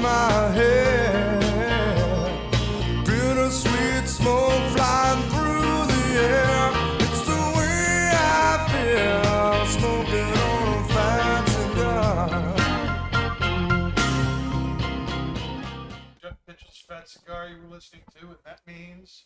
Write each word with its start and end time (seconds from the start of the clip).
My 0.00 0.50
head. 0.54 1.42
Bittersweet 3.04 4.08
smoke 4.08 4.62
flying 4.72 5.22
through 5.30 5.86
the 5.92 6.04
air. 6.20 6.72
It's 7.00 7.22
the 7.26 7.42
way 7.56 8.10
I 8.14 8.66
feel 8.72 9.66
smoking 9.76 10.32
on 10.50 10.68
a 10.68 11.48
cigar. 11.50 12.54
Mitchell's 16.48 16.84
Fat 16.88 17.08
Cigar 17.08 17.48
you 17.48 17.62
were 17.62 17.74
listening 17.74 18.02
to, 18.18 18.26
and 18.26 18.38
that 18.44 18.60
means 18.66 19.24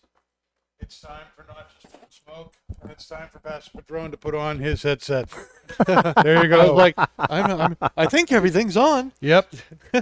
it's 0.85 1.01
time 1.01 1.25
for 1.35 1.47
Not 1.49 1.71
Just 1.81 1.95
Blowing 1.95 2.07
Smoke, 2.11 2.53
and 2.83 2.91
it's 2.91 3.09
time 3.09 3.29
for 3.33 3.39
Pastor 3.39 3.71
Padron 3.75 4.11
to 4.11 4.19
put 4.19 4.35
on 4.35 4.59
his 4.59 4.83
headset. 4.83 5.31
there 5.87 6.43
you 6.43 6.49
go. 6.51 6.73
Oh, 6.73 6.75
like 6.75 6.95
I'm, 7.19 7.59
I'm, 7.59 7.77
I 7.97 8.05
think 8.05 8.31
everything's 8.31 8.77
on. 8.77 9.13
Yep. 9.23 9.49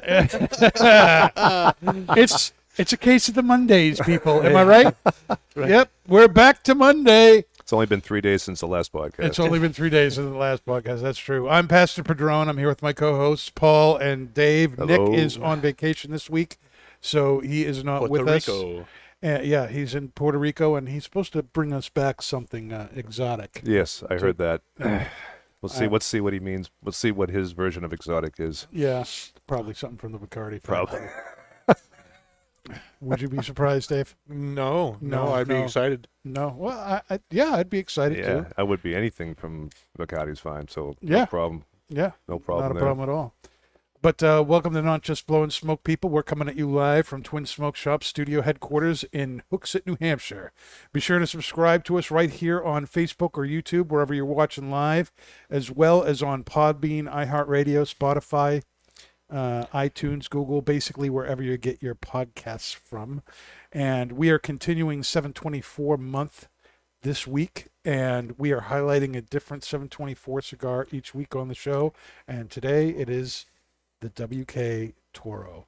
it's 2.17 2.53
it's 2.79 2.93
a 2.93 2.97
case 2.97 3.29
of 3.29 3.35
the 3.35 3.45
Mondays, 3.45 4.01
people. 4.01 4.43
Am 4.43 4.57
I 4.57 4.65
right? 4.65 4.93
Yep. 5.55 5.89
We're 6.09 6.27
back 6.27 6.65
to 6.65 6.75
Monday. 6.75 7.45
It's 7.61 7.73
only 7.73 7.87
been 7.87 8.01
three 8.01 8.21
days 8.21 8.43
since 8.43 8.59
the 8.59 8.67
last 8.67 8.93
podcast. 8.93 9.21
It's 9.21 9.39
only 9.39 9.61
been 9.61 9.73
three 9.73 9.91
days 9.91 10.17
since 10.17 10.29
the 10.29 10.37
last 10.37 10.67
podcast. 10.67 11.01
That's 11.01 11.17
true. 11.19 11.49
I'm 11.49 11.69
Pastor 11.69 12.03
Padron. 12.03 12.49
I'm 12.49 12.59
here 12.59 12.67
with 12.67 12.83
my 12.83 12.93
co-hosts 12.93 13.51
Paul 13.51 13.99
and 13.99 14.35
Dave. 14.35 14.73
Hello. 14.73 15.07
Nick 15.07 15.17
is 15.17 15.39
on 15.39 15.61
vacation 15.61 16.11
this 16.11 16.29
week, 16.29 16.57
so 17.01 17.39
he 17.39 17.65
is 17.65 17.85
not 17.85 18.01
Puerto 18.01 18.25
with 18.25 18.29
us. 18.29 18.49
Rico. 18.49 18.89
Uh, 19.25 19.39
yeah, 19.43 19.69
he's 19.69 19.95
in 19.95 20.09
Puerto 20.09 20.37
Rico, 20.39 20.75
and 20.75 20.89
he's 20.89 21.05
supposed 21.05 21.33
to 21.35 21.43
bring 21.43 21.73
us 21.73 21.89
back 21.89 22.21
something 22.23 22.73
uh, 22.73 22.89
exotic. 22.95 23.61
yes, 23.65 24.03
I 24.11 24.17
heard 24.17 24.39
that. 24.39 24.63
We'll 25.61 25.69
see. 25.71 25.87
Let's 25.87 26.07
see 26.07 26.21
what 26.21 26.33
he 26.33 26.41
means. 26.41 26.71
Let's 26.85 26.99
see 26.99 27.13
what 27.13 27.31
his 27.31 27.53
version 27.53 27.85
of 27.85 27.93
exotic 27.93 28.41
is. 28.41 28.67
Yeah, 28.73 29.05
probably 29.47 29.75
something 29.75 29.97
from 29.97 30.11
the 30.11 30.19
Bacardi. 30.19 30.61
family. 30.61 30.87
Probably. 30.89 31.09
Would 33.01 33.21
you 33.21 33.29
be 33.29 33.41
surprised, 33.43 33.89
Dave? 33.89 34.17
No, 34.29 34.97
no, 35.01 35.27
No, 35.27 35.33
I'd 35.35 35.47
be 35.47 35.55
no. 35.55 35.63
excited. 35.63 36.09
No. 36.25 36.53
Well, 36.59 36.77
I, 36.77 37.03
I, 37.15 37.21
yeah, 37.31 37.55
I'd 37.55 37.71
be 37.71 37.79
excited 37.79 38.19
Yeah, 38.19 38.41
too. 38.41 38.47
I 38.59 38.65
would 38.65 38.83
be 38.83 38.95
anything 38.97 39.37
from 39.37 39.71
Bacardi's 39.97 40.41
fine. 40.41 40.67
So 40.67 40.95
Yeah. 41.01 41.21
no 41.21 41.27
problem. 41.27 41.65
Yeah. 41.89 42.11
No 42.29 42.41
problem. 42.41 42.65
Not 42.65 42.71
a 42.73 42.75
there. 42.75 42.83
problem 42.83 43.09
at 43.09 43.13
all. 43.13 43.35
But 44.03 44.21
uh, 44.21 44.43
welcome 44.45 44.75
to 44.75 44.83
Not 44.83 45.03
Just 45.03 45.29
Blowing 45.29 45.51
Smoke, 45.51 45.85
people. 45.85 46.11
We're 46.11 46.25
coming 46.25 46.49
at 46.49 46.57
you 46.57 46.69
live 46.69 47.07
from 47.07 47.23
Twin 47.23 47.47
Smoke 47.47 47.77
Shop 47.77 48.03
studio 48.03 48.43
headquarters 48.43 49.05
in 49.13 49.45
Hooksett, 49.53 49.87
New 49.87 49.97
Hampshire. 50.01 50.51
Be 50.93 50.99
sure 50.99 51.21
to 51.21 51.27
subscribe 51.27 51.85
to 51.85 51.99
us 51.99 52.11
right 52.11 52.31
here 52.31 52.61
on 52.61 52.89
Facebook 52.89 53.39
or 53.39 53.47
YouTube, 53.47 53.91
wherever 53.91 54.13
you're 54.13 54.25
watching 54.25 54.73
live, 54.73 55.13
as 55.49 55.71
well 55.71 56.03
as 56.03 56.21
on 56.21 56.43
Podbean, 56.43 57.05
iHeartRadio, 57.05 57.87
Spotify, 57.87 58.63
uh, 59.31 59.67
iTunes, 59.73 60.29
Google, 60.29 60.63
basically 60.63 61.09
wherever 61.09 61.41
you 61.41 61.57
get 61.57 61.81
your 61.81 61.95
podcasts 61.95 62.75
from. 62.75 63.23
And 63.71 64.11
we 64.11 64.31
are 64.31 64.39
continuing 64.41 65.05
724 65.05 65.97
month 65.97 66.49
this 67.03 67.25
week, 67.29 67.69
and 67.85 68.37
we 68.37 68.51
are 68.51 68.63
highlighting 68.63 69.15
a 69.15 69.23
different 69.23 69.63
724 69.63 70.43
cigar 70.43 70.89
each 70.91 71.15
week 71.15 71.37
on 71.37 71.47
the 71.47 71.55
show. 71.55 71.93
And 72.27 72.51
today 72.51 72.89
it 72.89 73.09
is 73.09 73.47
the 74.03 74.27
WK 74.91 74.95
Toro, 75.13 75.67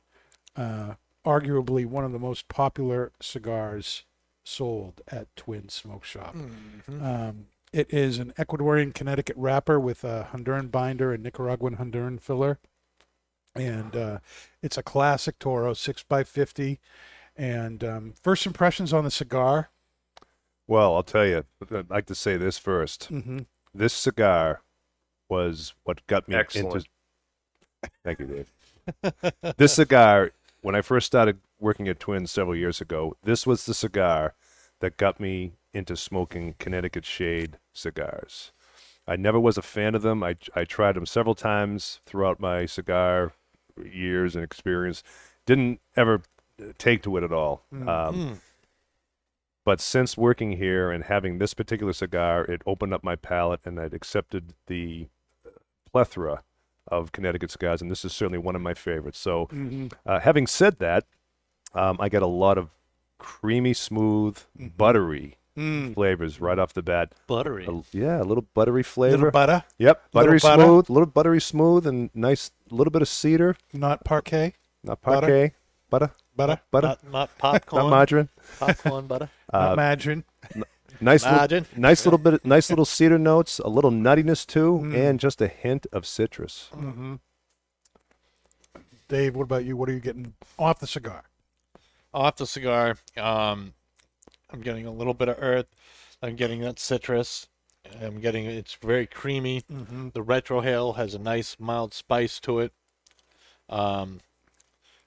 uh, 0.56 0.95
arguably 1.25 1.87
one 1.87 2.05
of 2.05 2.12
the 2.12 2.19
most 2.19 2.49
popular 2.49 3.12
cigars 3.21 4.05
sold 4.45 5.00
at 5.09 5.34
Twin 5.37 5.69
Smoke 5.69 6.05
Shop. 6.05 6.37
Um, 7.00 7.47
it 7.73 7.93
is 7.93 8.19
an 8.19 8.33
Ecuadorian 8.39 8.94
Connecticut 8.94 9.37
wrapper 9.37 9.81
with 9.81 10.05
a 10.05 10.28
Honduran 10.33 10.71
binder 10.71 11.12
and 11.12 11.23
Nicaraguan 11.23 11.77
Honduran 11.77 12.21
filler. 12.21 12.59
And 13.56 13.94
uh, 13.97 14.19
it's 14.62 14.77
a 14.77 14.83
classic 14.83 15.39
Toro, 15.39 15.73
6x50. 15.75 16.78
And 17.37 17.83
um, 17.83 18.15
first 18.23 18.47
impressions 18.47 18.93
on 18.93 19.05
the 19.05 19.11
cigar. 19.11 19.71
Well, 20.67 20.94
I'll 20.94 21.03
tell 21.03 21.27
you. 21.27 21.44
I'd 21.73 21.91
like 21.91 22.06
to 22.06 22.15
say 22.15 22.37
this 22.37 22.59
first. 22.59 23.05
hmm 23.06 23.41
This 23.75 23.93
cigar 23.93 24.62
was 25.28 25.75
what 25.84 26.06
got 26.06 26.28
me 26.28 26.37
Excellent. 26.37 26.75
into. 26.77 26.89
Thank 28.05 28.21
you, 28.21 28.27
Dave. 28.27 29.55
this 29.56 29.75
cigar, 29.75 30.33
when 30.61 30.75
I 30.75 30.83
first 30.83 31.06
started 31.06 31.39
working 31.61 31.89
at 31.89 32.00
Twins 32.00 32.31
several 32.31 32.56
years 32.56 32.81
ago, 32.81 33.17
this 33.22 33.47
was 33.47 33.67
the 33.67 33.75
cigar 33.75 34.34
that 34.81 34.97
got 34.97 35.21
me 35.21 35.53
into 35.72 35.97
smoking 35.97 36.55
Connecticut 36.59 37.05
Shade 37.05 37.59
cigars. 37.73 38.53
I 39.06 39.17
never 39.17 39.39
was 39.39 39.59
a 39.59 39.62
fan 39.62 39.94
of 39.94 40.03
them. 40.03 40.23
I, 40.23 40.37
I 40.55 40.65
tried 40.65 40.97
them 40.97 41.06
several 41.06 41.34
times 41.34 42.00
throughout 42.06 42.41
my 42.41 42.67
cigar 42.67 43.33
years 43.83 44.34
and 44.34 44.44
experience. 44.44 45.03
Didn't 45.47 45.81
ever 45.97 46.23
take 46.78 47.03
to 47.03 47.17
it 47.17 47.25
at 47.25 47.33
all. 47.33 47.65
Um, 47.87 48.41
but 49.65 49.81
since 49.81 50.17
working 50.17 50.53
here 50.53 50.91
and 50.91 51.05
having 51.05 51.39
this 51.39 51.55
particular 51.55 51.93
cigar, 51.93 52.44
it 52.44 52.62
opened 52.67 52.94
up 52.94 53.03
my 53.03 53.17
palate, 53.17 53.61
and 53.65 53.81
I'd 53.81 53.94
accepted 53.94 54.55
the 54.67 55.09
plethora 55.91 56.43
of 57.00 57.12
Connecticut 57.12 57.50
cigars, 57.50 57.81
and 57.82 57.91
this 57.91 58.05
is 58.05 58.12
certainly 58.12 58.38
one 58.38 58.56
of 58.56 58.62
my 58.62 58.75
favorites. 58.75 59.19
So, 59.19 59.47
hmm 59.47 59.87
uh, 60.06 60.21
having 60.21 60.47
said 60.47 60.78
that, 60.78 61.05
um, 61.75 61.97
I 62.00 62.09
get 62.09 62.22
a 62.22 62.27
lot 62.27 62.59
of 62.59 62.71
creamy, 63.19 63.75
smooth, 63.75 64.38
buttery 64.77 65.37
Mm. 65.56 65.94
flavors 65.94 66.41
right 66.41 66.59
off 66.59 66.72
the 66.75 66.82
bat. 66.82 67.12
Buttery. 67.28 67.65
A- 67.66 67.82
yeah, 67.97 68.21
a 68.21 68.25
little 68.25 68.44
buttery 68.55 68.82
flavor. 68.82 69.16
Little 69.19 69.31
butter, 69.31 69.62
yep, 69.78 70.03
little 70.12 70.27
buttery 70.32 70.38
butter. 70.41 70.62
smooth, 70.65 70.91
a 70.91 70.93
little 70.93 71.06
buttery 71.06 71.41
smooth, 71.41 71.87
and 71.87 72.10
nice, 72.12 72.50
little 72.71 72.91
bit 72.91 73.03
of 73.03 73.09
cedar, 73.09 73.56
not 73.72 74.03
parquet. 74.05 74.55
not 74.82 75.00
parquet, 75.00 75.53
butter, 75.91 76.11
Butter, 76.37 76.61
butter, 76.72 76.88
Not, 76.88 77.05
not 77.05 77.12
not 77.12 77.38
popcorn. 77.38 77.88
margarine. 77.91 78.28
popcorn 78.59 79.06
butter. 79.06 79.31
not 79.53 79.72
Uh, 79.72 79.76
margarine. 79.76 80.25
Nice, 81.04 81.25
little, 81.25 81.66
nice 81.76 82.04
little 82.06 82.19
bit, 82.19 82.44
nice 82.56 82.70
little 82.70 82.84
cedar 82.84 83.19
notes, 83.19 83.59
a 83.59 83.69
little 83.69 83.91
nuttiness 83.91 84.47
too, 84.47 84.81
Mm. 84.82 84.94
and 84.97 85.20
just 85.20 85.41
a 85.42 85.48
hint 85.48 85.87
of 85.92 86.06
citrus. 86.06 86.69
hmm 86.72 87.16
Dave, 89.09 89.37
what 89.37 89.43
about 89.43 89.64
you? 89.64 89.76
What 89.76 89.88
are 89.88 89.93
you 89.93 90.00
getting 90.00 90.32
off 90.59 90.81
the 90.81 90.87
cigar? 90.87 91.25
Off 92.14 92.37
the 92.37 92.47
cigar, 92.47 92.97
um, 93.19 93.75
I'm 94.50 94.62
getting 94.62 94.87
a 94.87 94.91
little 94.93 95.14
bit 95.14 95.28
of 95.28 95.37
earth. 95.38 95.66
I'm 96.22 96.37
getting 96.37 96.60
that 96.62 96.78
citrus. 96.78 97.48
I'm 98.00 98.20
getting 98.20 98.47
it's 98.47 98.75
very 98.75 99.06
creamy. 99.06 99.60
Mm-hmm. 99.70 100.09
The 100.14 100.25
retrohale 100.25 100.97
has 100.97 101.12
a 101.14 101.19
nice 101.19 101.56
mild 101.59 101.93
spice 101.93 102.41
to 102.41 102.60
it. 102.60 102.72
Um, 103.69 104.20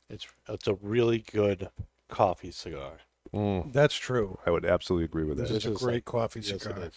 it's 0.10 0.28
it's 0.48 0.68
a 0.68 0.76
really 0.76 1.20
good 1.32 1.70
coffee 2.08 2.52
cigar. 2.52 3.00
Mm, 3.34 3.74
That's 3.74 3.96
true. 3.96 4.40
I 4.46 4.52
would 4.52 4.66
absolutely 4.66 5.06
agree 5.06 5.24
with 5.24 5.38
This 5.38 5.50
that. 5.50 5.56
is 5.58 5.66
a 5.66 5.70
This 5.70 5.78
is 5.78 5.84
great 5.84 5.94
like- 5.96 6.06
coffee 6.06 6.40
Yes, 6.42 6.52
it 6.52 6.62
cigar. 6.62 6.92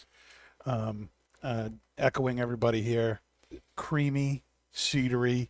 Um, 0.65 1.09
uh, 1.43 1.69
echoing 1.97 2.39
everybody 2.39 2.81
here, 2.81 3.21
creamy, 3.75 4.43
cedary. 4.73 5.49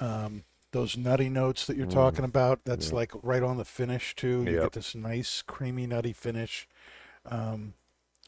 Um, 0.00 0.44
those 0.72 0.96
nutty 0.96 1.28
notes 1.28 1.66
that 1.66 1.76
you're 1.76 1.86
Mm. 1.86 1.92
talking 1.92 2.24
about, 2.24 2.64
that's 2.64 2.88
Yeah. 2.88 2.96
like 2.96 3.12
right 3.22 3.42
on 3.42 3.56
the 3.56 3.64
finish 3.64 4.14
too. 4.14 4.42
You 4.44 4.52
Yep. 4.54 4.62
get 4.64 4.72
this 4.72 4.94
nice, 4.94 5.40
creamy, 5.42 5.86
nutty 5.86 6.12
finish. 6.12 6.68
Um, 7.24 7.74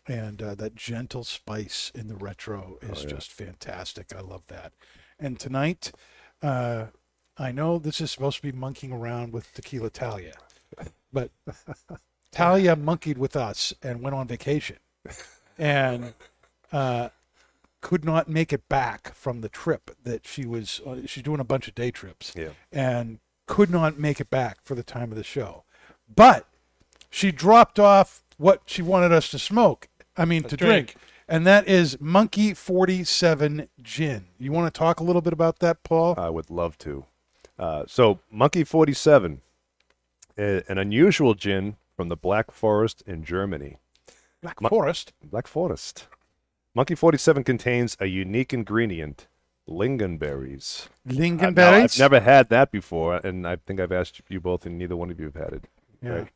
and 0.07 0.41
uh, 0.41 0.55
that 0.55 0.75
gentle 0.77 1.25
spice 1.25 1.91
in 1.95 2.07
the 2.09 2.15
retro 2.17 2.79
is 2.81 3.01
Oh, 3.01 3.03
yeah. 3.03 3.09
just 3.09 3.33
fantastic. 3.33 4.15
I 4.15 4.21
love 4.21 4.47
that. 4.47 4.73
And 5.19 5.39
tonight, 5.41 5.91
uh, 6.43 6.87
I 7.37 7.51
know 7.53 7.79
this 7.79 8.01
is 8.01 8.13
supposed 8.13 8.37
to 8.37 8.43
be 8.43 8.53
monkeying 8.53 8.93
around 8.93 9.33
with 9.33 9.53
Tequila 9.53 9.91
Talia, 9.91 10.37
but 11.17 11.31
Talia 12.31 12.77
monkeyed 12.77 13.17
with 13.19 13.37
us 13.37 13.73
and 13.83 14.03
went 14.03 14.15
on 14.15 14.27
vacation, 14.29 14.77
and 15.59 16.13
uh, 16.73 17.09
could 17.81 18.05
not 18.05 18.29
make 18.29 18.53
it 18.53 18.69
back 18.69 19.15
from 19.15 19.41
the 19.41 19.49
trip 19.49 19.97
that 20.05 20.27
she 20.27 20.45
was. 20.45 20.81
Uh, 20.87 20.97
she's 21.07 21.23
doing 21.23 21.41
a 21.41 21.45
bunch 21.45 21.69
of 21.69 21.75
day 21.75 21.91
trips, 21.91 22.33
Yeah. 22.37 22.51
and 22.71 23.19
could 23.47 23.71
not 23.71 23.99
make 23.99 24.21
it 24.21 24.29
back 24.29 24.59
for 24.65 24.75
the 24.75 24.83
time 24.83 25.11
of 25.11 25.17
the 25.17 25.25
show, 25.25 25.65
but 26.15 26.47
she 27.11 27.33
dropped 27.33 27.79
off 27.79 28.23
what 28.37 28.63
she 28.67 28.83
wanted 28.83 29.13
us 29.13 29.31
to 29.31 29.39
smoke. 29.39 29.89
I 30.17 30.25
mean, 30.27 30.43
to 30.45 30.57
drink. 30.57 30.89
drink. 30.89 30.97
And 31.29 31.47
that 31.47 31.67
is 31.67 31.99
Monkey 32.01 32.55
47 32.55 33.69
Gin. 33.83 34.27
You 34.39 34.53
want 34.53 34.73
to 34.73 34.79
talk 34.79 35.01
a 35.01 35.03
little 35.03 35.23
bit 35.23 35.33
about 35.33 35.59
that, 35.61 35.83
Paul? 35.83 36.15
I 36.19 36.29
would 36.31 36.51
love 36.51 36.77
to. 36.79 37.05
Uh, 37.59 37.85
so, 37.89 38.21
Monkey 38.31 38.63
47, 38.65 39.41
a- 40.39 40.63
an 40.71 40.79
unusual 40.79 41.35
gin 41.35 41.77
from 41.97 42.09
the 42.09 42.17
Black 42.17 42.51
Forest 42.51 43.03
in 43.07 43.25
Germany. 43.25 43.79
Black 44.43 44.61
Forest. 44.61 45.13
Black 45.25 45.47
Forest. 45.47 46.07
Monkey 46.75 46.95
47 46.95 47.43
contains 47.43 47.97
a 48.01 48.07
unique 48.07 48.53
ingredient, 48.53 49.29
lingonberries. 49.69 50.89
Lingonberries. 51.09 51.95
I've 51.95 51.99
never 51.99 52.21
had 52.21 52.49
that 52.51 52.71
before, 52.71 53.17
and 53.25 53.47
I 53.47 53.57
think 53.57 53.81
I've 53.81 53.93
asked 53.93 54.21
you 54.29 54.41
both, 54.41 54.67
and 54.67 54.77
neither 54.79 54.95
one 54.97 55.11
of 55.11 55.19
you 55.19 55.27
have 55.27 55.35
had 55.37 55.53
it. 55.55 55.65
Yeah. 56.03 56.11
Right. 56.11 56.29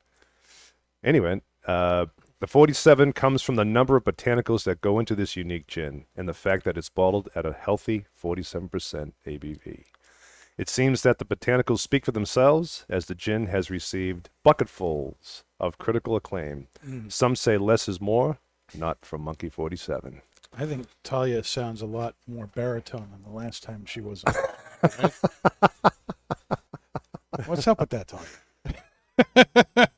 Anyway, 1.05 1.43
uh, 1.67 2.07
the 2.41 2.47
47 2.47 3.13
comes 3.13 3.43
from 3.43 3.57
the 3.57 3.65
number 3.65 3.97
of 3.97 4.05
botanicals 4.05 4.65
that 4.65 4.81
go 4.81 4.99
into 4.99 5.15
this 5.15 5.37
unique 5.37 5.67
gin 5.67 6.07
and 6.17 6.27
the 6.29 6.35
fact 6.35 6.65
that 6.65 6.79
it's 6.79 6.89
bottled 6.89 7.29
at 7.35 7.45
a 7.45 7.53
healthy 7.53 8.07
47% 8.21 9.13
ABV. 9.27 9.85
It 10.61 10.69
seems 10.69 11.03
that 11.05 11.19
the 11.19 11.25
botanicals 11.25 11.79
speak 11.79 12.05
for 12.05 12.13
themselves 12.13 12.85
as 12.91 13.07
the 13.07 13.15
gin 13.15 13.47
has 13.47 13.71
received 13.71 14.29
bucketfuls 14.45 15.43
of 15.59 15.79
critical 15.79 16.17
acclaim. 16.17 16.67
Mm. 16.87 17.11
Some 17.11 17.35
say 17.35 17.57
less 17.57 17.89
is 17.89 17.99
more, 17.99 18.37
not 18.75 18.99
from 19.01 19.23
Monkey 19.23 19.49
47. 19.49 20.21
I 20.59 20.67
think 20.67 20.87
Talia 21.03 21.43
sounds 21.45 21.81
a 21.81 21.87
lot 21.87 22.15
more 22.27 22.47
baritone 22.47 23.09
than 23.11 23.23
the 23.23 23.31
last 23.31 23.63
time 23.63 23.87
she 23.87 24.03
was 24.03 24.23
on. 24.25 24.35
What's 27.47 27.67
up 27.67 27.81
with 27.81 27.89
that, 27.89 28.09
Talia? 28.09 28.27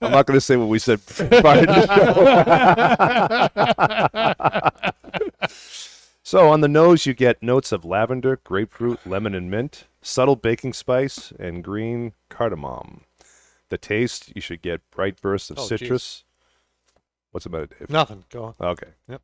I'm 0.01 0.13
not 0.13 0.27
going 0.27 0.37
to 0.37 0.41
say 0.41 0.55
what 0.55 0.69
we 0.69 0.79
said 0.79 1.05
prior 1.07 1.67
to 1.67 1.73
the 1.73 1.87
show. 5.43 5.49
so 6.23 6.51
on 6.51 6.61
the 6.61 6.69
nose, 6.69 7.05
you 7.05 7.15
get 7.15 7.43
notes 7.43 7.73
of 7.73 7.85
lavender, 7.85 8.39
grapefruit, 8.45 9.05
lemon, 9.05 9.35
and 9.35 9.51
mint, 9.51 9.89
subtle 10.03 10.37
baking 10.37 10.73
spice, 10.75 11.33
and 11.39 11.65
green 11.65 12.13
cardamom. 12.29 13.03
The 13.71 13.79
taste, 13.79 14.33
you 14.35 14.43
should 14.43 14.61
get 14.61 14.83
bright 14.91 15.21
bursts 15.23 15.49
of 15.51 15.59
Oh, 15.59 15.63
citrus. 15.63 16.25
What's 17.31 17.47
about 17.47 17.63
it, 17.63 17.79
Dave? 17.79 17.89
Nothing. 17.91 18.25
Go 18.31 18.45
on. 18.45 18.55
Okay. 18.61 18.91
Yep. 19.09 19.23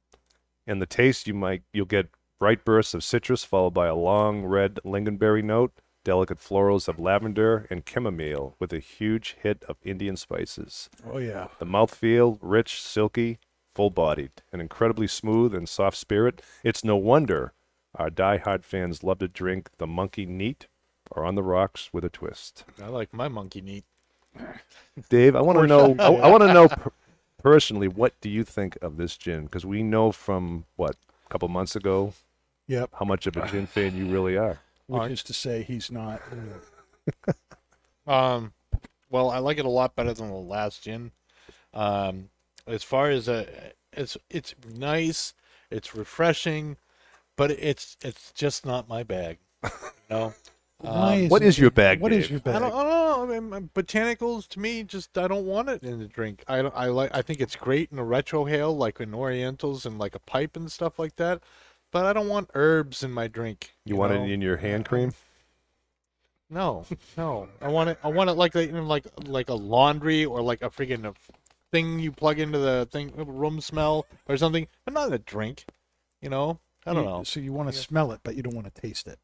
And 0.67 0.81
the 0.81 0.87
taste, 0.87 1.27
you 1.27 1.35
might 1.35 1.63
you'll 1.73 1.85
get 1.87 2.09
bright 2.39 2.65
bursts 2.65 2.95
of 2.95 3.05
citrus 3.05 3.45
followed 3.45 3.75
by 3.75 3.87
a 3.89 3.95
long 3.95 4.45
red 4.45 4.79
lingonberry 4.85 5.43
note, 5.43 5.73
delicate 6.05 6.39
florals 6.39 6.89
of 6.89 6.99
lavender 6.99 7.67
and 7.69 7.83
chamomile 7.87 8.55
with 8.59 8.73
a 8.73 8.79
huge 8.79 9.37
hit 9.43 9.65
of 9.69 9.77
Indian 9.85 10.17
spices. 10.17 10.89
Oh 11.11 11.19
yeah. 11.19 11.49
The 11.59 11.67
mouthfeel, 11.67 12.39
rich, 12.41 12.81
silky, 12.81 13.39
full-bodied, 13.75 14.31
and 14.53 14.63
incredibly 14.63 15.07
smooth 15.07 15.55
and 15.55 15.69
soft 15.69 15.97
spirit. 15.97 16.41
It's 16.65 16.85
no 16.85 16.97
wonder 16.97 17.53
our 17.95 18.11
die-hard 18.11 18.65
fans 18.65 19.03
love 19.03 19.19
to 19.21 19.29
drink 19.29 19.71
the 19.79 19.87
monkey 19.87 20.27
neat 20.27 20.67
or 21.11 21.25
on 21.25 21.35
the 21.35 21.43
rocks 21.43 21.91
with 21.93 22.05
a 22.05 22.09
twist. 22.11 22.65
I 22.83 22.89
like 22.89 23.13
my 23.15 23.29
monkey 23.29 23.61
neat. 23.61 23.85
Dave, 25.09 25.35
I 25.35 25.41
want 25.41 25.59
to 25.59 25.67
know. 25.67 25.97
I, 25.99 26.13
I 26.13 26.31
want 26.31 26.43
to 26.43 26.53
know 26.53 26.69
per- 26.69 26.93
personally, 27.43 27.89
what 27.89 28.13
do 28.21 28.29
you 28.29 28.45
think 28.45 28.77
of 28.83 28.97
this 28.97 29.17
gin? 29.17 29.45
Because 29.45 29.65
we 29.67 29.83
know 29.83 30.13
from 30.13 30.65
what 30.77 30.97
a 31.27 31.29
couple 31.31 31.49
months 31.49 31.75
ago 31.77 32.13
Yep. 32.67 32.91
how 32.99 33.05
much 33.07 33.27
of 33.27 33.37
a 33.37 33.47
gin 33.49 33.67
fan 33.67 33.97
you 33.97 34.07
really 34.07 34.37
are. 34.37 34.59
Which 34.87 34.95
Alright. 34.97 35.11
is 35.13 35.23
to 35.25 35.33
say, 35.33 35.63
he's 35.63 35.91
not. 35.91 36.21
Um, 38.07 38.53
well, 39.11 39.31
I 39.31 39.39
like 39.39 39.59
it 39.59 39.67
a 39.67 39.71
lot 39.71 39.95
better 39.95 40.15
than 40.15 40.29
the 40.29 40.35
last 40.35 40.83
gin. 40.83 41.13
Um, 41.75 42.31
as 42.67 42.83
far 42.83 43.11
as 43.11 43.29
a, 43.29 43.47
it's 43.93 44.17
it's 44.31 44.55
nice, 44.75 45.35
it's 45.71 45.95
refreshing, 45.95 46.79
but 47.39 47.53
it's 47.53 47.97
it's 48.03 48.33
just 48.35 48.67
not 48.67 48.89
my 48.91 49.05
bag. 49.05 49.39
You 49.65 49.71
know. 50.11 50.35
Why 50.81 51.15
Um, 51.15 51.15
is 51.17 51.31
what 51.31 51.43
your 51.59 51.71
bag, 51.73 52.01
What 52.01 52.13
is 52.13 52.29
Dave? 52.29 52.31
your 52.31 52.41
I 52.47 52.59
bag? 52.59 52.61
don't, 52.61 52.73
I 52.75 52.85
don't 52.85 53.29
know. 53.29 53.35
I 53.37 53.41
mean, 53.41 53.71
botanicals 53.75 54.49
to 54.51 54.61
me 54.61 54.85
just 54.85 55.19
I 55.19 55.29
don't 55.29 55.47
want 55.47 55.69
it 55.69 55.83
in 55.83 55.99
the 55.99 56.07
drink. 56.09 56.45
I 56.49 56.63
don't, 56.63 56.75
I 56.77 56.87
like 56.87 57.11
I 57.15 57.23
think 57.23 57.41
it's 57.41 57.57
great 57.57 57.91
in 57.93 57.99
a 57.99 58.05
retrohale 58.05 58.77
like 58.77 59.01
in 59.01 59.15
Orientals 59.15 59.87
and 59.87 59.99
like 59.99 60.15
a 60.15 60.21
pipe 60.21 60.57
and 60.57 60.71
stuff 60.73 60.99
like 60.99 61.17
that, 61.17 61.43
but 61.93 62.07
I 62.07 62.13
don't 62.13 62.29
want 62.29 62.51
herbs 62.55 63.03
in 63.03 63.13
my 63.13 63.29
drink. 63.29 63.75
You 63.85 63.97
want 63.97 64.13
know? 64.13 64.25
it 64.25 64.31
in 64.31 64.41
your 64.41 64.59
hand 64.59 64.87
cream? 64.87 65.13
No, 66.51 66.87
no. 67.17 67.49
I 67.61 67.69
want 67.69 67.91
it. 67.91 67.99
I 68.03 68.09
want 68.09 68.31
it 68.31 68.35
like 68.35 68.55
a, 68.55 68.67
you 68.67 68.81
like 68.83 69.07
like 69.27 69.49
a 69.51 69.55
laundry 69.55 70.25
or 70.25 70.41
like 70.43 70.63
a 70.63 70.71
freaking 70.71 71.15
thing 71.73 71.99
you 72.01 72.13
plug 72.13 72.39
into 72.39 72.59
the 72.59 72.89
thing 72.91 73.13
room 73.17 73.61
smell 73.61 74.07
or 74.29 74.37
something, 74.37 74.67
but 74.85 74.95
not 74.95 75.13
a 75.13 75.19
drink. 75.19 75.67
You 76.23 76.31
know, 76.31 76.61
I 76.89 76.95
don't 76.95 77.05
You- 77.05 77.11
know. 77.11 77.23
So 77.25 77.41
you 77.41 77.53
want 77.53 77.73
to 77.73 77.79
smell 77.79 78.13
it, 78.13 78.21
but 78.23 78.35
you 78.37 78.43
don't 78.43 78.55
want 78.55 78.73
to 78.73 78.81
taste 78.81 79.07
it. 79.07 79.19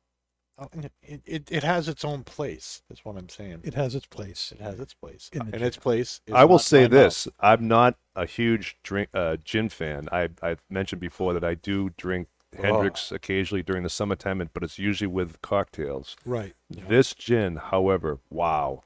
Oh, 0.56 0.69
It, 1.02 1.22
it 1.26 1.50
it 1.50 1.62
has 1.64 1.88
its 1.88 2.05
own 2.05 2.22
place. 2.22 2.82
That's 2.88 3.05
what 3.05 3.16
I'm 3.16 3.28
saying. 3.28 3.62
It 3.64 3.75
has 3.75 3.96
its 3.96 4.06
place. 4.06 4.52
It 4.55 4.61
has 4.61 4.78
its 4.78 4.94
place, 4.94 5.28
In 5.32 5.40
the 5.40 5.44
and 5.46 5.55
gin. 5.55 5.62
its 5.64 5.76
place. 5.76 6.20
Is 6.28 6.34
I 6.34 6.44
will 6.44 6.55
not 6.56 6.61
say 6.62 6.78
my 6.82 6.82
mouth. 6.82 6.90
this: 6.90 7.28
I'm 7.40 7.66
not 7.66 7.96
a 8.14 8.25
huge 8.25 8.76
drink 8.84 9.08
uh, 9.12 9.37
gin 9.44 9.69
fan. 9.69 10.08
I 10.12 10.28
I've 10.43 10.64
mentioned 10.70 11.00
before 11.00 11.32
that 11.34 11.43
I 11.43 11.55
do 11.55 11.90
drink 11.96 12.28
Hendrick's 12.56 13.11
occasionally 13.11 13.64
during 13.64 13.82
the 13.82 13.90
summertime, 13.90 14.40
and- 14.40 14.52
but 14.55 14.62
it's 14.62 14.78
usually 14.78 15.08
with 15.08 15.43
cocktails. 15.43 16.14
Right. 16.25 16.55
This 16.70 17.14
gin, 17.14 17.56
however, 17.56 18.20
wow. 18.31 18.82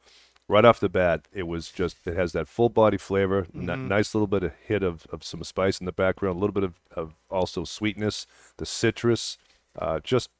Right 0.50 0.64
off 0.64 0.80
the 0.80 0.88
bat, 0.88 1.28
it 1.32 1.46
was 1.46 1.70
just, 1.70 1.98
it 2.06 2.16
has 2.16 2.32
that 2.32 2.48
full 2.48 2.70
body 2.70 2.96
flavor, 2.96 3.46
Mm-hmm. 3.54 3.88
nice 3.88 4.14
little 4.14 4.26
bit 4.26 4.42
of 4.44 4.52
hit 4.66 4.82
of, 4.82 5.06
of 5.12 5.22
some 5.22 5.44
spice 5.44 5.78
in 5.78 5.84
the 5.86 5.92
background, 5.92 6.36
a 6.36 6.40
little 6.40 6.54
bit 6.54 6.64
of, 6.64 6.74
of 6.96 7.12
also 7.30 7.64
sweetness, 7.64 8.26
the 8.56 8.64
citrus, 8.64 9.36
uh, 9.78 10.00
just 10.00 10.30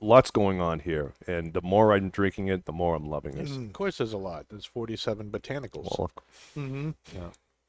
lots 0.00 0.30
going 0.30 0.60
on 0.60 0.80
here. 0.80 1.12
And 1.26 1.52
the 1.52 1.60
more 1.60 1.92
I'm 1.92 2.08
drinking 2.08 2.48
it, 2.48 2.64
the 2.64 2.72
more 2.72 2.94
I'm 2.94 3.04
loving 3.06 3.36
it. 3.36 3.50
Of 3.50 3.72
course, 3.74 3.98
there's 3.98 4.14
a 4.14 4.18
lot. 4.18 4.46
There's 4.48 4.64
47 4.64 5.30
botanicals. 5.30 5.98
Well, 5.98 6.10
mm-hmm. 6.56 6.90
Yeah. 7.14 7.28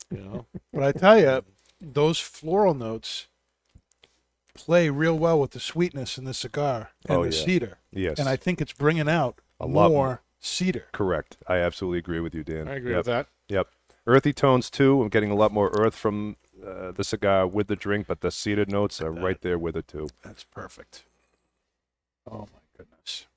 You 0.09 0.17
know. 0.23 0.45
But 0.73 0.83
I 0.83 0.91
tell 0.93 1.19
you, 1.19 1.43
those 1.81 2.17
floral 2.19 2.73
notes 2.75 3.27
play 4.53 4.89
real 4.89 5.17
well 5.19 5.39
with 5.39 5.51
the 5.51 5.59
sweetness 5.59 6.17
in 6.17 6.23
the 6.23 6.33
cigar 6.33 6.91
and 7.07 7.17
Oh, 7.17 7.23
the 7.25 7.35
yeah. 7.35 7.45
cedar. 7.45 7.77
yes, 7.91 8.19
And 8.19 8.27
I 8.29 8.35
think 8.37 8.61
it's 8.61 8.73
bringing 8.73 9.07
out 9.09 9.39
A 9.59 9.65
lot 9.67 9.89
more 9.91 10.07
more. 10.07 10.21
Cedar. 10.39 10.85
correct. 10.91 11.37
I 11.47 11.57
absolutely 11.57 11.99
agree 11.99 12.19
with 12.19 12.33
you, 12.35 12.43
Dan. 12.43 12.67
I 12.67 12.75
agree 12.75 12.91
Yep. 12.91 12.97
with 12.99 13.05
that. 13.07 13.27
Yep. 13.49 13.67
Earthy 14.05 14.33
tones 14.33 14.69
too. 14.69 15.01
I'm 15.01 15.09
getting 15.09 15.31
a 15.31 15.35
lot 15.35 15.51
more 15.51 15.69
earth 15.77 15.95
from 15.95 16.37
uh, 16.65 16.91
the 16.91 17.03
cigar 17.03 17.45
with 17.45 17.67
the 17.67 17.75
drink, 17.75 18.07
but 18.07 18.21
the 18.21 18.31
cedar 18.31 18.65
notes 18.65 19.01
are 19.01 19.11
right 19.11 19.41
there 19.41 19.59
with 19.59 19.75
it 19.75 19.87
too. 19.87 20.07
That's 20.23 20.43
perfect. 20.45 21.03
Oh 22.29 22.47
my 22.53 22.59
goodness. 22.77 23.27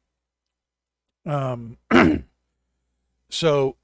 Um 1.27 1.79
so 3.31 3.77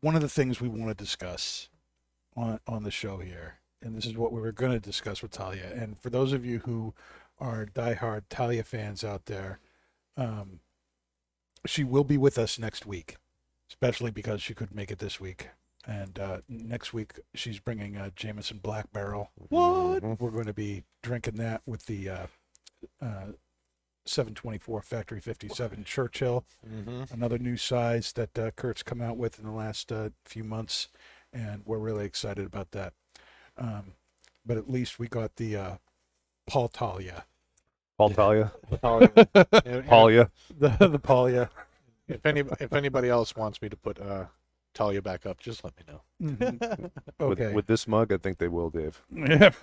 one 0.00 0.14
of 0.16 0.22
the 0.22 0.28
things 0.28 0.60
we 0.60 0.68
want 0.68 0.88
to 0.88 0.94
discuss 0.94 1.68
on 2.36 2.60
on 2.66 2.82
the 2.84 2.90
show 2.90 3.18
here, 3.18 3.56
and 3.82 3.96
this 3.96 4.04
is 4.06 4.16
what 4.16 4.32
we 4.32 4.40
were 4.40 4.52
going 4.52 4.72
to 4.72 4.80
discuss 4.80 5.22
with 5.22 5.30
Talia. 5.30 5.70
And 5.74 5.98
for 5.98 6.10
those 6.10 6.32
of 6.32 6.44
you 6.44 6.60
who 6.60 6.94
are 7.38 7.66
diehard 7.66 8.22
Talia 8.28 8.62
fans 8.64 9.04
out 9.04 9.26
there, 9.26 9.58
um, 10.16 10.60
she 11.64 11.84
will 11.84 12.04
be 12.04 12.18
with 12.18 12.38
us 12.38 12.58
next 12.58 12.86
week, 12.86 13.16
especially 13.70 14.10
because 14.10 14.42
she 14.42 14.54
couldn't 14.54 14.76
make 14.76 14.90
it 14.90 14.98
this 14.98 15.20
week. 15.20 15.48
And 15.86 16.18
uh, 16.18 16.38
next 16.48 16.92
week 16.92 17.12
she's 17.34 17.60
bringing 17.60 17.96
a 17.96 18.10
Jameson 18.10 18.58
Black 18.58 18.92
Barrel. 18.92 19.30
What? 19.48 20.02
We're 20.20 20.30
going 20.30 20.46
to 20.46 20.52
be 20.52 20.82
drinking 21.02 21.36
that 21.36 21.62
with 21.64 21.86
the 21.86 22.08
uh, 22.08 22.26
uh, 23.00 23.26
724 24.04 24.82
Factory 24.82 25.20
57 25.20 25.84
Churchill, 25.84 26.44
Mm-hmm. 26.68 27.12
another 27.14 27.38
new 27.38 27.56
size 27.56 28.12
that 28.12 28.38
uh, 28.38 28.50
Kurt's 28.52 28.82
come 28.82 29.00
out 29.00 29.16
with 29.16 29.38
in 29.38 29.44
the 29.44 29.52
last 29.52 29.90
uh, 29.92 30.10
few 30.24 30.44
months, 30.44 30.88
and 31.32 31.62
we're 31.64 31.78
really 31.78 32.04
excited 32.04 32.46
about 32.46 32.70
that. 32.72 32.92
Um, 33.58 33.94
but 34.44 34.56
at 34.56 34.70
least 34.70 34.98
we 34.98 35.08
got 35.08 35.36
the 35.36 35.56
uh, 35.56 35.74
Paul 36.46 36.68
Talia, 36.68 37.24
Paul 37.98 38.10
Talia, 38.10 38.52
Talia. 38.82 39.10
the 40.58 40.68
the 40.88 40.98
Paulia. 40.98 41.48
any 42.24 42.40
if 42.60 42.72
anybody 42.72 43.08
else 43.08 43.34
wants 43.34 43.60
me 43.62 43.68
to 43.70 43.76
put 43.76 43.98
uh, 44.00 44.24
Talia 44.74 45.00
back 45.00 45.24
up, 45.24 45.38
just 45.40 45.64
let 45.64 45.72
me 45.78 45.84
know. 45.88 46.02
Mhm. 46.22 46.90
With, 47.18 47.40
Okay. 47.40 47.52
with 47.54 47.66
this 47.66 47.88
mug, 47.88 48.12
I 48.12 48.18
think 48.18 48.36
they 48.38 48.48
will, 48.48 48.68
Dave. 48.70 49.02
Yep. 49.10 49.54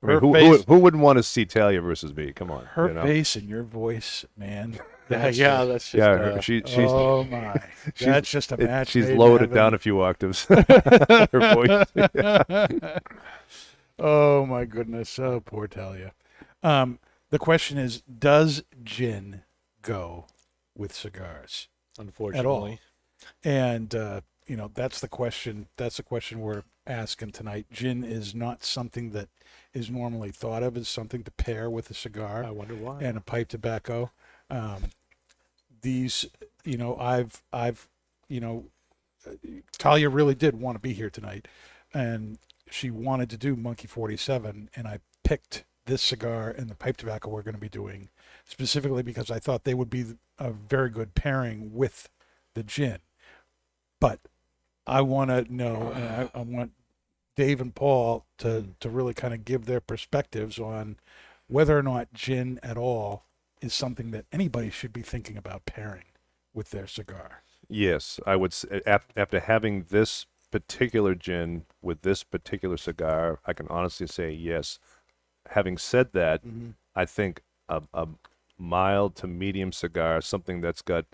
I 0.00 0.06
mean, 0.06 0.10
Her 0.16 0.20
who, 0.20 0.28
who, 0.28 0.32
face- 0.56 0.64
who 0.68 0.78
wouldn't 0.78 1.02
want 1.02 1.16
to 1.18 1.24
see 1.24 1.44
Talia 1.44 1.80
versus 1.80 2.14
me? 2.14 2.32
Come 2.32 2.52
on. 2.52 2.64
Her 2.66 2.86
you 2.88 2.94
know? 2.94 3.02
bass 3.02 3.34
and 3.34 3.48
your 3.48 3.64
voice, 3.64 4.24
man. 4.36 4.74
Yeah, 4.74 5.18
That's 5.18 5.36
yeah, 5.38 5.56
just- 5.56 5.68
that's 5.68 5.84
just 5.90 5.94
Yeah, 5.98 6.10
uh, 6.10 6.34
her, 6.36 6.42
she, 6.42 6.62
she's 6.64 6.90
oh 6.90 7.24
my, 7.24 7.54
she's- 7.96 8.06
that's 8.08 8.30
just 8.30 8.52
a 8.52 8.54
it- 8.54 8.60
match. 8.66 8.88
she's 8.90 9.10
lowered 9.10 9.42
it 9.42 9.52
down 9.52 9.74
a 9.74 9.78
few 9.78 10.00
octaves. 10.00 10.44
Her 10.44 11.28
voice. 11.32 11.86
Oh 13.98 14.46
my 14.46 14.64
goodness. 14.64 15.18
Oh, 15.18 15.40
poor 15.40 15.66
Talia. 15.66 16.12
Um, 16.62 16.98
the 17.30 17.38
question 17.38 17.78
is, 17.78 18.00
does 18.02 18.62
gin 18.82 19.42
go 19.82 20.26
with 20.76 20.94
cigars? 20.94 21.68
unfortunately. 21.98 22.40
At 22.40 22.46
all? 22.46 22.78
And 23.44 23.94
uh, 23.94 24.20
you 24.46 24.56
know, 24.56 24.70
that's 24.72 25.00
the 25.00 25.08
question. 25.08 25.66
That's 25.76 25.96
the 25.96 26.02
question 26.02 26.40
we're 26.40 26.62
asking 26.86 27.32
tonight. 27.32 27.66
Gin 27.70 28.04
is 28.04 28.34
not 28.34 28.64
something 28.64 29.10
that 29.10 29.28
is 29.74 29.90
normally 29.90 30.30
thought 30.30 30.62
of 30.62 30.76
as 30.76 30.88
something 30.88 31.22
to 31.24 31.30
pair 31.30 31.68
with 31.68 31.90
a 31.90 31.94
cigar 31.94 32.44
I 32.44 32.50
wonder 32.50 32.74
why. 32.74 33.00
and 33.00 33.18
a 33.18 33.20
pipe 33.20 33.48
tobacco. 33.48 34.10
Um, 34.48 34.84
these, 35.82 36.26
you 36.64 36.78
know, 36.78 36.96
I've, 36.96 37.42
I've, 37.52 37.88
you 38.28 38.40
know, 38.40 38.64
uh, 39.26 39.32
Talia 39.76 40.08
really 40.08 40.34
did 40.34 40.58
want 40.58 40.76
to 40.76 40.80
be 40.80 40.92
here 40.92 41.10
tonight, 41.10 41.46
and 41.92 42.38
she 42.70 42.90
wanted 42.90 43.30
to 43.30 43.36
do 43.36 43.56
Monkey 43.56 43.86
Forty 43.86 44.16
Seven, 44.16 44.70
and 44.74 44.86
I 44.86 45.00
picked 45.24 45.64
this 45.86 46.02
cigar 46.02 46.50
and 46.50 46.68
the 46.68 46.74
pipe 46.74 46.96
tobacco 46.98 47.30
we're 47.30 47.42
going 47.42 47.54
to 47.54 47.60
be 47.60 47.68
doing 47.68 48.10
specifically 48.44 49.02
because 49.02 49.30
I 49.30 49.38
thought 49.38 49.64
they 49.64 49.74
would 49.74 49.90
be 49.90 50.04
a 50.38 50.50
very 50.50 50.90
good 50.90 51.14
pairing 51.14 51.72
with 51.74 52.08
the 52.54 52.62
gin. 52.62 52.98
But 54.00 54.20
I 54.86 55.00
want 55.00 55.30
to 55.30 55.52
know, 55.52 55.92
and 55.94 56.04
I, 56.04 56.30
I 56.34 56.42
want 56.42 56.72
Dave 57.36 57.60
and 57.60 57.74
Paul 57.74 58.26
to 58.38 58.60
hmm. 58.60 58.70
to 58.80 58.90
really 58.90 59.14
kind 59.14 59.34
of 59.34 59.44
give 59.44 59.66
their 59.66 59.80
perspectives 59.80 60.58
on 60.58 60.96
whether 61.46 61.78
or 61.78 61.82
not 61.82 62.12
gin 62.12 62.60
at 62.62 62.76
all 62.76 63.24
is 63.60 63.74
something 63.74 64.10
that 64.12 64.26
anybody 64.32 64.70
should 64.70 64.92
be 64.92 65.02
thinking 65.02 65.36
about 65.36 65.66
pairing 65.66 66.04
with 66.54 66.70
their 66.70 66.86
cigar. 66.86 67.42
Yes, 67.68 68.20
I 68.26 68.36
would. 68.36 68.52
s- 68.52 68.64
af- 68.86 69.08
After 69.16 69.40
having 69.40 69.84
this 69.88 70.26
particular 70.50 71.14
gin 71.14 71.64
with 71.82 72.02
this 72.02 72.24
particular 72.24 72.76
cigar, 72.76 73.40
I 73.46 73.52
can 73.52 73.68
honestly 73.68 74.06
say 74.06 74.30
yes. 74.30 74.78
Having 75.50 75.78
said 75.78 76.12
that, 76.12 76.44
mm-hmm. 76.44 76.70
I 76.94 77.04
think 77.04 77.42
a, 77.68 77.82
a 77.94 78.08
mild 78.58 79.14
to 79.16 79.26
medium 79.26 79.72
cigar, 79.72 80.20
something 80.20 80.60
that's 80.60 80.82
got 80.82 81.06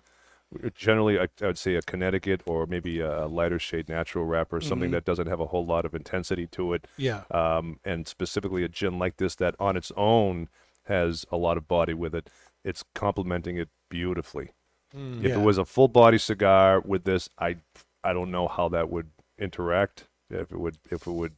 generally 0.75 1.19
I, 1.19 1.27
I 1.43 1.47
would 1.47 1.59
say 1.59 1.75
a 1.75 1.83
Connecticut 1.83 2.43
or 2.47 2.67
maybe 2.67 3.01
a 3.01 3.27
lighter 3.27 3.59
shade 3.59 3.89
natural 3.89 4.25
wrapper, 4.25 4.61
something 4.61 4.89
mm-hmm. 4.89 4.95
that 4.95 5.05
doesn't 5.05 5.27
have 5.27 5.41
a 5.41 5.47
whole 5.47 5.67
lot 5.67 5.85
of 5.85 5.95
intensity 5.95 6.47
to 6.49 6.73
it, 6.75 6.87
Yeah. 6.97 7.23
um, 7.31 7.81
and 7.85 8.07
specifically 8.07 8.63
a 8.65 8.69
gin 8.69 8.99
like 8.99 9.17
this 9.17 9.35
that 9.37 9.55
on 9.59 9.77
its 9.77 9.91
own 9.97 10.49
has 10.85 11.25
a 11.33 11.37
lot 11.37 11.57
of 11.57 11.67
body 11.67 11.95
with 11.95 12.15
it. 12.15 12.31
It's 12.65 12.85
complementing 12.95 13.57
it 13.57 13.69
beautifully. 13.89 14.53
Mm. 14.95 15.25
If 15.25 15.31
Yeah. 15.31 15.39
it 15.39 15.43
was 15.43 15.59
a 15.59 15.65
full 15.65 15.89
body 15.89 16.19
cigar 16.19 16.81
with 16.81 17.05
this, 17.05 17.29
I 17.39 17.57
I 18.03 18.13
don't 18.13 18.31
know 18.31 18.49
how 18.49 18.69
that 18.69 18.91
would 18.91 19.11
interact. 19.39 20.05
If 20.31 20.51
it 20.53 20.59
would 20.59 20.79
if 20.91 21.07
it 21.07 21.13
would 21.13 21.35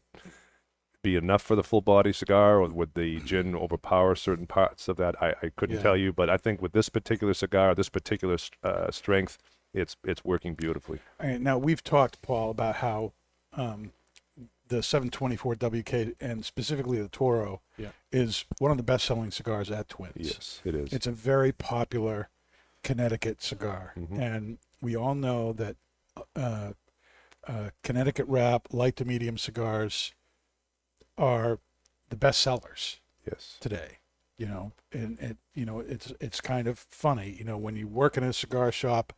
be 1.02 1.16
enough 1.16 1.42
for 1.42 1.54
the 1.54 1.62
full 1.62 1.80
body 1.80 2.12
cigar, 2.12 2.60
or 2.60 2.68
would 2.68 2.94
the 2.94 3.20
gin 3.20 3.54
overpower 3.54 4.14
certain 4.14 4.46
parts 4.46 4.88
of 4.88 4.96
that? 4.96 5.14
I, 5.22 5.34
I 5.42 5.50
couldn't 5.56 5.76
Yeah. 5.76 5.82
tell 5.82 5.96
you, 5.96 6.12
but 6.12 6.28
I 6.30 6.36
think 6.36 6.60
with 6.62 6.72
this 6.72 6.88
particular 6.88 7.34
cigar, 7.34 7.74
this 7.74 7.88
particular 7.88 8.36
uh, 8.62 8.90
strength, 8.90 9.38
it's 9.74 9.96
it's 10.04 10.24
working 10.24 10.54
beautifully. 10.54 11.00
All 11.20 11.28
right, 11.28 11.40
now 11.40 11.58
we've 11.58 11.82
talked, 11.84 12.22
Paul, 12.22 12.50
about 12.50 12.76
how 12.76 13.12
um, 13.52 13.92
the 14.68 14.82
724 14.82 15.54
WK 15.54 16.14
and 16.20 16.44
specifically 16.44 17.00
the 17.00 17.08
Toro 17.08 17.60
Yeah. 17.76 17.90
is 18.10 18.44
one 18.58 18.70
of 18.72 18.76
the 18.76 18.82
best-selling 18.82 19.30
cigars 19.30 19.70
at 19.70 19.88
Twins. 19.88 20.14
Yes, 20.16 20.60
it 20.64 20.74
is. 20.74 20.92
It's 20.92 21.06
a 21.06 21.12
very 21.12 21.52
popular 21.52 22.28
Connecticut 22.82 23.42
cigar, 23.42 23.92
Mhm. 23.96 24.18
and 24.20 24.58
we 24.80 24.96
all 24.96 25.14
know 25.14 25.52
that 25.52 25.76
uh, 26.34 26.72
uh, 27.46 27.70
Connecticut 27.82 28.26
wrap, 28.28 28.68
light 28.72 28.96
to 28.96 29.04
medium 29.04 29.38
cigars 29.38 30.12
are 31.16 31.58
the 32.08 32.16
best 32.16 32.40
sellers 32.40 33.00
yes. 33.26 33.56
today. 33.60 33.98
You 34.38 34.46
know, 34.46 34.72
and 34.92 35.18
it 35.18 35.38
you 35.54 35.64
know 35.64 35.80
it's 35.80 36.12
it's 36.20 36.42
kind 36.42 36.68
of 36.68 36.78
funny. 36.78 37.34
You 37.38 37.44
know, 37.44 37.56
when 37.56 37.74
you 37.74 37.88
work 37.88 38.18
in 38.18 38.22
a 38.22 38.34
cigar 38.34 38.70
shop, 38.70 39.14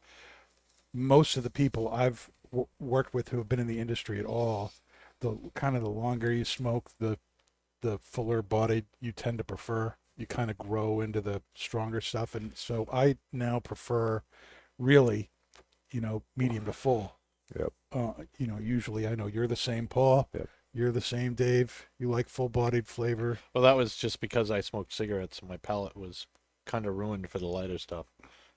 most 0.94 1.36
of 1.36 1.42
the 1.42 1.50
people 1.50 1.88
I've 1.88 2.30
w- 2.52 2.68
worked 2.78 3.12
with 3.12 3.30
who 3.30 3.38
have 3.38 3.48
been 3.48 3.58
in 3.58 3.66
the 3.66 3.80
industry 3.80 4.20
at 4.20 4.24
all, 4.24 4.70
the 5.18 5.36
kind 5.54 5.76
of 5.76 5.82
the 5.82 5.90
longer 5.90 6.30
you 6.30 6.44
smoke, 6.44 6.90
the 7.00 7.18
the 7.80 7.98
fuller 7.98 8.42
bodied 8.42 8.86
you 9.00 9.10
tend 9.10 9.38
to 9.38 9.44
prefer. 9.44 9.94
You 10.16 10.26
kind 10.26 10.52
of 10.52 10.58
grow 10.58 11.00
into 11.00 11.20
the 11.20 11.42
stronger 11.54 12.00
stuff, 12.00 12.36
and 12.36 12.56
so 12.56 12.88
I 12.92 13.16
now 13.32 13.58
prefer, 13.58 14.22
really, 14.78 15.30
you 15.90 16.00
know, 16.00 16.22
medium 16.36 16.64
to 16.66 16.72
full. 16.72 17.17
Yep. 17.58 17.72
Uh, 17.92 18.12
you 18.38 18.46
know, 18.46 18.58
usually 18.58 19.06
I 19.06 19.14
know 19.14 19.26
you're 19.26 19.46
the 19.46 19.56
same, 19.56 19.86
Paul. 19.86 20.28
Yep. 20.34 20.48
You're 20.74 20.92
the 20.92 21.00
same, 21.00 21.34
Dave. 21.34 21.86
You 21.98 22.10
like 22.10 22.28
full 22.28 22.48
bodied 22.48 22.86
flavor. 22.86 23.38
Well, 23.54 23.64
that 23.64 23.76
was 23.76 23.96
just 23.96 24.20
because 24.20 24.50
I 24.50 24.60
smoked 24.60 24.92
cigarettes 24.92 25.38
and 25.40 25.48
my 25.48 25.56
palate 25.56 25.96
was 25.96 26.26
kind 26.66 26.84
of 26.86 26.96
ruined 26.96 27.30
for 27.30 27.38
the 27.38 27.46
lighter 27.46 27.78
stuff. 27.78 28.06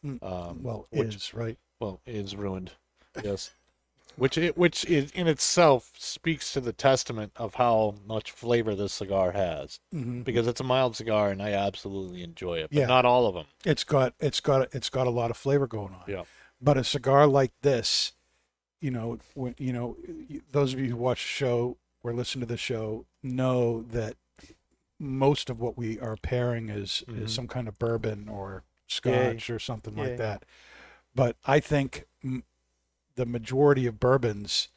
Mm, 0.05 0.21
Um, 0.21 0.61
Well, 0.63 0.87
which, 0.91 1.15
is 1.15 1.33
right. 1.33 1.57
well, 1.79 2.01
is 2.05 2.35
ruined. 2.35 2.71
Yes. 3.23 3.51
which 4.17 4.37
it, 4.37 4.57
which 4.57 4.83
is 4.85 5.11
in 5.11 5.27
itself 5.27 5.91
speaks 5.97 6.51
to 6.53 6.59
the 6.61 6.73
testament 6.73 7.31
of 7.37 7.55
how 7.55 7.95
much 8.05 8.31
flavor 8.31 8.75
this 8.75 8.91
cigar 8.93 9.31
has 9.31 9.79
Mm-hmm. 9.93 10.21
because 10.23 10.47
it's 10.47 10.59
a 10.61 10.65
mild 10.65 10.95
cigar 10.97 11.29
and 11.29 11.41
I 11.41 11.51
absolutely 11.53 12.23
enjoy 12.23 12.59
it, 12.59 12.69
but 12.71 12.79
Yeah. 12.79 12.85
not 12.87 13.05
all 13.05 13.25
of 13.25 13.35
them. 13.35 13.45
It's 13.65 13.83
got 13.85 14.13
it's 14.19 14.41
got 14.41 14.67
it's 14.75 14.89
got 14.89 15.07
a 15.07 15.11
lot 15.11 15.31
of 15.31 15.37
flavor 15.37 15.65
going 15.67 15.93
on. 15.93 16.03
Yeah. 16.07 16.23
But 16.61 16.77
a 16.77 16.83
cigar 16.83 17.25
like 17.27 17.51
this, 17.61 18.11
you 18.81 18.91
know, 18.91 19.19
when 19.35 19.55
you 19.57 19.71
know, 19.71 19.95
those 20.51 20.73
of 20.73 20.79
you 20.79 20.87
who 20.89 20.95
watch 20.97 21.21
the 21.23 21.27
show 21.29 21.77
or 22.03 22.13
listen 22.13 22.41
to 22.41 22.47
the 22.47 22.57
show 22.57 23.05
know 23.23 23.83
that 23.83 24.15
most 24.99 25.49
of 25.49 25.59
what 25.59 25.77
we 25.77 25.99
are 25.99 26.17
pairing 26.17 26.69
is 26.69 27.03
Mhm. 27.07 27.23
is 27.23 27.33
some 27.33 27.47
kind 27.47 27.67
of 27.67 27.79
bourbon 27.79 28.27
or 28.27 28.63
scotch 28.87 29.49
or 29.49 29.59
something 29.59 29.95
Yeah. 29.95 30.03
like 30.03 30.17
that. 30.17 30.43
But 31.15 31.37
I 31.45 31.59
think 31.59 32.05
m- 32.23 32.43
the 33.15 33.25
majority 33.25 33.85
of 33.85 33.99
bourbons 33.99 34.69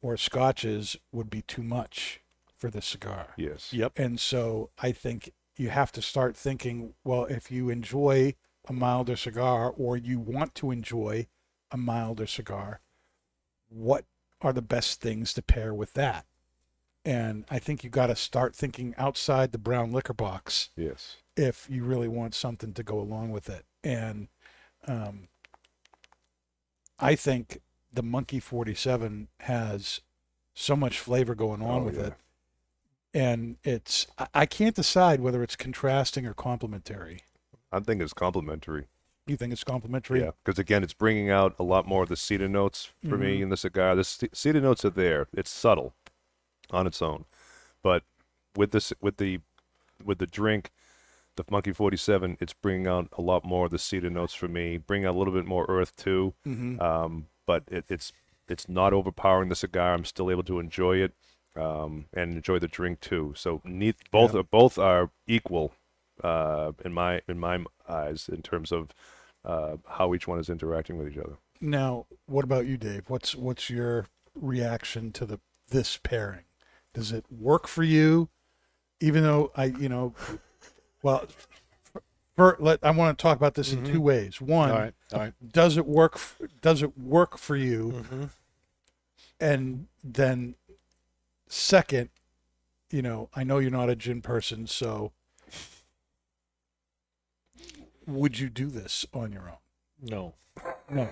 or 0.00 0.16
scotches 0.16 0.96
would 1.12 1.30
be 1.30 1.42
too 1.42 1.62
much 1.62 2.20
for 2.56 2.70
this 2.70 2.86
cigar. 2.86 3.34
Yes. 3.36 3.72
Yep. 3.72 3.98
And 3.98 4.20
so 4.20 4.70
I 4.78 4.92
think 4.92 5.32
you 5.56 5.70
have 5.70 5.90
to 5.92 6.02
start 6.02 6.36
thinking, 6.36 6.94
well, 7.04 7.24
if 7.24 7.50
you 7.50 7.68
enjoy 7.70 8.34
a 8.68 8.72
milder 8.72 9.16
cigar 9.16 9.70
or 9.70 9.96
you 9.96 10.18
want 10.20 10.54
to 10.56 10.70
enjoy 10.70 11.26
a 11.70 11.76
milder 11.76 12.26
cigar, 12.26 12.80
what 13.68 14.04
are 14.40 14.52
the 14.52 14.62
best 14.62 15.00
things 15.00 15.32
to 15.34 15.42
pair 15.42 15.74
with 15.74 15.92
that? 15.94 16.26
And 17.04 17.44
I 17.50 17.58
think 17.58 17.82
you 17.84 17.90
got 17.90 18.08
to 18.08 18.16
start 18.16 18.54
thinking 18.54 18.94
outside 18.98 19.52
the 19.52 19.58
brown 19.58 19.92
liquor 19.92 20.12
box 20.12 20.70
Yes. 20.76 21.16
if 21.36 21.66
you 21.70 21.84
really 21.84 22.08
want 22.08 22.34
something 22.34 22.72
to 22.74 22.82
go 22.82 23.00
along 23.00 23.30
with 23.30 23.48
it. 23.48 23.64
And 23.82 24.28
um, 24.86 25.28
I 26.98 27.14
think 27.14 27.60
the 27.92 28.02
Monkey 28.02 28.40
47 28.40 29.28
has 29.40 30.00
so 30.54 30.76
much 30.76 30.98
flavor 30.98 31.34
going 31.34 31.62
on 31.62 31.82
Oh, 31.82 31.84
with 31.84 31.96
yeah. 31.96 32.06
it. 32.08 32.14
And 33.14 33.56
it's, 33.64 34.06
I- 34.34 34.46
can't 34.46 34.74
decide 34.76 35.20
whether 35.20 35.42
it's 35.42 35.56
contrasting 35.56 36.26
or 36.26 36.34
complementary. 36.34 37.22
I 37.72 37.80
think 37.80 38.02
it's 38.02 38.12
complimentary. 38.12 38.86
You 39.28 39.36
think 39.36 39.52
it's 39.52 39.64
complementary? 39.64 40.20
Yeah, 40.20 40.30
because 40.44 40.58
again, 40.58 40.82
it's 40.82 40.94
bringing 40.94 41.30
out 41.30 41.54
a 41.58 41.62
lot 41.62 41.86
more 41.86 42.02
of 42.02 42.08
the 42.08 42.16
cedar 42.16 42.48
notes 42.48 42.90
for 43.08 43.16
me 43.18 43.42
in 43.42 43.50
the 43.50 43.56
cigar. 43.56 43.94
The 43.94 44.04
c- 44.04 44.28
cedar 44.32 44.60
notes 44.60 44.84
are 44.84 44.90
there. 44.90 45.26
It's 45.32 45.50
subtle 45.50 45.94
on 46.70 46.86
its 46.86 47.00
own, 47.02 47.24
but 47.82 48.02
with 48.56 48.72
this, 48.72 48.92
with 49.00 49.18
the, 49.18 49.40
with 50.04 50.18
the 50.18 50.26
drink, 50.26 50.70
the 51.36 51.44
Monkey 51.50 51.72
Forty 51.72 51.96
Seven, 51.96 52.36
it's 52.40 52.52
bringing 52.54 52.86
out 52.88 53.08
a 53.16 53.22
lot 53.22 53.44
more 53.44 53.66
of 53.66 53.70
the 53.70 53.78
cedar 53.78 54.10
notes 54.10 54.34
for 54.34 54.48
me. 54.48 54.76
Bring 54.78 55.04
out 55.04 55.14
a 55.14 55.18
little 55.18 55.32
bit 55.34 55.46
more 55.46 55.66
earth 55.68 55.94
too. 55.94 56.34
Mm-hmm. 56.46 56.80
Um, 56.80 57.26
but 57.46 57.62
it, 57.70 57.84
it's 57.88 58.12
it's 58.48 58.68
not 58.68 58.92
overpowering 58.92 59.48
the 59.50 59.54
cigar. 59.54 59.94
I'm 59.94 60.04
still 60.04 60.30
able 60.30 60.42
to 60.44 60.58
enjoy 60.58 60.96
it 60.96 61.12
um, 61.54 62.06
and 62.14 62.32
enjoy 62.34 62.58
the 62.58 62.66
drink 62.68 63.00
too. 63.00 63.34
So 63.36 63.60
neith, 63.64 63.96
both 64.10 64.34
Yeah. 64.34 64.40
are 64.40 64.44
both 64.44 64.78
are 64.78 65.10
equal 65.26 65.74
uh, 66.24 66.72
in 66.84 66.92
my 66.92 67.20
in 67.28 67.38
my 67.38 67.64
eyes 67.88 68.28
in 68.28 68.42
terms 68.42 68.72
of 68.72 68.88
uh, 69.48 69.76
how 69.88 70.14
each 70.14 70.28
one 70.28 70.38
is 70.38 70.48
interacting 70.50 70.96
with 70.98 71.08
each 71.08 71.18
other. 71.18 71.38
Now, 71.60 72.06
what 72.26 72.44
about 72.44 72.66
you, 72.66 72.76
Dave? 72.76 73.04
What's 73.08 73.34
what's 73.34 73.68
your 73.68 74.06
reaction 74.36 75.10
to 75.12 75.26
the 75.26 75.40
this 75.70 75.96
pairing? 75.96 76.44
Does 76.94 77.10
it 77.10 77.24
work 77.30 77.66
for 77.66 77.82
you? 77.82 78.28
Even 79.00 79.22
though 79.22 79.50
I, 79.56 79.66
you 79.66 79.88
know, 79.88 80.14
well, 81.02 81.26
for, 82.36 82.56
let 82.60 82.78
I 82.82 82.90
want 82.90 83.16
to 83.18 83.22
talk 83.22 83.36
about 83.36 83.54
this 83.54 83.72
in 83.72 83.84
two 83.84 84.00
ways. 84.00 84.40
One, 84.40 84.70
All 84.70 84.78
right. 84.78 84.94
All 85.12 85.18
right. 85.20 85.32
does 85.52 85.76
it 85.76 85.86
work? 85.86 86.12
f- 86.16 86.40
Does 86.60 86.82
it 86.82 86.96
work 86.98 87.38
for 87.38 87.56
you? 87.56 87.92
Mm-hmm. 87.96 88.24
And 89.40 89.86
then, 90.02 90.56
second, 91.46 92.10
you 92.90 93.02
know, 93.02 93.28
I 93.34 93.44
know 93.44 93.58
you're 93.58 93.70
not 93.70 93.88
a 93.90 93.96
gin 93.96 94.20
person, 94.20 94.66
so 94.66 95.12
would 98.08 98.38
you 98.38 98.48
do 98.48 98.66
this 98.66 99.06
on 99.12 99.32
your 99.32 99.48
own? 99.48 99.56
No. 100.00 100.34
No. 100.90 101.08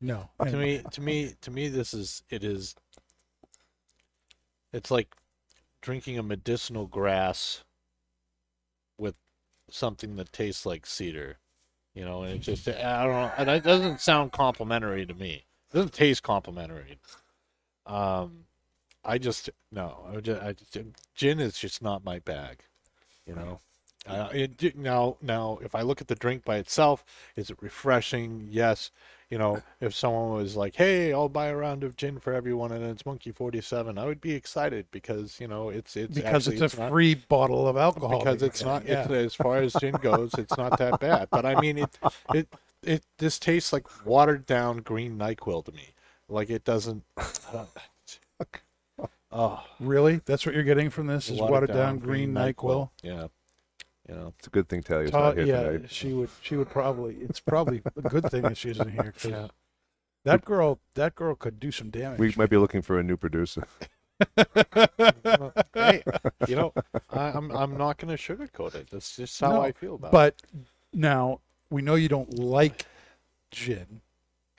No. 0.00 0.28
to 0.44 0.56
me 0.56 0.82
to 0.90 1.00
me 1.00 1.34
to 1.40 1.50
me 1.50 1.68
this 1.68 1.94
is 1.94 2.22
it 2.28 2.44
is 2.44 2.74
it's 4.72 4.90
like 4.90 5.14
drinking 5.80 6.18
a 6.18 6.22
medicinal 6.22 6.86
grass 6.86 7.64
with 8.98 9.14
something 9.70 10.16
that 10.16 10.32
tastes 10.32 10.66
like 10.66 10.84
cedar 10.84 11.38
you 11.94 12.04
know 12.04 12.22
and 12.22 12.34
it 12.34 12.38
just 12.40 12.68
i 12.68 13.04
don't 13.04 13.12
know 13.12 13.32
and 13.38 13.48
it 13.48 13.62
doesn't 13.62 14.00
sound 14.00 14.32
complimentary 14.32 15.06
to 15.06 15.14
me 15.14 15.44
It 15.70 15.76
doesn't 15.76 15.92
taste 15.94 16.22
complimentary. 16.22 16.98
Um, 17.86 18.44
I 19.04 19.18
just 19.18 19.50
no. 19.70 20.06
I 20.10 20.20
just, 20.20 20.42
I 20.42 20.52
just 20.52 20.78
gin 21.14 21.40
is 21.40 21.58
just 21.58 21.82
not 21.82 22.04
my 22.04 22.18
bag. 22.18 22.60
You 23.26 23.34
know. 23.34 23.60
Uh, 24.06 24.28
it, 24.32 24.76
now, 24.76 25.16
now, 25.22 25.58
if 25.62 25.74
I 25.74 25.82
look 25.82 26.00
at 26.00 26.08
the 26.08 26.14
drink 26.14 26.44
by 26.44 26.56
itself, 26.56 27.04
is 27.36 27.50
it 27.50 27.56
refreshing? 27.60 28.46
Yes. 28.50 28.90
You 29.30 29.38
know, 29.38 29.62
if 29.80 29.94
someone 29.94 30.34
was 30.34 30.54
like, 30.54 30.76
"Hey, 30.76 31.12
I'll 31.12 31.30
buy 31.30 31.46
a 31.46 31.56
round 31.56 31.82
of 31.82 31.96
gin 31.96 32.20
for 32.20 32.34
everyone," 32.34 32.70
and 32.70 32.84
it's 32.84 33.06
Monkey 33.06 33.32
Forty 33.32 33.60
Seven, 33.62 33.98
I 33.98 34.04
would 34.04 34.20
be 34.20 34.32
excited 34.32 34.86
because 34.90 35.40
you 35.40 35.48
know 35.48 35.70
it's 35.70 35.96
it's 35.96 36.14
because 36.14 36.46
actually, 36.46 36.64
it's 36.64 36.74
a 36.74 36.88
free 36.88 37.14
bottle 37.14 37.66
of 37.66 37.76
alcohol. 37.76 38.18
because 38.18 38.42
it's 38.42 38.62
not 38.62 38.86
getting. 38.86 39.16
it's, 39.16 39.34
as 39.34 39.34
far 39.34 39.56
as 39.56 39.72
gin 39.80 39.94
goes 40.02 40.32
it's 40.38 40.56
not 40.56 40.78
that 40.78 41.00
bad 41.00 41.28
but 41.30 41.44
i 41.44 41.58
mean 41.60 41.78
it 41.78 41.98
it 42.34 42.48
it 42.82 43.02
this 43.18 43.38
tastes 43.38 43.72
like 43.72 43.86
watered 44.06 44.46
down 44.46 44.78
green 44.78 45.18
nyquil 45.18 45.64
to 45.64 45.72
me 45.72 45.94
like 46.28 46.50
it 46.50 46.64
doesn't 46.64 47.02
oh 49.32 49.64
Really? 49.80 50.20
That's 50.24 50.46
what 50.46 50.54
you're 50.54 50.64
getting 50.64 50.90
from 50.90 51.06
this? 51.08 51.28
Is 51.28 51.40
watered 51.40 51.72
down 51.72 51.98
green 51.98 52.32
NyQuil? 52.32 52.90
yeah 53.02 53.26
you 54.08 54.14
know 54.14 54.32
It's 54.38 54.46
a 54.46 54.50
good 54.50 54.68
thing 54.68 54.82
Talia's 54.82 55.10
Ta- 55.10 55.20
not 55.20 55.36
here 55.36 55.46
yeah, 55.46 55.62
tonight. 55.62 55.90
she 55.90 56.12
would. 56.12 56.30
She 56.42 56.56
would 56.56 56.70
probably. 56.70 57.16
It's 57.16 57.40
probably 57.40 57.82
a 57.96 58.02
good 58.02 58.30
thing 58.30 58.42
that 58.42 58.56
she 58.56 58.70
isn't 58.70 58.90
here. 58.90 59.12
'cause 59.18 59.50
That 60.24 60.44
girl. 60.44 60.78
That 60.94 61.14
girl 61.14 61.34
could 61.34 61.58
do 61.60 61.70
some 61.70 61.90
damage. 61.90 62.18
We 62.18 62.34
might 62.36 62.50
be 62.50 62.56
looking 62.56 62.82
for 62.82 62.98
a 62.98 63.02
new 63.02 63.16
producer. 63.16 63.66
hey 65.74 66.02
you 66.46 66.54
know 66.54 66.72
I, 67.10 67.30
i'm 67.30 67.50
i'm 67.50 67.76
not 67.76 67.98
going 67.98 68.16
to 68.16 68.22
sugarcoat 68.22 68.76
it 68.76 68.88
that's 68.88 69.16
just 69.16 69.40
how 69.40 69.54
No, 69.54 69.60
i 69.62 69.72
feel 69.72 69.96
about 69.96 70.08
it 70.08 70.12
but 70.12 70.42
now 70.92 71.40
we 71.68 71.82
know 71.82 71.96
you 71.96 72.08
don't 72.08 72.38
like 72.38 72.86
gin, 73.50 74.00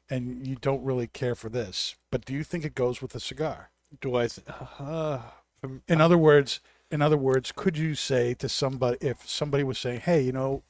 and 0.09 0.45
you 0.45 0.55
don't 0.59 0.83
really 0.83 1.07
care 1.07 1.35
for 1.35 1.47
this. 1.49 1.95
But 2.11 2.25
do 2.25 2.33
you 2.33 2.43
think 2.43 2.65
it 2.65 2.75
goes 2.75 3.01
with 3.01 3.15
a 3.15 3.19
cigar? 3.19 3.69
do 4.01 4.15
i 4.17 4.27
th- 4.27 4.45
uh, 4.79 5.19
from, 5.61 5.81
In 5.87 6.01
other 6.01 6.17
words, 6.17 6.59
in 6.91 7.01
other 7.01 7.17
words, 7.17 7.51
could 7.51 7.77
you 7.77 7.95
say 7.95 8.33
to 8.35 8.47
somebody 8.49 8.97
if 9.01 9.27
somebody 9.29 9.63
was 9.63 9.77
saying, 9.77 10.01
"Hey, 10.01 10.21
you 10.21 10.31
know, 10.31 10.63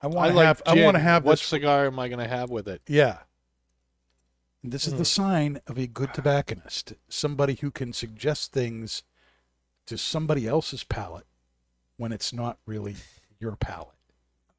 I 0.00 0.06
want 0.06 0.30
to 0.30 0.36
like 0.36 0.46
have, 0.46 0.62
I 0.66 0.84
want 0.84 0.96
to 0.96 1.02
have 1.02 1.24
what 1.24 1.38
this 1.38 1.42
cigar 1.42 1.86
am 1.86 1.98
i 1.98 2.08
going 2.08 2.18
to 2.18 2.28
have 2.28 2.50
with 2.50 2.68
it 2.68 2.82
Yeah. 2.86 3.18
This 4.62 4.86
is 4.86 4.94
the 4.94 5.02
Mm. 5.02 5.06
sign 5.06 5.60
of 5.66 5.78
a 5.78 5.86
good 5.86 6.14
tobacconist, 6.14 6.94
somebody 7.08 7.54
who 7.56 7.70
can 7.70 7.92
suggest 7.92 8.52
things 8.52 9.02
to 9.86 9.98
somebody 9.98 10.46
else's 10.46 10.84
palate 10.84 11.26
when 11.96 12.12
it's 12.12 12.32
not 12.32 12.58
really 12.66 12.96
your 13.38 13.56
palate. 13.56 13.94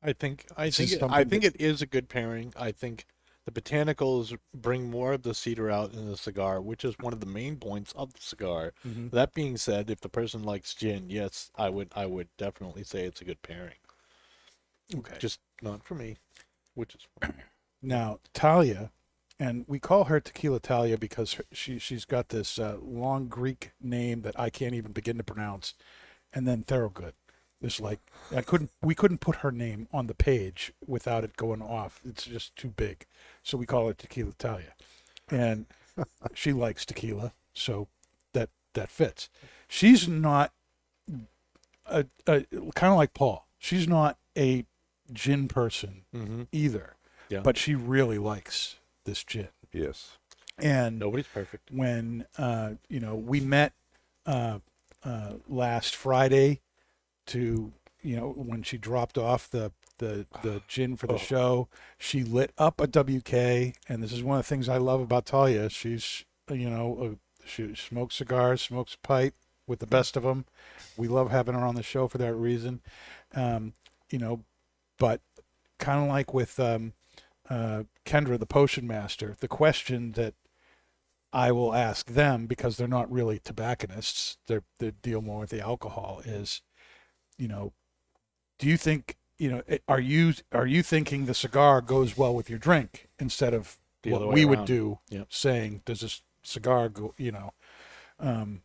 I 0.03 0.13
think 0.13 0.45
I 0.55 0.65
This 0.67 0.77
think 0.77 0.91
it, 0.91 1.03
I 1.03 1.23
think 1.23 1.43
it 1.43 1.59
is 1.59 1.81
a 1.81 1.87
good 1.87 2.07
pairing. 2.07 2.53
I 2.55 2.71
think 2.71 3.05
the 3.45 3.51
botanicals 3.51 4.35
bring 4.53 4.89
more 4.89 5.13
of 5.13 5.21
the 5.23 5.33
cedar 5.33 5.69
out 5.69 5.93
in 5.93 6.09
the 6.09 6.17
cigar, 6.17 6.59
which 6.61 6.83
is 6.83 6.95
one 6.99 7.13
of 7.13 7.19
the 7.19 7.25
main 7.27 7.57
points 7.57 7.93
of 7.95 8.13
the 8.13 8.21
cigar. 8.21 8.73
That 8.83 9.33
being 9.33 9.57
said, 9.57 9.89
if 9.89 10.01
the 10.01 10.09
person 10.09 10.43
likes 10.43 10.73
gin, 10.73 11.09
yes, 11.09 11.51
I 11.55 11.69
would 11.69 11.91
I 11.95 12.05
would 12.07 12.27
definitely 12.37 12.83
say 12.83 13.05
it's 13.05 13.21
a 13.21 13.25
good 13.25 13.41
pairing. 13.43 13.75
Okay. 14.95 15.15
Just 15.19 15.39
not 15.61 15.83
for 15.83 15.95
me, 15.95 16.17
which 16.73 16.95
is 16.95 17.07
fine. 17.21 17.33
Now, 17.81 18.19
Talia, 18.33 18.89
and 19.39 19.63
we 19.67 19.77
call 19.77 20.05
her 20.05 20.19
Tequila 20.19 20.59
Talia 20.59 20.97
because 20.97 21.33
her- 21.33 21.43
she 21.51 21.77
she's 21.77 22.03
got 22.05 22.29
this 22.29 22.57
uh, 22.57 22.77
long 22.81 23.27
Greek 23.27 23.71
name 23.79 24.21
that 24.21 24.39
I 24.39 24.49
can't 24.49 24.73
even 24.73 24.91
begin 24.91 25.17
to 25.17 25.23
pronounce, 25.23 25.75
and 26.33 26.47
then 26.47 26.63
Thorogood. 26.63 27.13
There's 27.61 27.79
like 27.79 27.99
I 28.35 28.41
couldn't 28.41 28.71
we 28.81 28.95
couldn't 28.95 29.19
put 29.19 29.37
her 29.37 29.51
name 29.51 29.87
on 29.93 30.07
the 30.07 30.13
page 30.13 30.73
without 30.85 31.23
it 31.23 31.37
going 31.37 31.61
off. 31.61 32.01
It's 32.05 32.25
just 32.25 32.55
too 32.55 32.69
big, 32.69 33.05
so 33.43 33.57
we 33.57 33.65
call 33.65 33.87
her 33.87 33.93
Tequila 33.93 34.33
Talia, 34.37 34.73
and 35.29 35.65
she 36.33 36.53
likes 36.53 36.85
tequila, 36.85 37.33
so 37.53 37.87
that 38.33 38.49
that 38.73 38.91
fits. 38.91 39.29
She's 39.67 40.07
not 40.07 40.51
a, 41.85 42.05
a 42.27 42.43
kind 42.75 42.91
of 42.91 42.97
like 42.97 43.13
Paul. 43.13 43.47
She's 43.57 43.87
not 43.87 44.17
a 44.37 44.65
gin 45.11 45.47
person 45.47 46.03
mm-hmm. 46.13 46.43
either. 46.51 46.95
Yeah. 47.29 47.39
But 47.39 47.57
she 47.57 47.73
really 47.73 48.17
likes 48.17 48.75
this 49.05 49.23
gin. 49.23 49.47
Yes. 49.71 50.17
And 50.59 50.99
Nobody's 50.99 51.27
perfect. 51.27 51.71
when 51.71 52.25
uh, 52.37 52.71
you 52.87 52.99
know 52.99 53.15
we 53.15 53.39
met 53.39 53.73
uh, 54.25 54.59
uh, 55.03 55.33
last 55.47 55.95
Friday 55.95 56.61
to 57.27 57.73
you 58.01 58.15
know 58.17 58.29
when 58.35 58.63
she 58.63 58.77
dropped 58.77 59.17
off 59.17 59.49
the 59.49 59.71
the 59.97 60.25
the 60.43 60.61
gin 60.67 60.95
for 60.97 61.07
the 61.07 61.13
Oh. 61.13 61.17
show, 61.17 61.67
she 61.97 62.23
lit 62.23 62.51
up 62.57 62.79
a 62.81 62.87
WK, 62.87 63.33
and 63.87 64.03
this 64.03 64.11
is 64.11 64.21
one 64.23 64.37
of 64.39 64.45
the 64.45 64.49
things 64.49 64.67
I 64.69 64.77
love 64.77 65.01
about 65.01 65.25
Talia. 65.25 65.69
She's 65.69 66.25
you 66.51 66.69
know 66.69 66.97
uh, 67.01 67.15
she 67.45 67.75
smokes 67.75 68.15
cigars, 68.15 68.61
smokes 68.61 68.95
a 68.95 69.07
pipe 69.07 69.35
with 69.67 69.79
the 69.79 69.87
best 69.87 70.15
of 70.17 70.23
them. 70.23 70.45
We 70.97 71.07
love 71.07 71.31
having 71.31 71.55
her 71.55 71.65
on 71.65 71.75
the 71.75 71.83
show 71.83 72.07
for 72.07 72.17
that 72.19 72.33
reason. 72.35 72.81
Um, 73.33 73.73
you 74.09 74.19
know, 74.19 74.43
but 74.99 75.21
kind 75.79 76.01
of 76.03 76.07
like 76.09 76.33
with 76.33 76.59
um, 76.59 76.93
uh, 77.49 77.83
Kendra, 78.05 78.37
the 78.39 78.45
potion 78.45 78.85
master, 78.85 79.35
the 79.39 79.47
question 79.47 80.11
that 80.13 80.35
I 81.33 81.51
will 81.51 81.73
ask 81.73 82.11
them 82.11 82.45
because 82.45 82.77
they're 82.77 82.87
not 82.87 83.11
really 83.11 83.39
tobacconists. 83.39 84.37
They're 84.47 84.63
they 84.79 84.91
deal 84.91 85.21
more 85.21 85.39
with 85.41 85.49
the 85.49 85.61
alcohol. 85.61 86.21
Is 86.25 86.61
you 87.37 87.47
know, 87.47 87.73
do 88.59 88.67
you 88.67 88.77
think 88.77 89.17
you 89.37 89.49
know? 89.51 89.61
Are 89.87 89.99
you 89.99 90.33
are 90.51 90.65
you 90.67 90.81
thinking 90.83 91.25
the 91.25 91.33
cigar 91.33 91.81
goes 91.81 92.17
well 92.17 92.33
with 92.33 92.49
your 92.49 92.59
drink 92.59 93.07
instead 93.19 93.53
of 93.53 93.77
The 94.03 94.11
what 94.11 94.17
other 94.17 94.27
way 94.27 94.33
we 94.35 94.45
would 94.45 94.65
do? 94.65 94.99
Yep. 95.09 95.27
Saying 95.29 95.81
does 95.85 96.01
this 96.01 96.21
cigar 96.43 96.89
go? 96.89 97.13
You 97.17 97.31
know, 97.33 97.53
um, 98.19 98.61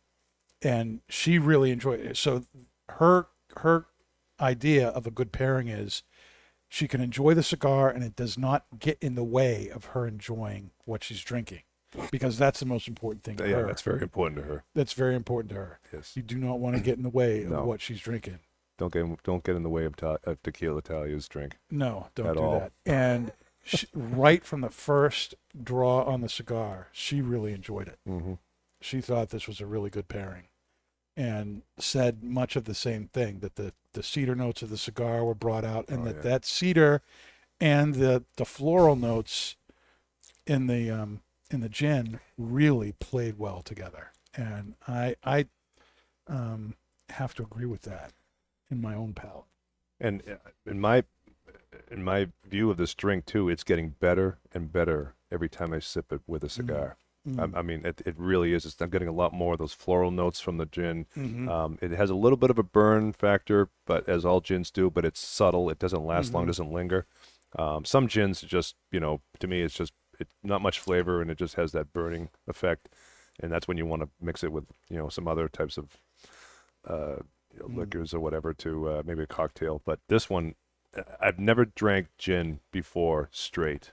and 0.61 1.01
she 1.09 1.37
really 1.39 1.71
enjoyed 1.71 1.99
it. 1.99 2.17
So 2.17 2.45
her 2.89 3.27
her 3.57 3.85
idea 4.39 4.87
of 4.87 5.05
a 5.05 5.11
good 5.11 5.31
pairing 5.31 5.67
is 5.67 6.03
she 6.69 6.87
can 6.87 7.01
enjoy 7.01 7.33
the 7.33 7.43
cigar 7.43 7.89
and 7.89 8.03
it 8.03 8.15
does 8.15 8.37
not 8.37 8.65
get 8.79 8.97
in 9.01 9.15
the 9.15 9.23
way 9.25 9.69
of 9.69 9.85
her 9.87 10.07
enjoying 10.07 10.71
what 10.85 11.03
she's 11.03 11.21
drinking 11.21 11.61
because 12.09 12.37
that's 12.37 12.61
the 12.61 12.65
most 12.65 12.87
important 12.87 13.23
thing 13.23 13.35
to 13.35 13.47
Yeah, 13.47 13.57
her. 13.57 13.67
that's 13.67 13.81
very 13.81 14.01
important 14.01 14.41
to 14.41 14.47
her. 14.47 14.63
That's 14.73 14.93
very 14.93 15.15
important 15.15 15.49
to 15.49 15.55
her. 15.57 15.79
Yes. 15.93 16.13
You 16.15 16.23
do 16.23 16.37
not 16.37 16.59
want 16.59 16.77
to 16.77 16.81
get 16.81 16.95
in 16.97 17.03
the 17.03 17.09
way 17.09 17.43
of 17.43 17.51
No. 17.51 17.65
what 17.65 17.81
she's 17.81 17.99
drinking. 17.99 18.39
Don't 18.81 18.91
get 18.91 19.01
in- 19.03 19.17
don't 19.23 19.43
get 19.43 19.55
in 19.55 19.61
the 19.61 19.69
way 19.69 19.85
of, 19.85 19.95
ta- 19.95 20.17
of 20.23 20.41
tequila 20.41 20.81
Talia's 20.81 21.27
drink. 21.27 21.57
No, 21.69 22.07
don't 22.15 22.25
At 22.29 22.33
do 22.37 22.39
all. 22.41 22.59
that. 22.59 22.71
And 22.83 23.31
she, 23.63 23.85
right 23.93 24.43
from 24.43 24.61
the 24.61 24.71
first 24.71 25.35
draw 25.63 26.01
on 26.03 26.21
the 26.21 26.29
cigar, 26.29 26.87
she 26.91 27.21
really 27.21 27.53
enjoyed 27.53 27.87
it. 27.87 27.99
Mm-hmm. 28.09 28.33
She 28.81 28.99
thought 28.99 29.29
this 29.29 29.47
was 29.47 29.61
a 29.61 29.67
really 29.67 29.91
good 29.91 30.07
pairing 30.07 30.45
and 31.15 31.61
said 31.77 32.23
much 32.23 32.55
of 32.55 32.63
the 32.63 32.73
same 32.73 33.07
thing 33.13 33.37
that 33.41 33.55
the, 33.55 33.73
the 33.93 34.01
cedar 34.01 34.33
notes 34.33 34.63
of 34.63 34.71
the 34.71 34.77
cigar 34.79 35.23
were 35.23 35.35
brought 35.35 35.63
out 35.63 35.87
and 35.87 36.01
Oh, 36.01 36.05
that 36.05 36.15
yeah. 36.15 36.21
that 36.23 36.45
cedar 36.45 37.01
and 37.59 37.93
the, 37.93 38.23
the 38.37 38.45
floral 38.45 38.95
notes 38.95 39.57
in 40.47 40.65
the 40.65 40.89
um, 40.89 41.21
in 41.51 41.59
the 41.59 41.69
gin 41.69 42.19
really 42.35 42.93
played 42.93 43.37
well 43.37 43.61
together. 43.61 44.11
And 44.35 44.73
I 44.87 45.15
I 45.23 45.45
um, 46.27 46.73
have 47.09 47.35
to 47.35 47.43
agree 47.43 47.67
with 47.67 47.83
that 47.83 48.13
in 48.71 48.81
my 48.81 48.95
own 48.95 49.13
palate. 49.13 49.45
And 49.99 50.23
uh, 50.27 50.49
in 50.65 50.79
my 50.79 51.03
in 51.89 52.03
my 52.03 52.29
view 52.49 52.71
of 52.71 52.77
this 52.77 52.93
drink 52.95 53.25
too, 53.25 53.49
it's 53.49 53.63
getting 53.63 53.89
better 53.99 54.39
and 54.53 54.71
better 54.71 55.13
every 55.31 55.49
time 55.49 55.73
I 55.73 55.79
sip 55.79 56.11
it 56.11 56.21
with 56.25 56.43
a 56.43 56.49
cigar. 56.49 56.97
Mm. 57.27 57.55
I, 57.55 57.59
I 57.59 57.61
mean, 57.61 57.85
it, 57.85 58.01
it 58.05 58.15
really 58.17 58.53
is. 58.53 58.65
It's, 58.65 58.81
I'm 58.81 58.89
getting 58.89 59.07
a 59.07 59.13
lot 59.13 59.31
more 59.33 59.53
of 59.53 59.59
those 59.59 59.73
floral 59.73 60.09
notes 60.09 60.39
from 60.39 60.57
the 60.57 60.65
gin. 60.65 61.05
Mhm. 61.15 61.47
Um, 61.47 61.77
it 61.81 61.91
has 61.91 62.09
a 62.09 62.15
little 62.15 62.37
bit 62.37 62.49
of 62.49 62.57
a 62.57 62.63
burn 62.63 63.11
factor, 63.13 63.69
but 63.85 64.07
as 64.09 64.25
all 64.25 64.41
gins 64.41 64.71
do, 64.71 64.89
but 64.89 65.05
it's 65.05 65.19
subtle. 65.19 65.69
It 65.69 65.77
doesn't 65.79 66.03
last 66.03 66.33
long, 66.33 66.45
Mhm. 66.45 66.47
doesn't 66.47 66.71
linger. 66.71 67.05
Um, 67.57 67.85
some 67.85 68.07
gins 68.07 68.41
just, 68.41 68.75
you 68.91 68.99
know, 68.99 69.21
to 69.39 69.47
me, 69.47 69.61
it's 69.61 69.75
just 69.75 69.93
it's 70.19 70.33
not 70.43 70.61
much 70.61 70.79
flavor, 70.79 71.21
and 71.21 71.29
it 71.31 71.37
just 71.37 71.55
has 71.55 71.71
that 71.73 71.93
burning 71.93 72.29
effect. 72.47 72.89
And 73.39 73.51
that's 73.51 73.67
when 73.67 73.77
you 73.77 73.85
want 73.85 74.03
to 74.03 74.09
mix 74.19 74.43
it 74.43 74.51
with, 74.51 74.65
you 74.89 74.97
know, 74.97 75.09
some 75.09 75.27
other 75.27 75.47
types 75.47 75.77
of 75.77 75.97
uh, 76.87 77.17
you 77.53 77.59
know, 77.59 77.67
Mm. 77.67 77.77
liquors 77.77 78.13
or 78.13 78.19
whatever 78.19 78.53
to 78.53 78.89
uh, 78.89 79.03
maybe 79.05 79.23
a 79.23 79.27
cocktail. 79.27 79.81
But 79.85 79.99
this 80.07 80.29
one, 80.29 80.55
uh, 80.97 81.03
I've 81.19 81.39
never 81.39 81.65
drank 81.65 82.07
gin 82.17 82.59
before 82.71 83.29
straight. 83.31 83.91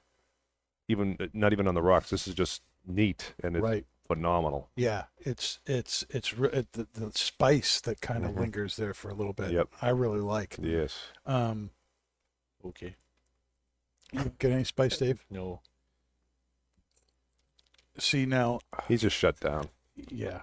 Even 0.88 1.16
uh, 1.20 1.26
not 1.32 1.52
even 1.52 1.66
on 1.68 1.74
the 1.74 1.82
rocks. 1.82 2.10
This 2.10 2.26
is 2.28 2.34
just 2.34 2.62
neat 2.86 3.34
and 3.42 3.56
it's 3.56 3.62
right. 3.62 3.84
phenomenal. 4.06 4.70
Yeah, 4.76 5.04
it's 5.18 5.60
it's 5.66 6.04
it's 6.10 6.32
re- 6.38 6.50
it, 6.52 6.72
the, 6.72 6.86
the 6.94 7.12
spice 7.12 7.80
that 7.82 8.00
kind 8.00 8.24
of 8.24 8.32
Mhm. 8.32 8.38
lingers 8.40 8.76
there 8.76 8.94
for 8.94 9.10
a 9.10 9.14
little 9.14 9.34
bit. 9.34 9.50
Yep. 9.52 9.68
I 9.82 9.90
really 9.90 10.20
like. 10.20 10.56
Yes. 10.60 10.96
Um, 11.26 11.70
Okay. 12.64 12.96
you 14.12 14.32
get 14.38 14.50
any 14.52 14.64
spice, 14.64 14.96
Dave? 14.98 15.24
No. 15.30 15.60
See 17.98 18.26
now, 18.26 18.60
He's 18.86 19.02
just 19.02 19.16
shut 19.16 19.38
down. 19.40 19.68
yeah. 20.08 20.40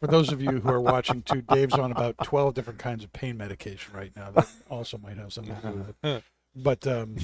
For 0.00 0.06
those 0.06 0.32
of 0.32 0.40
you 0.42 0.60
who 0.60 0.68
are 0.68 0.80
watching 0.80 1.22
too, 1.22 1.42
Dave's 1.42 1.74
on 1.74 1.92
about 1.92 2.16
twelve 2.24 2.54
different 2.54 2.78
kinds 2.78 3.04
of 3.04 3.12
pain 3.12 3.36
medication 3.36 3.94
right 3.94 4.12
now. 4.16 4.30
That 4.30 4.48
also 4.70 4.98
might 4.98 5.16
have 5.16 5.32
something 5.32 5.54
to 5.56 5.62
do 5.62 5.72
with 5.74 5.94
it. 6.02 6.24
But 6.54 6.86
um, 6.86 7.16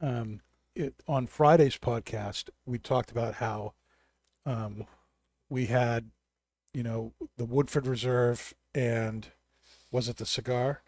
um, 0.00 0.40
it, 0.74 0.94
on 1.08 1.26
Friday's 1.26 1.76
podcast, 1.76 2.50
we 2.66 2.78
talked 2.78 3.10
about 3.10 3.34
how 3.34 3.74
um, 4.46 4.86
we 5.48 5.66
had, 5.66 6.10
you 6.72 6.82
know, 6.82 7.12
the 7.36 7.44
Woodford 7.44 7.86
Reserve 7.86 8.54
and 8.74 9.28
was 9.90 10.08
it 10.08 10.16
the 10.16 10.26
cigar 10.26 10.82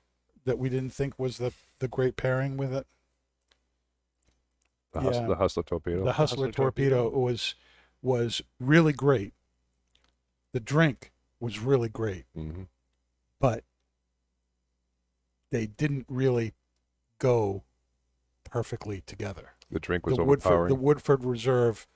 that 0.44 0.58
we 0.58 0.68
didn't 0.68 0.90
think 0.94 1.18
was 1.18 1.38
the 1.38 1.52
the 1.80 1.88
great 1.88 2.16
pairing 2.16 2.56
with 2.56 2.72
it? 2.72 2.86
The, 4.92 5.00
hustler, 5.00 5.22
Yeah. 5.22 5.28
the 5.28 5.34
hustler 5.36 5.62
torpedo. 5.64 6.04
The 6.04 6.12
Hustler, 6.12 6.46
Hustler 6.46 6.52
torpedo, 6.52 7.08
was 7.10 7.54
was 8.00 8.42
really 8.60 8.92
great. 8.92 9.32
The 10.54 10.60
drink 10.60 11.12
was 11.40 11.58
really 11.58 11.88
great, 11.88 12.24
hmm 12.34 12.62
but 13.40 13.64
they 15.50 15.66
didn't 15.66 16.06
really 16.08 16.54
go 17.18 17.64
perfectly 18.48 19.02
together. 19.04 19.50
The 19.70 19.80
drink 19.80 20.06
was 20.06 20.16
the 20.16 20.24
Woodford, 20.24 20.46
overpowering. 20.52 20.68
the 20.68 20.74
Woodford 20.76 21.24
Reserve 21.24 21.86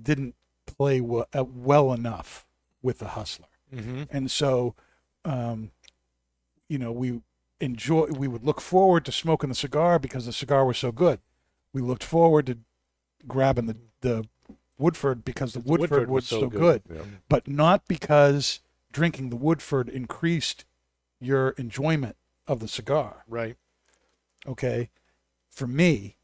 didn't 0.00 0.34
play 0.66 1.00
well, 1.00 1.26
uh, 1.32 1.44
well 1.44 1.92
enough 1.92 2.44
with 2.82 2.98
the 2.98 3.08
Hustler, 3.08 3.46
Mm-hmm. 3.74 4.02
and 4.10 4.30
so, 4.30 4.74
um, 5.24 5.70
you 6.68 6.78
know, 6.78 6.90
we 6.92 7.20
enjoy. 7.60 8.06
We 8.06 8.26
would 8.28 8.44
look 8.44 8.60
forward 8.60 9.04
to 9.06 9.12
smoking 9.12 9.48
the 9.48 9.54
cigar 9.54 9.98
because 10.00 10.26
the 10.26 10.32
cigar 10.32 10.64
was 10.66 10.76
so 10.78 10.90
good. 10.92 11.20
We 11.72 11.80
looked 11.82 12.04
forward 12.04 12.46
to 12.46 12.58
grabbing 13.28 13.66
the 13.66 13.76
the 14.00 14.28
Woodford 14.78 15.24
because 15.24 15.52
the 15.54 15.60
The 15.60 15.70
Woodford, 15.70 15.90
Woodford 15.90 16.10
was, 16.10 16.22
was 16.24 16.28
so 16.28 16.40
so 16.40 16.46
good. 16.48 16.82
good, 16.86 16.96
yeah. 16.96 17.02
but 17.28 17.48
not 17.48 17.86
because 17.88 18.60
drinking 18.92 19.30
the 19.30 19.36
Woodford 19.36 19.88
increased 19.88 20.64
your 21.20 21.50
enjoyment 21.50 22.16
of 22.46 22.60
the 22.60 22.68
cigar 22.68 23.24
Right. 23.28 23.56
okay 24.46 24.90
for 25.50 25.66
me 25.66 26.16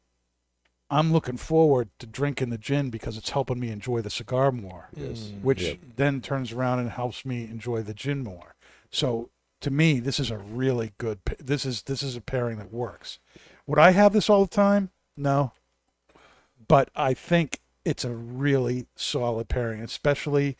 i'm 0.89 1.11
looking 1.11 1.35
forward 1.37 1.89
to 1.99 2.05
drinking 2.05 2.49
the 2.51 2.57
gin 2.57 2.89
because 2.91 3.17
it's 3.17 3.31
helping 3.31 3.59
me 3.59 3.69
enjoy 3.69 4.01
the 4.01 4.09
cigar 4.11 4.51
more 4.51 4.89
Yes. 4.95 5.31
Mm. 5.33 5.41
which 5.41 5.63
Yep. 5.63 5.77
then 5.95 6.21
turns 6.21 6.51
around 6.51 6.79
and 6.79 6.91
helps 6.91 7.25
me 7.25 7.43
enjoy 7.45 7.81
the 7.81 7.93
gin 7.95 8.23
more 8.23 8.55
so 8.91 9.29
to 9.61 9.71
me 9.71 9.99
this 9.99 10.19
is 10.19 10.29
a 10.31 10.37
really 10.37 10.93
good 10.99 11.19
this 11.39 11.65
is 11.65 11.81
this 11.83 12.03
is 12.03 12.15
a 12.15 12.21
pairing 12.21 12.57
that 12.59 12.71
works 12.71 13.19
would 13.65 13.79
i 13.79 13.91
have 13.91 14.13
this 14.13 14.29
all 14.29 14.45
the 14.45 14.55
time 14.55 14.91
no 15.17 15.51
but 16.67 16.89
i 16.95 17.13
think 17.13 17.59
it's 17.85 18.05
a 18.05 18.11
really 18.13 18.85
solid 18.95 19.47
pairing 19.49 19.81
especially 19.81 20.55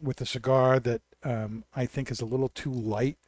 with 0.00 0.20
a 0.20 0.26
cigar 0.26 0.78
that 0.80 1.00
um, 1.22 1.64
i 1.74 1.86
think 1.86 2.10
is 2.10 2.20
a 2.20 2.26
little 2.26 2.48
too 2.48 2.72
light 2.72 3.18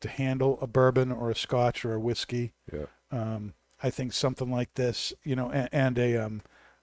to 0.00 0.08
handle 0.08 0.58
a 0.62 0.66
bourbon 0.66 1.10
or 1.12 1.30
a 1.30 1.34
scotch 1.34 1.84
or 1.84 1.94
a 1.94 2.00
whiskey 2.00 2.52
Yeah. 2.72 2.86
um, 3.10 3.54
I 3.82 3.88
think 3.88 4.12
something 4.12 4.50
like 4.50 4.74
this, 4.74 5.14
you 5.24 5.34
know, 5.34 5.48
and, 5.50 5.66
and 5.72 5.98
a 5.98 6.14
um, 6.18 6.42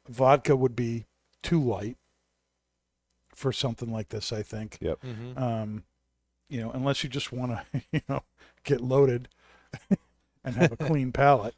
vodka 0.10 0.56
would 0.56 0.76
be 0.76 1.06
too 1.44 1.62
light 1.64 1.96
for 3.36 3.52
something 3.52 3.92
like 3.92 4.10
this. 4.10 4.34
I 4.34 4.42
think, 4.42 4.78
Yep. 4.82 5.00
Mm-hmm. 5.04 5.38
um, 5.44 5.84
you 6.50 6.60
know, 6.60 6.72
unless 6.72 7.04
you 7.04 7.10
just 7.10 7.32
want 7.32 7.52
to, 7.72 7.82
you 7.92 8.02
know, 8.10 8.24
get 8.64 8.82
loaded 8.82 9.28
and 10.44 10.56
have 10.56 10.72
a 10.72 10.78
clean 10.78 11.12
palate. 11.12 11.54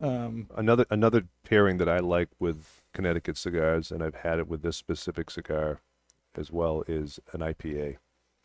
Um, 0.00 0.48
Another 0.56 0.84
another 0.90 1.24
pairing 1.44 1.78
that 1.78 1.88
I 1.88 1.98
like 2.00 2.28
with 2.38 2.82
Connecticut 2.92 3.36
cigars, 3.36 3.90
and 3.90 4.02
I've 4.02 4.16
had 4.16 4.38
it 4.38 4.48
with 4.48 4.62
this 4.62 4.76
specific 4.76 5.30
cigar 5.30 5.80
as 6.36 6.50
well, 6.50 6.82
is 6.88 7.20
an 7.32 7.40
IPA. 7.40 7.96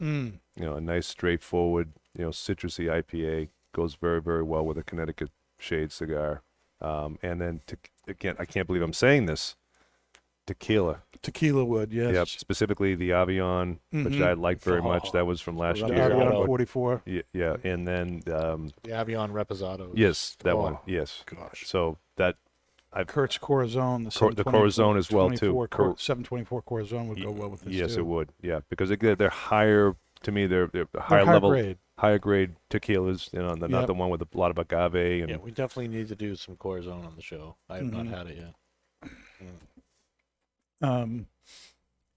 mm, 0.01 0.39
You 0.55 0.65
know, 0.65 0.75
a 0.75 0.81
nice 0.81 1.07
straightforward, 1.07 1.93
you 2.15 2.23
know, 2.23 2.29
citrusy 2.29 2.87
IPA 2.87 3.49
goes 3.73 3.95
very 3.95 4.21
very 4.21 4.43
well 4.43 4.65
with 4.65 4.77
a 4.77 4.83
Connecticut 4.83 5.31
shade 5.57 5.91
cigar. 5.91 6.41
Um, 6.81 7.17
and 7.21 7.41
then 7.41 7.61
to, 7.67 7.77
again, 8.07 8.35
I 8.39 8.45
can't 8.45 8.67
believe 8.67 8.81
I'm 8.83 8.93
saying 8.93 9.25
this. 9.25 9.55
Tequila, 10.53 11.03
tequila 11.21 11.63
would, 11.63 11.93
yes. 11.93 12.11
yep, 12.15 12.27
specifically 12.27 12.95
the 12.95 13.11
Avion, 13.11 13.77
which 13.91 14.15
Mhm. 14.15 14.25
I 14.25 14.33
like 14.33 14.59
very 14.61 14.81
much. 14.81 15.03
Oh. 15.09 15.11
That 15.13 15.27
was 15.27 15.39
from 15.41 15.57
last 15.57 15.79
The 15.79 15.85
The 15.87 15.93
year. 15.93 16.09
Avion 16.09 16.31
Reposado. 16.31 16.45
44. 16.47 17.01
Yeah, 17.05 17.21
yeah, 17.33 17.57
and 17.63 17.87
then 17.87 18.23
um, 18.33 18.71
The 18.81 18.89
Avion 18.91 19.31
Reposado. 19.31 19.91
yes, 19.93 20.35
that 20.43 20.53
Oh, 20.55 20.61
one, 20.61 20.77
yes. 20.87 21.23
Gosh. 21.27 21.67
So 21.67 21.99
that 22.15 22.35
Kurt's 23.05 23.37
Corazon, 23.37 24.05
the, 24.05 24.09
Cor- 24.09 24.31
the 24.31 24.37
720 24.37 24.57
Corazon 24.57 24.97
as 24.97 25.11
well, 25.11 25.29
too. 25.29 25.51
24 25.51 25.67
Cor- 25.67 25.85
Cor- 25.89 25.97
724 25.99 26.61
Corazon 26.63 27.07
would 27.09 27.21
go 27.21 27.29
well 27.29 27.49
with 27.49 27.61
this 27.61 27.75
yes, 27.75 27.93
too. 27.93 27.99
it 27.99 28.05
would. 28.07 28.29
Yeah, 28.41 28.61
because 28.69 28.89
they, 28.89 28.95
they're 28.95 29.29
higher 29.29 29.95
to 30.23 30.31
me. 30.31 30.47
They're 30.47 30.65
they're 30.65 30.87
They're 30.91 31.01
higher 31.03 31.25
high 31.25 31.33
level, 31.33 31.51
grade. 31.51 31.77
higher 31.99 32.17
grade 32.17 32.55
tequilas. 32.71 33.31
You 33.33 33.39
know, 33.43 33.53
they're 33.53 33.69
not 33.69 33.81
Yep. 33.81 33.87
the 33.87 33.93
one 33.93 34.09
with 34.09 34.23
a 34.23 34.27
lot 34.33 34.49
of 34.49 34.57
agave 34.57 35.21
and 35.21 35.29
Yeah, 35.29 35.37
we 35.37 35.51
definitely 35.51 35.89
need 35.95 36.07
to 36.07 36.15
do 36.15 36.35
some 36.35 36.55
Corazon 36.55 37.05
on 37.05 37.15
the 37.15 37.21
show. 37.21 37.55
I 37.69 37.75
have 37.77 37.85
not 37.93 38.05
Mhm. 38.07 38.09
had 38.17 38.27
it 38.27 38.37
yet. 38.37 39.11
Um, 40.81 41.27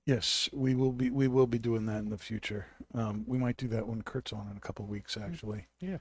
yes, 0.07 0.48
we 0.53 0.75
will 0.75 0.92
be 0.92 1.11
we 1.11 1.29
will 1.29 1.46
be 1.46 1.59
doing 1.59 1.87
that 1.87 1.98
in 1.98 2.11
the 2.11 2.18
future. 2.18 2.66
Um, 2.94 3.25
we 3.27 3.38
might 3.38 3.57
do 3.57 3.68
that 3.68 3.87
when 3.88 4.03
Kurt's 4.03 4.33
on 4.33 4.48
in 4.51 4.57
a 4.57 4.61
couple 4.61 4.85
of 4.85 4.90
weeks. 4.90 5.16
Actually, 5.16 5.66
Yeah. 5.81 5.98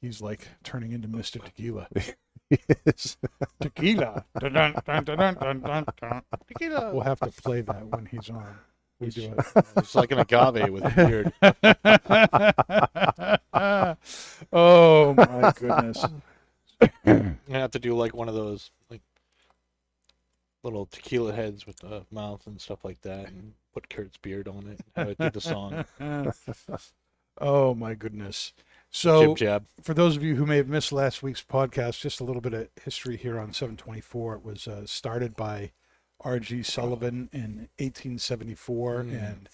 he's 0.00 0.20
like 0.20 0.48
turning 0.64 0.92
into 0.92 1.08
Mister 1.08 1.38
Tequila. 1.38 1.88
yes. 2.50 3.16
Tequila. 3.60 4.24
Dun, 4.38 4.52
dun, 4.52 4.74
dun, 4.86 5.04
dun, 5.04 5.16
dun, 5.18 5.34
dun, 5.34 5.60
dun, 5.60 5.84
dun. 6.00 6.22
Tequila. 6.48 6.92
We'll 6.92 7.02
have 7.04 7.20
to 7.20 7.30
play 7.42 7.60
that 7.62 7.86
when 7.86 8.06
he's 8.06 8.28
on. 8.30 8.58
We 9.00 9.08
do 9.10 9.32
it. 9.38 9.46
It's 9.76 9.94
like 9.94 10.10
an 10.10 10.18
agave 10.18 10.70
with 10.70 10.84
a 10.84 10.90
beard. 10.90 11.32
oh 14.52 15.14
my 15.14 15.52
goodness. 15.56 16.04
I 16.80 17.34
have 17.48 17.70
to 17.72 17.78
do 17.78 17.94
like 17.96 18.14
one 18.14 18.28
of 18.28 18.34
those 18.34 18.70
like 18.90 19.02
little 20.62 20.86
tequila 20.86 21.32
heads 21.32 21.66
with 21.66 21.76
the 21.78 22.04
mouth 22.10 22.46
and 22.46 22.60
stuff 22.60 22.84
like 22.84 23.00
that, 23.02 23.28
and 23.28 23.54
put 23.72 23.88
Kurt's 23.88 24.16
beard 24.16 24.48
on 24.48 24.66
it. 24.68 24.80
Have 24.96 25.08
it 25.10 25.18
do 25.18 25.30
the 25.30 25.40
song. 25.40 25.84
oh 27.40 27.74
my 27.74 27.94
goodness. 27.94 28.52
So 28.90 29.28
Jib 29.28 29.36
jab. 29.36 29.66
for 29.82 29.92
those 29.94 30.16
of 30.16 30.22
you 30.22 30.36
who 30.36 30.46
may 30.46 30.56
have 30.56 30.68
missed 30.68 30.92
last 30.92 31.22
week's 31.22 31.42
podcast, 31.42 32.00
just 32.00 32.20
a 32.20 32.24
little 32.24 32.40
bit 32.40 32.54
of 32.54 32.68
history 32.82 33.16
here 33.16 33.38
on 33.38 33.52
724. 33.52 34.36
It 34.36 34.44
was 34.44 34.66
uh, 34.66 34.86
started 34.86 35.36
by 35.36 35.72
R.G. 36.20 36.62
Sullivan 36.62 37.28
in 37.32 37.68
1874, 37.78 39.02
Mm. 39.04 39.12
and 39.30 39.48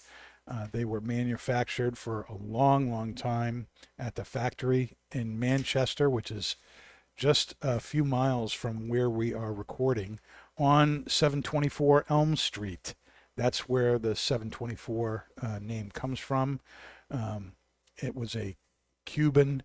uh, 0.47 0.67
they 0.71 0.85
were 0.85 1.01
manufactured 1.01 1.97
for 1.97 2.21
a 2.29 2.33
long, 2.35 2.89
long 2.91 3.13
time 3.13 3.67
at 3.99 4.15
the 4.15 4.23
factory 4.23 4.93
in 5.11 5.37
Manchester, 5.39 6.09
which 6.09 6.31
is 6.31 6.55
just 7.15 7.55
a 7.61 7.79
few 7.79 8.03
miles 8.03 8.53
from 8.53 8.87
where 8.87 9.09
we 9.09 9.33
are 9.33 9.53
recording 9.53 10.19
on 10.57 11.05
724 11.07 12.05
Elm 12.09 12.35
Street. 12.35 12.95
That's 13.35 13.67
where 13.67 13.99
the 13.99 14.15
724 14.15 15.25
uh, 15.41 15.59
name 15.61 15.91
comes 15.91 16.19
from. 16.19 16.61
Um, 17.11 17.53
it 18.01 18.15
was 18.15 18.35
a 18.35 18.55
Cuban 19.05 19.63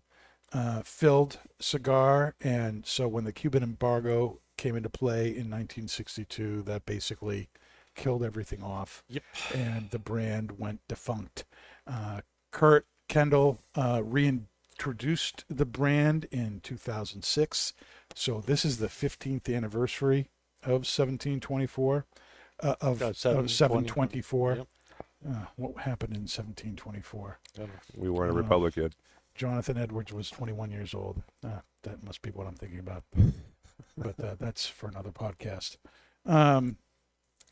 uh, 0.53 0.81
filled 0.83 1.39
cigar. 1.59 2.35
And 2.41 2.85
so 2.85 3.07
when 3.07 3.23
the 3.23 3.31
Cuban 3.31 3.63
embargo 3.63 4.39
came 4.57 4.75
into 4.75 4.89
play 4.89 5.27
in 5.27 5.49
1962, 5.49 6.63
that 6.63 6.85
basically 6.85 7.49
killed 7.95 8.23
everything 8.23 8.61
off. 8.61 9.03
Yep. 9.09 9.23
And 9.55 9.89
the 9.89 9.99
brand 9.99 10.59
went 10.59 10.81
defunct. 10.87 11.45
Uh, 11.87 12.21
Kurt 12.51 12.85
Kendall 13.07 13.59
uh, 13.75 14.01
reintroduced 14.03 15.45
the 15.49 15.65
brand 15.65 16.27
in 16.31 16.59
2006. 16.61 17.73
So 18.15 18.41
this 18.41 18.65
is 18.65 18.77
the 18.77 18.87
15th 18.87 19.53
anniversary 19.53 20.29
of 20.63 20.85
1724. 20.85 22.05
Uh, 22.63 22.75
of, 22.81 23.01
Uh, 23.01 23.07
of 23.07 23.17
720. 23.17 23.47
724. 23.49 24.55
Yep. 24.55 24.67
Uh, 25.27 25.45
what 25.55 25.77
happened 25.83 26.15
in 26.15 26.21
1724? 26.27 27.39
We 27.95 28.09
weren't 28.09 28.31
a 28.31 28.35
Uh, 28.35 28.37
republic 28.37 28.75
yet. 28.75 28.93
Jonathan 29.35 29.77
Edwards 29.77 30.11
was 30.11 30.29
21 30.29 30.71
years 30.71 30.93
old. 30.93 31.23
Uh, 31.43 31.61
that 31.83 32.03
must 32.03 32.21
be 32.21 32.29
what 32.31 32.47
I'm 32.47 32.55
thinking 32.55 32.79
about. 32.79 33.03
but 33.97 34.19
uh, 34.19 34.35
that's 34.39 34.67
for 34.67 34.89
another 34.89 35.11
podcast. 35.11 35.77
Um, 36.25 36.77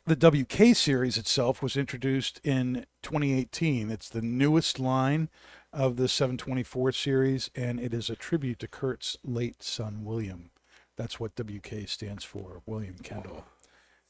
the 0.06 0.16
WK 0.16 0.74
series 0.76 1.18
itself 1.18 1.62
was 1.62 1.76
introduced 1.76 2.40
in 2.44 2.86
2018. 3.02 3.90
It's 3.90 4.08
the 4.08 4.22
newest 4.22 4.78
line 4.78 5.28
of 5.72 5.96
the 5.96 6.08
724 6.08 6.92
series, 6.92 7.50
and 7.54 7.78
it 7.80 7.94
is 7.94 8.10
a 8.10 8.16
tribute 8.16 8.58
to 8.60 8.68
Kurt's 8.68 9.16
late 9.24 9.62
son, 9.62 10.04
William. 10.04 10.50
That's 11.00 11.18
what 11.18 11.32
WK 11.34 11.88
stands 11.88 12.24
for, 12.24 12.60
William 12.66 12.96
Kendall. 13.02 13.46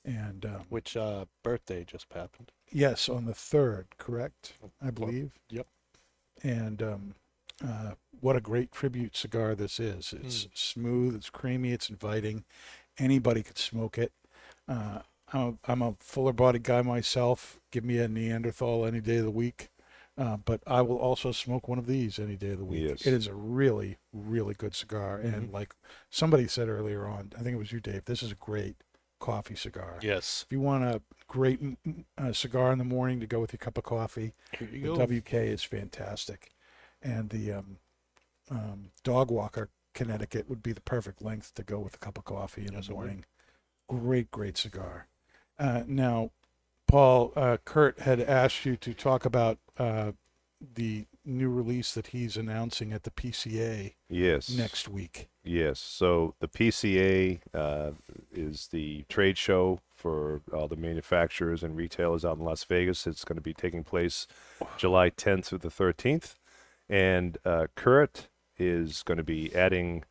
And 0.04 0.44
um, 0.44 0.62
Which 0.70 0.96
uh, 0.96 1.26
birthday 1.44 1.84
just 1.84 2.06
happened? 2.12 2.50
Yes, 2.72 3.08
on 3.08 3.26
the 3.26 3.32
third, 3.34 3.86
correct? 3.96 4.54
I 4.84 4.90
believe. 4.90 5.30
Yep. 5.50 5.68
And 6.42 6.82
um, 6.82 7.14
uh, 7.64 7.92
what 8.20 8.34
a 8.34 8.40
great 8.40 8.72
tribute 8.72 9.16
cigar 9.16 9.54
this 9.54 9.78
is! 9.78 10.12
It's 10.12 10.46
Mm. 10.46 10.48
smooth, 10.54 11.14
it's 11.14 11.30
creamy, 11.30 11.70
it's 11.70 11.88
inviting. 11.88 12.42
Anybody 12.98 13.44
could 13.44 13.58
smoke 13.58 13.96
it. 13.96 14.10
Uh, 14.66 15.02
I'm 15.32 15.40
a, 15.40 15.70
I'm 15.70 15.82
a 15.82 15.94
fuller 16.00 16.32
bodied 16.32 16.64
guy 16.64 16.82
myself. 16.82 17.60
Give 17.70 17.84
me 17.84 17.98
a 17.98 18.08
Neanderthal 18.08 18.84
any 18.84 19.00
day 19.00 19.18
of 19.18 19.26
the 19.26 19.30
week. 19.30 19.68
Uh, 20.20 20.36
but 20.36 20.60
I 20.66 20.82
will 20.82 20.98
also 20.98 21.32
smoke 21.32 21.66
one 21.66 21.78
of 21.78 21.86
these 21.86 22.18
any 22.18 22.36
day 22.36 22.50
of 22.50 22.58
the 22.58 22.64
week. 22.64 22.90
Yes. 22.90 23.06
It 23.06 23.14
is 23.14 23.26
a 23.26 23.32
really, 23.32 23.96
really 24.12 24.52
good 24.52 24.74
cigar. 24.74 25.16
And 25.16 25.50
like 25.50 25.74
somebody 26.10 26.46
said 26.46 26.68
earlier 26.68 27.06
on, 27.06 27.32
I 27.38 27.42
think 27.42 27.54
it 27.54 27.58
was 27.58 27.72
you, 27.72 27.80
Dave, 27.80 28.04
this 28.04 28.22
is 28.22 28.30
a 28.30 28.34
great 28.34 28.76
coffee 29.18 29.54
cigar. 29.54 29.98
Yes. 30.02 30.44
If 30.46 30.52
you 30.52 30.60
want 30.60 30.84
a 30.84 31.00
great 31.26 31.62
mm, 31.62 31.76
mm, 31.88 32.04
uh, 32.18 32.34
cigar 32.34 32.70
in 32.70 32.78
the 32.78 32.84
morning 32.84 33.18
to 33.20 33.26
go 33.26 33.40
with 33.40 33.54
your 33.54 33.58
cup 33.58 33.78
of 33.78 33.84
coffee, 33.84 34.34
the 34.58 34.80
go. 34.80 35.06
WK 35.06 35.32
is 35.32 35.62
fantastic. 35.62 36.50
And 37.00 37.30
the 37.30 37.52
um, 37.52 37.78
um, 38.50 38.90
Dog 39.02 39.30
Walker 39.30 39.70
Connecticut 39.94 40.50
would 40.50 40.62
be 40.62 40.72
the 40.74 40.82
perfect 40.82 41.22
length 41.22 41.54
to 41.54 41.62
go 41.62 41.78
with 41.78 41.94
a 41.94 41.98
cup 41.98 42.18
of 42.18 42.26
coffee 42.26 42.66
in 42.66 42.74
Yes, 42.74 42.88
the 42.88 42.92
morning. 42.92 43.24
Great, 43.88 44.30
great 44.30 44.58
cigar. 44.58 45.06
Uh, 45.58 45.84
now, 45.86 46.30
Paul, 46.90 47.32
uh, 47.36 47.56
Kurt 47.64 48.00
had 48.00 48.20
asked 48.20 48.66
you 48.66 48.76
to 48.76 48.92
talk 48.92 49.24
about 49.24 49.58
uh, 49.80 50.12
the 50.74 51.06
new 51.24 51.48
release 51.48 51.94
that 51.94 52.08
he's 52.08 52.36
announcing 52.36 52.92
at 52.92 53.04
the 53.04 53.10
PCA 53.10 53.94
Yes. 54.10 54.50
next 54.50 54.88
week. 54.88 55.28
Yes. 55.42 55.80
So 55.80 56.34
the 56.40 56.48
PCA 56.48 57.40
uh, 57.54 57.92
is 58.30 58.68
the 58.70 59.04
trade 59.08 59.38
show 59.38 59.80
for 59.94 60.42
all 60.52 60.68
the 60.68 60.76
manufacturers 60.76 61.62
and 61.62 61.76
retailers 61.76 62.24
out 62.26 62.36
in 62.38 62.44
Las 62.44 62.62
Vegas. 62.64 63.06
It's 63.06 63.24
going 63.24 63.36
to 63.36 63.42
be 63.42 63.54
taking 63.54 63.84
place 63.84 64.26
July 64.76 65.08
10th 65.10 65.46
through 65.46 65.58
the 65.58 65.68
13th. 65.70 66.34
And 66.88 67.38
uh, 67.44 67.68
Kurt 67.74 68.28
is 68.58 69.02
going 69.02 69.18
to 69.18 69.24
be 69.24 69.54
adding 69.54 70.04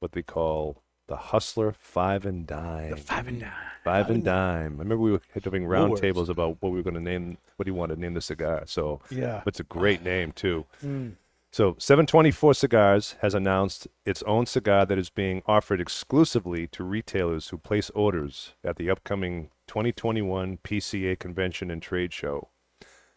what 0.00 0.12
they 0.12 0.22
call 0.22 0.82
the 1.06 1.16
Hustler 1.16 1.74
Five 1.78 2.24
and 2.24 2.46
Dime. 2.46 2.90
The 2.90 2.96
Five 2.96 3.28
and 3.28 3.40
Dime. 3.40 3.52
Five 3.84 4.10
and 4.10 4.24
Dime. 4.24 4.76
I 4.76 4.82
remember 4.82 4.98
we 4.98 5.12
were 5.12 5.20
having 5.44 5.66
round 5.66 5.96
tables 5.98 6.28
about 6.28 6.56
what 6.60 6.70
we 6.72 6.78
were 6.78 6.82
going 6.82 6.94
to 6.94 7.00
name, 7.00 7.36
what 7.56 7.64
do 7.64 7.70
you 7.70 7.74
want 7.74 7.92
to 7.92 8.00
name 8.00 8.14
the 8.14 8.20
cigar. 8.22 8.62
So 8.66 9.00
Yeah. 9.10 9.42
it's 9.46 9.60
a 9.60 9.64
great 9.64 10.02
name, 10.02 10.32
too. 10.32 10.64
Mm. 10.82 11.16
So, 11.52 11.76
724 11.78 12.54
Cigars 12.54 13.14
has 13.20 13.32
announced 13.32 13.86
its 14.04 14.24
own 14.24 14.44
cigar 14.46 14.84
that 14.86 14.98
is 14.98 15.08
being 15.08 15.40
offered 15.46 15.80
exclusively 15.80 16.66
to 16.68 16.82
retailers 16.82 17.50
who 17.50 17.58
place 17.58 17.90
orders 17.90 18.54
at 18.64 18.74
the 18.74 18.90
upcoming 18.90 19.50
2021 19.68 20.58
PCA 20.64 21.16
convention 21.16 21.70
and 21.70 21.80
trade 21.80 22.12
show. 22.12 22.48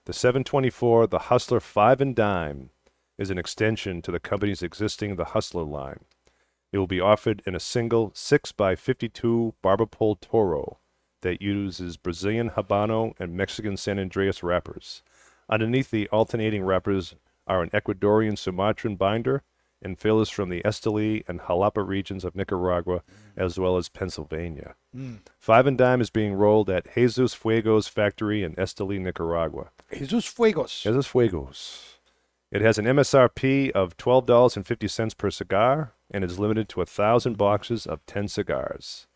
The 0.06 0.14
724, 0.14 1.08
the 1.08 1.18
Hustler 1.20 1.60
5 1.60 2.00
and 2.00 2.16
Dime, 2.16 2.70
is 3.18 3.32
an 3.32 3.40
extension 3.40 4.04
to 4.04 4.12
the 4.12 4.20
company's 4.20 4.62
existing 4.62 5.16
The 5.16 5.26
Hustler 5.26 5.64
line. 5.64 6.02
It 6.72 6.78
will 6.78 6.88
be 6.88 7.00
offered 7.00 7.42
in 7.46 7.56
a 7.56 7.60
single 7.60 8.12
6x52 8.12 9.54
barber 9.62 9.86
pole 9.86 10.16
Toro 10.16 10.80
that 11.22 11.42
uses 11.42 11.98
Brazilian 11.98 12.52
Habano 12.52 13.14
and 13.20 13.36
Mexican 13.36 13.78
San 13.78 13.98
Andrés 13.98 14.44
wrappers. 14.44 15.02
Underneath 15.50 15.92
the 15.92 16.08
alternating 16.10 16.64
wrappers 16.64 17.16
are 17.48 17.64
an 17.64 17.70
Ecuadorian 17.70 18.38
Sumatran 18.38 18.96
binder 18.96 19.44
and 19.82 19.98
fillers 19.98 20.30
from 20.30 20.50
the 20.50 20.62
Esteli 20.64 21.24
and 21.28 21.40
Jalapa 21.42 21.88
regions 21.88 22.26
of 22.26 22.36
Nicaragua, 22.36 23.04
as 23.36 23.60
well 23.60 23.78
as 23.78 23.90
Pennsylvania. 23.90 24.76
Mm. 24.96 25.20
Five 25.38 25.68
and 25.68 25.78
Dime 25.78 26.02
is 26.02 26.10
being 26.10 26.34
rolled 26.34 26.70
at 26.70 26.96
Jesus 26.96 27.36
Fuegos 27.36 27.88
factory 27.88 28.44
in 28.44 28.56
Esteli, 28.56 29.00
Nicaragua. 29.00 29.70
Jesus 29.94 30.26
Fuegos. 30.26 30.82
Jesus 30.82 31.08
Fuegos. 31.08 31.98
It 32.52 32.62
has 32.62 32.78
an 32.78 32.86
MSRP 32.86 33.72
of 33.72 33.98
$12.50 33.98 35.18
per 35.18 35.30
cigar 35.30 35.94
and 36.12 36.24
is 36.24 36.40
limited 36.40 36.70
to 36.70 36.82
a 36.82 36.86
thousand 36.86 37.38
boxes 37.38 37.86
of 37.86 38.06
10 38.06 38.28
cigars. 38.28 39.08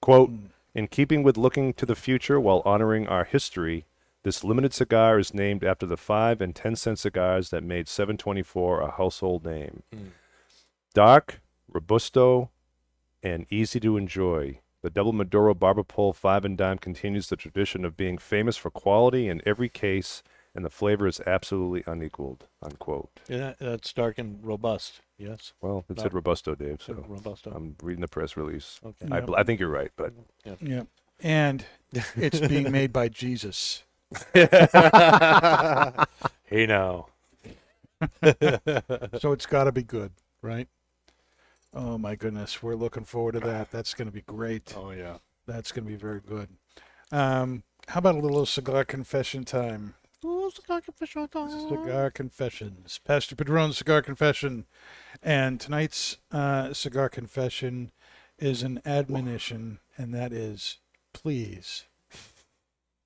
Quote, 0.00 0.30
in 0.74 0.86
keeping 0.86 1.22
with 1.22 1.36
looking 1.36 1.74
to 1.74 1.84
the 1.84 1.94
future 1.94 2.40
while 2.40 2.62
honoring 2.64 3.06
our 3.06 3.24
history, 3.24 3.86
this 4.22 4.44
limited 4.44 4.72
cigar 4.72 5.18
is 5.18 5.34
named 5.34 5.64
after 5.64 5.86
the 5.86 5.96
5 5.96 6.40
and 6.40 6.54
10 6.54 6.76
cent 6.76 6.98
cigars 6.98 7.50
that 7.50 7.64
made 7.64 7.88
724 7.88 8.80
a 8.80 8.90
household 8.92 9.44
name. 9.44 9.82
Hmm. 9.92 10.08
Dark, 10.94 11.40
robusto, 11.68 12.50
and 13.22 13.46
easy 13.50 13.80
to 13.80 13.96
enjoy. 13.96 14.60
The 14.82 14.90
Double 14.90 15.12
Maduro 15.12 15.54
Barber 15.54 15.84
Pole 15.84 16.12
5 16.12 16.44
and 16.44 16.56
Dime 16.56 16.78
continues 16.78 17.28
the 17.28 17.36
tradition 17.36 17.84
of 17.84 17.96
being 17.96 18.18
famous 18.18 18.56
for 18.56 18.70
quality 18.70 19.28
in 19.28 19.42
every 19.44 19.68
case, 19.68 20.22
and 20.54 20.64
the 20.64 20.70
flavor 20.70 21.06
is 21.06 21.20
absolutely 21.26 21.82
unequaled. 21.86 22.46
Unquote. 22.62 23.10
Yeah, 23.28 23.54
that's 23.58 23.92
dark 23.92 24.18
and 24.18 24.42
robust. 24.44 25.00
Yes. 25.18 25.52
Well, 25.60 25.84
it 25.90 26.00
said 26.00 26.14
Robusto, 26.14 26.54
Dave, 26.54 26.80
so 26.82 27.04
Robusto. 27.06 27.52
I'm 27.54 27.76
reading 27.82 28.00
the 28.00 28.08
press 28.08 28.36
release. 28.36 28.80
okay. 28.84 29.06
I, 29.10 29.16
Yep. 29.16 29.26
bel- 29.26 29.36
I 29.36 29.42
think 29.44 29.60
you're 29.60 29.68
right, 29.68 29.90
but 29.96 30.12
Yeah. 30.60 30.84
And 31.22 31.64
it's 32.16 32.40
being 32.40 32.70
made 32.72 32.92
by 32.92 33.08
Jesus. 33.08 33.82
hey 34.34 34.48
now. 36.66 37.06
So 39.20 39.32
it's 39.32 39.44
got 39.46 39.64
to 39.64 39.72
be 39.72 39.82
good, 39.82 40.12
right? 40.40 40.66
Oh 41.74 41.98
my 41.98 42.16
goodness, 42.16 42.62
we're 42.62 42.74
looking 42.74 43.04
forward 43.04 43.32
to 43.32 43.40
that. 43.40 43.70
That's 43.70 43.92
going 43.94 44.08
to 44.08 44.12
be 44.12 44.22
great. 44.22 44.72
Oh 44.76 44.90
yeah. 44.92 45.18
That's 45.46 45.70
going 45.70 45.84
to 45.84 45.90
be 45.90 45.96
very 45.96 46.20
good. 46.20 46.48
Um, 47.12 47.62
how 47.88 47.98
about 47.98 48.14
a 48.14 48.18
little 48.18 48.46
cigar 48.46 48.84
confession 48.84 49.44
time? 49.44 49.94
Cigar 51.68 52.10
confessions. 52.10 53.00
Pastor 53.04 53.34
Padron, 53.34 53.72
cigar 53.72 54.02
confession, 54.02 54.66
and 55.22 55.58
tonight's 55.58 56.18
uh, 56.30 56.72
cigar 56.74 57.08
confession 57.08 57.90
is 58.38 58.62
an 58.62 58.80
admonition, 58.84 59.78
and 59.96 60.14
that 60.14 60.32
is, 60.32 60.78
please, 61.12 61.84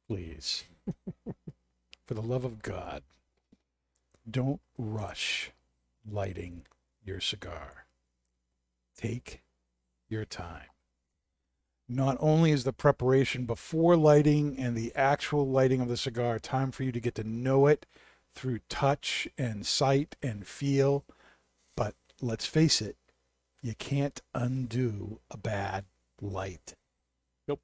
please, 0.08 0.64
for 2.04 2.14
the 2.14 2.22
love 2.22 2.44
of 2.44 2.62
God, 2.62 3.02
don't 4.28 4.60
rush 4.76 5.52
lighting 6.08 6.62
your 7.04 7.20
cigar. 7.20 7.86
Take 8.96 9.42
your 10.08 10.24
time. 10.24 10.73
Not 11.88 12.16
only 12.18 12.50
is 12.50 12.64
the 12.64 12.72
preparation 12.72 13.44
before 13.44 13.96
lighting 13.96 14.58
and 14.58 14.76
the 14.76 14.92
actual 14.94 15.46
lighting 15.46 15.80
of 15.80 15.88
the 15.88 15.96
cigar 15.96 16.38
time 16.38 16.70
for 16.70 16.82
you 16.82 16.92
to 16.92 17.00
get 17.00 17.14
to 17.16 17.24
know 17.24 17.66
it 17.66 17.84
through 18.34 18.60
touch 18.68 19.28
and 19.36 19.66
sight 19.66 20.16
and 20.22 20.46
feel, 20.46 21.04
but 21.76 21.94
let's 22.20 22.46
face 22.46 22.80
it, 22.80 22.96
you 23.62 23.74
can't 23.74 24.22
undo 24.34 25.20
a 25.30 25.36
bad 25.36 25.84
light. 26.20 26.74
Nope. 27.46 27.60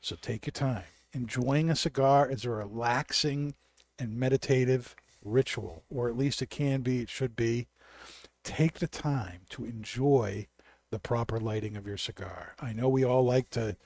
So 0.00 0.16
take 0.20 0.46
your 0.46 0.52
time. 0.52 0.84
Enjoying 1.12 1.70
a 1.70 1.76
cigar 1.76 2.30
is 2.30 2.46
a 2.46 2.50
relaxing 2.50 3.54
and 3.98 4.18
meditative 4.18 4.96
ritual, 5.22 5.84
or 5.90 6.08
at 6.08 6.16
least 6.16 6.40
it 6.40 6.50
can 6.50 6.80
be, 6.80 7.02
it 7.02 7.10
should 7.10 7.36
be. 7.36 7.68
Take 8.44 8.78
the 8.78 8.88
time 8.88 9.42
to 9.50 9.64
enjoy 9.64 10.48
the 10.92 11.00
proper 11.00 11.40
lighting 11.40 11.76
of 11.76 11.86
your 11.86 11.96
cigar. 11.96 12.54
I 12.60 12.72
know 12.72 12.88
we 12.88 13.04
all 13.04 13.24
like 13.24 13.50
to 13.50 13.76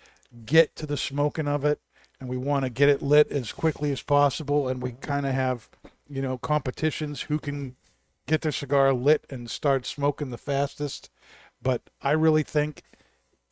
get 0.45 0.77
to 0.77 0.87
the 0.87 0.97
smoking 0.99 1.49
of 1.49 1.65
it 1.65 1.81
and 2.21 2.29
we 2.29 2.37
want 2.37 2.65
to 2.65 2.71
get 2.71 2.89
it 2.91 3.01
lit 3.01 3.31
as 3.31 3.53
quickly 3.53 3.93
as 3.93 4.03
possible 4.03 4.69
and 4.69 4.83
we 4.83 4.93
kind 4.93 5.25
of 5.25 5.33
have, 5.33 5.71
you 6.11 6.21
know, 6.21 6.37
competitions 6.37 7.23
who 7.23 7.39
can 7.39 7.77
get 8.27 8.41
their 8.43 8.53
cigar 8.53 8.93
lit 8.93 9.25
and 9.31 9.49
start 9.51 9.87
smoking 9.87 10.31
the 10.31 10.37
fastest. 10.37 11.09
But 11.63 11.83
I 12.03 12.11
really 12.11 12.43
think 12.43 12.83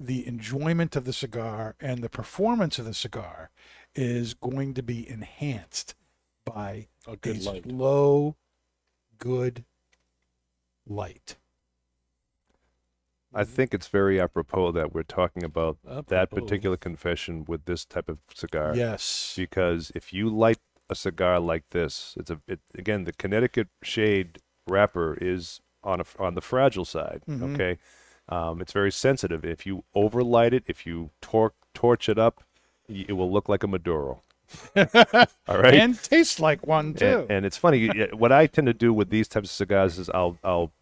the 0.01 0.27
enjoyment 0.27 0.97
of 0.97 1.05
the 1.05 1.13
cigar 1.13 1.77
and 1.81 2.03
the 2.03 2.09
performance 2.11 2.79
of 2.81 2.85
the 2.85 2.93
cigar 2.95 3.51
is 3.95 4.35
going 4.35 4.75
to 4.75 4.83
be 4.83 5.09
enhanced 5.09 5.95
by 6.45 6.89
A 7.07 7.17
good 7.17 7.37
a 7.37 7.51
light. 7.51 7.65
slow, 7.65 8.35
good 9.19 9.65
light. 10.87 11.37
I 13.35 13.45
think 13.45 13.75
it's 13.75 13.89
very 13.89 14.21
apropos 14.21 14.73
that 14.73 14.93
we're 14.95 15.03
talking 15.03 15.43
about 15.45 15.79
that 16.09 16.31
particular 16.31 16.77
confession 16.77 17.45
with 17.47 17.65
this 17.65 17.85
type 17.85 18.09
of 18.09 18.19
cigar. 18.35 18.75
Yes. 18.77 19.35
because 19.37 19.91
if 19.95 20.13
you 20.13 20.29
light 20.29 20.59
a 20.91 20.95
cigar 20.95 21.41
like 21.41 21.65
this, 21.71 22.15
it's 22.19 22.31
a 22.31 22.41
it, 22.47 22.61
again 22.77 23.05
the 23.05 23.13
Connecticut 23.13 23.69
shade 23.83 24.39
wrapper 24.69 25.17
is 25.21 25.61
on 25.83 26.01
a, 26.01 26.05
on 26.19 26.35
the 26.35 26.41
fragile 26.41 26.85
side. 26.85 27.23
Mhm. 27.29 27.55
Okay, 27.55 27.79
um, 28.29 28.61
it's 28.61 28.73
very 28.73 28.93
sensitive. 28.93 29.45
If 29.45 29.67
you 29.67 29.85
overlight 29.95 30.53
it, 30.55 30.65
if 30.67 30.87
you 30.87 31.11
tor- 31.21 31.55
torch 31.75 32.09
it 32.09 32.19
up, 32.19 32.43
y- 32.89 33.05
it 33.09 33.13
will 33.15 33.31
look 33.33 33.49
like 33.49 33.63
a 33.63 33.69
Maduro. 33.69 34.23
All 34.77 35.59
right. 35.59 35.75
And 35.75 36.01
tastes 36.03 36.39
like 36.39 36.67
one 36.67 36.95
too. 36.95 37.21
And, 37.23 37.31
and 37.31 37.47
it's 37.47 37.57
funny. 37.57 37.89
what 38.13 38.31
I 38.33 38.47
tend 38.47 38.67
to 38.67 38.75
do 38.75 38.93
with 38.93 39.11
these 39.11 39.27
types 39.29 39.49
of 39.49 39.55
cigars 39.55 39.99
is 39.99 40.09
I'll 40.11 40.39
I'll 40.45 40.73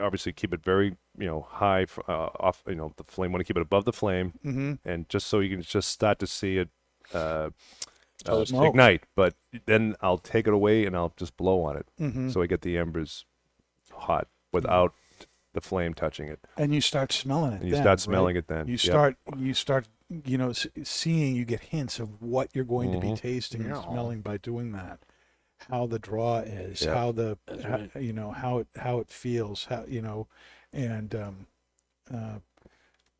obviously 0.00 0.32
keep 0.32 0.52
it 0.52 0.62
very 0.62 0.96
you 1.18 1.26
know 1.26 1.46
high 1.48 1.86
uh, 2.08 2.28
off 2.40 2.62
you 2.66 2.74
know 2.74 2.92
the 2.96 3.04
flame. 3.04 3.32
Want 3.32 3.40
to 3.40 3.44
keep 3.44 3.56
it 3.56 3.62
above 3.62 3.84
the 3.84 3.92
flame, 3.92 4.32
mm-hmm. 4.44 4.74
and 4.84 5.08
just 5.08 5.26
so 5.26 5.40
you 5.40 5.50
can 5.56 5.62
just 5.62 5.88
start 5.88 6.18
to 6.20 6.26
see 6.26 6.58
it 6.58 6.68
uh, 7.14 7.50
uh, 8.28 8.44
ignite. 8.62 9.04
But 9.14 9.34
then 9.66 9.94
I'll 10.00 10.18
take 10.18 10.46
it 10.46 10.52
away 10.54 10.84
and 10.86 10.96
I'll 10.96 11.12
just 11.16 11.36
blow 11.36 11.62
on 11.62 11.76
it, 11.76 11.86
Mm-hmm. 12.00 12.30
so 12.30 12.42
I 12.42 12.46
get 12.46 12.62
the 12.62 12.76
embers 12.78 13.24
hot 13.92 14.28
without 14.52 14.92
the 15.52 15.60
flame 15.60 15.94
touching 15.94 16.28
it. 16.28 16.38
and 16.58 16.74
you 16.74 16.80
start 16.82 17.12
smelling 17.12 17.52
it. 17.54 17.60
And 17.60 17.64
you 17.64 17.70
then, 17.72 17.82
start 17.82 17.92
right? 17.98 18.00
smelling 18.00 18.36
it 18.36 18.46
then. 18.48 18.66
You 18.66 18.72
Yep. 18.72 18.80
start. 18.80 19.16
You 19.38 19.54
start. 19.54 19.88
You 20.08 20.38
know, 20.38 20.52
seeing. 20.52 21.34
You 21.34 21.44
get 21.44 21.60
hints 21.60 21.98
of 21.98 22.22
what 22.22 22.50
you're 22.54 22.64
going 22.64 22.92
to 22.92 22.98
be 23.00 23.08
Mhm. 23.08 23.18
tasting 23.18 23.64
and 23.64 23.76
smelling 23.82 24.20
by 24.20 24.36
doing 24.36 24.72
that. 24.72 25.00
how 25.70 25.86
the 25.86 25.98
draw 25.98 26.40
is, 26.40 26.82
Yeah. 26.82 26.94
how 26.94 27.10
the 27.12 27.38
That's 27.46 27.62
how- 27.62 27.70
right. 27.70 27.96
you 27.96 28.12
know 28.12 28.30
how 28.30 28.58
it 28.58 28.68
how 28.76 28.98
it 28.98 29.10
feels, 29.10 29.64
how 29.64 29.84
you 29.88 30.02
know, 30.02 30.28
and 30.76 31.14
um, 31.14 31.46
uh, 32.12 32.38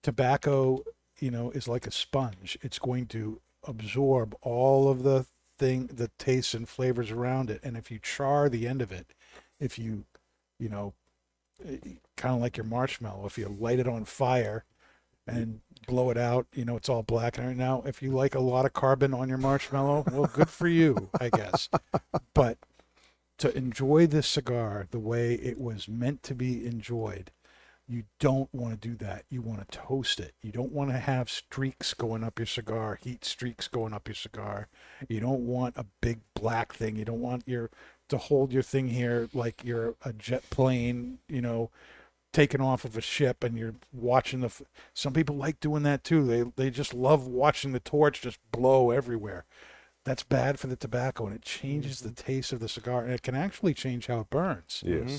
tobacco, 0.02 0.84
you 1.18 1.30
know, 1.30 1.50
is 1.50 1.66
like 1.66 1.86
a 1.86 1.90
sponge. 1.90 2.58
It's 2.62 2.78
going 2.78 3.06
to 3.06 3.40
absorb 3.66 4.36
all 4.42 4.88
of 4.88 5.02
the 5.02 5.26
thing, 5.58 5.86
the 5.86 6.10
tastes 6.18 6.54
and 6.54 6.68
flavors 6.68 7.10
around 7.10 7.50
it. 7.50 7.60
And 7.64 7.76
if 7.76 7.90
you 7.90 7.98
char 7.98 8.48
the 8.48 8.68
end 8.68 8.82
of 8.82 8.92
it, 8.92 9.06
if 9.58 9.78
you, 9.78 10.04
you 10.60 10.68
know, 10.68 10.92
kind 12.16 12.34
of 12.34 12.40
like 12.40 12.56
your 12.56 12.66
marshmallow, 12.66 13.24
if 13.26 13.38
you 13.38 13.56
light 13.58 13.78
it 13.78 13.88
on 13.88 14.04
fire 14.04 14.64
and 15.26 15.60
blow 15.88 16.10
it 16.10 16.18
out, 16.18 16.46
you 16.54 16.64
know, 16.64 16.76
it's 16.76 16.88
all 16.88 17.02
black. 17.02 17.38
And 17.38 17.56
now, 17.56 17.82
if 17.86 18.02
you 18.02 18.10
like 18.10 18.34
a 18.34 18.40
lot 18.40 18.66
of 18.66 18.74
carbon 18.74 19.14
on 19.14 19.28
your 19.28 19.38
marshmallow, 19.38 20.04
well, 20.12 20.30
good 20.32 20.50
for 20.50 20.68
you, 20.68 21.08
I 21.18 21.30
guess. 21.30 21.68
But 22.34 22.58
to 23.38 23.56
enjoy 23.56 24.06
this 24.06 24.28
cigar 24.28 24.86
the 24.90 24.98
way 24.98 25.34
it 25.34 25.58
was 25.58 25.88
meant 25.88 26.22
to 26.24 26.34
be 26.34 26.66
enjoyed, 26.66 27.30
you 27.88 28.04
don't 28.18 28.52
want 28.52 28.80
to 28.80 28.88
do 28.88 28.96
that. 28.96 29.24
You 29.30 29.42
want 29.42 29.60
to 29.60 29.78
toast 29.78 30.18
it. 30.18 30.34
You 30.42 30.50
don't 30.50 30.72
want 30.72 30.90
to 30.90 30.98
have 30.98 31.30
streaks 31.30 31.94
going 31.94 32.24
up 32.24 32.38
your 32.38 32.46
cigar, 32.46 32.98
heat 33.00 33.24
streaks 33.24 33.68
going 33.68 33.92
up 33.92 34.08
your 34.08 34.14
cigar. 34.14 34.68
You 35.08 35.20
don't 35.20 35.46
want 35.46 35.76
a 35.76 35.86
big 36.00 36.20
black 36.34 36.72
thing. 36.72 36.96
You 36.96 37.04
don't 37.04 37.20
want 37.20 37.46
your 37.46 37.70
to 38.08 38.18
hold 38.18 38.52
your 38.52 38.62
thing 38.62 38.88
here 38.88 39.28
like 39.34 39.64
you're 39.64 39.94
a 40.04 40.12
jet 40.12 40.48
plane, 40.50 41.18
you 41.28 41.40
know, 41.40 41.70
taken 42.32 42.60
off 42.60 42.84
of 42.84 42.96
a 42.96 43.00
ship 43.00 43.42
and 43.42 43.56
you're 43.56 43.74
watching 43.92 44.40
the 44.40 44.50
some 44.92 45.12
people 45.12 45.36
like 45.36 45.60
doing 45.60 45.84
that 45.84 46.02
too. 46.02 46.26
They 46.26 46.42
they 46.56 46.70
just 46.70 46.92
love 46.92 47.26
watching 47.26 47.72
the 47.72 47.80
torch 47.80 48.20
just 48.20 48.38
blow 48.50 48.90
everywhere. 48.90 49.44
That's 50.04 50.22
bad 50.22 50.58
for 50.58 50.66
the 50.66 50.76
tobacco 50.76 51.26
and 51.26 51.36
it 51.36 51.42
changes 51.42 52.00
the 52.00 52.10
mm-hmm. 52.10 52.26
taste 52.26 52.52
of 52.52 52.60
the 52.60 52.68
cigar 52.68 53.04
and 53.04 53.12
it 53.12 53.22
can 53.22 53.34
actually 53.34 53.74
change 53.74 54.06
how 54.08 54.20
it 54.20 54.30
burns 54.30 54.82
Yes. 54.84 55.02
Mm-hmm. 55.02 55.16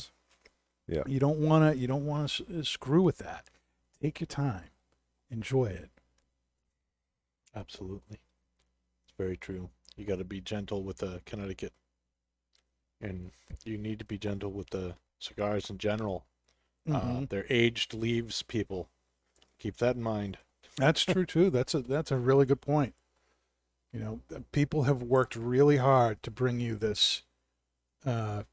You 1.08 1.19
don't 1.19 1.39
want 1.39 1.73
to 1.73 1.78
you 1.80 1.88
don't 1.88 2.06
want 2.06 2.30
to 2.30 2.63
screw 2.63 3.02
with 3.02 3.17
that 3.17 3.50
take 4.02 4.19
your 4.19 4.28
time 4.28 4.69
enjoy 5.30 5.65
it 5.65 5.89
Absolutely. 7.56 8.19
It's 9.04 9.13
very 9.17 9.36
true. 9.36 9.69
You 9.95 10.06
got 10.06 10.19
to 10.19 10.23
be 10.23 10.41
gentle 10.41 10.84
with 10.84 10.97
the 10.97 11.21
Connecticut. 11.26 11.73
And 13.02 13.32
you 13.63 13.80
need 13.80 13.97
to 13.97 14.06
be 14.06 14.19
gentle 14.19 14.52
with 14.52 14.69
the 14.69 14.93
cigars 15.17 15.69
in 15.71 15.80
general. 15.80 16.26
Uh, 16.88 17.02
Mhm. 17.02 17.30
they're 17.30 17.47
aged 17.50 17.95
leaves, 17.95 18.43
people. 18.43 18.89
Keep 19.58 19.78
that 19.78 19.95
in 19.95 20.04
mind. 20.04 20.38
that's 20.76 21.04
true 21.04 21.26
too 21.26 21.50
that's 21.50 21.73
a 21.73 21.80
that's 21.82 22.12
a 22.12 22.17
really 22.17 22.45
good 22.45 22.62
point 22.62 22.93
you 23.91 24.00
know 24.00 24.19
people 24.52 24.84
have 24.84 25.02
worked 25.02 25.36
really 25.36 25.78
hard 25.78 26.21
to 26.21 26.30
bring 26.30 26.60
you 26.60 26.76
this 26.76 27.23
uh 28.06 28.43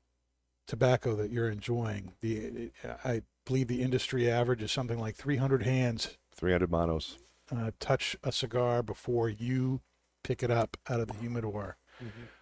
tobacco 0.66 1.14
that 1.16 1.30
you're 1.30 1.50
enjoying 1.50 2.12
the 2.20 2.70
i 3.04 3.22
believe 3.44 3.68
the 3.68 3.82
industry 3.82 4.30
average 4.30 4.62
is 4.62 4.72
something 4.72 4.98
like 4.98 5.14
300 5.16 5.62
hands 5.62 6.16
300 6.34 6.70
manos. 6.70 7.18
uh, 7.54 7.70
touch 7.80 8.16
a 8.24 8.32
cigar 8.32 8.82
before 8.82 9.28
you 9.28 9.80
pick 10.22 10.42
it 10.42 10.50
up 10.50 10.76
out 10.88 11.00
of 11.00 11.08
the 11.08 11.14
humidor 11.14 11.76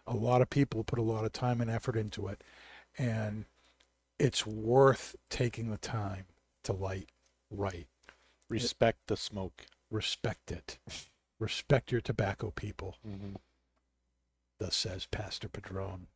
a 0.06 0.14
lot 0.14 0.40
of 0.42 0.50
people 0.50 0.82
put 0.84 0.98
a 0.98 1.02
lot 1.02 1.24
of 1.24 1.32
time 1.32 1.60
and 1.60 1.70
effort 1.70 1.96
into 1.96 2.26
it 2.28 2.42
and 2.98 3.44
it's 4.18 4.46
worth 4.46 5.16
taking 5.30 5.70
the 5.70 5.78
time 5.78 6.24
to 6.64 6.72
light 6.72 7.08
right 7.50 7.86
Respect 8.48 8.98
the 9.08 9.16
smoke. 9.16 9.62
respect 9.90 10.52
it 10.52 10.78
respect 11.40 11.90
your 11.90 12.00
tobacco 12.00 12.50
people 12.54 12.96
Mm-hmm. 13.06 13.34
thus 14.60 14.76
says 14.76 15.06
pastor 15.10 15.48
padron 15.48 16.06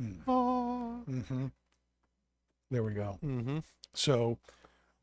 mm. 0.00 0.24
mm-hmm. 0.26 1.46
there 2.70 2.82
we 2.82 2.92
go 2.94 3.18
Mm-hmm. 3.24 3.58
so 3.94 4.38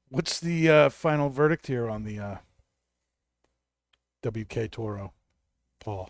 what's 0.09 0.39
the 0.39 0.69
uh, 0.69 0.89
final 0.89 1.29
verdict 1.29 1.67
here 1.67 1.89
on 1.89 2.03
the 2.03 2.19
uh, 2.19 2.37
wk 4.23 4.69
toro 4.71 5.13
paul 5.79 6.09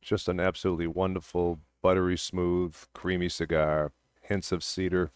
Just 0.00 0.28
an 0.28 0.38
absolutely 0.38 0.86
wonderful, 0.86 1.58
buttery 1.82 2.16
smooth, 2.16 2.76
creamy 2.94 3.28
cigar. 3.28 3.90
Hints 4.20 4.52
of 4.52 4.62
cedar. 4.62 5.10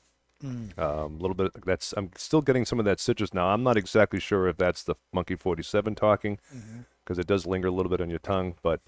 Mm. 0.44 0.76
Um, 0.78 1.14
a 1.14 1.18
little 1.22 1.34
bit. 1.34 1.50
That's. 1.66 1.92
I'm 1.96 2.10
still 2.16 2.40
getting 2.40 2.64
some 2.64 2.78
of 2.80 2.84
that 2.86 2.98
citrus 3.00 3.32
now. 3.34 3.48
I'm 3.48 3.62
not 3.62 3.76
exactly 3.76 4.18
sure 4.20 4.48
if 4.48 4.56
that's 4.56 4.82
the 4.84 4.94
Monkey 5.12 5.34
47 5.36 5.94
talking, 5.96 6.38
because 7.04 7.18
it 7.18 7.26
does 7.26 7.44
linger 7.46 7.68
a 7.68 7.72
little 7.72 7.90
bit 7.90 8.00
on 8.00 8.08
your 8.08 8.18
tongue. 8.20 8.54
But 8.62 8.80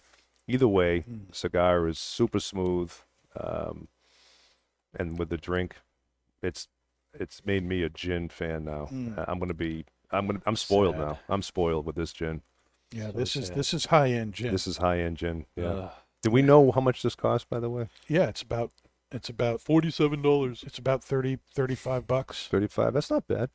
either 0.48 0.66
way, 0.68 1.04
Mm. 1.08 1.34
cigar 1.34 1.86
is 1.88 1.98
super 1.98 2.38
smooth, 2.40 2.92
um, 3.38 3.88
and 4.98 5.18
with 5.18 5.28
the 5.30 5.36
drink, 5.36 5.76
it's 6.42 6.68
it's 7.14 7.44
made 7.44 7.64
me 7.64 7.82
a 7.82 7.88
gin 7.90 8.28
fan 8.28 8.64
now. 8.64 8.88
Mm. 8.92 9.18
I- 9.18 9.24
I'm 9.30 9.38
gonna 9.38 9.54
be. 9.54 9.84
I'm 10.10 10.26
gonna. 10.26 10.42
I'm 10.46 10.56
spoiled 10.56 10.94
Sad. 10.96 11.00
now. 11.00 11.18
I'm 11.28 11.42
spoiled 11.42 11.86
with 11.86 11.96
this 11.96 12.12
gin. 12.12 12.42
yeah 12.92 13.06
So 13.06 13.12
this 13.12 13.36
is 13.36 13.50
this 13.50 13.72
is 13.74 13.86
high 13.86 14.10
end 14.10 14.34
gin 14.34 14.52
This 14.52 14.66
is 14.66 14.76
high 14.78 14.98
end 15.00 15.16
gin. 15.16 15.46
Yeah. 15.56 15.64
Uh, 15.66 15.90
Do 16.22 16.30
we 16.30 16.42
know 16.42 16.70
how 16.72 16.80
much 16.80 17.02
this 17.02 17.14
cost, 17.14 17.48
by 17.48 17.60
the 17.60 17.70
way? 17.70 17.88
yeah 18.08 18.26
it's 18.28 18.42
about 18.42 18.70
it's 19.10 19.28
about 19.28 19.60
Forty-seven 19.60 20.22
dollars. 20.22 20.62
it's 20.66 20.78
about 20.78 21.02
30 21.04 21.38
35 21.54 22.06
bucks 22.06 22.46
Thirty-five. 22.48 22.92
That's 22.94 23.10
not 23.10 23.26
bad. 23.26 23.50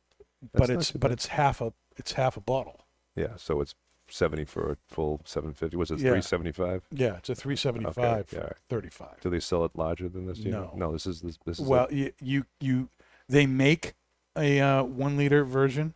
but 0.52 0.68
not 0.68 0.70
it's 0.70 0.90
but 0.92 1.00
bad. 1.02 1.12
it's 1.12 1.26
half 1.28 1.60
a 1.60 1.72
it's 1.96 2.12
half 2.12 2.36
a 2.36 2.40
bottle 2.40 2.84
Yeah. 3.16 3.34
So 3.36 3.60
it's 3.60 3.74
seventy 4.10 4.44
for 4.44 4.72
a 4.72 4.76
full 4.88 5.20
seven 5.24 5.52
fifty. 5.52 5.76
Was 5.76 5.90
it 5.90 5.98
Yeah. 6.00 6.12
three 6.12 6.22
seventy-five? 6.22 6.82
yeah 6.90 7.16
it's 7.16 7.28
a 7.28 7.34
375 7.34 7.98
Okay, 7.98 8.26
yeah, 8.36 8.38
all 8.40 8.44
right. 8.46 8.56
35 8.68 9.20
Do 9.20 9.30
they 9.30 9.40
sell 9.40 9.64
it 9.64 9.72
larger 9.74 10.08
than 10.08 10.26
this? 10.26 10.38
do 10.38 10.44
you 10.44 10.50
know? 10.52 10.70
No. 10.74 10.86
No. 10.86 10.92
This 10.92 11.06
is 11.06 11.20
this. 11.20 11.38
This 11.44 11.58
is 11.60 11.66
well 11.66 11.86
you, 11.90 12.12
you 12.20 12.46
you 12.60 12.88
they 13.28 13.46
make 13.46 13.94
a 14.36 14.60
uh, 14.60 14.82
one 14.84 15.16
liter 15.16 15.44
version 15.44 15.94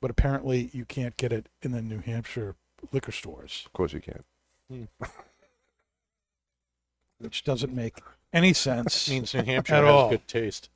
but 0.00 0.10
apparently 0.10 0.70
you 0.72 0.84
can't 0.84 1.16
get 1.16 1.32
it 1.32 1.48
in 1.62 1.72
the 1.72 1.80
new 1.82 2.00
hampshire 2.00 2.56
liquor 2.90 3.12
stores 3.12 3.62
Of 3.66 3.72
course 3.72 3.92
you 3.92 4.00
can't. 4.00 4.24
which 7.18 7.44
doesn't 7.44 7.72
make 7.72 7.98
any 8.32 8.52
sense 8.52 9.08
Means 9.10 9.32
New 9.34 9.42
Hampshire 9.44 9.74
At 9.74 9.84
has 9.84 9.90
all. 9.92 10.10
good 10.10 10.26
taste. 10.26 10.68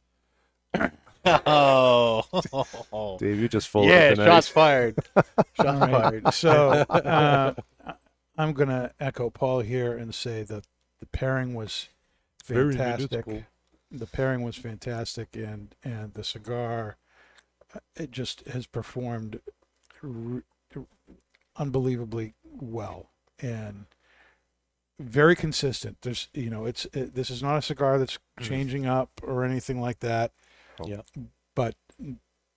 oh. 1.27 3.17
Dave, 3.19 3.39
you 3.41 3.49
just 3.49 3.69
full 3.69 3.85
Yeah, 3.85 3.95
of 3.97 4.13
it 4.13 4.17
tonight. 4.17 4.27
shots 4.27 4.49
fired. 4.49 4.97
Shots 5.15 5.67
All 5.67 5.79
right, 5.81 6.23
fired. 6.23 6.35
so 6.35 6.69
uh, 6.91 7.55
i'm 8.39 8.53
going 8.53 8.69
to 8.69 8.91
echo 9.01 9.31
paul 9.31 9.61
here 9.61 9.97
and 9.97 10.15
say 10.15 10.43
that 10.43 10.65
the 11.01 11.07
pairing 11.07 11.55
was 11.55 11.89
Very 12.47 12.75
fantastic 12.77 13.25
the 13.91 14.07
pairing 14.07 14.43
was 14.43 14.57
fantastic 14.57 15.29
and 15.35 15.75
and 15.85 16.13
the 16.15 16.23
cigar 16.25 16.97
uh, 17.75 17.79
it 17.97 18.11
just 18.11 18.47
has 18.49 18.67
performed 18.67 19.41
r- 20.03 20.43
unbelievably 21.57 22.35
well 22.45 23.11
and 23.41 23.87
very 25.01 25.35
consistent 25.37 25.97
there's 26.03 26.29
you 26.35 26.51
know 26.51 26.65
it's 26.67 26.87
it, 26.93 27.15
this 27.15 27.31
is 27.31 27.43
not 27.43 27.57
a 27.57 27.63
cigar 27.63 27.99
that's 27.99 28.19
changing 28.41 28.87
up 28.87 29.11
or 29.23 29.45
anything 29.45 29.81
like 29.81 30.01
that 30.01 30.33
Yeah. 30.85 31.03
but 31.55 31.75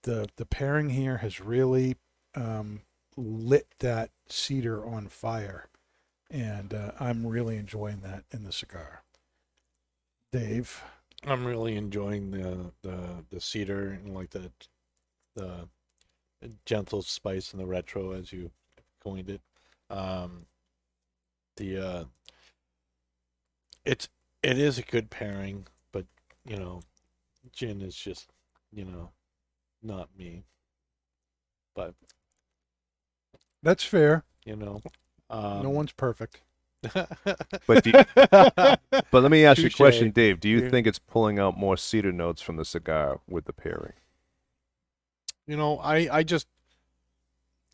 the 0.03 0.27
the 0.36 0.45
pairing 0.45 0.89
here 0.89 1.17
has 1.17 1.39
really 1.39 1.95
um, 2.36 2.82
lit 3.15 3.67
that 3.79 4.12
cedar 4.27 4.86
on 4.86 5.08
fire 5.08 5.67
and 6.32 6.73
uh, 6.73 6.91
i'm 6.99 7.25
really 7.25 7.58
enjoying 7.58 8.01
that 8.01 8.23
in 8.32 8.43
the 8.43 8.51
cigar 8.51 9.03
dave 10.32 10.84
I'm 11.25 11.45
really 11.45 11.75
enjoying 11.75 12.32
the 12.32 12.71
the 12.82 13.25
the 13.29 13.41
cedar 13.41 13.91
and 13.91 14.13
like 14.13 14.29
the 14.29 14.51
the 15.36 15.67
gentle 16.65 17.01
spice 17.01 17.51
and 17.51 17.62
the 17.62 17.65
retro 17.65 18.13
as 18.13 18.32
you 18.32 18.51
coined 19.03 19.29
it. 19.29 19.41
Um, 19.89 20.45
the 21.58 21.77
uh, 21.77 22.03
it's 23.86 24.08
it 24.41 24.58
is 24.58 24.77
a 24.77 24.84
good 24.84 25.10
pairing, 25.10 25.67
but 25.91 26.05
you 26.45 26.58
know, 26.58 26.82
gin 27.52 27.82
is 27.82 27.95
just 27.95 28.32
you 28.72 28.86
know 28.86 29.11
not 29.82 30.09
me. 30.18 30.43
But 31.76 31.93
that's 33.64 33.84
fair 33.84 34.24
you 34.45 34.55
know, 34.55 34.82
um, 35.30 35.61
no 35.64 35.70
one's 35.70 35.91
perfect 35.91 36.41
But 37.68 37.86
you- 37.86 37.91
but 38.16 38.80
let 39.11 39.30
me 39.32 39.43
ask 39.45 39.61
you 39.61 39.68
a 39.68 39.70
question, 39.70 40.11
Dave. 40.11 40.39
Do 40.39 40.47
you 40.47 40.61
Yeah. 40.61 40.70
think 40.70 40.88
it's 40.88 40.97
pulling 40.99 41.38
out 41.38 41.57
more 41.57 41.76
cedar 41.76 42.11
notes 42.14 42.41
from 42.41 42.55
the 42.55 42.64
cigar 42.66 43.20
with 43.28 43.45
the 43.45 43.53
pairing? 43.53 43.93
you 45.47 45.57
know 45.57 45.78
i 45.80 46.07
i 46.18 46.24
just 46.24 46.47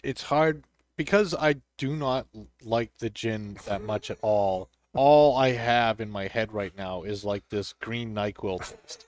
it's 0.04 0.24
hard 0.24 0.64
because 0.98 1.34
i 1.36 1.56
do 1.78 1.96
not 1.96 2.26
like 2.64 2.92
the 3.00 3.10
gin 3.10 3.58
that 3.66 3.82
much 3.84 4.10
at 4.10 4.18
all 4.22 4.70
all 4.94 5.36
i 5.36 5.52
have 5.52 6.00
in 6.00 6.10
my 6.10 6.28
head 6.28 6.54
right 6.54 6.76
now 6.78 7.04
is 7.04 7.26
like 7.26 7.44
this 7.50 7.74
green 7.74 8.14
nyquil 8.16 8.60
taste 8.60 9.06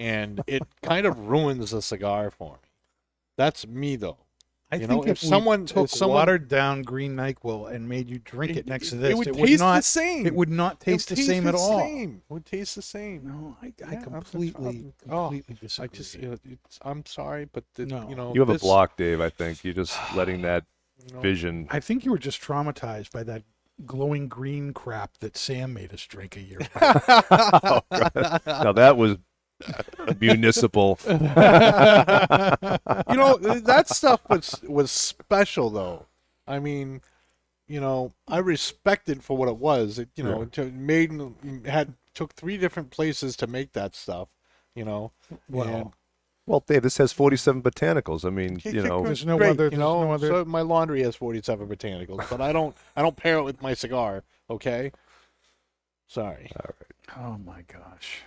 and 0.00 0.42
it 0.46 0.62
kind 0.82 1.06
of 1.06 1.18
ruins 1.28 1.70
the 1.70 1.82
cigar 1.82 2.30
for 2.30 2.54
me 2.54 2.68
that's 3.36 3.66
me 3.66 3.96
though 3.96 4.18
I 4.72 4.76
You 4.76 4.86
think 4.86 4.90
know, 4.90 5.02
if 5.02 5.08
if 5.10 5.18
someone- 5.18 5.66
took 5.66 5.86
if 5.86 5.90
someone- 5.90 6.14
watered 6.18 6.46
down 6.46 6.82
green 6.82 7.16
Nyquil 7.16 7.72
and 7.74 7.88
made 7.88 8.08
you 8.08 8.20
drink 8.20 8.56
it, 8.56 8.68
next 8.68 8.90
to 8.90 8.94
this, 8.98 9.10
it 9.10 9.16
would 9.18 9.26
it 9.26 9.34
taste 9.34 9.58
not. 9.58 9.76
the 9.78 9.82
same. 9.82 10.26
It 10.28 10.34
would 10.36 10.48
not 10.48 10.74
It 10.74 10.78
would 10.78 10.92
taste 10.92 11.08
the 11.08 11.16
same 11.16 11.48
at 11.48 11.56
all. 11.56 11.80
Same. 11.80 12.22
It 12.30 12.32
would 12.32 12.46
taste 12.46 12.76
the 12.76 12.82
same. 12.82 13.26
No, 13.26 13.56
I, 13.60 13.66
I 13.66 13.72
Yeah, 13.80 13.98
I'm- 13.98 14.02
completely, 14.12 14.66
I'm- 14.66 14.92
oh, 15.10 15.22
completely 15.30 15.56
disagree. 15.60 15.88
I 15.92 15.96
just, 15.96 16.14
you 16.14 16.28
know, 16.28 16.36
it's, 16.44 16.78
I'm 16.82 17.04
sorry, 17.04 17.46
but 17.46 17.64
the, 17.74 17.86
No. 17.86 18.08
you 18.08 18.14
know, 18.14 18.32
You 18.32 18.42
have 18.42 18.48
this, 18.48 18.62
a 18.62 18.64
block, 18.64 18.96
Dave. 18.96 19.20
I 19.20 19.28
think 19.28 19.64
you're 19.64 19.74
just 19.74 19.98
letting 20.14 20.42
that 20.42 20.62
you 21.04 21.14
know, 21.14 21.20
vision. 21.20 21.66
I 21.72 21.80
think 21.80 22.04
you 22.04 22.12
were 22.12 22.18
just 22.18 22.40
traumatized 22.40 23.10
by 23.10 23.24
that 23.24 23.42
glowing 23.84 24.28
green 24.28 24.72
crap 24.72 25.18
that 25.18 25.36
Sam 25.36 25.74
made 25.74 25.92
us 25.92 26.06
drink 26.06 26.36
a 26.36 26.40
year 26.42 26.58
ago. 26.76 27.00
Oh, 27.32 27.80
God. 27.90 28.40
Now 28.46 28.72
that 28.74 28.96
was 28.96 29.16
municipal. 30.20 30.98
you 31.08 31.12
know, 31.16 31.26
that 33.38 33.84
stuff 33.88 34.20
was 34.28 34.60
was 34.66 34.90
special 34.90 35.70
though. 35.70 36.06
I 36.46 36.58
mean, 36.58 37.00
you 37.68 37.80
know, 37.80 38.12
I 38.26 38.38
respect 38.38 39.08
it 39.08 39.22
for 39.22 39.36
what 39.36 39.48
it 39.48 39.56
was. 39.56 39.98
It, 39.98 40.08
you 40.16 40.24
know, 40.24 40.48
Yeah. 40.56 40.64
it 40.64 40.74
made 40.74 41.12
had 41.66 41.94
took 42.14 42.34
three 42.34 42.56
different 42.56 42.90
places 42.90 43.36
to 43.36 43.46
make 43.46 43.72
that 43.72 43.94
stuff. 43.94 44.28
You 44.74 44.84
know, 44.84 45.12
well, 45.48 45.92
Well, 46.46 46.64
Dave, 46.66 46.82
this 46.82 46.96
has 46.98 47.12
47 47.12 47.62
botanicals. 47.62 48.24
I 48.24 48.30
mean, 48.30 48.60
you 48.64 48.82
know, 48.82 49.02
There's 49.04 49.26
no 49.26 49.36
great, 49.36 49.50
other- 49.50 49.68
You 49.68 49.76
know, 49.78 50.04
no 50.04 50.12
other- 50.12 50.28
so 50.28 50.44
my 50.44 50.62
laundry 50.62 51.02
has 51.02 51.14
forty-seven 51.16 51.68
botanicals, 51.68 52.28
but 52.30 52.40
I 52.40 52.52
don't. 52.52 52.74
I 52.96 53.02
don't 53.02 53.16
pair 53.16 53.38
it 53.38 53.42
with 53.42 53.60
my 53.62 53.74
cigar. 53.74 54.22
Okay. 54.48 54.90
Sorry. 56.08 56.50
All 56.56 56.66
right. 56.66 57.18
Oh 57.18 57.38
my 57.38 57.62
gosh. 57.62 58.22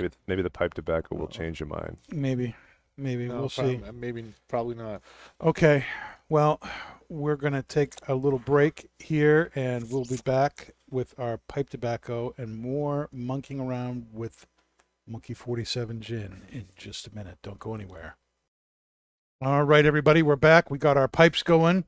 Maybe 0.00 0.14
maybe 0.26 0.42
the 0.42 0.50
pipe 0.50 0.74
tobacco 0.74 1.16
will 1.16 1.26
change 1.28 1.60
your 1.60 1.68
mind. 1.68 1.98
Maybe, 2.10 2.54
maybe 2.96 3.26
No, 3.26 3.40
we'll 3.40 3.50
prob- 3.50 3.66
see. 3.66 3.80
Uh, 3.86 3.92
maybe, 3.92 4.24
probably 4.48 4.74
not. 4.76 5.02
Okay, 5.42 5.84
well, 6.28 6.60
we're 7.08 7.36
gonna 7.36 7.62
take 7.62 7.94
a 8.06 8.14
little 8.14 8.38
break 8.38 8.88
here, 8.98 9.50
and 9.54 9.90
we'll 9.90 10.04
be 10.04 10.18
back 10.24 10.74
with 10.90 11.14
our 11.18 11.38
pipe 11.38 11.70
tobacco 11.70 12.34
and 12.38 12.56
more 12.56 13.08
monkeying 13.12 13.60
around 13.60 14.06
with 14.12 14.46
Monkey 15.06 15.34
Forty 15.34 15.64
Seven 15.64 16.00
Gin 16.00 16.42
in 16.50 16.66
just 16.76 17.06
a 17.06 17.14
minute. 17.14 17.38
Don't 17.42 17.58
go 17.58 17.74
anywhere. 17.74 18.16
All 19.40 19.64
right, 19.64 19.86
everybody, 19.86 20.22
we're 20.22 20.36
back. 20.36 20.70
We 20.70 20.78
got 20.78 20.96
our 20.96 21.06
pipes 21.08 21.42
going, 21.42 21.84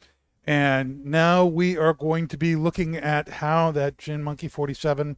and 0.46 1.04
now 1.04 1.44
we 1.44 1.76
are 1.76 1.94
going 1.94 2.28
to 2.28 2.36
be 2.36 2.54
looking 2.56 2.96
at 2.96 3.28
how 3.28 3.70
that 3.72 3.98
Gin 3.98 4.22
Monkey 4.22 4.48
Forty 4.48 4.74
Seven 4.74 5.16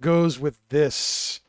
goes 0.00 0.38
with 0.38 0.58
this 0.68 1.40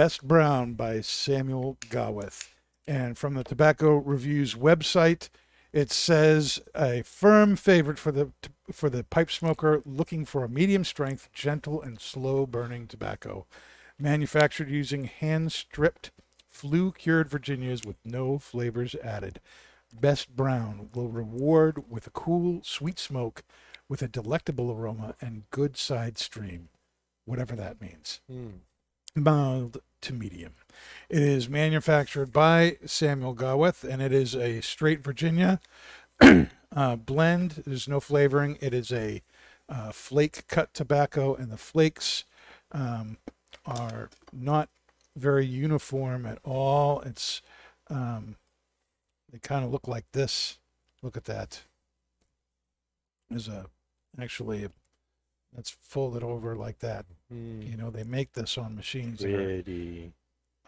Best 0.00 0.26
Brown 0.26 0.72
by 0.72 1.02
Samuel 1.02 1.76
Gawith. 1.90 2.54
And 2.86 3.18
from 3.18 3.34
the 3.34 3.44
Tobacco 3.44 3.96
Reviews 3.96 4.54
website, 4.54 5.28
it 5.74 5.90
says 5.92 6.58
a 6.74 7.02
firm 7.02 7.54
favorite 7.54 7.98
for 7.98 8.10
the 8.10 8.32
for 8.72 8.88
the 8.88 9.04
pipe 9.04 9.30
smoker 9.30 9.82
looking 9.84 10.24
for 10.24 10.42
a 10.42 10.48
medium 10.48 10.84
strength, 10.84 11.28
gentle 11.34 11.82
and 11.82 12.00
slow 12.00 12.46
burning 12.46 12.86
tobacco, 12.86 13.44
manufactured 13.98 14.70
using 14.70 15.04
hand 15.04 15.52
stripped, 15.52 16.12
flue 16.48 16.92
cured 16.92 17.28
Virginias 17.28 17.84
with 17.84 17.98
no 18.02 18.38
flavors 18.38 18.96
added. 19.04 19.38
Best 19.92 20.34
Brown 20.34 20.88
will 20.94 21.08
reward 21.08 21.90
with 21.90 22.06
a 22.06 22.10
cool, 22.12 22.62
sweet 22.64 22.98
smoke, 22.98 23.42
with 23.86 24.00
a 24.00 24.08
delectable 24.08 24.72
aroma 24.72 25.14
and 25.20 25.42
good 25.50 25.76
side 25.76 26.16
stream, 26.16 26.70
whatever 27.26 27.54
that 27.54 27.82
means 27.82 28.22
Hmm. 28.26 28.60
mild 29.14 29.76
to 30.02 30.12
medium. 30.12 30.54
It 31.08 31.22
is 31.22 31.48
manufactured 31.48 32.32
by 32.32 32.78
Samuel 32.86 33.34
Gawith, 33.34 33.84
and 33.84 34.00
it 34.00 34.12
is 34.12 34.34
a 34.34 34.60
straight 34.60 35.02
Virginia 35.02 35.60
uh, 36.20 36.96
blend. 36.96 37.62
There's 37.66 37.88
no 37.88 38.00
flavoring. 38.00 38.58
It 38.60 38.72
is 38.72 38.92
a 38.92 39.22
uh, 39.68 39.92
flake 39.92 40.46
cut 40.48 40.72
tobacco, 40.74 41.34
and 41.34 41.50
the 41.50 41.56
flakes 41.56 42.24
um, 42.72 43.18
are 43.66 44.10
not 44.32 44.68
very 45.16 45.46
uniform 45.46 46.26
at 46.26 46.38
all. 46.44 47.00
It's 47.00 47.42
um, 47.88 48.36
they 49.32 49.38
kind 49.38 49.64
of 49.64 49.70
look 49.70 49.86
like 49.88 50.04
this. 50.12 50.58
Look 51.02 51.16
at 51.16 51.24
that. 51.24 51.62
There's 53.28 53.48
a 53.48 53.66
actually 54.20 54.68
that's 55.54 55.70
folded 55.80 56.22
over 56.22 56.54
like 56.54 56.78
that. 56.80 57.06
Hmm. 57.30 57.62
You 57.62 57.76
know, 57.76 57.90
they 57.90 58.04
make 58.04 58.32
this 58.32 58.56
on 58.56 58.76
machines 58.76 59.20
that 59.20 59.34
are 59.34 60.10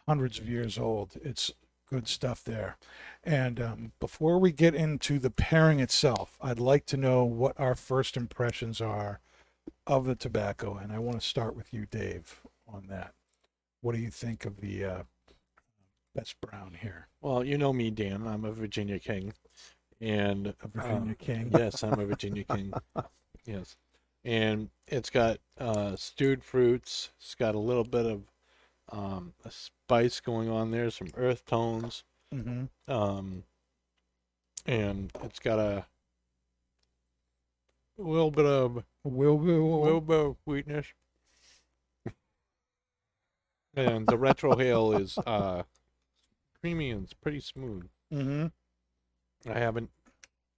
hundreds 0.07 0.39
of 0.39 0.49
years 0.49 0.79
old. 0.79 1.17
It's 1.23 1.53
good 1.89 2.09
stuff 2.09 2.43
there. 2.43 2.79
And 3.23 3.61
um, 3.61 3.93
before 4.01 4.39
we 4.39 4.51
get 4.51 4.75
into 4.75 5.19
the 5.19 5.31
pairing 5.31 5.79
itself, 5.81 6.39
I'd 6.41 6.59
like 6.59 6.87
to 6.87 6.97
know 6.97 7.25
what 7.25 7.59
our 7.61 7.75
first 7.75 8.17
impressions 8.17 8.81
are 8.81 9.21
of 9.87 10.07
the 10.07 10.15
tobacco. 10.15 10.77
And 10.77 10.93
I 10.93 10.99
want 10.99 11.21
to 11.21 11.27
start 11.27 11.55
with 11.55 11.73
you, 11.73 11.87
Dave, 11.87 12.41
on 12.67 12.87
that. 12.89 13.13
What 13.83 13.95
do 13.95 14.01
you 14.01 14.11
think 14.11 14.45
of 14.47 14.61
the 14.61 14.85
uh, 14.85 15.03
best 16.15 16.41
brown 16.41 16.79
here? 16.81 17.09
Well, 17.21 17.45
you 17.45 17.59
know 17.59 17.73
me, 17.73 17.91
Dan. 17.91 18.27
I'm 18.27 18.45
a 18.45 18.53
Virginia 18.53 18.99
King, 18.99 19.35
and 20.01 20.55
A 20.63 20.69
Virginia 20.69 21.11
um, 21.11 21.17
King? 21.19 21.51
Yes, 21.53 21.83
I'm 21.83 21.99
a 21.99 22.07
Virginia 22.07 22.45
King. 22.45 22.73
Yes, 23.45 23.75
and 24.25 24.71
it's 24.87 25.11
got 25.11 25.39
uh, 25.59 25.97
stewed 25.97 26.43
fruits. 26.45 27.11
It's 27.19 27.35
got 27.35 27.55
a 27.55 27.59
little 27.59 27.85
bit 27.85 28.07
of 28.07 28.23
um, 28.91 29.35
a 29.45 29.51
spice 29.51 30.21
going 30.21 30.49
on 30.51 30.71
there, 30.71 30.91
some 30.91 31.09
earth 31.17 31.45
tones, 31.47 32.05
Mm-hmm. 32.35 32.65
um, 32.93 33.45
and 34.65 35.13
it's 35.23 35.39
got 35.39 35.59
a 35.59 35.85
little 37.99 38.31
bit 38.31 38.47
of 38.47 38.85
Will, 39.05 39.37
will, 39.37 39.83
little 39.83 40.01
bit 40.01 40.19
of 40.21 40.37
sweetness. 40.45 40.87
and 43.75 44.07
the 44.07 44.17
retro 44.19 44.57
hail 44.59 44.93
is 44.93 45.19
uh, 45.27 45.63
creamy 46.61 46.91
and 46.91 47.05
it's 47.05 47.15
pretty 47.15 47.41
smooth. 47.41 47.89
mm-hmm. 48.13 48.47
I 49.51 49.59
haven't 49.59 49.91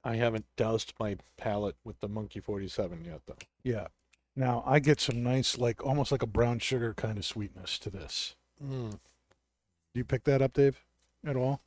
I 0.05 0.16
haven't 0.16 0.44
doused 0.57 0.92
my 1.00 1.16
palate 1.36 1.76
with 1.82 1.98
the 2.00 2.09
Monkey 2.09 2.40
47 2.40 3.05
yet 3.05 3.20
though. 3.26 3.36
Yeah. 3.62 3.86
Now 4.36 4.62
I 4.66 4.78
get 4.80 5.00
some 5.00 5.22
nice, 5.22 5.57
like 5.59 5.84
almost 5.84 6.12
like 6.12 6.22
a 6.22 6.26
brown 6.26 6.59
sugar 6.59 6.92
kind 6.94 7.16
of 7.18 7.24
sweetness 7.24 7.78
to 7.80 7.90
this. 7.90 8.36
Mm. 8.62 8.90
Do 8.90 8.98
you 10.00 10.05
pick 10.05 10.24
that 10.24 10.42
up, 10.42 10.52
Dave, 10.52 10.84
at 11.24 11.36
all? 11.36 11.61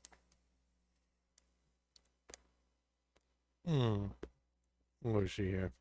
Mm. 3.68 4.12
What 5.02 5.24
is 5.24 5.32
she 5.32 5.46
here? 5.46 5.72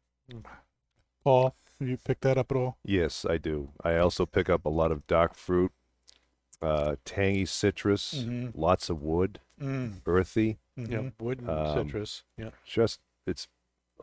Paul, 1.24 1.54
do 1.80 1.86
you 1.86 1.96
pick 1.96 2.20
that 2.20 2.38
up 2.38 2.50
at 2.50 2.56
all? 2.56 2.78
Yes, 2.84 3.24
I 3.28 3.38
do. 3.38 3.70
I 3.82 3.96
also 3.96 4.26
pick 4.26 4.48
up 4.48 4.64
a 4.64 4.68
lot 4.70 4.92
of 4.92 5.06
dark 5.06 5.34
fruit, 5.34 5.72
uh, 6.62 6.96
tangy 7.04 7.46
citrus, 7.46 8.14
Mhm. 8.14 8.52
lots 8.54 8.88
of 8.90 9.02
wood, 9.02 9.40
Mm. 9.60 10.02
earthy. 10.06 10.58
mhm. 10.78 10.90
Yeah, 10.90 11.10
wood 11.18 11.40
and 11.40 11.48
Um, 11.50 11.86
citrus. 11.88 12.24
Yeah. 12.36 12.50
Just 12.64 13.00
it's 13.26 13.48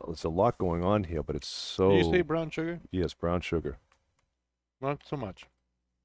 it's 0.08 0.24
a 0.24 0.28
lot 0.28 0.58
going 0.58 0.82
on 0.82 1.04
here, 1.04 1.22
but 1.22 1.36
it's 1.36 1.46
so 1.48 1.90
Did 1.90 2.06
you 2.06 2.12
say 2.12 2.22
brown 2.22 2.50
sugar? 2.50 2.80
yes, 2.90 3.14
brown 3.14 3.40
sugar. 3.40 3.78
Not 4.80 5.02
so 5.06 5.16
much. 5.16 5.46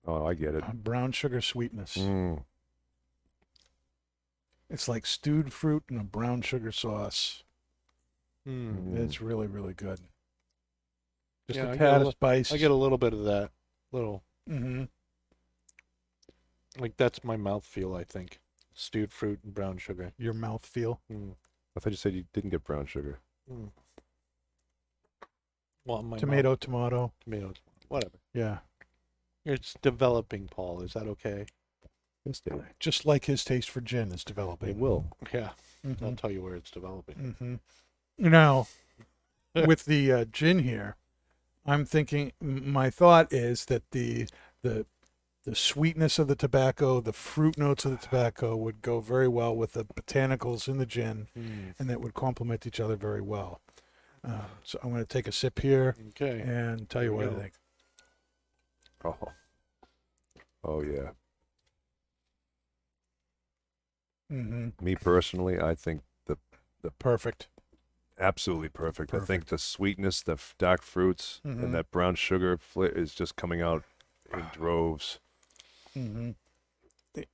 Oh, 0.05 0.25
I 0.25 0.33
get 0.35 0.53
it. 0.55 0.63
Uh, 0.63 0.73
brown 0.73 1.11
sugar 1.11 1.41
sweetness. 1.41 1.97
Mm. 1.97 2.45
It's 4.69 4.87
like 4.87 5.05
stewed 5.07 5.51
fruit 5.51 5.83
and 5.89 5.99
a 5.99 6.03
brown 6.03 6.41
sugar 6.43 6.71
sauce. 6.71 7.43
Mm. 8.47 8.95
It's 8.97 9.19
really, 9.19 9.47
really 9.47 9.73
good. 9.73 9.99
Just 11.47 11.57
Yeah, 11.57 11.65
a 11.65 11.69
I 11.69 11.71
get 11.73 11.79
tad 11.79 12.01
a 12.03 12.07
of 12.07 12.11
spice. 12.11 12.51
I 12.53 12.57
get 12.57 12.69
a 12.71 12.75
little 12.75 12.99
bit 12.99 13.13
of 13.13 13.23
that. 13.25 13.51
Little 13.91 14.23
hmm 14.47 14.83
like 16.77 16.95
that's 16.97 17.23
my 17.23 17.35
mouth 17.35 17.65
feel, 17.65 17.95
I 17.95 18.03
think. 18.03 18.39
Stewed 18.79 19.11
fruit 19.11 19.39
and 19.43 19.53
brown 19.53 19.77
sugar. 19.77 20.13
your 20.17 20.33
mouth 20.33 20.65
feel. 20.65 21.01
Mm. 21.11 21.35
I 21.75 21.79
thought 21.81 21.91
you 21.91 21.97
said 21.97 22.13
you 22.13 22.23
didn't 22.31 22.51
get 22.51 22.63
brown 22.63 22.85
sugar. 22.85 23.19
Mm. 23.51 23.71
Well, 25.85 26.01
my 26.01 26.11
mouth- 26.11 26.19
Tomato, 26.21 26.55
tomato. 26.55 27.11
tomatoes. 27.19 27.57
Whatever. 27.89 28.15
Yeah. 28.33 28.59
It's 29.43 29.75
developing, 29.81 30.47
Paul. 30.47 30.81
Is 30.81 30.93
that 30.93 31.07
okay? 31.07 31.45
Yes, 32.23 32.39
Dave. 32.39 32.63
Just 32.79 33.05
like 33.05 33.25
his 33.25 33.43
taste 33.43 33.69
for 33.69 33.81
gin 33.81 34.13
is 34.13 34.23
developing. 34.23 34.69
It 34.69 34.77
will. 34.77 35.05
Yeah. 35.33 35.51
Mhm. 35.85 36.01
I'll 36.01 36.15
tell 36.15 36.31
you 36.31 36.41
where 36.41 36.55
it's 36.55 36.71
developing. 36.71 37.35
hmm 37.37 37.55
Now, 38.17 38.67
with 39.55 39.85
the 39.85 40.11
uh, 40.11 40.25
gin 40.25 40.59
here, 40.59 40.95
I'm 41.65 41.83
thinking. 41.83 42.31
m- 42.41 42.71
My 42.71 42.89
thought 42.89 43.33
is 43.33 43.65
that 43.65 43.89
the 43.91 44.27
the 44.61 44.85
the 45.45 45.55
sweetness 45.55 46.19
of 46.19 46.27
the 46.27 46.35
tobacco, 46.35 46.99
the 46.99 47.13
fruit 47.13 47.57
notes 47.57 47.85
of 47.85 47.91
the 47.91 47.97
tobacco, 47.97 48.55
would 48.55 48.81
go 48.81 48.99
very 48.99 49.27
well 49.27 49.55
with 49.55 49.73
the 49.73 49.85
botanicals 49.85 50.67
in 50.67 50.77
the 50.77 50.85
gin, 50.85 51.27
Mm. 51.37 51.75
and 51.79 51.89
that 51.89 52.01
would 52.01 52.13
complement 52.13 52.67
each 52.67 52.79
other 52.79 52.95
very 52.95 53.21
well. 53.21 53.61
Uh, 54.23 54.41
so 54.63 54.77
I'm 54.83 54.89
going 54.89 55.01
to 55.01 55.07
take 55.07 55.27
a 55.27 55.31
sip 55.31 55.59
here 55.59 55.95
Okay. 56.09 56.41
and 56.41 56.89
tell 56.89 57.03
you 57.03 57.13
what 57.13 57.27
I 57.27 57.33
think. 57.35 57.53
Oh. 59.05 59.15
Oh 60.61 60.81
yeah. 60.81 61.11
hmm 64.29 64.69
Me 64.81 64.95
personally, 64.95 65.57
I 65.59 65.73
think 65.73 66.01
the 66.25 66.37
the 66.81 66.91
Perfect. 66.91 67.47
absolutely 68.19 68.67
perfect. 68.67 69.13
I 69.13 69.19
think 69.21 69.45
the 69.45 69.57
sweetness, 69.57 70.21
the 70.21 70.33
f- 70.33 70.53
dark 70.57 70.81
fruits, 70.81 71.39
Mhm. 71.45 71.63
and 71.63 71.73
that 71.73 71.91
brown 71.91 72.15
sugar 72.15 72.57
fla- 72.57 72.87
is 72.87 73.15
just 73.15 73.37
coming 73.37 73.61
out 73.61 73.85
in 74.33 74.45
droves. 74.51 75.19
Hmm 76.05 76.31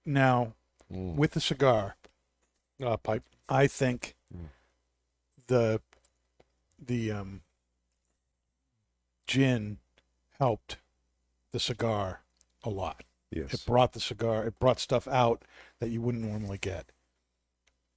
Now, 0.05 0.53
Mm. 0.91 1.15
with 1.15 1.31
the 1.31 1.41
cigar, 1.41 1.97
Uh, 2.79 2.97
pipe. 2.97 3.23
I 3.49 3.65
think 3.67 4.15
Mm. 4.33 4.49
the 5.47 5.81
the 6.79 7.11
um, 7.11 7.41
gin 9.27 9.79
helped 10.39 10.77
the 11.51 11.59
cigar 11.59 12.21
a 12.63 12.69
lot. 12.69 13.03
Yes. 13.31 13.53
It 13.53 13.65
brought 13.65 13.93
the 13.93 13.99
cigar. 13.99 14.45
It 14.45 14.59
brought 14.59 14.79
stuff 14.79 15.07
out 15.07 15.43
that 15.79 15.89
you 15.89 16.01
wouldn't 16.01 16.23
normally 16.23 16.57
get. 16.59 16.91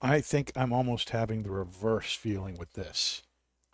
I 0.00 0.20
think 0.20 0.52
I'm 0.56 0.72
almost 0.72 1.10
having 1.10 1.42
the 1.42 1.50
reverse 1.50 2.14
feeling 2.14 2.56
with 2.56 2.72
this. 2.72 3.22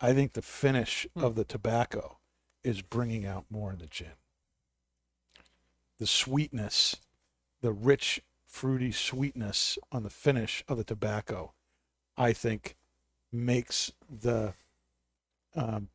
I 0.01 0.13
think 0.13 0.33
the 0.33 0.41
finish 0.41 1.07
Hmm. 1.13 1.23
of 1.23 1.35
the 1.35 1.45
tobacco 1.45 2.19
is 2.63 2.81
bringing 2.81 3.25
out 3.25 3.45
more 3.49 3.71
in 3.71 3.77
the 3.77 3.87
gin. 3.87 4.17
The 5.99 6.07
sweetness, 6.07 6.97
the 7.61 7.71
rich, 7.71 8.21
fruity 8.47 8.91
sweetness 8.91 9.77
on 9.91 10.03
the 10.03 10.09
finish 10.09 10.63
of 10.67 10.77
the 10.77 10.83
tobacco, 10.83 11.53
I 12.17 12.33
think 12.33 12.75
makes 13.31 13.91
the 14.09 14.53
um, 15.55 15.89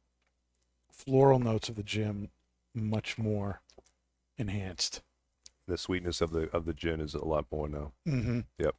floral 0.90 1.38
notes 1.38 1.68
of 1.68 1.74
the 1.76 1.82
gin 1.82 2.28
much 2.74 3.18
more 3.18 3.60
enhanced. 4.38 5.02
the 5.66 5.76
sweetness 5.78 6.20
of 6.20 6.30
the 6.32 6.48
of 6.54 6.64
the 6.64 6.72
gin 6.74 7.00
is 7.00 7.14
a 7.14 7.24
lot 7.24 7.46
more 7.52 7.68
now. 7.68 7.92
Mm-hmm. 8.06 8.40
Yep, 8.58 8.74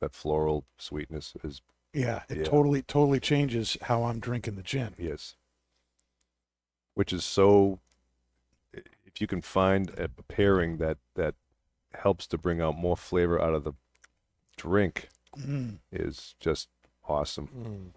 that 0.00 0.14
floral 0.14 0.64
sweetness 0.78 1.34
is 1.42 1.60
Yeah, 1.92 2.22
it 2.28 2.38
Yeah. 2.38 2.44
totally 2.44 2.82
totally 2.82 3.20
changes 3.20 3.76
how 3.82 4.04
I'm 4.04 4.20
drinking 4.20 4.54
the 4.56 4.62
gin. 4.62 4.94
yes. 4.98 5.34
Which 6.94 7.12
is 7.12 7.24
so 7.24 7.80
if 9.18 9.20
you 9.20 9.26
can 9.26 9.42
find 9.42 9.90
a 9.98 10.08
pairing 10.28 10.76
that 10.76 10.96
that 11.16 11.34
helps 11.92 12.24
to 12.28 12.38
bring 12.38 12.60
out 12.60 12.76
more 12.78 12.96
flavor 12.96 13.42
out 13.42 13.52
of 13.52 13.64
the 13.64 13.72
drink 14.56 15.08
Mm. 15.36 15.78
is 15.92 16.34
just 16.40 16.68
awesome. 17.06 17.48
Mm. 17.48 17.90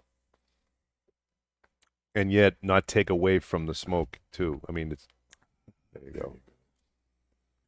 And 2.14 2.32
yet 2.32 2.56
not 2.60 2.86
take 2.88 3.08
away 3.08 3.38
from 3.38 3.66
the 3.66 3.74
smoke 3.74 4.18
too. 4.32 4.60
I 4.68 4.72
mean 4.72 4.90
it's 4.90 5.06
there 5.92 6.02
you 6.04 6.10
go. 6.20 6.36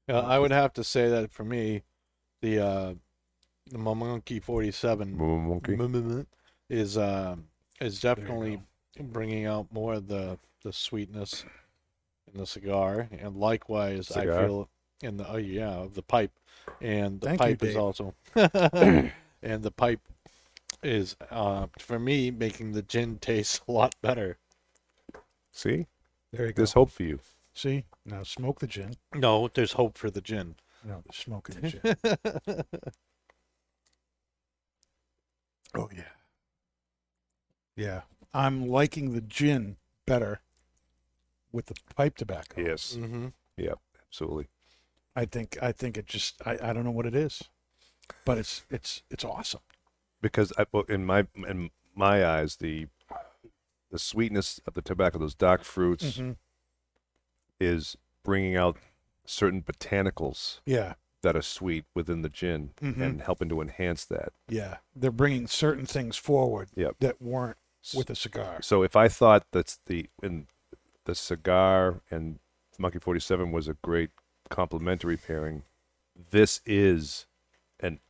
Yeah, 0.08 0.18
I 0.18 0.38
would 0.40 0.50
have 0.50 0.72
to 0.74 0.82
say 0.84 1.08
that 1.08 1.30
for 1.30 1.44
me, 1.44 1.82
the 2.42 2.58
uh, 2.58 2.94
the 3.70 3.78
Monkey 3.78 4.40
Forty 4.40 4.72
Seven 4.72 5.16
Monkey. 5.16 5.76
is 6.68 6.98
uh, 6.98 7.36
is 7.80 8.00
definitely 8.00 8.60
bringing 9.00 9.46
out 9.46 9.72
more 9.72 9.94
of 9.94 10.08
the 10.08 10.38
the 10.64 10.72
sweetness 10.72 11.44
in 12.34 12.40
the 12.40 12.46
cigar, 12.46 13.08
and 13.18 13.36
likewise, 13.36 14.10
I 14.10 14.24
feel 14.24 14.68
in 15.02 15.16
the 15.16 15.30
oh 15.30 15.36
yeah 15.36 15.86
the 15.92 16.02
pipe, 16.02 16.32
and 16.80 17.20
the 17.20 17.28
Thank 17.28 17.40
you, 17.40 17.46
pipe 17.46 17.62
is 17.62 17.76
also, 17.76 18.14
and 18.34 19.62
the 19.62 19.70
pipe 19.70 20.00
is 20.82 21.16
uh, 21.30 21.66
for 21.78 21.98
me 21.98 22.30
making 22.30 22.72
the 22.72 22.82
gin 22.82 23.18
taste 23.18 23.62
a 23.68 23.72
lot 23.72 23.94
better. 24.02 24.38
See? 25.52 25.86
There 26.32 26.46
you 26.46 26.52
go. 26.52 26.56
There's 26.56 26.72
hope 26.72 26.90
for 26.90 27.04
you. 27.04 27.20
See 27.54 27.84
now, 28.04 28.24
smoke 28.24 28.58
the 28.58 28.66
gin. 28.66 28.96
No, 29.14 29.48
there's 29.54 29.72
hope 29.72 29.96
for 29.96 30.10
the 30.10 30.20
gin. 30.20 30.56
No, 30.84 31.02
there's 31.04 31.16
smoke 31.16 31.48
in 31.50 31.60
the 31.60 31.68
gin. 31.70 32.64
oh 35.76 35.88
yeah, 35.94 36.02
yeah. 37.76 38.00
I'm 38.36 38.68
liking 38.68 39.12
the 39.12 39.20
gin 39.20 39.76
better 40.06 40.40
with 41.54 41.66
the 41.66 41.74
pipe 41.94 42.16
tobacco. 42.16 42.60
Yes. 42.60 42.96
hmm 42.96 43.28
Absolutely. 44.10 44.48
I 45.16 45.24
think 45.24 45.56
I 45.62 45.72
think 45.72 45.96
it 45.96 46.06
just 46.06 46.40
I, 46.46 46.58
I 46.62 46.72
don't 46.72 46.84
know 46.84 46.90
what 46.92 47.06
it 47.06 47.14
is, 47.14 47.42
but 48.24 48.38
it's 48.38 48.64
it's 48.70 49.02
it's 49.10 49.24
awesome. 49.24 49.60
because 50.20 50.52
I, 50.58 50.66
well, 50.72 50.84
in 50.88 51.04
my 51.06 51.26
in 51.48 51.70
my 51.96 52.24
eyes, 52.24 52.56
the 52.56 52.86
the 53.90 53.98
sweetness 53.98 54.60
of 54.66 54.74
the 54.74 54.82
tobacco, 54.82 55.18
those 55.18 55.34
dark 55.34 55.62
fruits, 55.64 56.18
Mhm. 56.18 56.36
is 57.60 57.96
bringing 58.24 58.56
out 58.56 58.76
certain 59.24 59.62
botanicals 59.62 60.60
Yeah, 60.66 60.94
that 61.22 61.36
are 61.36 61.42
sweet 61.42 61.84
within 61.94 62.22
the 62.22 62.28
gin 62.28 62.74
Mhm. 62.80 63.00
and 63.00 63.22
helping 63.22 63.48
to 63.48 63.60
enhance 63.60 64.04
that. 64.06 64.32
yeah. 64.48 64.78
They're 64.94 65.10
bringing 65.12 65.46
certain 65.46 65.86
things 65.86 66.16
forward 66.16 66.70
Yep. 66.76 66.96
that 67.00 67.20
weren't 67.22 67.58
with 67.94 68.06
the 68.08 68.16
cigar. 68.16 68.62
So 68.62 68.82
if 68.82 68.96
I 68.96 69.08
thought 69.08 69.46
that's 69.52 69.78
the 69.86 70.08
in 70.22 70.46
the 71.04 71.14
cigar 71.14 72.00
and 72.10 72.38
Monkey 72.78 72.98
Forty 72.98 73.20
Seven 73.20 73.52
was 73.52 73.68
a 73.68 73.74
great 73.82 74.10
complementary 74.50 75.16
pairing, 75.16 75.62
this 76.30 76.60
is 76.66 77.26
an 77.80 78.00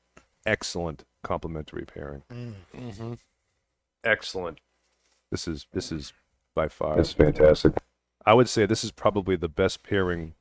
excellent 0.47 1.05
complementary 1.22 1.84
pairing. 1.84 2.22
hmm 2.74 3.14
Excellent. 4.03 4.59
This 5.30 5.49
is 5.49 5.66
this 5.72 5.90
is 5.90 6.12
by 6.55 6.68
far. 6.68 6.97
That's 6.97 7.12
fantastic. 7.12 7.72
I 8.26 8.34
would 8.34 8.49
say 8.49 8.66
this 8.66 8.84
is 8.84 8.92
probably 8.92 9.36
the 9.36 9.49
best 9.49 9.82
pairing 9.82 10.34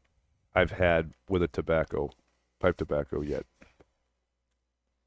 I've 0.54 0.72
had 0.72 1.14
with 1.30 1.42
a 1.42 1.48
tobacco, 1.48 2.12
pipe 2.60 2.78
tobacco 2.78 3.22
yet. 3.22 3.46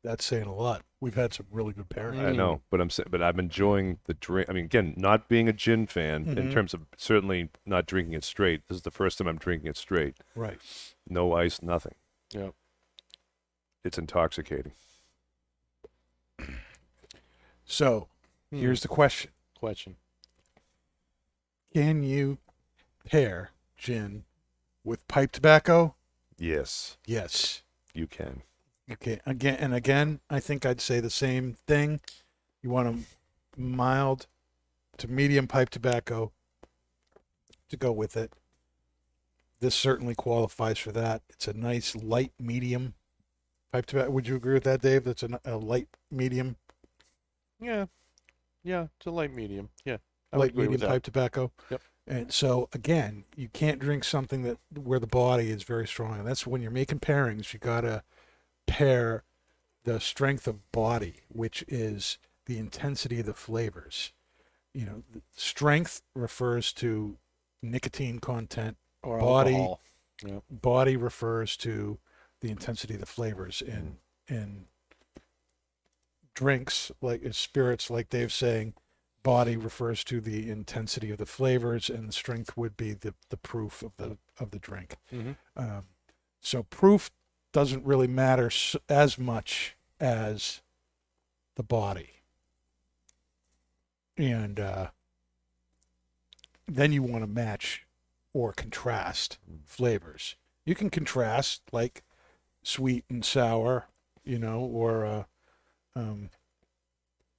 That's 0.07 0.25
saying 0.25 0.45
a 0.47 0.55
lot. 0.55 0.83
We've 1.01 1.17
had 1.17 1.35
some 1.35 1.47
really 1.51 1.73
good 1.73 1.89
pairings. 1.89 2.25
I 2.25 2.31
know, 2.31 2.61
but 2.71 2.81
I'm 2.81 2.91
saying, 2.91 3.09
but 3.11 3.21
I'm 3.21 3.41
enjoying 3.41 3.99
the 4.05 4.15
drink. 4.15 4.49
I 4.49 4.53
mean, 4.53 4.67
again, 4.67 4.95
not 4.97 5.29
being 5.29 5.49
a 5.49 5.53
gin 5.53 5.89
fan 5.89 6.29
in 6.29 6.47
Mhm. 6.47 6.53
terms 6.53 6.73
of 6.73 6.83
certainly 6.97 7.49
not 7.65 7.87
drinking 7.87 8.15
it 8.15 8.23
straight. 8.23 8.69
This 8.69 8.77
is 8.77 8.83
the 8.83 8.93
first 8.93 9.19
time 9.19 9.27
I'm 9.27 9.37
drinking 9.37 9.69
it 9.69 9.77
straight. 9.77 10.15
Right. 10.37 10.61
No 11.09 11.33
ice, 11.33 11.61
nothing. 11.61 11.97
Yep. 12.31 12.55
It's 13.83 13.99
intoxicating. 13.99 14.75
So 17.65 18.07
Hmm. 18.51 18.59
here's 18.61 18.83
the 18.83 18.89
question: 18.89 19.33
question. 19.57 19.97
Can 21.75 22.05
you 22.05 22.39
pair 23.05 23.51
gin 23.77 24.25
with 24.85 25.07
pipe 25.09 25.33
tobacco? 25.33 25.97
Yes, 26.39 26.97
Yes. 27.07 27.65
you 27.93 28.07
can. 28.07 28.45
Okay. 28.91 29.21
Again 29.27 29.57
and 29.61 29.75
again, 29.75 30.21
I 30.31 30.41
think 30.41 30.65
I'd 30.65 30.81
say 30.81 31.01
the 31.01 31.11
same 31.11 31.57
thing. 31.67 32.01
You 32.63 32.71
want 32.71 32.89
a 32.89 33.61
mild 33.61 34.27
to 34.99 35.09
medium 35.09 35.47
pipe 35.47 35.71
tobacco 35.71 36.33
to 37.69 37.77
go 37.77 37.93
with 37.93 38.17
it. 38.17 38.33
This 39.61 39.75
certainly 39.75 40.15
qualifies 40.15 40.79
for 40.79 40.93
that. 40.93 41.23
It's 41.31 41.49
a 41.49 41.55
nice 41.55 41.97
light 41.97 42.33
medium 42.39 42.95
pipe 43.73 43.87
tobacco. 43.87 44.11
Would 44.11 44.29
you 44.29 44.37
agree 44.37 44.55
with 44.55 44.65
that, 44.65 44.83
Dave? 44.83 45.05
That's 45.05 45.23
a, 45.23 45.41
a 45.45 45.57
light 45.57 45.89
medium, 46.11 46.57
Yeah, 47.61 47.87
yeah, 48.63 48.87
it's 48.97 49.07
a 49.07 49.11
light 49.11 49.35
medium. 49.35 49.71
Yeah, 49.85 49.97
I 50.33 50.37
light 50.37 50.57
medium 50.57 50.81
pipe 50.81 51.03
tobacco. 51.03 51.51
Yep. 51.71 51.81
And 52.07 52.33
so 52.33 52.69
again, 52.73 53.25
you 53.35 53.49
can't 53.49 53.81
drink 53.81 54.05
something 54.05 54.43
that 54.43 54.59
where 54.75 55.01
the 55.01 55.07
body 55.07 55.51
is 55.51 55.65
very 55.65 55.89
strong. 55.89 56.19
And 56.19 56.27
that's 56.27 56.47
when 56.47 56.63
you're 56.63 56.71
making 56.71 57.01
pairings, 57.01 57.53
you 57.53 57.59
gotta 57.59 58.03
pair 58.67 59.25
the 59.85 60.01
strength 60.01 60.47
of 60.47 60.71
body, 60.73 61.21
which 61.29 61.65
is 61.69 62.19
the 62.47 62.59
intensity 62.59 63.21
of 63.21 63.27
the 63.27 63.35
flavors. 63.35 64.13
You 64.75 64.85
know, 64.87 65.03
strength 65.35 66.03
refers 66.15 66.73
to 66.75 67.19
nicotine 67.63 68.19
content. 68.19 68.77
Or 69.03 69.19
body- 69.21 69.55
alcohol. 69.55 69.81
Body 70.51 70.97
refers 70.97 71.57
to 71.59 71.99
the 72.41 72.51
intensity 72.51 72.95
of 72.95 73.01
the 73.01 73.07
flavors. 73.07 73.63
in 73.63 73.99
and 74.29 74.67
drinks 76.35 76.91
like 77.01 77.23
spirits, 77.33 77.91
like 77.91 78.09
Dave's 78.11 78.35
saying, 78.35 78.75
body 79.23 79.57
refers 79.57 80.05
to 80.05 80.21
the 80.21 80.51
intensity 80.51 81.11
of 81.11 81.19
the 81.19 81.27
flavors, 81.27 81.89
and 81.89 82.09
the 82.09 82.13
strength 82.13 82.57
would 82.57 82.77
be 82.77 82.93
the 82.93 83.15
the 83.31 83.37
proof 83.37 83.83
of 83.83 83.97
the 83.97 84.19
of 84.39 84.51
the 84.51 84.59
drink. 84.59 84.97
Mhm. 85.13 85.37
Um, 85.57 85.87
so 86.41 86.63
proof 86.65 87.11
doesn't 87.57 87.87
really 87.87 88.07
matter 88.07 88.51
as 88.87 89.17
much 89.17 89.77
as 89.99 90.61
the 91.55 91.63
body. 91.63 92.21
And 94.19 94.61
uh, 94.61 94.89
then 96.69 96.93
you 96.93 97.03
want 97.03 97.25
to 97.25 97.27
match 97.27 97.87
or 98.35 98.53
contrast 98.53 99.39
flavors. 99.65 100.37
You 100.67 100.75
can 100.75 100.91
contrast 100.91 101.63
like 101.73 102.05
sweet 102.63 103.07
and 103.09 103.25
sour, 103.25 103.87
you 104.23 104.39
know, 104.39 104.61
or 104.61 105.07
uh, 105.07 105.25
um, 105.95 106.29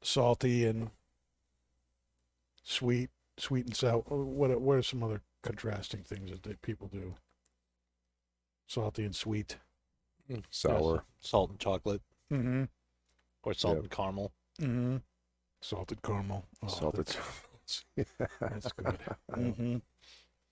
salty 0.01 0.65
and 0.65 0.89
sweet, 2.63 3.11
sweet 3.38 3.68
and 3.68 3.76
sour. 3.76 4.01
What 4.01 4.59
what 4.59 4.78
are 4.78 4.82
some 4.82 5.03
other 5.03 5.22
contrasting 5.43 6.01
things 6.01 6.32
that 6.32 6.41
they, 6.41 6.55
people 6.55 6.88
do? 6.88 7.13
Salty 8.65 9.05
and 9.05 9.15
sweet. 9.15 9.57
Mm, 10.30 10.36
yes, 10.38 10.44
Sour. 10.52 11.04
salt 11.20 11.50
and 11.52 11.60
chocolate, 11.60 12.02
Mm-hmm. 12.32 12.64
or 13.44 13.54
salt 13.54 13.76
Yeah. 13.76 13.80
and 13.82 13.92
caramel. 13.92 14.32
Mm-hmm. 14.62 14.98
Salted 15.62 16.02
caramel. 16.02 16.46
Oh, 16.64 16.68
Salted. 16.68 17.08
That's, 17.08 17.86
that's 18.40 18.72
good. 18.74 18.98
mm-hmm. 19.32 19.78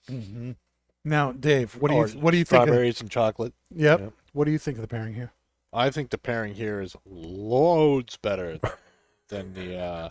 Mm-hmm. 0.09 0.51
Now, 1.03 1.31
Dave, 1.33 1.75
what 1.75 1.89
do 1.91 1.95
Or 1.97 2.07
you 2.07 2.19
what 2.19 2.31
do 2.31 2.37
you 2.37 2.45
think? 2.45 2.61
Of, 2.63 2.67
Strawberries 2.67 3.01
and 3.01 3.09
chocolate. 3.11 3.53
yep. 3.73 3.99
Yep. 3.99 4.13
What 4.33 4.45
do 4.45 4.51
you 4.51 4.57
think 4.57 4.77
of 4.77 4.81
the 4.81 4.87
pairing 4.87 5.13
here? 5.13 5.31
I 5.71 5.89
think 5.89 6.09
the 6.09 6.17
pairing 6.17 6.55
here 6.55 6.81
is 6.81 6.95
loads 7.05 8.17
better 8.17 8.59
than 9.29 9.53
the 9.53 9.77
uh, 9.77 10.09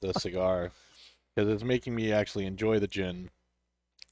the 0.00 0.12
cigar 0.14 0.72
because 1.34 1.48
it's 1.50 1.64
making 1.64 1.94
me 1.94 2.12
actually 2.12 2.44
enjoy 2.46 2.78
the 2.78 2.86
gin, 2.88 3.30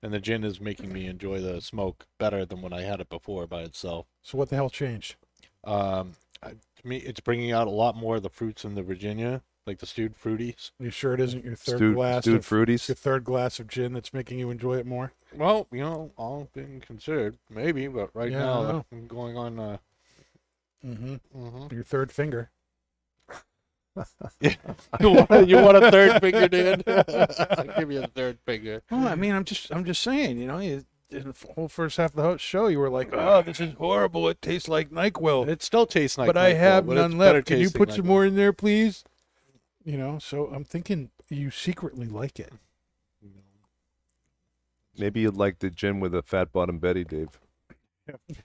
and 0.04 0.12
the 0.12 0.20
gin 0.20 0.44
is 0.44 0.60
making 0.60 0.92
me 0.92 1.06
enjoy 1.06 1.40
the 1.40 1.62
smoke 1.62 2.06
better 2.18 2.44
than 2.44 2.60
when 2.60 2.74
I 2.74 2.82
had 2.82 3.00
it 3.00 3.08
before 3.08 3.46
by 3.46 3.62
itself. 3.62 4.06
So 4.22 4.36
what 4.36 4.50
the 4.50 4.56
hell 4.56 4.68
changed? 4.68 5.16
Um, 5.64 6.12
I, 6.42 6.50
to 6.50 6.86
me, 6.86 6.98
it's 6.98 7.20
bringing 7.20 7.50
out 7.52 7.66
a 7.66 7.70
lot 7.70 7.96
more 7.96 8.16
of 8.16 8.22
the 8.22 8.28
fruits 8.28 8.66
in 8.66 8.74
the 8.74 8.82
Virginia, 8.82 9.40
like 9.66 9.78
the 9.78 9.86
stewed 9.86 10.14
fruities. 10.14 10.72
You 10.78 10.90
sure 10.90 11.14
it 11.14 11.20
isn't 11.20 11.42
your 11.42 11.56
third 11.56 11.76
Stewed, 11.76 11.94
glass 11.94 12.24
stewed 12.24 12.36
of 12.36 12.46
fruities. 12.46 12.86
your 12.86 12.96
third 12.96 13.24
glass 13.24 13.58
of 13.58 13.66
gin 13.66 13.94
that's 13.94 14.12
making 14.12 14.38
you 14.38 14.50
enjoy 14.50 14.76
it 14.76 14.84
more? 14.84 15.12
Well, 15.34 15.66
you 15.72 15.80
know, 15.80 16.10
all 16.18 16.48
being 16.52 16.80
considered, 16.86 17.38
maybe, 17.48 17.88
but 17.88 18.10
right 18.12 18.30
Yeah, 18.30 18.40
now 18.40 18.84
I'm 18.92 19.06
going 19.06 19.36
on. 19.38 19.58
Uh, 19.58 19.76
Mm-hmm. 20.84 21.14
mhm. 21.34 21.72
Your 21.72 21.82
third 21.82 22.12
finger. 22.12 22.50
you, 24.40 25.10
want, 25.10 25.48
you 25.48 25.56
want 25.56 25.76
a 25.76 25.90
third 25.90 26.20
finger, 26.20 26.48
Dan? 26.48 26.82
I'll 26.86 27.78
give 27.78 27.92
you 27.92 28.02
a 28.02 28.06
third 28.08 28.38
finger. 28.44 28.82
Well, 28.90 29.06
I 29.08 29.14
mean, 29.14 29.32
I'm 29.32 29.44
just 29.44 29.72
I'm 29.72 29.84
just 29.84 30.02
saying, 30.02 30.38
you 30.38 30.46
know, 30.46 30.58
you, 30.58 30.84
in 31.10 31.24
the 31.24 31.34
whole 31.54 31.68
first 31.68 31.96
half 31.96 32.10
of 32.10 32.16
the 32.16 32.22
ho- 32.22 32.36
show, 32.36 32.66
you 32.66 32.78
were 32.80 32.90
like, 32.90 33.10
"Oh, 33.12 33.42
this 33.42 33.60
is 33.60 33.74
horrible. 33.74 34.28
It 34.28 34.42
tastes 34.42 34.68
like 34.68 34.90
Nyquil." 34.90 35.48
It 35.48 35.62
still 35.62 35.86
tastes 35.86 36.18
like 36.18 36.26
but 36.26 36.36
I 36.36 36.54
have 36.54 36.86
but 36.86 36.94
none 36.94 37.18
left. 37.18 37.46
Can 37.46 37.58
you 37.58 37.66
tasting 37.66 37.78
put 37.78 37.88
NyQuil. 37.90 37.96
some 37.96 38.06
more 38.06 38.24
in 38.24 38.34
there, 38.36 38.52
please? 38.52 39.04
You 39.84 39.98
know, 39.98 40.18
so 40.18 40.46
I'm 40.46 40.64
thinking 40.64 41.10
you 41.28 41.50
secretly 41.50 42.06
like 42.06 42.40
it. 42.40 42.52
Maybe 44.96 45.20
you'd 45.20 45.36
like 45.36 45.58
the 45.58 45.70
gin 45.70 46.00
with 46.00 46.14
a 46.14 46.22
fat 46.22 46.52
bottom 46.52 46.78
Betty, 46.78 47.04
Dave. 47.04 47.40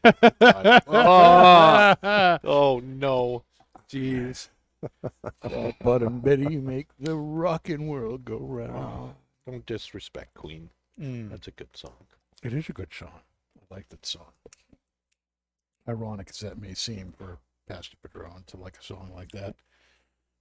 oh, 0.03 1.95
oh, 2.43 2.81
no. 2.83 3.43
Jeez. 3.91 4.49
But 5.81 6.01
and 6.01 6.21
Betty, 6.21 6.47
you 6.53 6.61
make 6.61 6.87
the 6.99 7.15
rockin' 7.15 7.87
world 7.87 8.25
go 8.25 8.37
round. 8.37 9.15
Don't 9.45 9.65
disrespect 9.65 10.33
Queen. 10.35 10.69
Mm. 10.99 11.29
That's 11.29 11.47
a 11.47 11.51
good 11.51 11.75
song. 11.75 12.05
It 12.43 12.53
is 12.53 12.69
a 12.69 12.73
good 12.73 12.93
song. 12.93 13.21
I 13.59 13.73
like 13.75 13.89
that 13.89 14.05
song. 14.05 14.31
Ironic 15.87 16.29
as 16.29 16.39
that 16.39 16.59
may 16.61 16.73
seem 16.73 17.13
for 17.17 17.39
Pastor 17.67 17.97
Padron 18.01 18.43
to 18.47 18.57
like 18.57 18.77
a 18.79 18.83
song 18.83 19.11
like 19.15 19.31
that. 19.31 19.55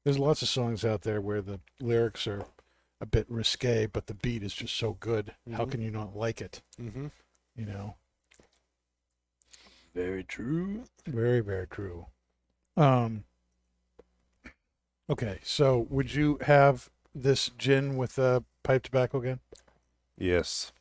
There's 0.04 0.18
lots 0.18 0.42
of 0.42 0.48
songs 0.48 0.84
out 0.84 1.02
there 1.02 1.20
where 1.20 1.40
the 1.42 1.60
lyrics 1.80 2.26
are 2.26 2.44
a 3.00 3.06
bit 3.06 3.26
risque, 3.30 3.86
but 3.86 4.06
the 4.08 4.14
beat 4.14 4.42
is 4.42 4.54
just 4.54 4.76
so 4.76 4.94
good. 4.94 5.34
How 5.52 5.64
Mhm. 5.64 5.70
can 5.70 5.80
you 5.80 5.90
not 5.90 6.16
like 6.16 6.40
it? 6.40 6.62
Mm-hmm. 6.80 7.08
You 7.56 7.66
know, 7.66 7.96
Very 9.94 10.22
true. 10.22 10.84
very, 11.06 11.40
very 11.40 11.66
true. 11.66 12.06
Um. 12.76 13.24
Okay, 15.10 15.38
so 15.42 15.86
would 15.90 16.14
you 16.14 16.38
have 16.42 16.90
this 17.14 17.50
gin 17.58 17.96
with 17.96 18.18
uh, 18.18 18.40
pipe 18.62 18.82
tobacco 18.82 19.18
again? 19.18 19.40
Yes, 20.18 20.72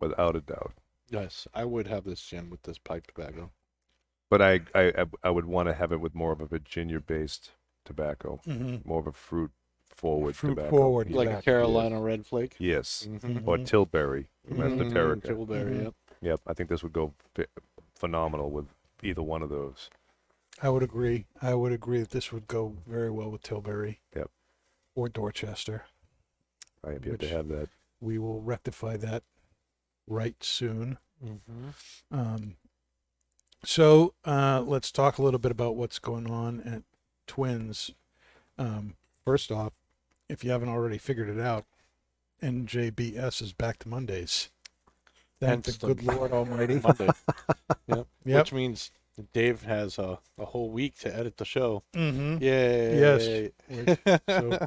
without 0.00 0.36
a 0.36 0.40
doubt. 0.40 0.72
Yes, 1.08 1.46
I 1.54 1.64
would 1.64 1.86
have 1.86 2.04
this 2.04 2.20
gin 2.20 2.50
with 2.50 2.62
this 2.64 2.78
pipe 2.78 3.06
tobacco. 3.06 3.50
But 4.28 4.42
I, 4.42 4.60
I, 4.74 4.92
I- 4.98 5.04
I 5.24 5.30
would 5.30 5.46
want 5.46 5.68
to 5.68 5.74
have 5.74 5.92
it 5.92 6.00
with 6.00 6.14
more 6.14 6.32
of 6.32 6.40
a 6.40 6.46
Virginia-based 6.46 7.52
tobacco, 7.84 8.40
Mm-hmm. 8.46 8.86
more 8.88 8.98
of 9.00 9.06
a 9.06 9.12
fruit-forward 9.12 10.36
Fruit 10.36 10.50
tobacco. 10.56 10.70
forward 10.70 11.08
Yes. 11.08 11.16
Like 11.16 11.28
a 11.28 11.30
Tobacco, 11.30 11.44
Carolina 11.44 12.00
red 12.00 12.26
flake. 12.26 12.56
Yes, 12.58 13.06
Mm-hmm. 13.08 13.48
or 13.48 13.58
Tilbury 13.58 14.26
from 14.46 14.58
Esoterica. 14.58 15.22
Tilbury, 15.24 15.72
Mhm. 15.76 15.84
yep. 15.84 15.94
Yep, 16.22 16.40
I 16.46 16.52
think 16.54 16.68
this 16.68 16.82
would 16.82 16.92
go 16.92 17.14
ph- 17.34 17.48
phenomenal 17.94 18.50
with 18.50 18.66
either 19.02 19.22
one 19.22 19.42
of 19.42 19.48
those. 19.48 19.88
I 20.62 20.68
would 20.70 20.82
agree. 20.82 21.26
I 21.42 21.54
would 21.54 21.72
agree 21.72 22.00
that 22.00 22.10
this 22.10 22.32
would 22.32 22.46
go 22.48 22.74
very 22.86 23.10
well 23.10 23.30
with 23.30 23.42
Tilbury. 23.42 24.00
Yep. 24.14 24.30
Or 24.94 25.08
Dorchester. 25.08 25.84
I 26.84 26.92
have 26.92 27.04
yet 27.04 27.20
to 27.20 27.26
Which- 27.26 27.30
have 27.34 27.48
that. 27.48 27.68
We 28.00 28.18
will 28.18 28.40
rectify 28.42 28.96
that 28.98 29.22
right 30.06 30.36
soon. 30.44 30.98
Mm-hmm. 31.24 31.68
Um, 32.10 32.56
so 33.64 34.12
uh, 34.24 34.62
let's 34.66 34.92
talk 34.92 35.16
a 35.18 35.22
little 35.22 35.40
bit 35.40 35.50
about 35.50 35.76
what's 35.76 35.98
going 35.98 36.30
on 36.30 36.60
at 36.60 36.82
Twins. 37.26 37.90
Um, 38.58 38.96
first 39.24 39.50
off, 39.50 39.72
if 40.28 40.44
you 40.44 40.50
haven't 40.50 40.68
already 40.68 40.98
figured 40.98 41.30
it 41.30 41.40
out, 41.40 41.64
NJBS 42.42 43.40
is 43.42 43.52
back 43.54 43.78
to 43.80 43.88
Mondays. 43.88 44.50
Thank 45.40 45.64
Hence 45.66 45.76
the 45.78 45.86
the- 45.88 45.94
good 45.94 46.04
Lord 46.04 46.32
Almighty. 46.32 46.80
Monday. 46.80 47.08
yep. 47.86 48.06
Yep. 48.24 48.38
Which 48.44 48.52
means 48.52 48.90
Dave 49.32 49.62
has 49.62 49.98
a, 49.98 50.18
a 50.38 50.44
whole 50.44 50.70
week 50.70 50.98
to 51.00 51.14
edit 51.14 51.36
the 51.38 51.44
show. 51.44 51.82
Mm-hmm. 51.94 52.42
Yay. 52.42 53.50
So, 54.28 54.66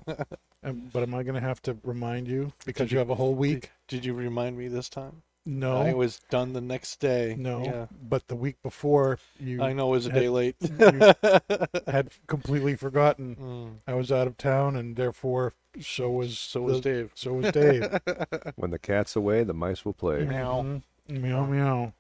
um, 0.63 0.89
but 0.91 1.03
am 1.03 1.13
I 1.15 1.23
going 1.23 1.35
to 1.35 1.41
have 1.41 1.61
to 1.63 1.77
remind 1.83 2.27
you 2.27 2.51
because 2.65 2.91
you 2.91 2.97
have 2.97 3.09
a 3.09 3.15
whole 3.15 3.33
week? 3.35 3.71
Did 3.87 4.03
you 4.05 4.13
remind 4.13 4.57
me 4.57 4.67
this 4.67 4.89
time? 4.89 5.21
No. 5.45 5.77
I 5.77 5.93
was 5.93 6.19
done 6.29 6.51
the 6.53 6.61
next 6.61 6.99
day. 6.99 7.35
No, 7.39 7.63
Yeah. 7.63 7.85
but 8.07 8.27
the 8.27 8.35
week 8.35 8.57
before 8.61 9.19
you 9.39 9.61
I 9.63 9.71
know 9.73 9.87
it 9.87 9.91
was 9.91 10.07
a 10.07 10.11
had- 10.11 10.19
day 10.19 10.29
late. 10.29 10.55
had 11.87 12.09
completely 12.27 12.75
forgotten. 12.75 13.35
Mm. 13.35 13.91
I 13.91 13.93
was 13.95 14.11
out 14.11 14.27
of 14.27 14.37
town, 14.37 14.75
and 14.75 14.95
therefore, 14.95 15.53
so 15.79 16.09
was 16.11 16.37
So 16.37 16.61
was 16.61 16.81
Dave. 16.81 17.11
So 17.15 17.33
was 17.33 17.51
Dave. 17.51 17.87
When 18.57 18.71
the 18.71 18.79
cat's 18.79 19.15
away, 19.15 19.43
the 19.43 19.53
mice 19.53 19.85
will 19.85 19.93
play. 19.93 20.25
Meow. 20.25 20.61
Mhm. 20.61 20.81
Meow 21.21 21.45
meow. 21.45 21.93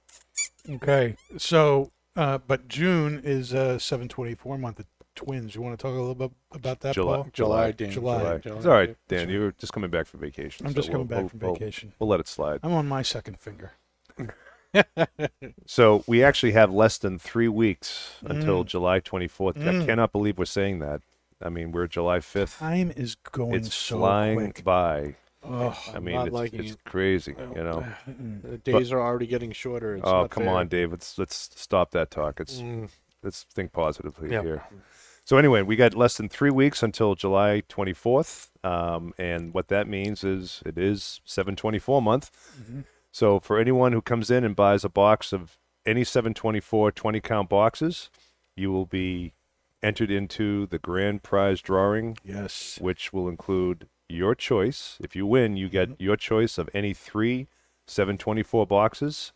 Okay, 0.69 1.15
so 1.37 1.91
uh, 2.19 2.37
but 2.39 2.67
June 2.67 3.21
is 3.23 3.53
a 3.53 3.79
seven 3.79 4.07
twenty 4.07 4.35
four 4.35 4.57
month 4.57 4.79
of 4.79 4.85
twins. 5.15 5.55
You 5.55 5.61
want 5.61 5.77
to 5.77 5.81
talk 5.81 5.91
a 5.95 5.99
little 5.99 6.15
bit 6.15 6.31
about 6.53 6.79
that, 6.81 6.93
July. 6.95 7.15
Paul? 7.17 7.27
July, 7.33 7.71
Dan. 7.71 7.91
July. 7.91 8.19
July. 8.19 8.37
July. 8.37 8.57
It's 8.57 8.65
all 8.65 8.71
right, 8.73 8.95
Dan. 9.07 9.29
You're 9.29 9.51
just 9.53 9.73
coming 9.73 9.89
back 9.89 10.05
from 10.07 10.19
vacation. 10.19 10.65
I'm 10.65 10.73
so 10.73 10.75
just 10.77 10.91
coming 10.91 11.07
we'll- 11.07 11.21
back 11.23 11.29
from 11.31 11.39
we'll- 11.39 11.49
we'll- 11.51 11.59
vacation. 11.59 11.93
We'll 11.99 12.09
let 12.09 12.19
it 12.19 12.27
slide. 12.27 12.59
I'm 12.63 12.73
on 12.73 12.87
my 12.87 13.01
second 13.01 13.39
finger. 13.39 13.71
So 15.65 16.03
we 16.05 16.23
actually 16.23 16.51
have 16.51 16.71
less 16.71 16.99
than 16.99 17.17
three 17.17 17.47
weeks 17.47 18.17
until 18.21 18.63
Mm. 18.63 18.67
July 18.67 18.99
24th. 18.99 19.57
I 19.57 19.71
Mm. 19.73 19.85
cannot 19.87 20.11
believe 20.11 20.37
we're 20.37 20.45
saying 20.45 20.77
that. 20.79 21.01
I 21.41 21.49
mean, 21.49 21.71
we're 21.71 21.87
July 21.87 22.19
5th. 22.19 22.59
Time 22.59 22.91
is 22.95 23.15
going 23.15 23.55
It's 23.55 23.73
so 23.73 23.97
flying 23.97 24.35
quick. 24.37 24.63
by. 24.63 25.15
Ugh. 25.43 25.75
I 25.93 25.99
mean, 25.99 26.19
it's, 26.27 26.53
it's 26.53 26.71
it. 26.73 26.83
crazy, 26.83 27.33
Well, 27.37 27.53
you 27.55 27.63
know. 27.63 27.85
The 28.43 28.57
days 28.57 28.91
are 28.91 28.99
already 29.01 29.27
getting 29.27 29.51
shorter. 29.51 29.95
It's 29.95 30.03
oh, 30.05 30.27
come 30.27 30.43
fair. 30.43 30.53
on, 30.53 30.67
Dave. 30.67 30.91
Let's 30.91 31.17
let's 31.17 31.49
stop 31.55 31.91
that 31.91 32.11
talk. 32.11 32.39
It's 32.39 32.59
Mm. 32.61 32.89
let's 33.23 33.43
think 33.43 33.71
positively 33.71 34.31
Yeah. 34.31 34.41
here. 34.43 34.63
So 35.23 35.37
anyway, 35.37 35.61
we 35.61 35.75
got 35.75 35.93
less 35.93 36.17
than 36.17 36.27
three 36.27 36.49
weeks 36.49 36.81
until 36.83 37.13
July 37.15 37.61
24th, 37.69 38.49
um, 38.63 39.13
and 39.17 39.53
what 39.53 39.67
that 39.69 39.87
means 39.87 40.23
is 40.23 40.61
it 40.65 40.77
is 40.77 41.21
724 41.23 42.01
month. 42.01 42.31
Mhm. 42.59 42.83
So 43.11 43.39
for 43.39 43.59
anyone 43.59 43.93
who 43.93 44.01
comes 44.01 44.29
in 44.31 44.43
and 44.43 44.55
buys 44.55 44.83
a 44.83 44.89
box 44.89 45.31
of 45.31 45.57
any 45.85 46.03
724 46.03 46.91
20 46.91 47.21
count 47.21 47.47
boxes, 47.49 48.09
you 48.55 48.71
will 48.71 48.85
be 48.85 49.33
entered 49.81 50.11
into 50.11 50.65
the 50.67 50.79
grand 50.79 51.23
prize 51.23 51.61
drawing, 51.61 52.17
Yes. 52.25 52.77
which 52.81 53.13
will 53.13 53.29
include 53.29 53.87
your 54.09 54.35
choice. 54.35 54.97
If 55.01 55.15
you 55.15 55.25
win, 55.25 55.55
you 55.55 55.69
get 55.69 55.89
your 55.99 56.17
choice 56.17 56.57
of 56.57 56.69
any 56.73 56.93
three 56.93 57.47
724 57.85 58.65
boxes, 58.67 59.31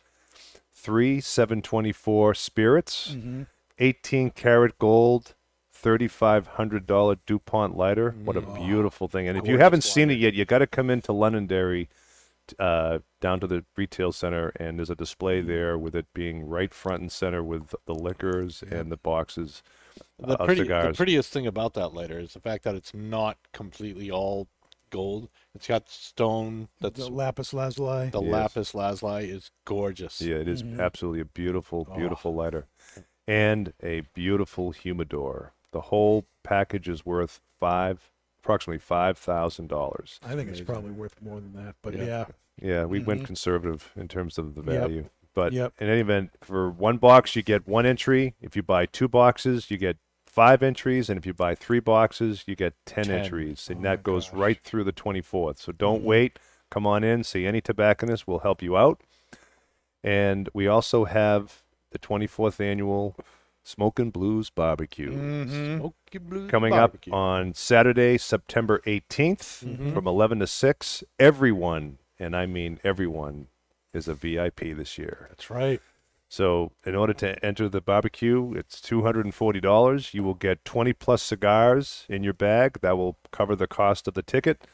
three 0.73 1.21
724 1.21 2.33
spirits, 2.33 3.11
Mm-hmm. 3.11 3.43
18 3.79 4.29
karat 4.31 4.77
gold, 4.77 5.33
$3,500 5.75 7.17
DuPont 7.25 7.75
lighter. 7.75 8.11
What 8.23 8.37
a 8.37 8.41
Mm. 8.41 8.55
beautiful 8.55 9.07
thing. 9.07 9.27
And 9.27 9.37
if 9.37 9.47
you 9.47 9.57
haven't 9.57 9.83
seen 9.83 10.11
it 10.11 10.19
yet, 10.19 10.33
you 10.33 10.45
got 10.45 10.59
to 10.59 10.67
come 10.67 10.89
into 10.89 11.11
Londonderry 11.11 11.89
uh, 12.59 12.99
down 13.21 13.39
to 13.39 13.47
the 13.47 13.63
retail 13.77 14.11
center, 14.11 14.49
and 14.57 14.77
there's 14.77 14.89
a 14.89 14.95
display 14.95 15.41
Mm. 15.41 15.47
there 15.47 15.77
with 15.77 15.95
it 15.95 16.05
being 16.13 16.45
right 16.47 16.73
front 16.73 17.01
and 17.01 17.11
center 17.11 17.41
with 17.41 17.73
the 17.85 17.95
liquors 17.95 18.61
and 18.69 18.91
the 18.91 18.97
boxes 18.97 19.63
The, 20.19 20.33
uh, 20.39 20.45
pretty, 20.45 20.61
the 20.61 20.65
cigars. 20.65 20.97
prettiest 20.97 21.31
thing 21.33 21.47
about 21.47 21.73
that 21.75 21.93
lighter 21.93 22.19
is 22.19 22.33
the 22.33 22.41
fact 22.41 22.63
that 22.65 22.75
it's 22.75 22.93
not 22.93 23.37
completely 23.53 24.11
all 24.11 24.47
gold. 24.93 25.27
It's 25.55 25.67
got 25.67 25.89
stone. 25.89 26.69
That's 26.79 26.99
the 26.99 27.09
lapis 27.09 27.53
lazuli. 27.53 28.09
the 28.11 28.21
Yes. 28.21 28.31
lapis 28.31 28.75
lazuli 28.75 29.29
is 29.29 29.51
gorgeous. 29.65 30.21
Yeah, 30.21 30.35
it 30.37 30.47
is 30.47 30.63
Mhm. 30.63 30.79
absolutely 30.79 31.19
a 31.21 31.25
beautiful, 31.25 31.87
Oh. 31.91 31.95
beautiful 31.97 32.33
lighter, 32.33 32.67
and 33.27 33.73
a 33.81 34.01
beautiful 34.13 34.71
humidor. 34.71 35.53
The 35.71 35.81
whole 35.81 36.25
package 36.43 36.87
is 36.87 37.05
worth 37.05 37.41
five, 37.59 38.11
approximately 38.43 38.79
five 38.79 39.17
thousand 39.17 39.67
dollars. 39.67 40.19
I 40.23 40.29
think 40.35 40.41
it's 40.49 40.59
Amazing. 40.59 40.65
probably 40.67 40.91
worth 40.91 41.21
more 41.21 41.41
than 41.41 41.53
that, 41.55 41.75
but 41.81 41.95
Yeah. 41.95 42.05
yeah. 42.05 42.25
Yeah, 42.61 42.85
we 42.85 42.99
went 42.99 43.21
Mhm. 43.23 43.25
conservative 43.25 43.91
in 43.95 44.07
terms 44.07 44.37
of 44.37 44.53
the 44.53 44.61
Yep. 44.61 44.81
value. 44.81 45.09
But 45.33 45.53
Yep. 45.53 45.73
in 45.79 45.89
any 45.89 46.01
event, 46.01 46.29
for 46.41 46.69
one 46.69 46.97
box, 46.97 47.35
you 47.35 47.41
get 47.41 47.67
one 47.67 47.87
entry. 47.87 48.35
If 48.39 48.55
you 48.55 48.61
buy 48.61 48.85
two 48.85 49.07
boxes, 49.07 49.71
you 49.71 49.77
get 49.77 49.97
five 50.33 50.63
entries, 50.63 51.09
and 51.11 51.17
if 51.19 51.27
you 51.27 51.33
buy 51.33 51.53
three 51.53 51.79
boxes, 51.79 52.43
you 52.47 52.55
get 52.55 52.73
10, 52.87 53.05
10. 53.05 53.19
entries, 53.19 53.69
and 53.69 53.81
Oh 53.81 53.83
that 53.83 54.01
goes 54.01 54.29
gosh. 54.29 54.39
right 54.39 54.59
through 54.59 54.83
the 54.83 54.91
24th. 54.91 55.59
So 55.59 55.71
don't 55.71 56.01
Mhm. 56.01 56.05
wait. 56.05 56.39
Come 56.71 56.87
on 56.87 57.03
in, 57.03 57.23
see 57.23 57.45
any 57.45 57.61
tobacconist. 57.61 58.27
We'll 58.27 58.39
help 58.39 58.63
you 58.63 58.75
out. 58.75 58.99
And 60.03 60.49
we 60.53 60.67
also 60.67 61.05
have 61.05 61.61
the 61.91 61.99
24th 61.99 62.59
annual 62.59 63.15
Smokin' 63.63 64.09
Blues 64.09 64.49
Barbecue 64.49 65.11
Mm-hmm. 65.13 65.77
Smoky 65.77 66.17
Blues 66.17 66.49
coming 66.51 66.71
Barbecue. 66.71 67.13
up 67.13 67.17
on 67.17 67.53
Saturday, 67.53 68.17
September 68.17 68.81
18th 68.85 69.63
Mhm. 69.63 69.93
from 69.93 70.07
11 70.07 70.39
to 70.39 70.47
6. 70.47 71.03
Everyone, 71.19 71.99
and 72.19 72.35
I 72.35 72.45
mean 72.47 72.79
everyone, 72.83 73.47
is 73.93 74.07
a 74.07 74.15
VIP 74.15 74.73
this 74.73 74.97
year. 74.97 75.27
That's 75.29 75.51
right. 75.51 75.79
So, 76.33 76.71
in 76.83 76.95
order 76.95 77.13
to 77.13 77.45
enter 77.45 77.69
the 77.69 77.79
barbecue, 77.79 78.55
it's 78.55 78.81
$240. 78.81 80.13
You 80.15 80.23
will 80.23 80.33
get 80.33 80.65
20 80.65 80.91
plus 80.93 81.21
cigars 81.21 82.07
in 82.09 82.23
your 82.23 82.33
bag. 82.33 82.79
That 82.81 82.97
will 82.97 83.19
cover 83.31 83.55
the 83.55 83.67
cost 83.67 84.07
of 84.07 84.15
the 84.15 84.23
ticket. 84.23 84.65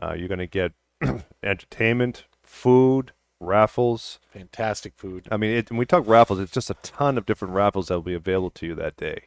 Uh, 0.00 0.14
you're 0.14 0.28
going 0.28 0.38
to 0.38 0.46
get 0.46 0.70
entertainment, 1.42 2.26
food, 2.44 3.10
raffles. 3.40 4.20
Fantastic 4.32 4.92
food. 4.96 5.26
I 5.32 5.36
mean, 5.36 5.50
it, 5.50 5.68
when 5.72 5.78
we 5.78 5.84
talk 5.84 6.06
raffles, 6.06 6.38
it's 6.38 6.52
just 6.52 6.70
a 6.70 6.74
ton 6.74 7.18
of 7.18 7.26
different 7.26 7.54
raffles 7.54 7.88
that 7.88 7.94
will 7.94 8.02
be 8.02 8.14
available 8.14 8.50
to 8.50 8.66
you 8.66 8.76
that 8.76 8.96
day. 8.96 9.22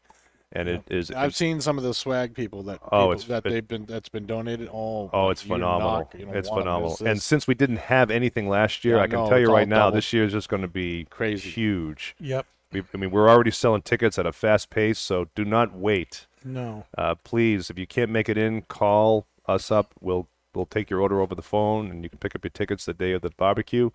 And 0.55 0.69
it 0.69 0.83
is 0.91 1.09
I've 1.09 1.35
seen 1.35 1.61
some 1.61 1.79
of 1.79 1.83
the 1.83 1.93
swag 1.95 2.35
people 2.35 2.61
that 2.63 2.79
Oh, 2.83 2.87
people 2.87 3.11
it's- 3.13 3.27
that 3.27 3.45
it- 3.45 3.49
they't 3.49 3.67
been 3.67 3.85
that's 3.85 4.09
been 4.09 4.25
donated. 4.27 4.69
Oh, 4.71 5.09
Oh, 5.11 5.29
it's 5.31 5.41
phenomenal. 5.41 5.91
not 5.97 6.11
gonna 6.11 6.31
it's 6.37 6.47
phenomenal. 6.47 6.95
And 7.05 7.19
since 7.21 7.47
we 7.47 7.55
didn't 7.55 7.77
have 7.77 8.11
anything 8.11 8.47
last 8.47 8.85
year, 8.85 8.97
Yeah, 8.97 9.01
I 9.03 9.07
can 9.07 9.19
no, 9.19 9.29
tell 9.29 9.39
you 9.39 9.51
right 9.51 9.67
now, 9.67 9.85
doubled. 9.85 9.95
this 9.95 10.13
year 10.13 10.25
is 10.25 10.31
just 10.33 10.49
going 10.49 10.61
to 10.61 10.67
be 10.67 11.05
Crazy. 11.09 11.49
huge. 11.49 12.15
Yep. 12.19 12.45
We, 12.71 12.83
I 12.93 12.97
mean, 12.97 13.09
we're 13.11 13.29
already 13.29 13.51
selling 13.51 13.81
tickets 13.81 14.17
at 14.19 14.25
a 14.27 14.31
fast 14.31 14.69
pace, 14.69 14.99
so 14.99 15.27
do 15.35 15.43
not 15.43 15.73
wait. 15.75 16.27
No. 16.45 16.85
Uh, 16.97 17.15
please, 17.15 17.69
if 17.69 17.77
you 17.79 17.87
can't 17.87 18.11
make 18.11 18.29
it 18.29 18.37
in, 18.37 18.61
call 18.63 19.25
us 19.47 19.71
up. 19.71 19.93
We'll 20.01 20.27
we'll 20.53 20.65
take 20.67 20.87
your 20.91 20.99
order 21.01 21.19
over 21.19 21.33
the 21.33 21.41
phone, 21.41 21.89
and 21.89 22.03
you 22.03 22.09
can 22.09 22.19
pick 22.19 22.35
up 22.35 22.43
your 22.43 22.51
tickets 22.51 22.85
the 22.85 22.93
day 22.93 23.11
of 23.13 23.21
the 23.23 23.31
barbecue. 23.37 23.89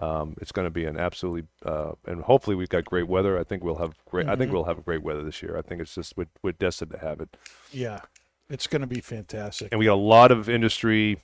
Um, 0.00 0.36
it's 0.40 0.52
going 0.52 0.66
to 0.66 0.70
be 0.70 0.84
an 0.84 0.96
absolutely, 0.96 1.44
uh, 1.64 1.92
and 2.06 2.22
hopefully 2.22 2.54
we've 2.54 2.68
got 2.68 2.84
great 2.84 3.08
weather. 3.08 3.38
I 3.38 3.42
think 3.44 3.64
we'll 3.64 3.76
have 3.76 3.94
great. 4.04 4.28
I 4.28 4.36
think 4.36 4.50
Mhm. 4.50 4.54
we'll 4.54 4.64
have 4.64 4.84
great 4.84 5.02
weather 5.02 5.22
this 5.24 5.42
year. 5.42 5.56
I 5.58 5.62
think 5.62 5.80
it's 5.80 5.94
just 5.94 6.16
we're, 6.16 6.28
we're 6.42 6.52
destined 6.52 6.92
to 6.92 6.98
have 6.98 7.20
it. 7.20 7.36
Yeah. 7.72 8.00
It's 8.48 8.66
going 8.66 8.80
to 8.80 8.86
be 8.86 9.00
fantastic. 9.00 9.68
and 9.72 9.78
we 9.78 9.86
got 9.86 9.94
a 9.94 9.96
lot 9.96 10.30
of 10.30 10.48
industry 10.48 11.20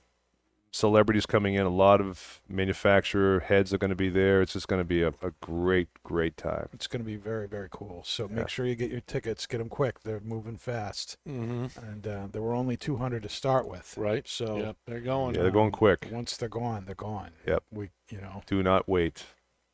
celebrities 0.75 1.25
coming 1.25 1.55
in. 1.55 1.65
A 1.65 1.69
lot 1.71 2.01
of 2.01 2.41
manufacturer 2.49 3.41
heads 3.41 3.73
are 3.73 3.79
going 3.79 3.91
to 3.91 3.95
be 3.97 4.09
there. 4.11 4.43
It's 4.43 4.55
just 4.55 4.67
going 4.67 4.81
to 4.81 4.85
be 4.85 5.03
a, 5.03 5.09
a 5.23 5.31
great, 5.41 5.89
great 6.03 6.37
time. 6.37 6.69
It's 6.73 6.89
going 6.89 7.01
to 7.01 7.07
be 7.07 7.15
very, 7.17 7.47
very 7.47 7.69
cool. 7.71 8.03
So 8.05 8.25
Yeah. 8.29 8.37
make 8.41 8.49
sure 8.49 8.67
you 8.67 8.75
get 8.75 8.91
your 8.91 9.01
tickets. 9.01 9.47
Get 9.47 9.59
them 9.59 9.69
quick. 9.69 10.01
They're 10.03 10.19
moving 10.21 10.57
fast. 10.57 11.17
hmm 11.25 11.67
And 11.77 12.07
uh, 12.07 12.27
there 12.33 12.43
were 12.43 12.55
only 12.55 12.77
200 12.77 13.23
to 13.23 13.29
start 13.29 13.69
with. 13.69 13.97
right. 13.97 14.27
So 14.27 14.59
yep, 14.59 14.77
they're 14.87 15.01
going. 15.01 15.37
Yeah, 15.37 15.43
they're 15.43 15.51
going 15.53 15.71
quick. 15.71 16.09
Once 16.11 16.37
they're 16.37 16.49
gone, 16.49 16.87
they're 16.87 16.95
gone. 16.97 17.31
Yep. 17.47 17.63
We, 17.71 17.91
you 18.11 18.21
know, 18.21 18.43
Do 18.47 18.63
not 18.63 18.89
wait. 18.89 19.25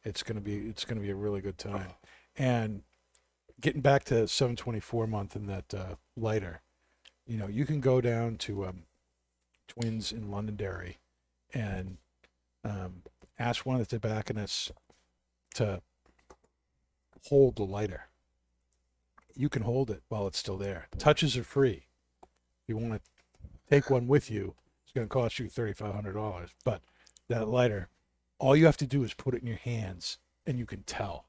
it's 0.04 0.22
going 0.22 0.36
to 0.36 0.42
be 0.42 0.56
it's 0.68 0.84
going 0.84 0.98
to 0.98 1.02
be 1.02 1.10
a 1.10 1.14
really 1.16 1.40
good 1.40 1.56
time. 1.58 1.92
And 2.36 2.82
getting 3.60 3.80
back 3.80 4.04
to 4.04 4.28
724 4.28 5.06
month 5.06 5.34
and 5.34 5.48
that 5.48 5.72
uh, 5.74 5.94
lighter, 6.16 6.60
you 7.26 7.38
know, 7.38 7.46
you 7.46 7.64
can 7.64 7.80
go 7.80 8.00
down 8.00 8.36
to 8.38 8.66
um, 8.66 8.82
Twins 9.70 10.10
in 10.10 10.32
Londonderry 10.32 10.98
and 11.54 11.98
um, 12.64 13.02
ask 13.38 13.64
one 13.64 13.76
of 13.76 13.86
the 13.86 13.98
tobacconists 13.98 14.72
to 15.54 15.80
hold 17.28 17.54
the 17.56 17.62
lighter. 17.62 18.08
You 19.36 19.48
can 19.48 19.62
hold 19.62 19.90
it 19.90 20.02
while 20.08 20.26
it's 20.26 20.38
still 20.38 20.56
there. 20.56 20.88
Touches 20.98 21.36
are 21.36 21.44
free. 21.44 21.86
If 22.22 22.68
you 22.68 22.76
want 22.76 22.94
to 22.94 23.00
take 23.68 23.90
one 23.90 24.08
with 24.08 24.28
you, 24.28 24.54
it's 24.82 24.92
going 24.92 25.06
to 25.06 25.12
cost 25.12 25.38
you 25.38 25.46
$3,500. 25.46 26.48
But 26.64 26.82
that 27.28 27.48
lighter, 27.48 27.88
all 28.40 28.56
you 28.56 28.66
have 28.66 28.76
to 28.78 28.86
do 28.86 29.04
is 29.04 29.14
put 29.14 29.34
it 29.34 29.42
in 29.42 29.46
your 29.46 29.56
hands 29.56 30.18
and 30.46 30.58
you 30.58 30.66
can 30.66 30.82
tell. 30.82 31.26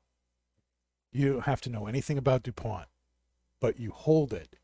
You 1.12 1.34
don't 1.34 1.44
have 1.44 1.62
to 1.62 1.70
know 1.70 1.86
anything 1.86 2.18
about 2.18 2.42
DuPont, 2.42 2.88
but 3.60 3.80
you 3.80 3.92
hold 3.92 4.34
it 4.34 4.56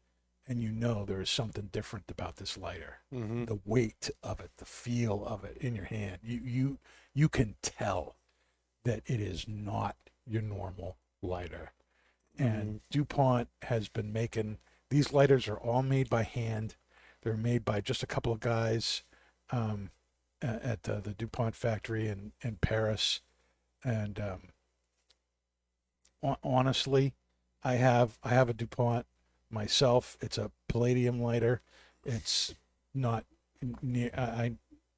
and 0.47 0.61
you 0.61 0.71
know 0.71 1.05
there 1.05 1.21
is 1.21 1.29
something 1.29 1.69
different 1.71 2.05
about 2.09 2.37
this 2.37 2.57
lighter. 2.57 2.99
hmm 3.11 3.45
The 3.45 3.59
weight 3.65 4.09
of 4.23 4.39
it, 4.39 4.51
the 4.57 4.65
feel 4.65 5.25
of 5.25 5.43
it 5.43 5.57
in 5.57 5.75
your 5.75 5.85
hand. 5.85 6.19
You 6.23 6.39
you 6.43 6.79
you 7.13 7.29
can 7.29 7.55
tell 7.61 8.15
that 8.83 9.01
it 9.05 9.19
is 9.19 9.47
not 9.47 9.95
your 10.25 10.41
normal 10.41 10.97
lighter. 11.21 11.71
And 12.39 12.81
DuPont 12.91 13.47
has 13.63 13.89
been 13.89 14.13
making 14.13 14.59
these 14.89 15.11
lighters 15.11 15.47
are 15.47 15.57
all 15.57 15.81
made 15.83 16.09
by 16.09 16.23
hand. 16.23 16.75
They're 17.23 17.35
made 17.35 17.65
by 17.65 17.81
just 17.81 18.03
a 18.03 18.07
couple 18.07 18.31
of 18.31 18.39
guys 18.39 19.03
um, 19.51 19.89
at 20.41 20.87
uh, 20.87 20.99
the 20.99 21.13
DuPont 21.13 21.55
factory 21.55 22.07
in, 22.07 22.31
in 22.41 22.57
Paris. 22.61 23.21
And 23.83 24.19
um, 24.19 24.41
honestly, 26.43 27.13
I 27.63 27.73
have 27.73 28.17
I 28.23 28.29
have 28.29 28.49
a 28.49 28.53
DuPont 28.53 29.05
myself. 29.49 30.17
It's 30.21 30.37
a 30.37 30.51
palladium 30.67 31.21
lighter. 31.21 31.61
It's 32.05 32.53
not 32.93 33.25
near. 33.81 34.11
I 34.15 34.53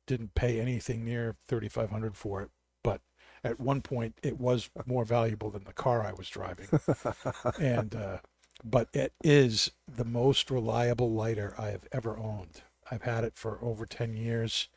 didn't 0.07 0.35
pay 0.35 0.59
anything 0.59 1.05
near 1.05 1.35
thirty 1.47 1.69
five 1.69 1.89
hundred 1.89 2.15
for 2.17 2.41
it, 2.41 2.49
but 2.83 3.01
at 3.43 3.59
one 3.59 3.81
point 3.81 4.15
it 4.23 4.39
was 4.39 4.69
more 4.85 5.05
valuable 5.05 5.49
than 5.49 5.63
the 5.63 5.73
car 5.73 6.05
I 6.05 6.13
was 6.13 6.29
driving. 6.29 6.67
and 7.59 7.95
uh, 7.95 8.17
but 8.63 8.89
it 8.93 9.13
is 9.23 9.71
the 9.87 10.05
most 10.05 10.51
reliable 10.51 11.11
lighter 11.11 11.53
I 11.57 11.69
have 11.69 11.87
ever 11.91 12.17
owned. 12.17 12.61
I've 12.91 13.03
had 13.03 13.23
it 13.23 13.35
for 13.35 13.59
over 13.63 13.85
ten 13.85 14.15
years, 14.15 14.67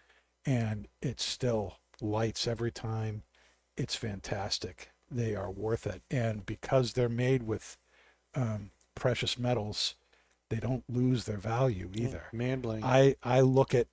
and 0.45 0.89
it 1.01 1.21
still 1.21 1.79
lights 2.01 2.47
every 2.47 2.71
time. 2.71 3.23
It's 3.77 3.95
fantastic. 3.95 4.91
They 5.11 5.35
are 5.35 5.51
worth 5.51 5.87
it, 5.87 6.03
and 6.11 6.45
because 6.47 6.93
they're 6.93 7.09
made 7.09 7.43
with 7.43 7.77
um, 8.35 8.71
precious 8.95 9.39
metals, 9.39 9.95
they 10.49 10.59
don't 10.59 10.85
lose 10.89 11.25
their 11.25 11.39
value 11.39 11.91
either. 11.95 12.25
Mandling. 12.33 12.83
I 12.85 13.17
I 13.23 13.41
look 13.41 13.75
at 13.75 13.87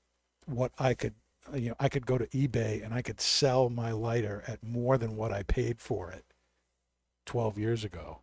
what 0.45 0.71
I 0.79 0.93
could 0.93 1.13
you 1.53 1.69
know 1.69 1.75
I 1.79 1.89
could 1.89 2.05
go 2.05 2.17
to 2.17 2.27
eBay 2.27 2.83
and 2.83 2.93
I 2.93 3.01
could 3.01 3.19
sell 3.21 3.69
my 3.69 3.91
lighter 3.91 4.43
at 4.47 4.63
more 4.63 4.97
than 4.97 5.15
what 5.15 5.31
I 5.31 5.43
paid 5.43 5.79
for 5.79 6.11
it 6.11 6.25
12 7.25 7.57
years 7.57 7.83
ago 7.83 8.19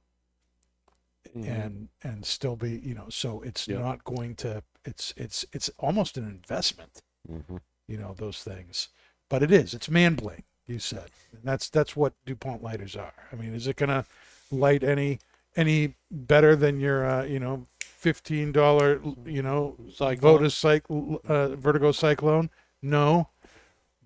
Mhm. 1.35 1.49
and 1.49 1.89
and 2.03 2.25
still 2.27 2.57
be 2.57 2.79
you 2.79 2.95
know 2.95 3.09
so 3.09 3.41
it's 3.43 3.67
Yep. 3.69 3.81
not 3.81 4.05
going 4.05 4.35
to 4.37 4.63
it's 4.85 5.13
it's 5.17 5.45
it's 5.53 5.69
almost 5.79 6.17
an 6.17 6.25
investment 6.25 7.03
hmm 7.27 7.57
you 7.89 7.97
know 7.97 8.15
those 8.15 8.43
things 8.43 8.89
but 9.29 9.43
it 9.43 9.51
is 9.51 9.75
it's 9.75 9.89
man 9.89 10.15
bling 10.15 10.45
you 10.67 10.79
said 10.79 11.11
and 11.33 11.43
that's 11.45 11.69
that's 11.69 11.97
what 11.97 12.15
DuPont 12.27 12.63
lighters 12.63 12.97
are 12.97 13.13
I 13.33 13.37
mean 13.37 13.55
is 13.55 13.67
it 13.67 13.77
going 13.77 13.91
to 13.91 14.05
light 14.51 14.83
any 14.85 15.19
any 15.57 15.95
better 16.11 16.55
than 16.55 16.79
your 16.81 17.05
uh, 17.07 17.25
you 17.25 17.41
know 17.41 17.65
$15 18.03 19.27
you 19.27 19.43
know 19.43 19.77
Cyclone. 19.93 20.39
Votus 20.43 20.53
cycle, 20.53 21.21
uh, 21.27 21.49
Vertigo 21.57 21.91
Cyclone. 21.93 22.51
No, 22.83 23.29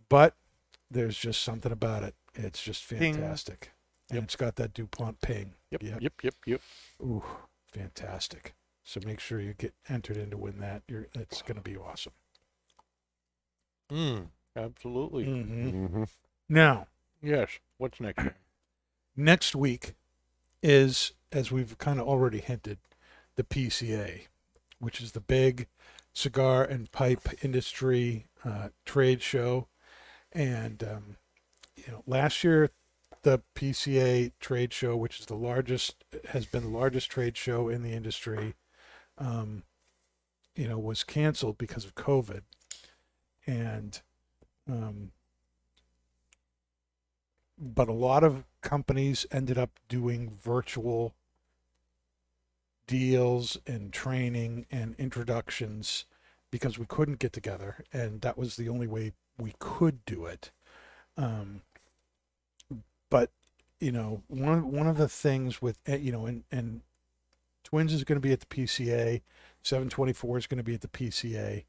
but 0.09 0.34
there's 0.90 1.18
just 1.18 1.42
something 1.42 1.72
about 1.72 2.03
it. 2.03 2.14
It's 2.34 2.62
just 2.62 2.88
Ping. 2.88 3.14
fantastic. 3.14 3.72
And 4.09 4.16
Yep. 4.16 4.24
it's 4.24 4.36
got 4.36 4.57
that 4.57 4.74
DuPont 4.74 5.20
ping. 5.20 5.53
Yep, 5.70 5.82
Yep. 5.84 6.03
yep, 6.03 6.12
yep, 6.22 6.34
yep. 6.46 6.61
Ooh, 7.01 7.24
fantastic. 7.70 8.55
So 8.82 9.01
make 9.05 9.20
sure 9.20 9.40
you 9.40 9.55
get 9.55 9.74
entered 9.88 10.16
in 10.16 10.30
to 10.30 10.36
win 10.36 10.59
that. 10.61 10.82
You're, 10.88 11.07
it's 11.14 11.42
going 11.42 11.57
to 11.57 11.62
be 11.62 11.76
awesome. 11.76 12.12
Mm, 13.92 14.28
absolutely. 14.57 15.24
hmm 15.24 15.68
hmm 15.86 16.05
Now, 16.48 16.86
Yes. 17.22 17.51
What's 17.78 18.01
next? 18.01 18.24
next 19.16 19.55
week 19.55 19.94
is, 20.62 21.12
as 21.33 21.53
we've 21.53 21.78
kind 21.78 22.01
of 22.01 22.07
already 22.07 22.39
hinted, 22.39 22.78
the 23.37 23.45
PCA, 23.45 24.26
which 24.78 25.01
is 25.01 25.12
the 25.12 25.20
big 25.20 25.66
cigar 26.12 26.64
and 26.64 26.91
pipe 26.91 27.28
industry 27.43 28.26
uh, 28.45 28.68
trade 28.85 29.22
show. 29.22 29.68
And, 30.33 30.83
um, 30.83 31.16
you 31.76 31.93
know, 31.93 32.03
last 32.07 32.43
year, 32.45 32.70
the 33.22 33.43
PCA 33.55 34.33
trade 34.41 34.72
show, 34.72 34.97
which 34.97 35.20
is 35.20 35.26
the 35.26 35.35
largest, 35.35 36.05
has 36.31 36.47
been 36.47 36.62
the 36.62 36.78
largest 36.78 37.11
trade 37.11 37.37
show 37.37 37.68
in 37.68 37.83
the 37.83 37.93
industry, 37.93 38.55
um, 39.18 39.64
you 40.57 40.66
know, 40.66 40.78
was 40.78 41.05
canceled 41.05 41.59
because 41.59 41.85
of 41.85 41.95
COVID. 41.95 42.43
And, 43.47 44.01
um, 44.68 45.12
but 47.59 47.89
a 47.89 47.93
lot 47.93 48.24
of 48.24 48.45
companies 48.62 49.26
ended 49.31 49.59
up 49.59 49.78
doing 49.89 50.31
virtual 50.31 51.14
deals 52.91 53.57
and 53.66 53.93
training 53.93 54.66
and 54.70 54.97
introductions 54.99 56.05
because 56.51 56.78
we 56.78 56.86
couldn't 56.86 57.20
get 57.20 57.32
together 57.32 57.84
and 57.93 58.20
that 58.20 58.36
was 58.36 58.57
the 58.57 58.68
only 58.68 58.88
way 58.88 59.12
we 59.38 59.55
could 59.61 60.05
do 60.05 60.26
it 60.26 60.51
um, 61.16 61.62
but 63.09 63.30
you 63.78 63.93
know 63.93 64.22
one 64.26 64.72
one 64.72 64.88
of 64.88 64.97
the 64.97 65.09
things 65.09 65.62
with 65.62 65.78
eh, 65.86 65.97
you 65.97 66.11
know 66.11 66.26
and 66.26 66.43
and 66.51 66.80
Twins 67.64 67.93
is 67.93 68.05
going 68.05 68.20
to 68.20 68.26
be 68.26 68.32
at 68.32 68.41
the 68.41 68.47
PCA. 68.47 69.22
724 69.62 70.38
is 70.38 70.47
going 70.47 70.59
to 70.59 70.64
be 70.64 70.74
at 70.74 70.80
the 70.80 70.88
PCA. 70.88 71.64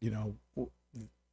You 0.00 0.10
know, 0.10 0.70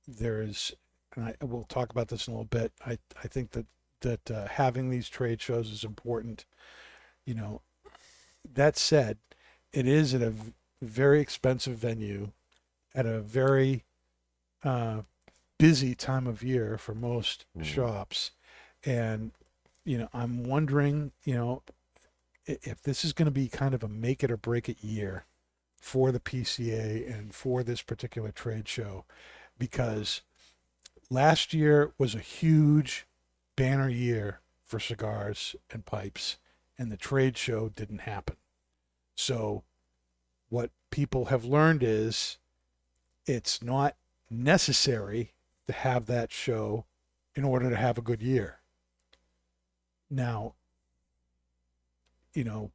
there 0.07 0.41
is, 0.41 0.73
and 1.15 1.25
I 1.25 1.35
we'll 1.41 1.63
talk 1.63 1.91
about 1.91 2.09
this 2.09 2.27
in 2.27 2.33
a 2.33 2.35
little 2.35 2.45
bit. 2.45 2.73
I 2.85 2.97
I 3.23 3.27
think 3.27 3.51
that 3.51 3.65
that 4.01 4.31
uh, 4.31 4.47
having 4.47 4.89
these 4.89 5.09
trade 5.09 5.41
shows 5.41 5.71
is 5.71 5.83
important. 5.83 6.45
You 7.25 7.35
know, 7.35 7.61
that 8.53 8.77
said, 8.77 9.17
it 9.73 9.87
is 9.87 10.13
at 10.13 10.21
a 10.21 10.33
very 10.81 11.19
expensive 11.19 11.77
venue, 11.77 12.31
at 12.95 13.05
a 13.05 13.19
very 13.19 13.83
uh, 14.63 15.01
busy 15.57 15.95
time 15.95 16.27
of 16.27 16.43
year 16.43 16.77
for 16.77 16.93
most 16.95 17.45
Mm. 17.57 17.63
shops, 17.63 18.31
and 18.83 19.31
you 19.85 19.97
know, 19.97 20.09
I'm 20.13 20.43
wondering, 20.43 21.11
you 21.23 21.33
know, 21.35 21.63
if 22.45 22.81
this 22.83 23.03
is 23.03 23.13
going 23.13 23.25
to 23.27 23.31
be 23.31 23.47
kind 23.47 23.73
of 23.73 23.83
a 23.83 23.87
make 23.87 24.23
it 24.23 24.31
or 24.31 24.37
break 24.37 24.67
it 24.69 24.83
year 24.83 25.25
for 25.79 26.11
the 26.11 26.19
PCA 26.19 27.07
and 27.11 27.33
for 27.33 27.63
this 27.63 27.81
particular 27.81 28.31
trade 28.31 28.67
show, 28.67 29.05
because 29.57 30.21
last 31.09 31.53
year 31.53 31.93
was 31.97 32.15
a 32.15 32.19
huge 32.19 33.05
banner 33.55 33.89
year 33.89 34.41
for 34.65 34.79
cigars 34.79 35.55
and 35.71 35.85
pipes, 35.85 36.37
and 36.79 36.91
the 36.91 36.97
trade 36.97 37.37
show 37.37 37.69
didn't 37.69 37.99
happen. 37.99 38.37
So, 39.15 39.63
what 40.47 40.71
people 40.89 41.25
have 41.25 41.43
learned 41.43 41.83
is 41.83 42.37
it's 43.25 43.61
not 43.61 43.95
necessary 44.31 45.33
to 45.67 45.73
have 45.73 46.07
that 46.07 46.31
show 46.31 46.85
in 47.35 47.43
order 47.43 47.69
to 47.69 47.75
have 47.75 47.97
a 47.97 48.01
good 48.01 48.23
year. 48.23 48.61
Now, 50.09 50.55
you 52.33 52.43
know, 52.43 52.71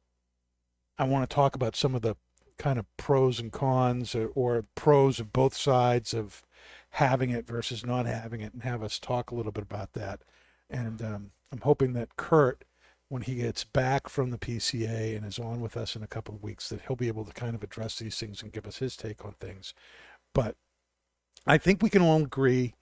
I 0.97 1.03
want 1.05 1.29
to 1.29 1.33
talk 1.33 1.55
about 1.55 1.75
some 1.75 1.95
of 1.95 2.01
the 2.01 2.15
kind 2.57 2.79
of 2.79 2.85
pros 2.95 3.39
and 3.39 3.51
cons 3.51 4.15
or, 4.15 4.27
or 4.35 4.65
pros 4.75 5.19
of 5.19 5.33
both 5.33 5.55
sides 5.55 6.13
of 6.13 6.43
having 6.91 7.31
it 7.31 7.45
versus 7.45 7.85
not 7.85 8.05
having 8.05 8.39
it 8.39 8.53
and 8.53 8.63
have 8.63 8.81
us 8.81 8.99
talk 8.99 9.31
a 9.31 9.35
little 9.35 9.51
bit 9.51 9.63
about 9.63 9.93
that. 9.93 10.21
And 10.69 11.01
um, 11.01 11.31
I'm 11.51 11.61
hoping 11.61 11.93
that 11.93 12.15
Kurt, 12.15 12.63
when 13.09 13.21
he 13.21 13.35
gets 13.35 13.63
back 13.63 14.09
from 14.09 14.31
the 14.31 14.37
PCA 14.37 15.15
and 15.15 15.25
is 15.25 15.37
on 15.39 15.61
with 15.61 15.77
us 15.77 15.95
in 15.95 16.01
a 16.03 16.07
couple 16.07 16.33
of 16.35 16.41
weeks, 16.43 16.69
that 16.69 16.81
he'll 16.87 16.95
be 16.95 17.07
able 17.07 17.23
to 17.25 17.33
kind 17.33 17.55
of 17.55 17.63
address 17.63 17.99
these 17.99 18.17
things 18.17 18.41
and 18.41 18.51
give 18.51 18.65
us 18.65 18.77
his 18.77 18.95
take 18.97 19.23
on 19.23 19.33
things. 19.39 19.73
But 20.33 20.55
I 21.45 21.57
think 21.57 21.83
we 21.83 21.89
can 21.89 22.01
all 22.01 22.21
agree. 22.23 22.73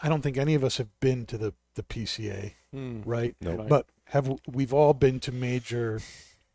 I 0.00 0.08
don't 0.08 0.22
think 0.22 0.36
any 0.38 0.54
of 0.54 0.64
us 0.64 0.78
have 0.78 0.88
been 1.00 1.26
to 1.26 1.38
the, 1.38 1.54
the 1.74 1.82
PCA, 1.82 2.54
Hmm. 2.72 3.02
right? 3.04 3.34
No. 3.40 3.56
Right. 3.56 3.68
But 3.68 3.86
have 4.06 4.38
we've 4.46 4.72
all 4.72 4.94
been 4.94 5.20
to 5.20 5.32
major, 5.32 6.00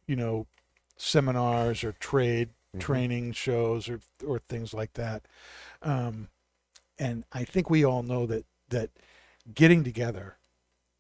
you 0.08 0.16
know, 0.16 0.48
seminars 0.98 1.84
or 1.84 1.92
trade 1.94 2.50
Mhm. 2.76 2.80
training 2.80 3.32
shows 3.34 3.88
or 3.90 4.02
or 4.26 4.40
things 4.40 4.74
like 4.74 4.94
that. 4.94 5.28
Um, 5.82 6.30
and 7.00 7.26
I 7.32 7.44
think 7.44 7.70
we 7.70 7.84
all 7.86 8.04
know 8.04 8.26
that 8.26 8.46
that 8.70 8.90
getting 9.54 9.84
together 9.84 10.38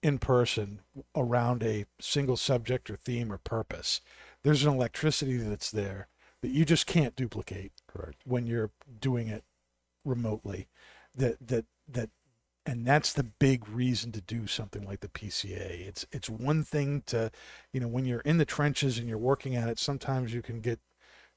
in 0.05 0.19
person 0.19 0.81
around 1.15 1.63
a 1.63 1.83
single 1.99 2.37
subject 2.37 2.91
or 2.91 2.95
theme 2.95 3.33
or 3.33 3.39
purpose, 3.39 4.01
there's 4.43 4.63
an 4.63 4.71
electricity 4.71 5.35
that's 5.37 5.71
there 5.71 6.09
that 6.43 6.51
you 6.51 6.63
just 6.63 6.85
can't 6.85 7.15
duplicate 7.15 7.71
Correct. 7.87 8.21
when 8.23 8.45
you're 8.45 8.69
doing 8.99 9.29
it 9.29 9.43
remotely. 10.03 10.67
That 11.15 11.47
that 11.47 11.65
that 11.87 12.11
and 12.67 12.85
that's 12.85 13.13
the 13.13 13.23
big 13.23 13.67
reason 13.67 14.11
to 14.11 14.21
do 14.21 14.45
something 14.45 14.85
like 14.85 14.99
the 14.99 15.07
PCA. 15.07 15.87
It's 15.87 16.05
it's 16.11 16.29
one 16.29 16.61
thing 16.61 17.01
to, 17.07 17.31
you 17.73 17.79
know, 17.79 17.87
when 17.87 18.05
you're 18.05 18.19
in 18.19 18.37
the 18.37 18.45
trenches 18.45 18.99
and 18.99 19.09
you're 19.09 19.17
working 19.17 19.55
at 19.55 19.69
it, 19.69 19.79
sometimes 19.79 20.35
you 20.35 20.43
can 20.43 20.61
get, 20.61 20.79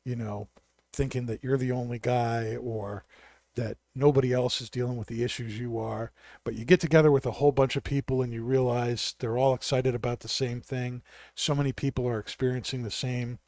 you 0.05 0.15
know, 0.15 0.49
thinking 0.93 1.25
that 1.25 1.43
you're 1.43 1.57
the 1.57 1.73
only 1.73 1.99
guy 1.99 2.55
or 2.55 3.07
that 3.55 3.77
nobody 3.95 4.33
else 4.33 4.61
is 4.61 4.71
dealing 4.71 4.97
with 4.97 5.09
the 5.09 5.25
issues 5.25 5.59
you 5.59 5.79
are. 5.79 6.13
But 6.45 6.55
you 6.55 6.65
get 6.65 6.81
together 6.81 7.11
with 7.11 7.27
a 7.27 7.33
whole 7.33 7.53
bunch 7.53 7.77
of 7.77 7.85
people 7.85 8.23
and 8.23 8.33
you 8.33 8.43
realize 8.45 9.15
they're 9.19 9.39
all 9.39 9.55
excited 9.55 9.95
about 9.95 10.21
the 10.21 10.29
same 10.29 10.61
thing. 10.61 11.03
So 11.35 11.55
many 11.55 11.73
people 11.73 12.09
are 12.09 12.19
experiencing 12.19 12.83
the 12.83 12.91
same, 12.91 13.39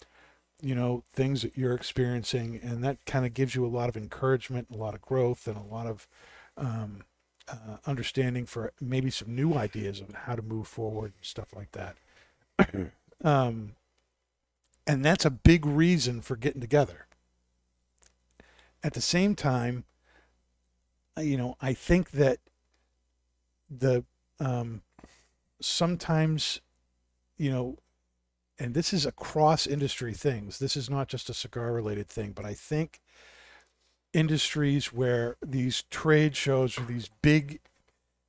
you 0.61 0.74
know, 0.74 1.05
things 1.12 1.42
that 1.42 1.57
you're 1.57 1.74
experiencing, 1.74 2.59
and 2.62 2.82
that 2.84 3.05
kind 3.07 3.24
of 3.24 3.34
gives 3.34 3.55
you 3.55 3.64
a 3.64 3.68
lot 3.68 3.88
of 3.88 3.96
encouragement, 3.96 4.68
a 4.72 4.76
lot 4.76 4.94
of 4.94 5.01
growth, 5.01 5.46
and 5.46 5.57
a 5.57 5.62
lot 5.62 5.86
of 5.86 6.09
um, 6.57 7.05
uh, 7.48 7.76
understanding 7.86 8.46
for 8.46 8.72
maybe 8.80 9.11
some 9.11 9.34
new 9.34 9.55
ideas 9.55 10.01
of 10.01 10.14
how 10.14 10.34
to 10.34 10.42
move 10.42 10.66
forward 10.66 11.12
and 11.16 11.24
stuff 11.24 11.48
like 11.55 11.72
that. 11.72 11.96
um, 13.24 13.72
and 14.86 15.05
that's 15.05 15.24
a 15.24 15.30
big 15.30 15.64
reason 15.64 16.20
for 16.20 16.36
getting 16.36 16.61
together. 16.61 17.07
At 18.82 18.94
the 18.94 19.01
same 19.01 19.34
time, 19.34 19.84
you 21.24 21.36
know, 21.36 21.56
I 21.60 21.72
think 21.72 22.12
that 22.12 22.38
the 23.68 24.04
um, 24.38 24.82
sometimes, 25.60 26.60
you 27.36 27.50
know, 27.50 27.78
and 28.58 28.74
this 28.74 28.92
is 28.92 29.06
across 29.06 29.66
industry 29.66 30.12
things. 30.12 30.58
This 30.58 30.76
is 30.76 30.90
not 30.90 31.08
just 31.08 31.30
a 31.30 31.34
cigar 31.34 31.72
related 31.72 32.08
thing, 32.08 32.32
but 32.32 32.44
I 32.44 32.54
think 32.54 33.00
industries 34.12 34.92
where 34.92 35.36
these 35.44 35.84
trade 35.90 36.36
shows 36.36 36.78
or 36.78 36.82
these 36.82 37.10
big 37.22 37.60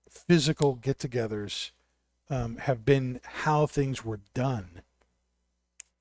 physical 0.10 0.76
get 0.76 1.00
togethers 1.00 1.72
um, 2.30 2.58
have 2.58 2.86
been 2.86 3.20
how 3.24 3.66
things 3.66 4.06
were 4.06 4.22
done 4.34 4.84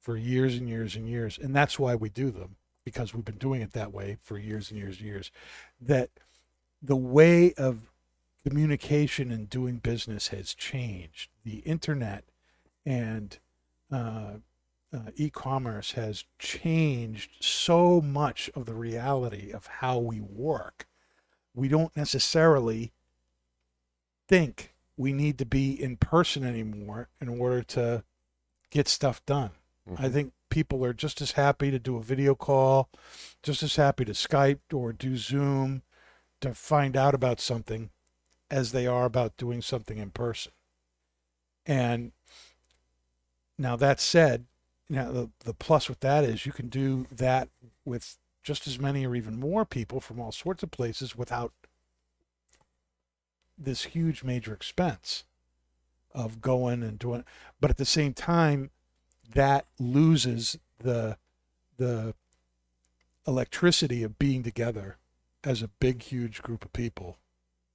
for 0.01 0.16
years 0.16 0.55
and 0.55 0.68
years 0.68 0.97
and 0.97 1.09
years. 1.09 1.38
And 1.38 1.55
that's 1.55 1.78
why 1.78 1.95
we 1.95 2.09
do 2.09 2.30
them 2.30 2.57
because 2.84 3.14
we've 3.14 3.24
been 3.24 3.36
doing 3.36 3.62
it 3.62 3.72
that 3.72 3.93
way 3.93 4.16
for 4.22 4.38
years 4.38 4.70
and 4.70 4.78
years 4.78 4.99
and 4.99 5.07
years. 5.07 5.30
That 5.80 6.11
the 6.83 6.97
way 6.97 7.53
of 7.55 7.93
communication 8.47 9.31
and 9.31 9.51
doing 9.51 9.76
business 9.78 10.28
has 10.28 10.55
changed. 10.55 11.31
The 11.45 11.59
internet 11.59 12.24
and 12.87 13.39
uh, 13.93 14.35
uh, 14.93 15.11
e-commerce 15.16 15.93
has 15.93 16.24
changed 16.39 17.45
so 17.45 18.01
much 18.01 18.51
of 18.55 18.66
the 18.66 18.74
reality 18.74 19.51
of 19.53 19.66
how 19.66 19.99
we 19.99 20.20
work. 20.20 20.87
We 21.55 21.68
don't 21.68 21.95
necessarily 21.97 22.93
think 24.28 24.74
we 24.97 25.12
need 25.12 25.39
to 25.39 25.47
be 25.47 25.81
in 25.81 25.97
person 25.97 26.45
anymore 26.45 27.09
in 27.20 27.28
order 27.28 27.62
to 27.62 28.05
get 28.70 28.89
stuff 28.89 29.24
done. 29.26 29.51
I 29.97 30.09
Mhm. 30.09 30.12
think 30.12 30.33
people 30.51 30.85
are 30.85 30.93
just 30.93 31.20
as 31.20 31.33
happy 31.33 31.70
to 31.70 31.78
do 31.78 31.97
a 31.97 32.03
video 32.03 32.35
call, 32.35 32.91
just 33.43 33.62
as 33.62 33.76
happy 33.76 34.05
to 34.05 34.12
Skype 34.12 34.72
or 34.72 34.93
do 34.93 35.16
Zoom 35.16 35.83
to 36.41 36.55
find 36.55 36.97
out 36.97 37.14
about 37.14 37.41
something 37.41 37.91
as 38.51 38.72
they 38.72 38.86
are 38.86 39.05
about 39.05 39.36
doing 39.36 39.62
something 39.62 39.99
in 39.99 40.11
person. 40.11 40.53
And 41.66 42.12
now 43.59 43.76
that 43.76 44.01
said, 44.01 44.47
now 44.88 45.11
the, 45.12 45.30
the 45.45 45.55
plus 45.55 45.88
with 45.88 46.01
that 46.01 46.24
is 46.24 46.45
you 46.45 46.53
can 46.53 46.68
do 46.68 47.07
that 47.12 47.49
with 47.84 48.16
just 48.43 48.66
as 48.66 48.78
many 48.78 49.07
or 49.07 49.14
even 49.14 49.38
more 49.38 49.64
people 49.64 50.01
from 50.01 50.18
all 50.18 50.32
sorts 50.32 50.62
of 50.62 50.70
places 50.70 51.16
without 51.16 51.53
this 53.57 53.84
huge 53.84 54.24
major 54.24 54.53
expense 54.53 55.24
of 56.12 56.41
going 56.41 56.82
and 56.82 56.99
doing 56.99 57.24
but 57.61 57.70
at 57.70 57.76
the 57.76 57.84
same 57.84 58.12
time 58.12 58.70
that 59.32 59.66
loses 59.78 60.59
the 60.78 61.16
the 61.76 62.14
electricity 63.26 64.03
of 64.03 64.18
being 64.18 64.43
together 64.43 64.97
as 65.45 65.62
a 65.62 65.68
big 65.80 66.03
huge 66.03 66.43
group 66.43 66.64
of 66.64 66.72
people 66.72 67.16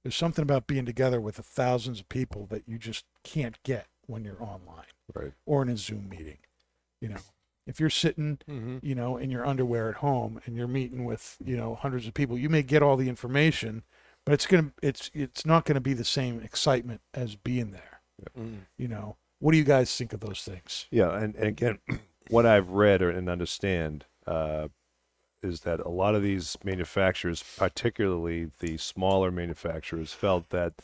there's 0.02 0.14
something 0.16 0.42
about 0.42 0.66
being 0.68 0.86
together 0.86 1.20
with 1.20 1.34
the 1.36 1.42
thousands 1.42 1.98
of 2.00 2.08
people 2.08 2.46
that 2.46 2.68
you 2.68 2.78
just 2.78 3.04
can't 3.24 3.60
get 3.64 3.86
when 4.06 4.24
you're 4.24 4.42
online 4.42 4.84
Right. 5.14 5.32
or 5.46 5.62
in 5.62 5.68
a 5.68 5.76
zoom 5.76 6.08
meeting 6.08 6.38
you 7.00 7.08
know 7.08 7.20
if 7.66 7.80
you're 7.80 7.90
sitting 7.90 8.38
Mm-hmm. 8.48 8.78
you 8.82 8.94
know 8.94 9.16
in 9.16 9.30
your 9.30 9.44
underwear 9.46 9.88
at 9.88 9.96
home 9.96 10.40
and 10.46 10.56
you're 10.56 10.68
meeting 10.68 11.04
with 11.04 11.36
you 11.44 11.56
know 11.56 11.74
hundreds 11.74 12.06
of 12.06 12.14
people 12.14 12.38
you 12.38 12.48
may 12.48 12.62
get 12.62 12.82
all 12.82 12.96
the 12.96 13.08
information 13.08 13.82
but 14.24 14.32
it's 14.32 14.46
gonna 14.46 14.72
it's 14.82 15.10
it's 15.14 15.44
not 15.46 15.64
gonna 15.64 15.80
be 15.80 15.94
the 15.94 16.04
same 16.04 16.40
excitement 16.40 17.00
as 17.14 17.34
being 17.36 17.70
there 17.72 18.00
Mm. 18.38 18.60
you 18.78 18.88
know 18.88 19.16
what 19.40 19.52
do 19.52 19.58
you 19.58 19.64
guys 19.64 19.94
think 19.94 20.14
of 20.14 20.20
those 20.20 20.42
things 20.42 20.86
Yeah, 20.90 21.14
and, 21.18 21.34
and 21.34 21.44
again, 21.48 21.78
what 22.30 22.46
I've 22.46 22.70
read 22.70 23.02
or, 23.02 23.10
and 23.10 23.28
understand 23.28 24.06
uh, 24.26 24.68
is 25.46 25.60
that 25.60 25.80
a 25.80 25.88
lot 25.88 26.14
of 26.14 26.22
these 26.22 26.56
manufacturers, 26.64 27.42
particularly 27.56 28.50
the 28.58 28.76
smaller 28.76 29.30
manufacturers, 29.30 30.12
felt 30.12 30.50
that 30.50 30.74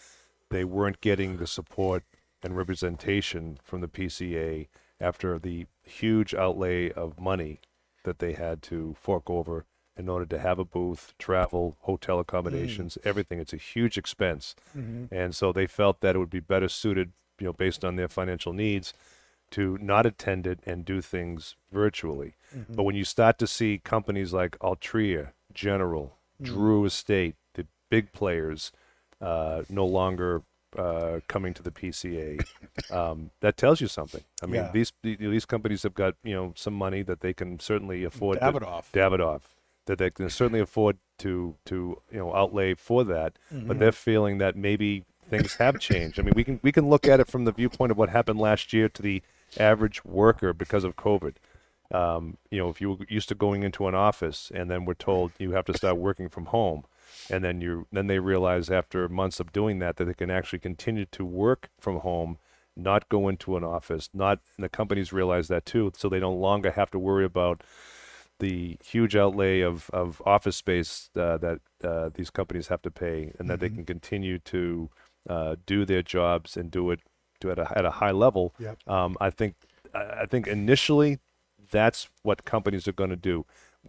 they 0.51 0.65
weren't 0.65 1.01
getting 1.01 1.37
the 1.37 1.47
support 1.47 2.05
and 2.43 2.57
representation 2.57 3.59
from 3.63 3.81
the 3.81 3.89
PCA 3.89 4.69
after 5.01 5.39
the 5.39 5.67
huge 5.83 6.35
outlay 6.35 6.91
of 6.91 7.21
money 7.21 7.61
that 8.05 8.19
they 8.19 8.33
had 8.33 8.63
to 8.63 8.97
fork 9.01 9.29
over 9.29 9.65
in 9.97 10.09
order 10.09 10.25
to 10.25 10.39
have 10.39 10.59
a 10.59 10.65
booth, 10.65 11.13
travel, 11.19 11.77
hotel 11.81 12.19
accommodations, 12.19 12.97
everything. 13.05 13.39
It's 13.39 13.53
a 13.53 13.59
huge 13.59 13.99
expense 13.99 14.55
mm-hmm. 14.77 15.15
and 15.15 15.35
so 15.35 15.53
they 15.53 15.67
felt 15.67 16.01
that 16.01 16.17
it 16.17 16.19
would 16.19 16.31
be 16.31 16.41
better 16.41 16.69
suited, 16.69 17.13
you 17.39 17.47
know, 17.47 17.53
based 17.53 17.85
on 17.85 17.97
their 17.97 18.09
financial 18.09 18.53
needs, 18.53 18.95
to 19.53 19.79
not 19.81 20.05
attend 20.07 20.47
it 20.47 20.59
and 20.67 20.85
do 20.85 21.01
things 21.01 21.57
virtually. 21.73 22.35
But 22.69 22.83
when 22.83 22.95
you 22.97 23.05
start 23.05 23.39
to 23.39 23.47
see 23.47 23.79
companies 23.83 24.33
like 24.35 24.59
Altria, 24.59 25.29
General, 25.55 26.17
Drew 26.41 26.85
Estate, 26.85 27.37
the 27.55 27.67
big 27.89 28.13
players, 28.13 28.73
uh, 29.21 29.63
no 29.71 29.87
longer 29.87 30.43
uh, 30.77 31.21
coming 31.29 31.55
to 31.55 31.63
the 31.63 31.71
PCA, 31.71 32.45
um, 32.91 33.31
that 33.41 33.57
tells 33.57 33.81
you 33.81 33.87
something. 33.87 34.23
I 34.43 34.47
mean, 34.47 34.55
Yeah. 34.57 34.71
these 34.73 34.93
these 35.03 35.47
companies 35.47 35.83
have 35.85 35.95
got 35.95 36.15
you 36.25 36.35
know 36.35 36.53
some 36.57 36.75
money 36.75 37.03
that 37.03 37.21
they 37.21 37.33
can 37.33 37.59
certainly 37.61 38.05
afford. 38.05 38.41
to- 38.41 38.45
Davidoff. 38.47 38.85
Davidoff, 38.93 39.43
that 39.87 39.99
they 39.99 40.11
can 40.11 40.29
certainly 40.31 40.61
afford 40.61 40.97
to 41.19 41.55
to 41.67 42.01
you 42.11 42.19
know 42.19 42.35
outlay 42.35 42.75
for 42.75 43.05
that, 43.05 43.39
Mm-hmm. 43.53 43.69
but 43.69 43.79
they're 43.79 43.93
feeling 43.93 44.39
that 44.39 44.57
maybe 44.57 45.05
things 45.31 45.55
have 45.57 45.79
changed. 45.79 46.19
I 46.19 46.23
mean, 46.23 46.35
we 46.37 46.45
can 46.45 46.61
we 46.63 46.73
can 46.73 46.89
look 46.91 47.07
at 47.09 47.19
it 47.21 47.29
from 47.29 47.45
the 47.47 47.53
viewpoint 47.53 47.93
of 47.93 47.97
what 47.99 48.09
happened 48.11 48.39
last 48.41 48.73
year 48.75 48.89
to 48.91 49.01
the 49.03 49.23
average 49.59 50.05
worker 50.05 50.53
because 50.53 50.85
of 50.85 50.97
COVID. 50.97 51.37
Um, 51.93 52.39
you 52.51 52.59
know, 52.59 52.71
if 52.71 52.81
you 52.81 52.91
were 52.91 53.07
used 53.09 53.29
to 53.29 53.35
going 53.35 53.63
into 53.63 53.87
an 53.87 53.95
office 53.95 54.51
and 54.55 54.71
then 54.71 54.87
we're 54.87 54.95
told 54.95 55.33
you 55.39 55.53
have 55.53 55.67
to 55.67 55.77
start 55.77 55.99
working 55.99 56.29
from 56.29 56.47
home, 56.47 56.85
and 57.29 57.45
then 57.45 57.61
you 57.61 57.87
then 57.93 58.07
they 58.07 58.19
realize 58.19 58.71
after 58.71 59.09
months 59.09 59.41
of 59.41 59.53
doing 59.53 59.79
that 59.81 59.97
that 59.97 60.07
they 60.07 60.15
can 60.15 60.31
actually 60.31 60.59
continue 60.59 61.05
to 61.07 61.25
work 61.25 61.69
from 61.79 62.01
home, 62.01 62.39
not 62.75 63.09
go 63.11 63.29
into 63.29 63.57
an 63.57 63.65
office, 63.65 64.09
not 64.15 64.41
and 64.57 64.65
the 64.65 64.69
companies 64.71 65.13
realize 65.13 65.49
that 65.49 65.67
too, 65.67 65.93
so 65.95 66.09
they 66.09 66.21
no 66.21 66.33
longer 66.33 66.71
have 66.71 66.91
to 66.93 66.99
worry 66.99 67.25
about 67.25 67.63
the 68.39 68.77
huge 68.83 69.15
outlay 69.15 69.61
of, 69.61 69.89
of 69.91 70.21
office 70.27 70.57
space 70.57 71.11
uh, 71.17 71.37
that 71.37 71.61
uh, 71.85 72.11
these 72.15 72.31
companies 72.31 72.69
have 72.69 72.83
to 72.83 72.91
pay, 72.91 73.33
and 73.39 73.49
that 73.51 73.61
they 73.61 73.69
can 73.69 73.85
continue 73.85 74.39
to 74.39 74.91
uh, 75.29 75.57
do 75.67 75.85
their 75.85 76.03
jobs 76.03 76.57
and 76.57 76.71
do 76.71 76.91
it 76.91 77.01
it 77.51 77.59
at 77.59 77.70
a, 77.70 77.78
at 77.78 77.84
a 77.84 77.90
high 77.90 78.11
level. 78.12 78.55
Yep. 78.59 78.78
Um, 78.88 79.16
I 79.20 79.30
think 79.30 79.55
I 79.95 80.26
think 80.26 80.47
initially 80.47 81.18
that's 81.70 82.09
what 82.22 82.45
companies 82.45 82.86
are 82.88 82.93
going 82.93 83.11
to 83.11 83.16
do, 83.16 83.45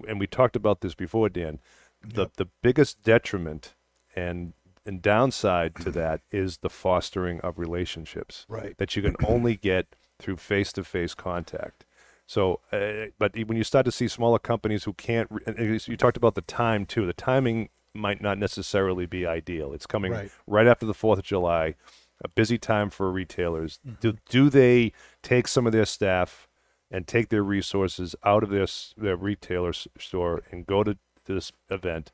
and 0.07 0.19
we 0.19 0.27
talked 0.27 0.55
about 0.55 0.81
this 0.81 0.95
before, 0.95 1.29
Dan. 1.29 1.59
The 2.05 2.27
the 2.35 2.47
biggest 2.61 3.03
detriment 3.03 3.73
and 4.15 4.53
and 4.85 5.01
downside 5.01 5.75
to 5.77 5.91
that 5.91 6.19
is 6.31 6.57
the 6.57 6.69
fostering 6.69 7.39
of 7.39 7.57
relationships 7.57 8.45
Right. 8.49 8.77
that 8.77 8.95
you 8.97 9.01
can 9.01 9.15
only 9.25 9.55
get 9.55 9.95
through 10.19 10.35
face-to-face 10.35 11.13
contact. 11.13 11.85
So, 12.27 12.59
uh, 12.73 13.05
but 13.17 13.33
when 13.47 13.55
you 13.57 13.63
start 13.63 13.85
to 13.85 13.91
see 13.93 14.09
smaller 14.09 14.39
companies 14.39 14.83
who 14.83 14.91
can't, 14.93 15.29
re- 15.31 15.41
and 15.47 15.57
and 15.57 15.87
you 15.87 15.95
talked 15.97 16.17
about 16.17 16.35
the 16.35 16.41
time 16.41 16.85
too. 16.85 17.05
The 17.05 17.13
timing 17.13 17.69
might 17.93 18.21
not 18.21 18.37
necessarily 18.37 19.05
be 19.05 19.25
ideal. 19.25 19.71
It's 19.73 19.85
coming 19.85 20.11
Right. 20.11 20.31
right, 20.47 20.67
after 20.67 20.85
the 20.85 20.93
Fourth 20.93 21.19
of 21.19 21.25
July, 21.25 21.75
a 22.24 22.28
busy 22.30 22.57
time 22.57 22.89
for 22.89 23.11
retailers. 23.11 23.80
Mm-hmm. 23.86 23.95
Do 23.99 24.17
do 24.30 24.49
they 24.49 24.91
take 25.21 25.47
some 25.47 25.65
of 25.67 25.74
their 25.74 25.86
staff 25.86 26.47
and 26.91 27.07
take 27.07 27.30
their 27.30 27.43
resources 27.43 28.15
out 28.24 28.43
of 28.43 28.49
their 28.49 28.67
their 28.97 29.15
retailer 29.17 29.69
s- 29.69 29.88
store 29.99 30.43
and 30.51 30.65
go 30.65 30.84
to 30.84 30.97
this 31.26 31.51
event 31.69 32.11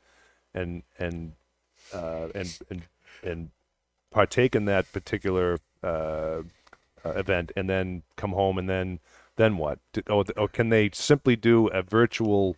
and 0.53 0.83
and 0.97 1.33
uh, 1.93 2.27
and 2.35 2.59
and 2.69 2.81
and 3.23 3.49
partake 4.11 4.55
in 4.55 4.65
that 4.65 4.91
particular 4.91 5.57
uh, 5.83 6.41
uh, 7.05 7.11
event 7.15 7.51
and 7.55 7.69
then 7.69 8.03
come 8.15 8.31
home 8.31 8.57
and 8.57 8.69
then 8.69 8.99
then 9.35 9.57
what? 9.57 9.79
Do- 9.93 10.01
Or, 10.09 10.25
or 10.35 10.47
can 10.47 10.69
they 10.69 10.89
simply 10.93 11.35
do 11.35 11.67
a 11.67 11.81
virtual 11.81 12.55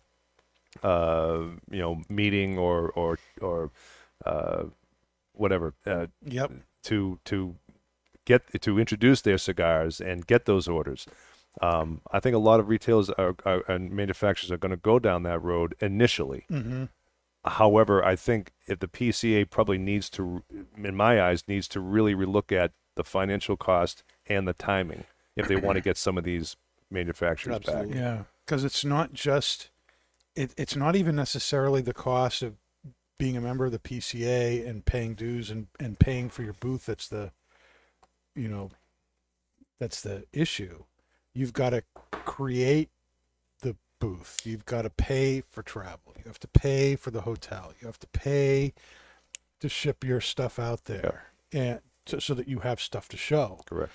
uh, 0.82 1.42
you 1.70 1.78
know 1.80 2.02
meeting 2.08 2.58
or 2.58 2.90
or 2.90 3.18
or 3.40 3.70
uh, 4.24 4.64
whatever 5.32 5.74
uh, 5.86 6.06
Yep. 6.24 6.52
To 6.84 7.18
to 7.24 7.56
get 8.24 8.60
to 8.62 8.78
introduce 8.78 9.20
their 9.22 9.38
cigars 9.38 10.00
and 10.00 10.26
get 10.26 10.44
those 10.44 10.68
orders. 10.68 11.06
Um, 11.60 12.00
I 12.10 12.20
think 12.20 12.34
a 12.34 12.38
lot 12.38 12.60
of 12.60 12.68
retailers 12.68 13.10
are, 13.10 13.34
are, 13.44 13.62
and 13.68 13.90
manufacturers 13.90 14.50
are 14.50 14.56
going 14.56 14.70
to 14.70 14.76
go 14.76 14.98
down 14.98 15.22
that 15.24 15.42
road 15.42 15.74
initially. 15.80 16.46
Mm-hmm. 16.50 16.84
However, 17.44 18.04
I 18.04 18.16
think 18.16 18.52
if 18.66 18.78
the 18.78 18.88
PCA 18.88 19.50
probably 19.50 19.76
needs 19.76 20.08
to, 20.10 20.44
in 20.76 20.94
my 20.94 21.20
eyes, 21.20 21.44
needs 21.48 21.68
to 21.68 21.80
really 21.80 22.14
relook 22.14 22.52
at 22.52 22.72
the 22.94 23.04
financial 23.04 23.56
cost 23.56 24.02
and 24.26 24.46
the 24.46 24.52
timing 24.52 25.04
if 25.36 25.48
they 25.48 25.56
want 25.56 25.76
to 25.76 25.80
get 25.80 25.96
some 25.96 26.16
of 26.16 26.24
these 26.24 26.56
manufacturers 26.90 27.56
Absolutely. 27.56 27.94
back. 27.94 27.96
Yeah, 27.96 28.22
because 28.46 28.64
it's 28.64 28.84
not 28.84 29.12
just 29.12 29.70
it, 30.34 30.54
it's 30.56 30.76
not 30.76 30.96
even 30.96 31.16
necessarily 31.16 31.82
the 31.82 31.92
cost 31.92 32.42
of 32.42 32.56
being 33.22 33.36
a 33.36 33.40
member 33.40 33.66
of 33.66 33.70
the 33.70 33.78
PCA 33.78 34.68
and 34.68 34.84
paying 34.84 35.14
dues 35.14 35.48
and, 35.48 35.68
and 35.78 35.96
paying 35.96 36.28
for 36.28 36.42
your 36.42 36.54
booth 36.54 36.86
that's 36.86 37.06
the 37.06 37.30
you 38.34 38.48
know 38.48 38.68
that's 39.78 40.00
the 40.00 40.24
issue. 40.32 40.82
You've 41.32 41.52
got 41.52 41.70
to 41.70 41.84
create 42.10 42.90
the 43.60 43.76
booth. 44.00 44.40
You've 44.42 44.66
got 44.66 44.82
to 44.82 44.90
pay 44.90 45.40
for 45.40 45.62
travel. 45.62 46.14
You 46.16 46.24
have 46.26 46.40
to 46.40 46.48
pay 46.48 46.96
for 46.96 47.12
the 47.12 47.20
hotel. 47.20 47.72
You 47.80 47.86
have 47.86 48.00
to 48.00 48.08
pay 48.08 48.72
to 49.60 49.68
ship 49.68 50.02
your 50.02 50.20
stuff 50.20 50.58
out 50.58 50.86
there 50.86 51.26
and 51.52 51.78
so, 52.06 52.18
so 52.18 52.34
that 52.34 52.48
you 52.48 52.58
have 52.60 52.80
stuff 52.80 53.08
to 53.10 53.16
show. 53.16 53.60
Correct. 53.66 53.92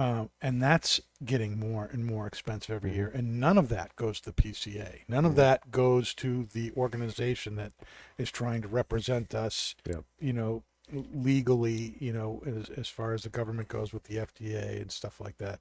Um, 0.00 0.30
and 0.40 0.62
that's 0.62 0.98
getting 1.22 1.60
more 1.60 1.84
and 1.92 2.06
more 2.06 2.26
expensive 2.26 2.74
every 2.74 2.94
year. 2.94 3.12
And 3.14 3.38
none 3.38 3.58
of 3.58 3.68
that 3.68 3.94
goes 3.96 4.18
to 4.20 4.32
the 4.32 4.42
PCA. 4.42 5.00
None 5.08 5.26
of 5.26 5.36
that 5.36 5.70
goes 5.70 6.14
to 6.14 6.48
the 6.54 6.72
organization 6.74 7.56
that 7.56 7.72
is 8.16 8.30
trying 8.30 8.62
to 8.62 8.68
represent 8.68 9.34
us, 9.34 9.74
Yep. 9.84 10.04
you 10.18 10.32
know, 10.32 10.62
legally, 10.90 11.96
you 11.98 12.14
know, 12.14 12.42
as, 12.46 12.70
as 12.70 12.88
far 12.88 13.12
as 13.12 13.24
the 13.24 13.28
government 13.28 13.68
goes 13.68 13.92
with 13.92 14.04
the 14.04 14.16
FDA 14.16 14.80
and 14.80 14.90
stuff 14.90 15.20
like 15.20 15.36
that. 15.36 15.60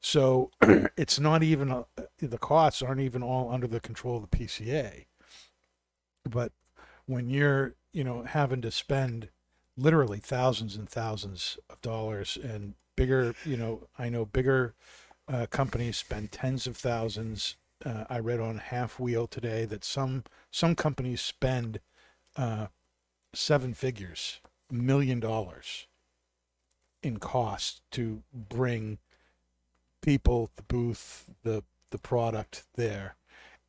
So 0.00 0.50
it's 0.96 1.20
not 1.20 1.42
even, 1.42 1.70
uh, 1.70 1.84
the 2.18 2.38
costs 2.38 2.80
aren't 2.80 3.02
even 3.02 3.22
all 3.22 3.52
under 3.52 3.66
the 3.66 3.80
control 3.80 4.16
of 4.16 4.30
the 4.30 4.34
PCA. 4.34 5.04
But 6.24 6.52
when 7.04 7.28
you're, 7.28 7.74
you 7.92 8.02
know, 8.02 8.22
having 8.22 8.62
to 8.62 8.70
spend 8.70 9.28
literally 9.76 10.20
thousands 10.20 10.74
and 10.74 10.88
thousands 10.88 11.58
of 11.68 11.82
dollars 11.82 12.38
and 12.42 12.72
bigger 12.96 13.34
you 13.44 13.56
know 13.56 13.82
i 13.98 14.08
know 14.08 14.24
bigger 14.24 14.74
uh, 15.26 15.46
companies 15.46 15.96
spend 15.96 16.30
tens 16.30 16.66
of 16.66 16.76
thousands. 16.76 17.56
Uh, 17.84 18.04
i 18.08 18.18
read 18.18 18.40
on 18.40 18.58
halfwheel 18.58 19.26
today 19.26 19.64
that 19.64 19.84
some 19.84 20.24
some 20.50 20.74
companies 20.74 21.20
spend 21.20 21.80
uh, 22.36 22.66
seven 23.32 23.74
figures 23.74 24.40
million 24.70 25.20
dollars 25.20 25.86
in 27.02 27.18
cost 27.18 27.82
to 27.90 28.22
bring 28.32 28.98
people 30.00 30.50
the 30.56 30.62
booth 30.62 31.26
the 31.42 31.62
the 31.90 31.98
product 31.98 32.64
there. 32.74 33.16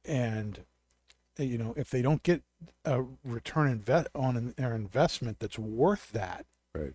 And 0.04 0.62
you 1.38 1.58
know 1.58 1.74
if 1.76 1.90
they 1.90 2.02
don't 2.02 2.24
get 2.24 2.44
a 2.86 3.04
return 3.24 3.84
on 4.16 4.54
their 4.58 4.74
investment 4.74 5.40
that's 5.40 5.60
worth 5.60 6.12
that 6.12 6.46
Right. 6.74 6.94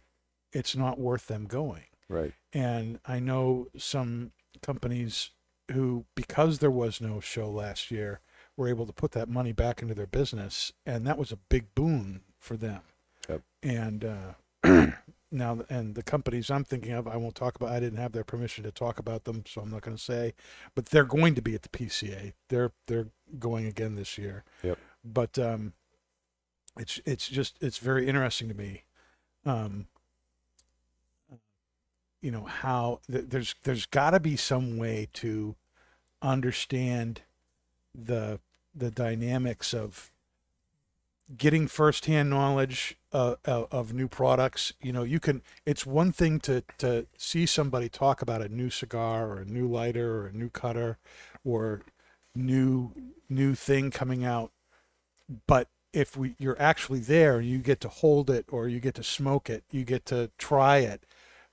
it's 0.52 0.76
not 0.76 0.98
worth 0.98 1.26
them 1.26 1.46
going 1.46 1.84
Right. 2.10 2.34
and 2.52 2.98
I 3.06 3.20
know 3.20 3.68
some 3.78 4.32
companies 4.62 5.30
who, 5.70 6.06
because 6.16 6.58
there 6.58 6.70
was 6.70 7.00
no 7.00 7.20
show 7.20 7.48
last 7.48 7.90
year, 7.90 8.20
were 8.56 8.68
able 8.68 8.84
to 8.86 8.92
put 8.92 9.12
that 9.12 9.28
money 9.28 9.52
back 9.52 9.80
into 9.80 9.94
their 9.94 10.06
business, 10.06 10.72
and 10.84 11.06
that 11.06 11.16
was 11.16 11.32
a 11.32 11.36
big 11.36 11.74
boon 11.74 12.22
for 12.38 12.56
them. 12.56 12.82
Yep. 13.28 13.42
And 13.62 14.04
uh, 14.04 14.86
now, 15.30 15.60
and 15.70 15.94
the 15.94 16.02
companies 16.02 16.50
I'm 16.50 16.64
thinking 16.64 16.92
of, 16.92 17.06
I 17.06 17.16
won't 17.16 17.34
talk 17.34 17.56
about. 17.56 17.70
I 17.70 17.80
didn't 17.80 17.98
have 17.98 18.12
their 18.12 18.24
permission 18.24 18.64
to 18.64 18.72
talk 18.72 18.98
about 18.98 19.24
them, 19.24 19.44
so 19.46 19.60
I'm 19.60 19.70
not 19.70 19.82
going 19.82 19.96
to 19.96 20.02
say. 20.02 20.34
But 20.74 20.86
they're 20.86 21.04
going 21.04 21.34
to 21.36 21.42
be 21.42 21.54
at 21.54 21.62
the 21.62 21.68
PCA. 21.68 22.32
They're 22.48 22.72
they're 22.86 23.08
going 23.38 23.66
again 23.66 23.94
this 23.94 24.18
year. 24.18 24.44
Yep. 24.62 24.78
But 25.04 25.38
um, 25.38 25.74
it's 26.76 27.00
it's 27.04 27.28
just 27.28 27.56
it's 27.60 27.78
very 27.78 28.08
interesting 28.08 28.48
to 28.48 28.54
me. 28.54 28.84
Um, 29.46 29.86
you 32.20 32.30
know 32.30 32.44
how 32.44 33.00
th- 33.10 33.26
there's 33.28 33.54
there's 33.64 33.86
got 33.86 34.10
to 34.10 34.20
be 34.20 34.36
some 34.36 34.76
way 34.76 35.08
to 35.14 35.54
understand 36.22 37.22
the 37.94 38.40
the 38.74 38.90
dynamics 38.90 39.74
of 39.74 40.10
getting 41.36 41.68
firsthand 41.68 42.28
knowledge 42.28 42.96
uh, 43.12 43.36
of, 43.44 43.68
of 43.70 43.92
new 43.92 44.08
products. 44.08 44.72
You 44.80 44.92
know 44.92 45.02
you 45.02 45.20
can 45.20 45.42
it's 45.64 45.86
one 45.86 46.12
thing 46.12 46.40
to 46.40 46.62
to 46.78 47.06
see 47.16 47.46
somebody 47.46 47.88
talk 47.88 48.22
about 48.22 48.42
a 48.42 48.48
new 48.48 48.70
cigar 48.70 49.28
or 49.28 49.40
a 49.40 49.44
new 49.44 49.66
lighter 49.66 50.20
or 50.20 50.26
a 50.26 50.32
new 50.32 50.50
cutter 50.50 50.98
or 51.44 51.82
new 52.34 52.92
new 53.28 53.54
thing 53.54 53.90
coming 53.90 54.24
out 54.24 54.52
but 55.46 55.68
if 55.92 56.16
we 56.16 56.34
you're 56.38 56.60
actually 56.60 57.00
there 57.00 57.40
you 57.40 57.58
get 57.58 57.80
to 57.80 57.88
hold 57.88 58.30
it 58.30 58.44
or 58.50 58.68
you 58.68 58.80
get 58.80 58.94
to 58.94 59.02
smoke 59.02 59.50
it 59.50 59.64
you 59.70 59.84
get 59.84 60.04
to 60.06 60.30
try 60.38 60.78
it 60.78 61.04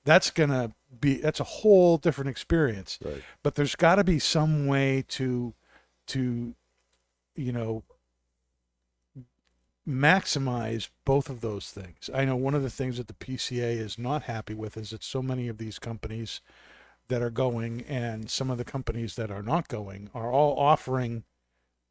that's 0.08 0.32
gonna 0.32 0.72
be 1.02 1.16
that's 1.16 1.42
a 1.42 1.44
whole 1.44 1.98
different 1.98 2.30
experience 2.30 2.98
Right. 3.04 3.22
but 3.44 3.56
there's 3.56 3.76
got 3.76 3.96
to 3.96 4.04
be 4.06 4.20
some 4.20 4.66
way 4.66 5.04
to 5.10 5.54
to 6.08 6.56
you 7.36 7.52
know 7.52 7.84
maximize 9.88 10.90
both 11.06 11.30
of 11.30 11.42
those 11.42 11.70
things 11.72 12.10
i 12.14 12.26
know 12.26 12.36
one 12.36 12.56
of 12.56 12.64
the 12.64 12.70
things 12.70 12.98
that 12.98 13.08
the 13.08 13.14
pca 13.14 13.78
is 13.78 13.98
not 13.98 14.24
happy 14.24 14.54
with 14.54 14.76
is 14.78 14.90
that 14.92 15.04
so 15.04 15.22
many 15.22 15.48
of 15.48 15.58
these 15.58 15.78
companies 15.78 16.42
that 17.10 17.22
are 17.22 17.30
going 17.30 17.82
and 17.82 18.30
some 18.30 18.50
of 18.50 18.58
the 18.58 18.66
companies 18.66 19.16
that 19.16 19.32
are 19.32 19.42
not 19.44 19.68
going 19.70 20.10
are 20.14 20.30
all 20.30 20.60
offering, 20.60 21.24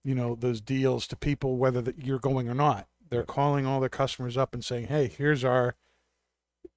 you 0.05 0.15
know, 0.15 0.35
those 0.35 0.61
deals 0.61 1.07
to 1.07 1.17
people 1.17 1.57
whether 1.57 1.81
that 1.81 2.05
you're 2.05 2.19
going 2.19 2.49
or 2.51 2.55
not. 2.55 2.87
They're 3.09 3.23
calling 3.23 3.65
all 3.65 3.81
their 3.81 3.89
customers 3.89 4.37
up 4.37 4.53
and 4.53 4.63
saying, 4.65 4.89
"Hey, 4.89 5.09
here's 5.09 5.43
our 5.45 5.75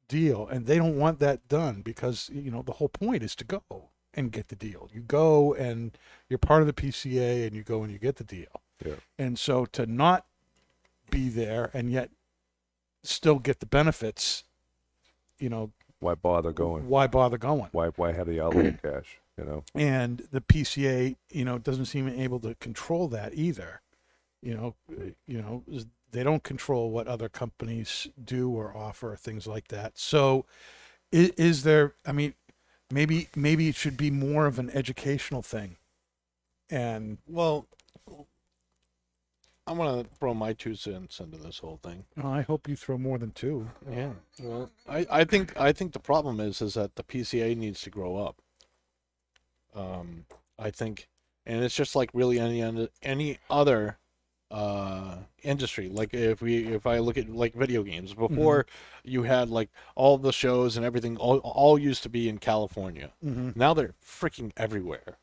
deal," 0.07 0.47
and 0.47 0.65
they 0.65 0.77
don't 0.77 0.97
want 0.97 1.19
that 1.19 1.47
done 1.47 1.81
because 1.81 2.29
you 2.33 2.51
know 2.51 2.61
the 2.61 2.73
whole 2.73 2.89
point 2.89 3.23
is 3.23 3.35
to 3.35 3.43
go 3.43 3.89
and 4.13 4.31
get 4.31 4.47
the 4.47 4.55
deal. 4.55 4.89
You 4.93 5.01
go 5.01 5.53
and 5.53 5.97
you're 6.27 6.39
part 6.39 6.61
of 6.61 6.67
the 6.67 6.73
PCA, 6.73 7.45
and 7.45 7.55
you 7.55 7.63
go 7.63 7.83
and 7.83 7.91
you 7.91 7.99
get 7.99 8.17
the 8.17 8.23
deal. 8.23 8.61
Yeah. 8.85 8.95
And 9.17 9.37
so 9.37 9.65
to 9.65 9.85
not 9.85 10.25
be 11.09 11.29
there 11.29 11.69
and 11.73 11.91
yet 11.91 12.09
still 13.03 13.39
get 13.39 13.59
the 13.59 13.65
benefits, 13.65 14.43
you 15.37 15.49
know, 15.49 15.71
Why 15.99 16.15
bother 16.15 16.51
going? 16.51 16.87
why 16.87 17.07
bother 17.07 17.37
going? 17.37 17.69
Why 17.71 17.87
why 17.95 18.11
have 18.13 18.27
the 18.27 18.41
outlay 18.41 18.77
cash? 18.81 19.19
You 19.37 19.45
know. 19.45 19.63
And 19.73 20.27
the 20.31 20.41
PCA, 20.41 21.15
you 21.31 21.45
know, 21.45 21.57
doesn't 21.57 21.85
seem 21.85 22.07
able 22.09 22.39
to 22.41 22.55
control 22.55 23.07
that 23.09 23.33
either. 23.35 23.81
You 24.41 24.55
know, 24.55 24.75
you 25.27 25.41
know, 25.41 25.63
they 26.11 26.23
don't 26.23 26.43
control 26.43 26.89
what 26.91 27.07
other 27.07 27.29
companies 27.29 28.07
do 28.23 28.49
or 28.49 28.75
offer, 28.75 29.15
things 29.15 29.45
like 29.47 29.67
that. 29.69 29.97
So, 29.97 30.45
is, 31.11 31.29
is 31.31 31.63
there? 31.63 31.93
I 32.05 32.11
mean, 32.11 32.33
maybe 32.91 33.29
maybe 33.35 33.67
it 33.69 33.75
should 33.75 33.97
be 33.97 34.11
more 34.11 34.45
of 34.45 34.59
an 34.59 34.69
educational 34.71 35.41
thing. 35.41 35.77
And 36.69 37.17
Well, 37.27 37.67
I 39.67 39.71
want 39.73 40.03
to 40.09 40.15
throw 40.17 40.33
my 40.33 40.53
two 40.53 40.73
cents 40.75 41.19
into 41.19 41.37
this 41.37 41.59
whole 41.59 41.77
thing. 41.83 42.05
well, 42.17 42.31
I 42.33 42.41
hope 42.41 42.67
you 42.67 42.75
throw 42.75 42.97
more 42.97 43.17
than 43.19 43.31
two. 43.31 43.69
Yeah. 43.89 44.13
Well, 44.41 44.71
I, 44.87 45.05
I 45.11 45.23
think 45.25 45.59
I 45.59 45.71
think 45.71 45.93
the 45.93 45.99
problem 45.99 46.39
is 46.39 46.61
is 46.61 46.73
that 46.73 46.95
the 46.95 47.03
PCA 47.03 47.55
needs 47.55 47.81
to 47.81 47.89
grow 47.91 48.17
up. 48.17 48.41
Um, 49.75 50.25
I 50.57 50.71
think, 50.71 51.07
and 51.45 51.63
it's 51.63 51.75
just 51.75 51.95
like 51.95 52.09
really 52.13 52.39
any 52.39 52.63
other- 52.63 52.89
any 53.03 53.37
other 53.49 53.99
uh 54.51 55.17
industry. 55.43 55.89
Like 55.89 56.13
if 56.13 56.41
we 56.41 56.65
if 56.73 56.85
i 56.87 56.97
look 56.99 57.17
at 57.17 57.29
like 57.29 57.53
video 57.53 57.83
games 57.83 58.13
before 58.13 58.65
you 59.03 59.23
had 59.23 59.49
like 59.49 59.69
all 59.95 60.17
the 60.17 60.33
shows 60.33 60.75
and 60.75 60.85
everything 60.85 61.17
all, 61.17 61.37
all 61.39 61.77
used 61.77 62.03
to 62.03 62.09
be 62.09 62.27
in 62.27 62.39
california. 62.39 63.11
Mm-hmm. 63.23 63.51
now 63.55 63.73
they're 63.73 63.93
freaking 64.03 64.51
everywhere 64.57 65.17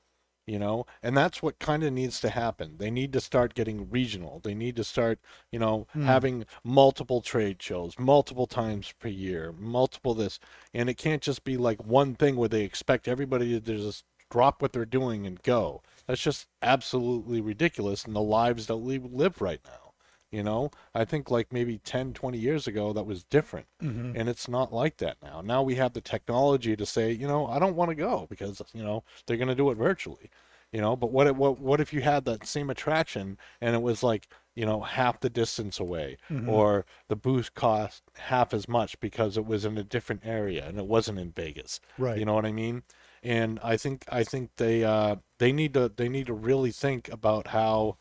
you 0.48 0.60
know? 0.60 0.86
And 1.02 1.16
that's 1.16 1.42
what 1.42 1.58
kind 1.58 1.82
of 1.82 1.92
needs 1.92 2.20
to 2.20 2.30
happen. 2.30 2.76
They 2.78 2.88
need 2.88 3.12
to 3.14 3.20
start 3.20 3.54
getting 3.54 3.90
regional. 3.90 4.38
They 4.44 4.54
need 4.54 4.76
to 4.76 4.84
start 4.84 5.18
you 5.50 5.58
know 5.58 5.88
Hmm. 5.92 6.04
having 6.04 6.46
multiple 6.62 7.20
trade 7.20 7.60
shows 7.60 7.98
multiple 7.98 8.46
times 8.46 8.94
per 9.00 9.08
year 9.08 9.52
multiple 9.58 10.14
this. 10.14 10.38
And 10.72 10.88
it 10.88 10.94
can't 10.98 11.20
just 11.20 11.42
be 11.42 11.56
like 11.56 11.84
one 11.84 12.14
thing 12.14 12.36
where 12.36 12.48
they 12.48 12.62
expect 12.62 13.08
everybody 13.08 13.60
to 13.60 13.76
just 13.76 14.04
drop 14.30 14.62
what 14.62 14.72
they're 14.72 14.84
doing 14.86 15.26
and 15.26 15.42
go 15.42 15.82
that's 16.06 16.20
just 16.22 16.46
absolutely 16.62 17.40
ridiculous 17.40 18.04
in 18.04 18.12
the 18.12 18.20
lives 18.22 18.66
that 18.66 18.76
we 18.76 18.98
live 18.98 19.40
right 19.40 19.60
now 19.64 19.92
you 20.30 20.42
know 20.42 20.70
i 20.94 21.04
think 21.04 21.30
like 21.30 21.52
maybe 21.52 21.78
10 21.78 22.12
20 22.12 22.38
years 22.38 22.66
ago 22.66 22.92
that 22.92 23.06
was 23.06 23.24
different 23.24 23.66
Mm-hmm. 23.82 24.16
and 24.16 24.28
it's 24.28 24.48
not 24.48 24.72
like 24.72 24.96
that 24.98 25.16
now 25.22 25.40
now 25.40 25.62
we 25.62 25.76
have 25.76 25.92
the 25.92 26.00
technology 26.00 26.74
to 26.76 26.84
say 26.86 27.12
you 27.12 27.26
know 27.28 27.46
i 27.46 27.58
don't 27.58 27.76
want 27.76 27.90
to 27.90 27.94
go 27.94 28.26
because 28.28 28.60
you 28.74 28.82
know 28.82 29.04
they're 29.26 29.36
going 29.36 29.48
to 29.48 29.54
do 29.54 29.70
it 29.70 29.76
virtually 29.76 30.30
you 30.72 30.80
know 30.80 30.96
but 30.96 31.12
what, 31.12 31.26
if- 31.28 31.36
what 31.36 31.60
what 31.60 31.80
if 31.80 31.92
you 31.92 32.00
had 32.00 32.24
that 32.24 32.44
same 32.46 32.70
attraction 32.70 33.38
and 33.60 33.76
it 33.76 33.82
was 33.82 34.02
like 34.02 34.26
you 34.56 34.66
know 34.66 34.80
half 34.80 35.20
the 35.20 35.30
distance 35.30 35.78
away 35.78 36.16
Mhm. 36.30 36.48
or 36.48 36.84
the 37.08 37.14
booth 37.16 37.54
cost 37.54 38.02
half 38.14 38.52
as 38.52 38.66
much 38.68 38.98
because 38.98 39.36
it 39.36 39.46
was 39.46 39.64
in 39.64 39.78
a 39.78 39.84
different 39.84 40.22
area 40.24 40.66
and 40.66 40.76
it 40.78 40.86
wasn't 40.86 41.18
in 41.20 41.30
vegas 41.30 41.78
Right. 41.98 42.18
you 42.18 42.24
know 42.24 42.34
what 42.34 42.46
i 42.46 42.52
mean 42.52 42.82
and 43.22 43.58
i 43.62 43.76
think 43.76 44.04
i 44.10 44.22
think 44.24 44.50
they 44.56 44.84
uh 44.84 45.16
they 45.38 45.52
need 45.52 45.74
to 45.74 45.88
they 45.96 46.08
need 46.08 46.26
to 46.26 46.34
really 46.34 46.70
think 46.70 47.08
about 47.12 47.48
how 47.48 47.96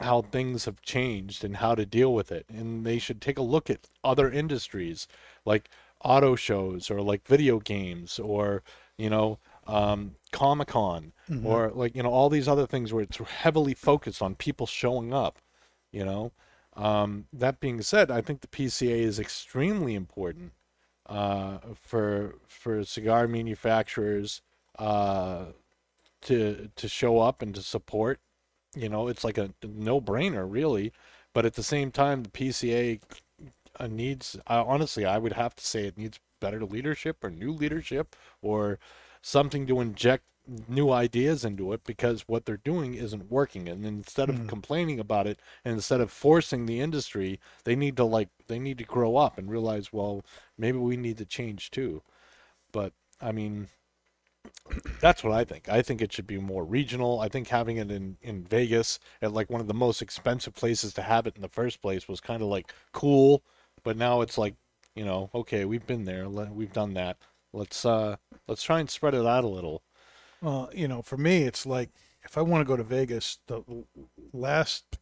how 0.00 0.22
things 0.22 0.64
have 0.64 0.82
changed 0.82 1.44
and 1.44 1.56
how 1.56 1.74
to 1.74 1.86
deal 1.86 2.12
with 2.12 2.32
it 2.32 2.46
and 2.48 2.84
they 2.84 2.98
should 2.98 3.20
take 3.20 3.38
a 3.38 3.42
look 3.42 3.70
at 3.70 3.88
other 4.02 4.30
industries 4.30 5.06
like 5.44 5.68
auto 6.04 6.34
shows 6.34 6.90
or 6.90 7.00
like 7.00 7.26
video 7.26 7.60
games 7.60 8.18
or 8.18 8.62
you 8.98 9.08
know 9.08 9.38
um, 9.66 10.16
comic-con 10.32 11.12
Mhm. 11.28 11.44
or 11.46 11.70
like 11.70 11.94
you 11.94 12.02
know 12.02 12.10
all 12.10 12.28
these 12.28 12.48
other 12.48 12.66
things 12.66 12.92
where 12.92 13.04
it's 13.04 13.18
heavily 13.18 13.74
focused 13.74 14.20
on 14.20 14.34
people 14.34 14.66
showing 14.66 15.14
up 15.14 15.38
you 15.92 16.04
know 16.04 16.32
um, 16.74 17.26
that 17.32 17.60
being 17.60 17.80
said 17.82 18.10
i 18.10 18.20
think 18.20 18.40
the 18.40 18.48
pca 18.48 18.90
is 18.90 19.20
extremely 19.20 19.94
important 19.94 20.52
uh, 21.06 21.58
for 21.74 22.36
for 22.48 22.84
cigar 22.84 23.28
manufacturers 23.28 24.42
uh, 24.78 25.46
to 26.22 26.70
to 26.76 26.88
show 26.88 27.18
up 27.20 27.42
and 27.42 27.54
to 27.54 27.62
support 27.62 28.20
you 28.76 28.88
know 28.88 29.08
it's 29.08 29.24
like 29.24 29.38
a 29.38 29.50
no-brainer 29.64 30.46
really. 30.50 30.92
But 31.34 31.46
at 31.46 31.54
the 31.54 31.62
same 31.62 31.90
time 31.90 32.22
the 32.24 32.28
pca 32.30 33.00
uh, 33.80 33.86
needs 33.86 34.36
honestly 34.46 35.04
i 35.06 35.18
would 35.18 35.32
have 35.32 35.54
to 35.56 35.64
say 35.64 35.86
it 35.86 35.96
needs 35.98 36.20
better 36.40 36.64
leadership 36.64 37.24
or 37.24 37.30
new 37.30 37.52
leadership 37.52 38.14
or 38.42 38.78
something 39.22 39.66
to 39.66 39.80
inject 39.80 40.24
new 40.68 40.90
ideas 40.90 41.44
into 41.44 41.72
it 41.72 41.84
because 41.84 42.22
what 42.28 42.44
they're 42.44 42.56
doing 42.56 42.94
isn't 42.94 43.30
working 43.30 43.68
and 43.68 43.84
instead 43.86 44.28
of 44.28 44.36
Mhm. 44.36 44.48
complaining 44.48 44.98
about 44.98 45.26
it 45.26 45.38
and 45.64 45.74
instead 45.74 46.00
of 46.00 46.10
forcing 46.10 46.66
the 46.66 46.80
industry 46.80 47.38
they 47.64 47.76
need 47.76 47.96
to 47.96 48.04
like 48.04 48.28
they 48.48 48.58
need 48.58 48.78
to 48.78 48.84
grow 48.84 49.16
up 49.16 49.38
and 49.38 49.50
realize 49.50 49.92
well 49.92 50.24
maybe 50.58 50.78
we 50.78 50.96
need 50.96 51.16
to 51.18 51.24
change 51.24 51.70
too 51.70 52.02
but 52.72 52.92
i 53.20 53.32
mean 53.32 53.68
that's 55.00 55.24
what 55.24 55.32
I 55.32 55.44
think. 55.44 55.68
I 55.68 55.82
think 55.82 56.00
it 56.00 56.12
should 56.12 56.26
be 56.26 56.38
more 56.38 56.64
regional. 56.64 57.20
I 57.20 57.28
think 57.28 57.48
having 57.48 57.76
it 57.76 57.90
in, 57.90 58.16
in 58.22 58.44
Vegas 58.44 59.00
at 59.20 59.32
like 59.32 59.50
one 59.50 59.60
of 59.60 59.66
the 59.66 59.74
most 59.74 60.00
expensive 60.00 60.54
places 60.54 60.92
to 60.94 61.02
have 61.02 61.26
it 61.26 61.34
in 61.36 61.42
the 61.42 61.48
first 61.48 61.82
place 61.82 62.06
was 62.08 62.20
kind 62.20 62.40
of 62.42 62.48
like 62.48 62.72
cool, 62.92 63.42
but 63.82 63.96
now 63.96 64.20
it's 64.20 64.38
like, 64.38 64.54
you 64.94 65.04
know, 65.04 65.30
okay, 65.34 65.64
we've 65.64 65.86
been 65.86 66.04
there, 66.04 66.28
we've 66.28 66.72
done 66.72 66.94
that. 66.94 67.16
Let's 67.52 67.84
uh 67.84 68.16
let's 68.48 68.62
try 68.62 68.80
and 68.80 68.88
spread 68.88 69.14
it 69.14 69.26
out 69.26 69.44
a 69.44 69.48
little. 69.48 69.82
Well, 70.42 70.70
you 70.74 70.88
know, 70.88 71.02
for 71.02 71.16
me, 71.16 71.44
it's 71.44 71.64
like 71.66 71.90
if 72.24 72.36
I 72.36 72.42
want 72.42 72.62
to 72.62 72.68
go 72.68 72.76
to 72.76 72.82
Vegas, 72.84 73.38
the 73.46 73.62
last 74.32 74.98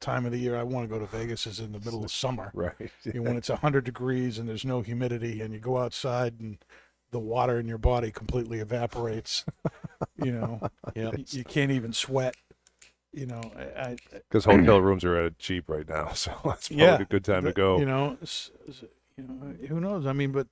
time 0.00 0.24
of 0.26 0.32
the 0.32 0.38
year 0.38 0.56
I 0.56 0.62
want 0.62 0.88
to 0.88 0.94
go 0.94 1.00
to 1.00 1.06
Vegas 1.06 1.46
is 1.46 1.60
in 1.60 1.72
the 1.72 1.80
middle 1.80 2.04
of 2.04 2.10
summer. 2.10 2.54
Right. 2.68 2.90
You 3.12 3.20
know, 3.20 3.22
when 3.22 3.36
it's 3.38 3.48
100 3.48 3.84
degrees 3.84 4.38
and 4.38 4.48
there's 4.48 4.64
no 4.64 4.82
humidity 4.82 5.40
and 5.40 5.54
you 5.54 5.60
go 5.60 5.78
outside 5.78 6.40
and 6.40 6.58
the 7.10 7.18
water 7.18 7.58
in 7.58 7.66
your 7.66 7.78
body 7.78 8.10
completely 8.10 8.60
evaporates. 8.60 9.46
you 10.16 10.32
know, 10.32 10.62
Yeah. 10.94 11.10
y- 11.16 11.24
you 11.30 11.44
can't 11.44 11.70
even 11.70 11.92
sweat. 11.92 12.36
You 13.12 13.26
know, 13.26 13.52
I, 13.56 13.62
I 13.86 13.98
Because 14.28 14.44
hotel 14.44 14.80
rooms 14.82 15.04
are 15.04 15.16
at 15.16 15.38
cheap 15.38 15.68
right 15.68 15.88
now, 15.88 16.08
so 16.14 16.32
that's 16.44 16.68
probably 16.68 16.86
Yeah, 16.86 17.02
a 17.02 17.06
good 17.06 17.24
time 17.24 17.44
to 17.44 17.52
go. 17.52 17.78
You 17.78 17.86
know, 17.86 18.18
s- 18.22 18.50
s- 18.68 18.84
you 19.16 19.24
know, 19.24 19.54
who 19.68 19.80
knows? 19.80 20.06
I 20.06 20.12
mean, 20.12 20.32
but 20.32 20.48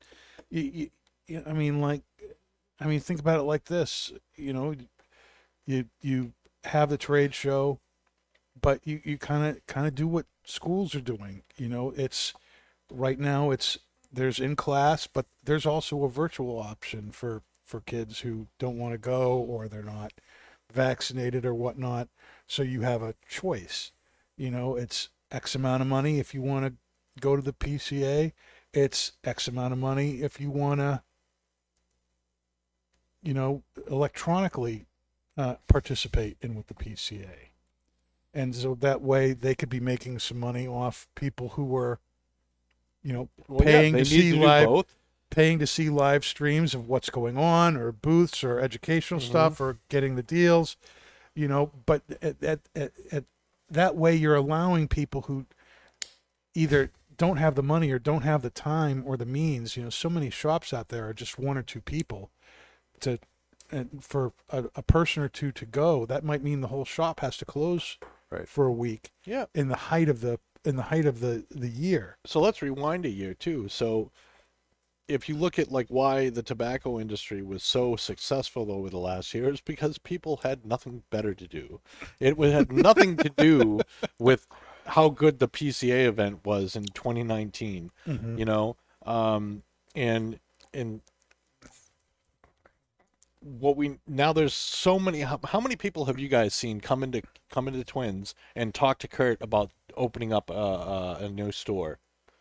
you, 0.51 0.63
you, 0.63 0.91
you, 1.27 1.43
I 1.47 1.53
mean, 1.53 1.81
like, 1.81 2.03
I 2.81 2.87
mean, 2.87 3.01
think 3.01 3.21
about 3.21 3.41
it 3.41 3.45
like 3.45 3.65
this. 3.65 4.13
You 4.35 4.53
know, 4.53 4.75
you 5.67 5.87
you 6.01 6.33
have 6.65 6.91
the 6.91 6.99
trade 6.99 7.35
show, 7.35 7.81
but 8.61 8.81
you 8.85 9.01
you 9.05 9.19
kind 9.19 9.47
of 9.47 9.67
kind 9.67 9.87
of 9.87 9.95
do 9.95 10.07
what 10.07 10.27
schools 10.45 10.95
are 10.95 11.01
doing. 11.01 11.43
You 11.57 11.69
know, 11.69 11.93
it's 11.97 12.35
right 12.91 13.19
now 13.19 13.51
it's 13.51 13.79
there's 14.13 14.41
in 14.41 14.57
class, 14.57 15.07
but 15.07 15.27
there's 15.45 15.67
also 15.67 16.05
a 16.05 16.11
virtual 16.11 16.59
option 16.59 17.11
for 17.11 17.43
for 17.65 17.81
kids 17.81 18.21
who 18.21 18.47
don't 18.59 18.79
want 18.79 18.93
to 18.95 18.99
go 18.99 19.33
or 19.33 19.69
they're 19.69 19.83
not 19.83 20.13
vaccinated 20.73 21.45
or 21.45 21.55
whatnot. 21.55 22.09
So 22.47 22.63
you 22.63 22.83
have 22.83 23.03
a 23.03 23.15
choice. 23.29 23.93
You 24.37 24.51
know, 24.51 24.77
it's 24.77 25.09
X 25.31 25.55
amount 25.55 25.83
of 25.83 25.89
money 25.89 26.19
if 26.21 26.35
you 26.35 26.43
want 26.43 26.67
to 26.67 26.75
go 27.21 27.37
to 27.37 27.43
the 27.43 27.53
PCA. 27.53 28.33
It's 28.73 29.13
X 29.25 29.49
amount 29.49 29.73
of 29.73 29.79
money 29.79 30.23
if 30.23 30.41
you 30.41 30.51
want 30.51 30.81
to, 30.81 31.03
you 33.23 33.35
know, 33.35 33.63
electronically 33.91 34.87
uh, 35.37 35.57
participate 35.69 36.37
in 36.41 36.55
with 36.55 36.67
the 36.69 36.75
PCA. 36.75 37.51
And 38.33 38.55
so 38.55 38.75
that 38.77 39.01
way 39.01 39.33
they 39.33 39.55
could 39.55 39.69
be 39.71 39.81
making 39.81 40.19
some 40.19 40.39
money 40.39 40.67
off 40.67 41.09
people 41.15 41.51
who 41.51 41.65
were, 41.65 41.99
you 43.03 43.13
know, 43.13 43.29
Well, 43.49 43.61
Paying 43.61 43.95
yeah, 43.95 43.99
to 44.01 44.05
see 44.05 44.31
to 44.33 44.39
live- 44.39 44.85
paying 45.31 45.59
to 45.59 45.67
see 45.67 45.91
live 45.91 46.25
streams 46.25 46.75
of 46.75 46.87
what's 46.89 47.11
going 47.11 47.37
on 47.37 47.77
or 47.77 47.91
booths 47.93 48.45
or 48.45 48.61
educational 48.61 49.21
Mhm. 49.21 49.25
stuff 49.27 49.61
or 49.61 49.79
getting 49.89 50.15
the 50.15 50.23
deals 50.23 50.77
you 51.35 51.49
know 51.49 51.71
but 51.85 52.03
at, 52.23 52.43
at, 52.43 52.61
at, 52.77 52.93
at 53.11 53.25
that 53.69 53.97
way 53.97 54.15
you're 54.15 54.37
allowing 54.37 54.87
people 54.87 55.23
who 55.23 55.45
either 56.55 56.91
don't 57.17 57.37
have 57.39 57.55
the 57.57 57.63
money 57.63 57.91
or 57.91 57.99
don't 57.99 58.23
have 58.23 58.41
the 58.43 58.51
time 58.51 59.03
or 59.05 59.17
the 59.17 59.27
means 59.27 59.77
you 59.77 59.83
know 59.83 59.91
so 59.91 60.09
many 60.09 60.31
shops 60.31 60.73
out 60.73 60.89
there 60.89 61.09
are 61.09 61.13
just 61.13 61.39
one 61.39 61.59
or 61.59 61.63
two 61.63 61.81
people 61.81 62.31
to 63.01 63.19
and 63.71 64.03
for 64.05 64.33
a, 64.51 64.65
a 64.77 64.83
person 64.83 65.23
or 65.23 65.29
two 65.29 65.51
to 65.53 65.67
go 65.67 66.07
that 66.07 66.23
might 66.25 66.43
mean 66.43 66.61
the 66.61 66.69
whole 66.69 66.85
shop 66.85 67.21
has 67.21 67.37
to 67.39 67.45
close 67.45 67.99
Right. 68.31 68.49
for 68.49 68.67
a 68.67 68.73
week 68.73 69.11
Yeah. 69.25 69.47
in 69.55 69.69
the 69.69 69.77
height 69.77 70.09
of 70.09 70.21
the 70.21 70.39
in 70.65 70.75
the 70.77 70.85
height 70.85 71.07
of 71.07 71.21
the 71.21 71.45
the 71.51 71.69
year 71.69 72.17
So 72.27 72.41
let's 72.41 72.61
rewind 72.63 73.05
a 73.07 73.11
year 73.11 73.35
too. 73.35 73.69
So 73.69 74.11
if 75.09 75.29
you 75.29 75.37
look 75.37 75.57
at 75.61 75.71
like 75.71 75.87
why 75.89 76.31
the 76.31 76.43
tobacco 76.43 76.99
industry 76.99 77.41
was 77.41 77.63
so 77.63 77.95
successful 77.95 78.73
over 78.73 78.91
the 78.91 78.99
last 78.99 79.33
year, 79.33 79.49
is 79.51 79.61
because 79.61 79.99
people 79.99 80.41
had 80.43 80.67
nothing 80.67 81.05
better 81.11 81.33
to 81.35 81.47
do. 81.47 81.81
It 82.19 82.37
wa- 82.37 82.49
had 82.51 82.73
nothing 82.89 83.17
to 83.19 83.29
do 83.29 83.81
with 84.19 84.49
how 84.87 85.11
good 85.11 85.39
the 85.39 85.47
PCA 85.49 86.07
event 86.07 86.45
was 86.45 86.75
in 86.75 86.87
2019. 86.87 87.93
You 88.07 88.45
know, 88.45 88.77
um, 89.05 89.63
and 89.95 90.41
and 90.75 91.03
what 93.47 93.77
we 93.77 93.99
now 94.07 94.33
there's 94.33 94.55
so 94.55 94.99
many 94.99 95.21
how, 95.21 95.39
how 95.45 95.61
many 95.61 95.77
people 95.77 96.07
have 96.07 96.19
you 96.19 96.29
guys 96.29 96.55
seen 96.55 96.81
come 96.81 97.03
into 97.03 97.23
come 97.51 97.69
into 97.69 97.85
twins 97.85 98.35
and 98.55 98.75
talk 98.75 98.99
to 98.99 99.09
kurt 99.09 99.41
about 99.41 99.71
opening 99.97 100.33
up 100.33 100.51
a, 100.51 100.53
a, 100.53 101.19
a 101.23 101.29
new 101.29 101.53
store? 101.53 101.99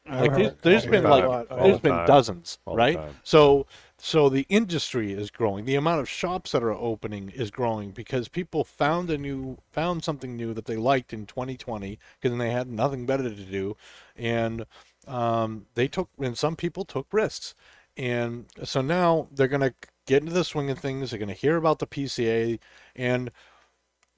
Like 0.08 0.36
there's, 0.36 0.54
there's 0.62 0.86
all 0.86 0.92
been 0.92 1.04
the 1.04 1.10
like 1.10 1.24
time, 1.24 1.46
all 1.50 1.64
there's 1.68 1.78
the 1.78 1.82
been 1.82 1.92
time, 1.92 2.08
dozens 2.08 2.60
all 2.66 2.76
the 2.76 2.78
right? 2.78 3.00
so 3.24 3.66
so 3.98 4.30
the 4.30 4.46
industry 4.50 5.14
is 5.14 5.32
growing. 5.32 5.66
The 5.66 5.76
amount 5.76 6.02
of 6.02 6.10
shops 6.10 6.52
that 6.52 6.62
are 6.62 6.74
opening 6.74 7.30
is 7.30 7.50
growing 7.50 7.92
because 7.92 8.28
people 8.28 8.64
found 8.64 9.10
a 9.10 9.18
new 9.18 9.58
found 9.72 10.04
something 10.04 10.36
new 10.36 10.54
that 10.54 10.66
they 10.66 10.76
liked 10.76 11.12
in 11.14 11.26
2020 11.26 11.98
because 12.20 12.38
they 12.38 12.52
had 12.52 12.70
nothing 12.70 13.06
better 13.06 13.24
to 13.24 13.36
do. 13.36 13.76
And 14.16 14.66
um, 15.08 15.66
they 15.74 15.88
took 15.88 16.10
and 16.20 16.38
some 16.38 16.56
people 16.56 16.86
took 16.86 17.08
risks. 17.12 17.56
And 17.98 18.46
so 18.64 18.82
now 18.82 19.28
they're 19.32 19.48
going 19.48 19.62
to 19.62 19.74
get 20.06 20.22
into 20.22 20.34
the 20.34 20.44
swing 20.44 20.70
of 20.70 20.80
things 20.80 21.10
they're 21.12 21.20
going 21.20 21.30
to 21.30 21.34
hear 21.36 21.58
about 21.58 21.80
the 21.80 21.88
pca 21.88 22.60
and 22.96 23.32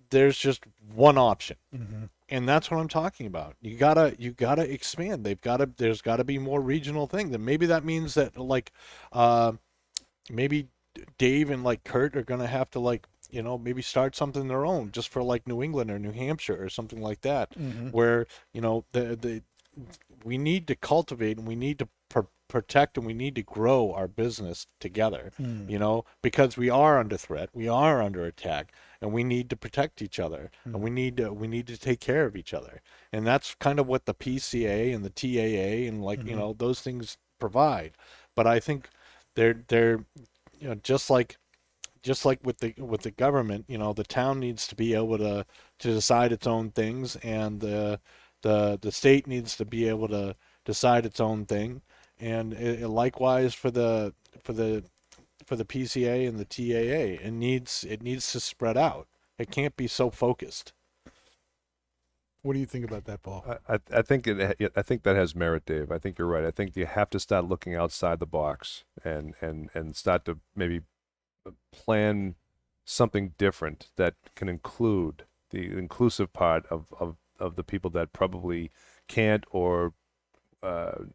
there's 0.10 0.38
just 0.38 0.64
one 0.96 1.18
option. 1.18 1.58
And 2.30 2.48
that's 2.48 2.70
what 2.70 2.80
i'm 2.80 2.88
talking 2.90 3.26
about. 3.26 3.56
You 3.62 3.78
gotta 3.78 4.16
you 4.20 4.32
gotta 4.32 4.70
expand. 4.70 5.26
They've 5.26 5.40
gotta 5.40 5.70
there's 5.78 6.02
gotta 6.02 6.24
be 6.24 6.38
more 6.38 6.62
regional 6.62 7.08
thing 7.08 7.32
then 7.32 7.44
maybe 7.46 7.66
that 7.68 7.86
means 7.86 8.14
that 8.16 8.38
like 8.38 8.72
uh 9.12 9.54
maybe 10.30 10.68
dave 11.18 11.50
and 11.50 11.64
like 11.64 11.84
kurt 11.84 12.16
are 12.18 12.24
gonna 12.24 12.48
have 12.48 12.70
to 12.72 12.80
like 12.80 13.08
you 13.30 13.42
know 13.42 13.58
maybe 13.58 13.82
start 13.82 14.16
something 14.16 14.48
their 14.48 14.66
own 14.66 14.92
just 14.92 15.10
for 15.10 15.22
like 15.22 15.48
new 15.48 15.62
england 15.62 15.92
or 15.92 16.00
new 16.00 16.12
hampshire 16.12 16.62
or 16.62 16.70
something 16.70 17.02
like 17.02 17.22
that 17.22 17.54
where 17.92 18.26
you 18.54 18.62
know 18.62 18.84
the 18.94 19.16
the 19.16 19.42
we 20.24 20.38
need 20.38 20.68
to 20.68 20.76
cultivate 20.76 21.38
and 21.38 21.48
we 21.48 21.56
need 21.56 21.80
to 21.80 21.88
protect 22.48 22.98
and 22.98 23.06
we 23.06 23.14
need 23.14 23.36
to 23.36 23.44
grow 23.44 23.92
our 23.94 24.08
business 24.08 24.68
together 24.80 25.32
hmm. 25.38 25.70
you 25.70 25.78
know 25.78 26.06
because 26.22 26.58
we 26.58 26.70
are 26.70 27.00
under 27.00 27.18
threat 27.18 27.50
we 27.54 27.68
are 27.68 28.02
under 28.02 28.26
attack 28.26 28.72
and 29.02 29.12
we 29.12 29.24
need 29.24 29.50
to 29.50 29.56
protect 29.56 30.02
each 30.02 30.20
other 30.20 30.50
and 30.66 30.82
we 30.82 30.90
hmm. 30.90 30.96
need 30.96 31.18
to 31.18 31.32
we 31.32 31.48
need 31.48 31.68
to 31.68 31.78
take 31.78 32.00
care 32.00 32.26
of 32.26 32.36
each 32.36 32.54
other. 32.54 32.82
And 33.12 33.26
that's 33.26 33.56
kind 33.56 33.80
of 33.80 33.88
what 33.88 34.06
the 34.06 34.14
PCA 34.14 34.94
and 34.94 35.06
the 35.06 35.10
TAA 35.10 35.88
and 35.88 36.04
like 36.04 36.20
you 36.20 36.32
mm-hmm. 36.32 36.40
know 36.40 36.56
those 36.58 36.82
things 36.82 37.18
provide. 37.40 37.94
But 38.36 38.48
I 38.48 38.60
think 38.60 38.90
they're 39.36 39.64
they're 39.68 40.06
you 40.60 40.70
know 40.70 40.76
just 40.76 41.10
like 41.10 41.38
just 42.04 42.26
like 42.26 42.40
with 42.44 42.60
the 42.60 42.74
with 42.78 43.02
the 43.02 43.12
government, 43.12 43.66
you 43.68 43.78
know, 43.78 43.94
the 43.94 44.04
town 44.04 44.40
needs 44.40 44.68
to 44.68 44.76
be 44.76 44.94
able 44.94 45.18
to 45.18 45.46
to 45.80 45.88
decide 45.94 46.32
its 46.32 46.48
own 46.48 46.72
things, 46.72 47.16
and 47.18 47.60
the 47.60 48.00
the 48.42 48.78
the 48.82 48.92
state 48.92 49.28
needs 49.28 49.58
to 49.58 49.66
be 49.66 49.88
able 49.88 50.08
to 50.10 50.36
decide 50.66 51.06
its 51.06 51.20
own 51.20 51.46
thing, 51.46 51.82
and 52.20 52.54
it, 52.54 52.84
it- 52.84 52.88
likewise 52.90 53.54
for 53.54 53.72
the 53.72 54.14
for 54.44 54.54
the 54.54 54.84
for 55.46 55.56
the 55.56 55.66
PCA 55.66 56.28
and 56.28 56.40
the 56.40 56.46
TAA, 56.46 57.24
it 57.26 57.32
needs 57.32 57.86
it 57.90 58.02
needs 58.04 58.32
to 58.34 58.40
spread 58.40 58.78
out. 58.78 59.08
It 59.40 59.52
can't 59.52 59.76
be 59.78 59.88
so 59.88 60.10
focused. 60.10 60.74
What 62.44 62.54
do 62.54 62.60
you 62.60 62.66
think 62.66 62.86
about 62.86 63.06
that, 63.06 63.24
Paul? 63.24 63.46
I, 63.68 63.76
I- 63.76 64.00
I 64.00 64.02
think 64.02 64.28
it. 64.28 64.72
I 64.76 64.82
think 64.82 65.04
that 65.04 65.16
has 65.16 65.36
merit, 65.36 65.66
Dave. 65.66 65.92
I 65.92 65.98
think 66.00 66.18
you're 66.20 66.28
right. 66.28 66.46
I 66.46 66.52
think 66.52 66.76
you 66.76 66.86
have 66.86 67.10
to 67.12 67.20
start 67.20 67.46
looking 67.46 67.76
outside 67.76 68.20
the 68.20 68.26
box 68.28 68.86
and 69.04 69.34
and 69.42 69.70
and 69.74 69.96
start 69.96 70.26
to 70.26 70.40
maybe 70.56 70.82
plan 71.74 72.36
something 72.86 73.34
different 73.38 73.90
that 73.98 74.16
can 74.36 74.50
include 74.50 75.26
the 75.52 75.78
inclusive 75.78 76.34
part 76.34 76.66
of 76.68 76.94
of, 77.00 77.18
of 77.40 77.56
the 77.56 77.64
people 77.64 77.92
that 77.92 78.14
probably 78.14 78.72
can't 79.08 79.46
or 79.52 79.94
uh, 80.64 81.06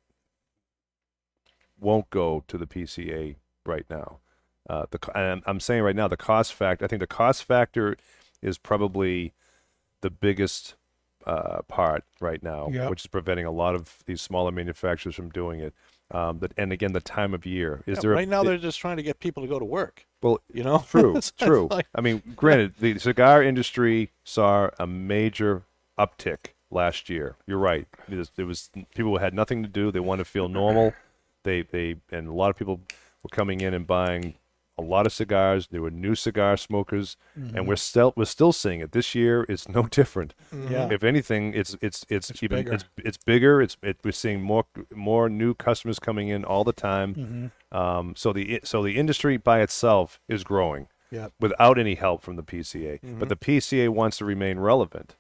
won't 1.83 2.09
go 2.11 2.45
to 2.49 2.57
the 2.57 2.67
PCA 2.67 3.37
right 3.67 3.85
now. 3.91 4.19
Uh, 4.71 4.87
the 4.91 4.99
and 5.19 5.43
I'm, 5.47 5.61
saying 5.61 5.83
right 5.83 5.97
now 5.97 6.09
the 6.09 6.17
cost 6.17 6.55
factor. 6.55 6.85
I 6.85 6.89
think 6.89 7.01
the 7.01 7.07
cost 7.07 7.45
factor 7.45 7.97
is 8.41 8.59
probably 8.59 9.33
the 10.01 10.11
biggest 10.11 10.75
uh, 11.27 11.63
part 11.69 12.05
right 12.21 12.43
now, 12.43 12.69
Yep. 12.73 12.91
which 12.91 13.01
is 13.03 13.07
preventing 13.07 13.45
a 13.47 13.51
lot 13.51 13.75
of 13.75 13.99
these 14.07 14.21
smaller 14.21 14.51
manufacturers 14.53 15.15
from 15.15 15.31
doing 15.31 15.61
it. 15.61 15.75
Um, 16.11 16.39
but, 16.39 16.53
and 16.57 16.73
again, 16.73 16.93
the 16.93 17.01
time 17.01 17.33
of 17.33 17.47
year 17.47 17.83
is 17.87 17.97
Yeah, 17.99 18.01
there 18.03 18.13
a- 18.13 18.17
right 18.17 18.29
now 18.29 18.43
they're 18.43 18.59
just 18.59 18.79
trying 18.79 18.97
to 18.99 19.03
get 19.03 19.19
people 19.21 19.43
to 19.43 19.49
go 19.49 19.59
to 19.59 19.65
work. 19.65 20.07
well, 20.21 20.41
You 20.53 20.63
know, 20.63 20.85
True, 20.89 21.19
true. 21.39 21.69
like- 21.71 21.87
I 21.95 22.01
mean, 22.01 22.23
granted, 22.37 22.75
the 22.81 22.99
cigar 22.99 23.43
industry 23.43 24.11
saw 24.25 24.71
a 24.79 24.87
major 24.87 25.63
uptick 25.99 26.55
last 26.71 27.09
year. 27.09 27.37
You're 27.47 27.59
right. 27.59 27.87
It 28.11 28.17
was, 28.17 28.31
it 28.37 28.45
was 28.45 28.71
people 28.95 29.19
had 29.19 29.33
nothing 29.35 29.63
to 29.63 29.69
do. 29.69 29.91
They 29.91 30.01
wanted 30.01 30.25
to 30.25 30.31
feel 30.31 30.49
normal. 30.49 30.93
They 31.45 31.63
they 31.63 31.97
and 32.11 32.29
a 32.29 32.33
lot 32.33 32.51
of 32.51 32.57
people 32.57 32.81
were 33.23 33.31
coming 33.31 33.61
in 33.61 33.75
and 33.75 33.87
buying 33.87 34.35
a 34.79 34.83
lot 34.83 35.07
of 35.07 35.13
cigars. 35.13 35.69
There 35.71 35.83
were 35.83 35.91
new 35.91 36.15
cigar 36.15 36.57
smokers, 36.57 37.17
and 37.37 37.69
we're 37.69 37.77
still 37.77 38.15
we're 38.17 38.25
still 38.25 38.53
seeing 38.53 38.81
it. 38.81 38.93
This 38.93 39.15
year 39.15 39.45
is 39.45 39.69
no 39.69 39.83
different. 39.99 40.35
Yeah. 40.53 40.89
If 40.91 41.05
anything, 41.05 41.53
it's 41.55 41.77
it's 41.83 42.07
it's, 42.09 42.31
It's 42.31 42.43
even 42.43 42.59
bigger. 42.61 42.73
it's 42.75 42.85
it's 42.97 43.19
bigger. 43.19 43.61
It's 43.61 43.77
it, 43.83 43.99
we're 44.03 44.13
seeing 44.13 44.41
more 44.43 44.65
more 44.95 45.29
new 45.29 45.53
customers 45.55 45.99
coming 45.99 46.29
in 46.29 46.45
all 46.45 46.65
the 46.65 46.73
time. 46.73 47.15
Mm-hmm. 47.15 47.77
Um, 47.77 48.15
so 48.17 48.33
the 48.33 48.61
so 48.65 48.83
the 48.83 48.97
industry 48.99 49.37
by 49.37 49.61
itself 49.61 50.21
is 50.29 50.43
growing 50.43 50.89
Yeah. 51.11 51.29
without 51.39 51.79
any 51.79 51.95
help 51.95 52.23
from 52.23 52.37
the 52.37 52.43
PCA. 52.43 53.01
Mm-hmm. 53.01 53.19
But 53.19 53.29
the 53.29 53.37
PCA 53.37 53.91
wants 53.91 54.17
to 54.19 54.25
remain 54.25 54.59
relevant, 54.59 55.17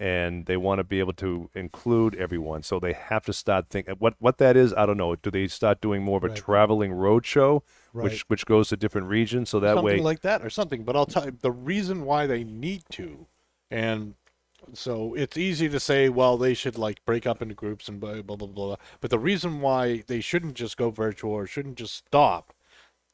and 0.00 0.46
they 0.46 0.56
want 0.56 0.78
to 0.78 0.84
be 0.84 0.98
able 0.98 1.12
to 1.12 1.50
include 1.54 2.14
everyone. 2.16 2.62
So 2.62 2.80
they 2.80 2.94
have 2.94 3.26
to 3.26 3.34
start 3.34 3.66
thinking 3.68 3.92
uh, 3.92 3.96
what 3.98 4.14
what 4.18 4.38
that 4.38 4.56
is. 4.56 4.72
I 4.72 4.86
don't 4.86 4.96
know. 4.96 5.14
Do 5.14 5.30
they 5.30 5.46
start 5.46 5.82
doing 5.82 6.02
more 6.02 6.16
of 6.16 6.24
a 6.24 6.28
Right. 6.28 6.36
traveling 6.36 6.92
road 6.92 7.26
show, 7.26 7.62
Right. 7.92 8.04
which 8.04 8.22
which 8.28 8.46
goes 8.46 8.70
to 8.70 8.78
different 8.78 9.08
regions, 9.08 9.50
so 9.50 9.60
that 9.60 9.74
something 9.74 9.84
way. 9.84 10.00
like 10.00 10.22
that 10.22 10.42
or 10.42 10.48
something. 10.48 10.84
But 10.84 10.96
I'll 10.96 11.04
tell 11.06 11.26
you 11.26 11.36
the 11.38 11.52
reason 11.52 12.06
why 12.06 12.26
they 12.26 12.42
need 12.44 12.84
to, 12.92 13.26
and 13.70 14.14
so 14.72 15.14
it's 15.14 15.36
easy 15.36 15.68
to 15.68 15.78
say, 15.78 16.08
well, 16.08 16.38
they 16.38 16.54
should 16.54 16.78
like 16.78 17.04
break 17.04 17.26
up 17.26 17.42
into 17.42 17.54
groups 17.54 17.86
and 17.86 18.00
blah 18.00 18.22
blah 18.22 18.36
blah 18.36 18.48
blah. 18.48 18.76
But 19.02 19.10
the 19.10 19.18
reason 19.18 19.60
why 19.60 20.02
they 20.06 20.20
shouldn't 20.22 20.54
just 20.54 20.78
go 20.78 20.90
virtual 20.90 21.32
or 21.32 21.46
shouldn't 21.46 21.76
just 21.76 21.94
stop 21.94 22.54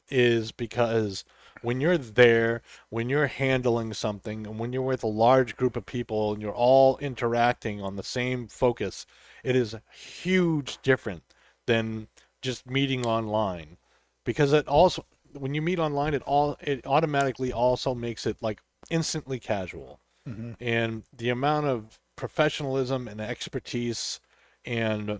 is 0.09 0.53
because 0.53 1.25
when 1.67 1.81
you're 1.81 1.97
there, 1.97 2.61
when 2.89 3.09
you're 3.09 3.27
handling 3.27 3.93
something, 3.93 4.47
and 4.47 4.57
when 4.57 4.71
you're 4.71 4.81
with 4.81 5.03
a 5.03 5.07
large 5.07 5.57
group 5.57 5.75
of 5.75 5.85
people 5.85 6.31
and 6.31 6.41
you're 6.41 6.55
all 6.55 6.97
interacting 6.99 7.81
on 7.81 7.97
the 7.97 8.03
same 8.03 8.47
focus, 8.47 9.05
it 9.43 9.53
is 9.53 9.75
huge 9.91 10.77
different 10.81 11.23
than 11.65 12.07
just 12.41 12.69
meeting 12.69 13.05
online. 13.05 13.75
Because 14.23 14.53
it 14.53 14.65
also 14.65 15.05
when 15.33 15.53
you 15.53 15.61
meet 15.61 15.77
online 15.77 16.13
it 16.13 16.21
all 16.21 16.55
it 16.61 16.87
automatically 16.87 17.51
also 17.51 17.93
makes 17.93 18.25
it 18.25 18.37
like 18.41 18.61
instantly 18.89 19.37
casual. 19.37 19.99
Mm-hmm. 20.25 20.51
And 20.61 21.03
the 21.11 21.29
amount 21.29 21.65
of 21.65 21.99
professionalism 22.15 23.09
and 23.09 23.19
expertise 23.19 24.21
and 24.63 25.19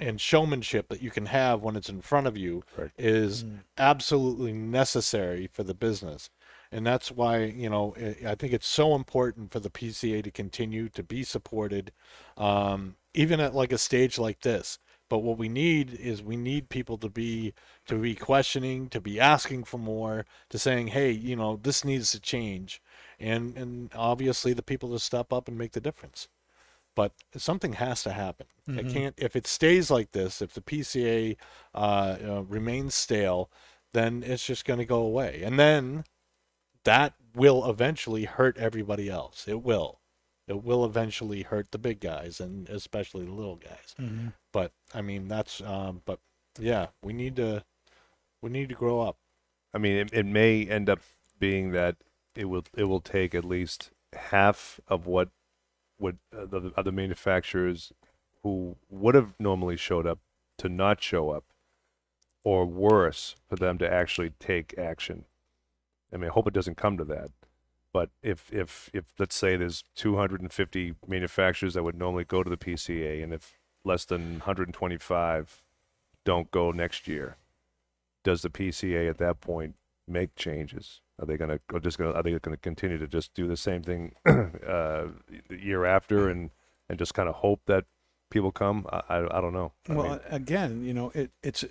and 0.00 0.20
showmanship 0.20 0.88
that 0.88 1.02
you 1.02 1.10
can 1.10 1.26
have 1.26 1.62
when 1.62 1.76
it's 1.76 1.88
in 1.88 2.00
front 2.00 2.26
of 2.26 2.36
you 2.36 2.62
Right. 2.76 2.90
is 2.96 3.44
absolutely 3.76 4.52
necessary 4.52 5.48
for 5.52 5.62
the 5.64 5.74
business. 5.74 6.30
And 6.70 6.86
that's 6.86 7.10
why 7.10 7.44
you 7.44 7.70
know 7.70 7.94
i 7.98 8.30
I 8.32 8.34
think 8.34 8.52
it's 8.52 8.66
so 8.68 8.94
important 8.94 9.52
for 9.52 9.60
the 9.60 9.70
pca 9.70 10.22
to 10.22 10.30
continue 10.30 10.88
to 10.90 11.02
be 11.02 11.22
supported 11.24 11.92
um, 12.36 12.96
even 13.14 13.40
at 13.40 13.54
like 13.54 13.72
a 13.72 13.78
stage 13.78 14.18
like 14.18 14.40
this. 14.40 14.78
But 15.08 15.20
what 15.20 15.38
we 15.38 15.48
need 15.48 15.94
is 15.94 16.22
we 16.22 16.36
need 16.36 16.68
people 16.68 16.98
to 16.98 17.08
be 17.08 17.54
to 17.86 17.96
be 17.96 18.14
questioning 18.14 18.88
to 18.90 19.00
be 19.00 19.18
asking 19.18 19.64
for 19.64 19.78
more 19.78 20.26
to 20.50 20.58
saying 20.58 20.88
hey 20.88 21.10
you 21.10 21.34
know 21.36 21.56
this 21.62 21.84
needs 21.84 22.12
to 22.12 22.20
change. 22.20 22.82
And 23.18 23.56
and 23.56 23.90
obviously 23.94 24.52
the 24.52 24.62
people 24.62 24.90
to 24.92 24.98
step 24.98 25.32
up 25.32 25.48
and 25.48 25.56
make 25.58 25.72
the 25.72 25.80
difference 25.80 26.28
but 26.98 27.12
something 27.36 27.74
has 27.74 28.02
to 28.02 28.10
happen. 28.10 28.48
It 28.66 28.92
can't 28.92 29.14
if 29.16 29.36
it 29.36 29.46
stays 29.46 29.88
like 29.88 30.10
this. 30.10 30.42
If 30.42 30.52
the 30.52 30.60
PCA 30.60 31.36
uh, 31.72 31.78
uh, 31.78 32.42
remains 32.42 32.96
stale, 32.96 33.52
then 33.92 34.24
it's 34.26 34.44
just 34.44 34.64
going 34.64 34.80
to 34.80 34.84
go 34.84 35.02
away, 35.02 35.42
and 35.44 35.60
then 35.60 36.02
that 36.82 37.14
will 37.36 37.70
eventually 37.70 38.24
hurt 38.24 38.58
everybody 38.58 39.08
else. 39.08 39.46
It 39.46 39.62
will. 39.62 40.00
It 40.48 40.64
will 40.64 40.84
eventually 40.84 41.42
hurt 41.42 41.70
the 41.70 41.78
big 41.78 42.00
guys 42.00 42.40
and 42.40 42.68
especially 42.68 43.26
the 43.26 43.32
little 43.32 43.60
guys. 43.70 43.94
But 44.52 44.72
I 44.92 45.00
mean, 45.00 45.28
that's. 45.28 45.60
Um, 45.60 46.02
but 46.04 46.18
yeah, 46.58 46.86
we 47.00 47.12
need 47.12 47.36
to. 47.36 47.62
We 48.42 48.50
need 48.50 48.70
to 48.70 48.74
grow 48.74 49.02
up. 49.02 49.18
I 49.72 49.78
mean, 49.78 49.96
it, 49.98 50.10
it 50.12 50.26
may 50.26 50.66
end 50.66 50.90
up 50.90 50.98
being 51.38 51.70
that 51.70 51.94
it 52.34 52.46
will 52.46 52.64
it 52.76 52.84
will 52.84 53.00
take 53.00 53.36
at 53.36 53.44
least 53.44 53.92
half 54.14 54.80
of 54.88 55.06
what 55.06 55.28
would 55.98 56.18
uh, 56.36 56.46
the 56.46 56.72
other 56.76 56.92
manufacturers 56.92 57.92
who 58.42 58.76
would 58.88 59.14
have 59.14 59.34
normally 59.38 59.76
showed 59.76 60.06
up 60.06 60.18
to 60.58 60.68
not 60.68 61.02
show 61.02 61.30
up 61.30 61.44
or 62.44 62.64
worse 62.66 63.36
for 63.48 63.56
them 63.56 63.78
to 63.78 63.92
actually 63.92 64.30
take 64.38 64.74
action. 64.78 65.24
I 66.12 66.16
mean, 66.16 66.30
I 66.30 66.32
hope 66.32 66.46
it 66.46 66.54
doesn't 66.54 66.76
come 66.76 66.96
to 66.98 67.04
that. 67.04 67.30
But 67.92 68.10
if 68.22 68.52
if 68.52 68.90
if 68.92 69.06
let's 69.18 69.34
say 69.34 69.56
there's 69.56 69.82
250 69.96 70.94
manufacturers 71.06 71.74
that 71.74 71.82
would 71.82 71.98
normally 71.98 72.24
go 72.24 72.42
to 72.42 72.50
the 72.50 72.56
PCA, 72.56 73.22
and 73.22 73.32
if 73.32 73.58
less 73.84 74.04
than 74.04 74.32
125 74.38 75.64
don't 76.24 76.50
go 76.50 76.70
next 76.70 77.08
year, 77.08 77.36
does 78.24 78.42
the 78.42 78.50
PCA 78.50 79.08
at 79.08 79.18
that 79.18 79.40
point 79.40 79.74
make 80.06 80.34
changes? 80.36 81.00
Are 81.18 81.26
they 81.26 81.36
going 81.36 81.50
to 81.50 81.60
or 81.72 81.80
just 81.80 81.98
going 81.98 82.12
to 82.12 82.18
are 82.18 82.22
they 82.22 82.30
going 82.30 82.56
to 82.56 82.56
continue 82.56 82.98
to 82.98 83.08
just 83.08 83.34
do 83.34 83.46
the 83.48 83.56
same 83.56 83.82
thing 83.82 84.14
uh, 84.26 85.06
year 85.50 85.84
after 85.84 86.28
and 86.28 86.50
and 86.88 86.98
just 86.98 87.14
kind 87.14 87.28
of 87.28 87.36
hope 87.36 87.60
that 87.66 87.84
people 88.30 88.52
come? 88.52 88.86
I 88.90 89.02
I, 89.08 89.38
I 89.38 89.40
don't 89.40 89.52
know. 89.52 89.72
I 89.88 89.94
well, 89.94 90.08
mean, 90.10 90.20
again, 90.30 90.84
you 90.84 90.94
know, 90.94 91.10
it 91.14 91.32
it's 91.42 91.64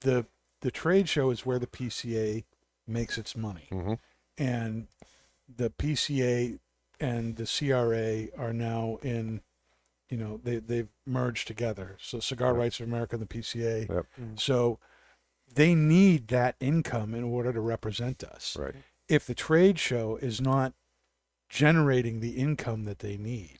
the 0.00 0.26
the 0.60 0.70
trade 0.70 1.08
show 1.08 1.30
is 1.30 1.44
where 1.44 1.58
the 1.58 1.66
PCA 1.66 2.44
makes 2.86 3.18
its 3.18 3.36
money, 3.36 3.68
mhm. 3.70 3.98
and 4.38 4.86
the 5.54 5.70
PCA 5.70 6.58
and 6.98 7.36
the 7.36 7.46
CRA 7.46 8.28
are 8.42 8.52
now 8.52 8.98
in, 9.02 9.42
you 10.08 10.16
know, 10.16 10.40
they 10.42 10.56
they've 10.56 10.88
merged 11.04 11.46
together. 11.46 11.96
So 12.00 12.20
Cigar 12.20 12.50
Yep. 12.50 12.56
Rights 12.56 12.80
of 12.80 12.86
America 12.86 13.16
and 13.16 13.22
the 13.22 13.26
PCA. 13.26 13.88
Yep. 13.88 14.06
So 14.36 14.78
they 15.54 15.74
need 15.74 16.28
that 16.28 16.56
income 16.60 17.14
in 17.14 17.24
order 17.24 17.52
to 17.52 17.60
represent 17.60 18.22
us. 18.24 18.56
right. 18.58 18.74
If 19.08 19.26
the 19.26 19.34
trade 19.34 19.78
show 19.78 20.16
is 20.16 20.40
not 20.40 20.72
generating 21.48 22.20
the 22.20 22.30
income 22.30 22.84
that 22.84 23.00
they 23.00 23.16
need, 23.16 23.58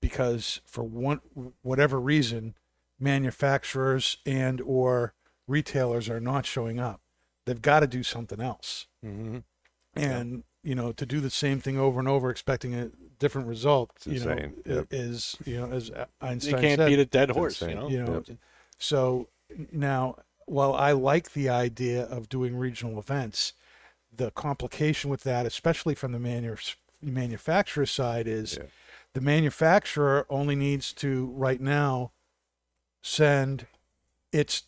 because 0.00 0.60
for 0.64 0.82
one 0.84 1.20
whatever 1.62 2.00
reason, 2.00 2.54
manufacturers 2.98 4.18
and 4.26 4.60
or 4.60 5.14
retailers 5.48 6.08
are 6.08 6.20
not 6.20 6.46
showing 6.46 6.78
up, 6.78 7.00
they've 7.46 7.62
got 7.62 7.80
to 7.80 7.86
do 7.86 8.02
something 8.02 8.40
else 8.40 8.86
Mm-hmm. 9.04 9.38
and 9.96 10.44
you 10.62 10.76
know 10.76 10.92
to 10.92 11.04
do 11.04 11.18
the 11.18 11.28
same 11.30 11.58
thing 11.58 11.76
over 11.76 11.98
and 11.98 12.08
over 12.08 12.30
expecting 12.30 12.72
a 12.72 12.90
different 13.18 13.48
result 13.48 13.90
It's 13.96 14.06
you 14.06 14.20
know 14.24 14.30
insane. 14.30 14.54
i- 14.64 14.68
Yep. 14.74 14.86
is 14.92 15.36
you 15.44 15.56
know 15.60 15.72
as 15.72 15.90
Einstein 16.20 16.54
You 16.54 16.60
can't 16.60 16.78
said 16.78 16.88
beat 16.88 16.98
a 17.00 17.04
dead 17.04 17.30
horse, 17.30 17.60
you 17.62 17.74
know. 17.74 17.88
you 17.88 18.04
know 18.04 18.22
Yep. 18.28 18.38
so 18.78 19.28
now 19.72 20.16
while 20.46 20.74
i 20.74 20.92
like 20.92 21.32
the 21.32 21.48
idea 21.48 22.04
of 22.04 22.28
doing 22.28 22.56
regional 22.56 22.98
events 22.98 23.52
the 24.14 24.30
complication 24.32 25.10
with 25.10 25.22
that 25.22 25.46
especially 25.46 25.94
from 25.94 26.12
the 26.12 26.18
manu- 26.18 26.56
manufacturer 27.00 27.86
side 27.86 28.26
is 28.26 28.56
Yeah. 28.58 28.66
the 29.14 29.20
manufacturer 29.20 30.26
only 30.30 30.54
needs 30.56 30.92
to 30.94 31.26
right 31.34 31.60
now 31.60 32.12
send 33.02 33.66
its 34.32 34.64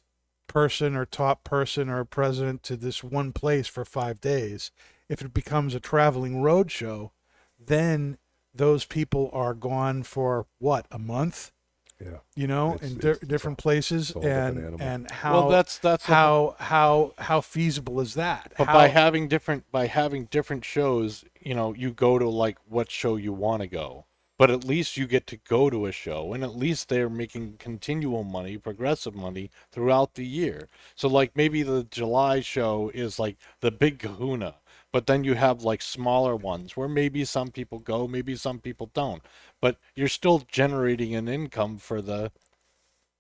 person 0.47 0.95
or 0.95 1.05
top 1.07 1.45
person 1.45 1.89
or 1.89 2.05
president 2.05 2.63
to 2.65 2.77
this 2.77 3.03
one 3.03 3.33
place 3.33 3.67
for 3.67 3.85
five 3.85 4.21
days. 4.21 4.71
If 5.09 5.21
it 5.23 5.35
becomes 5.35 5.75
a 5.75 5.81
traveling 5.81 6.43
road 6.43 6.71
show, 6.71 7.13
then 7.59 8.19
those 8.55 8.85
people 8.85 9.31
are 9.33 9.55
gone 9.55 10.03
for 10.03 10.47
what 10.59 10.87
a 10.91 10.99
month, 10.99 11.51
Yeah. 12.01 12.19
you 12.35 12.47
know, 12.47 12.75
It's- 12.75 12.91
in 12.93 12.99
di- 12.99 13.27
different 13.27 13.59
places, 13.59 14.11
a 14.11 14.15
whole 14.15 14.23
different 14.23 14.59
and 14.59 14.83
and 14.83 15.11
how 15.11 15.33
well, 15.35 15.49
that's 15.49 15.79
that's 15.79 16.07
the- 16.07 16.15
how 16.15 16.57
how 16.59 17.15
how 17.19 17.41
feasible 17.41 18.01
is 18.01 18.15
that? 18.15 18.53
But 18.59 18.67
How- 18.67 18.73
by 18.75 18.89
having 18.89 19.29
different 19.29 19.71
by 19.71 19.87
having 19.87 20.25
different 20.27 20.65
shows, 20.65 21.25
you 21.41 21.55
know, 21.55 21.73
you 21.73 21.93
go 21.93 22.19
to 22.19 22.29
like 22.29 22.59
what 22.69 22.91
show 22.91 23.17
you 23.17 23.33
want 23.33 23.63
to 23.63 23.69
go. 23.69 24.07
But 24.37 24.51
at 24.51 24.65
least 24.65 24.97
you 24.97 25.07
get 25.07 25.29
to 25.29 25.37
go 25.37 25.71
to 25.71 25.87
a 25.87 25.93
show, 25.93 26.33
and 26.33 26.43
at 26.43 26.57
least 26.57 26.89
they're 26.89 27.09
making 27.09 27.55
continual 27.59 28.25
money, 28.25 28.59
progressive 28.59 29.15
money 29.15 29.49
throughout 29.71 30.15
the 30.15 30.27
year. 30.27 30.69
So 30.97 31.07
like 31.09 31.37
maybe 31.37 31.63
the 31.63 31.85
July 31.85 32.41
show 32.41 32.91
is 32.93 33.21
like 33.21 33.37
the 33.61 33.71
big 33.71 34.01
Kahuna, 34.01 34.57
but 34.91 35.07
then 35.07 35.23
you 35.23 35.35
have 35.35 35.63
like 35.63 35.81
smaller 35.83 36.35
ones 36.35 36.77
where 36.77 36.89
maybe 36.89 37.25
some 37.25 37.53
people 37.53 37.79
go, 37.79 38.09
maybe 38.09 38.35
some 38.35 38.59
people 38.59 38.91
don't. 38.93 39.23
But 39.65 39.79
you're 39.97 40.09
still 40.09 40.41
generating 40.41 41.15
an 41.17 41.29
income 41.29 41.79
for 41.79 42.03
the, 42.03 42.33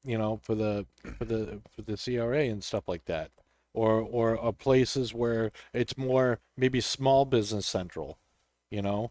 you 0.04 0.18
know, 0.18 0.40
for 0.42 0.54
the 0.54 0.86
for 1.18 1.24
the 1.24 1.62
for 1.74 1.82
the 1.82 1.96
CRA 1.96 2.44
and 2.44 2.62
stuff 2.62 2.88
like 2.88 3.06
that 3.06 3.30
or 3.74 4.00
or 4.00 4.42
uh, 4.44 4.52
places 4.52 5.14
where 5.14 5.52
it's 5.72 5.98
more 5.98 6.40
maybe 6.56 6.80
small 6.80 7.24
business 7.24 7.66
central, 7.66 8.18
you 8.70 8.82
know, 8.82 9.10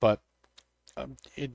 but 0.00 0.20
um, 0.96 1.16
it 1.36 1.52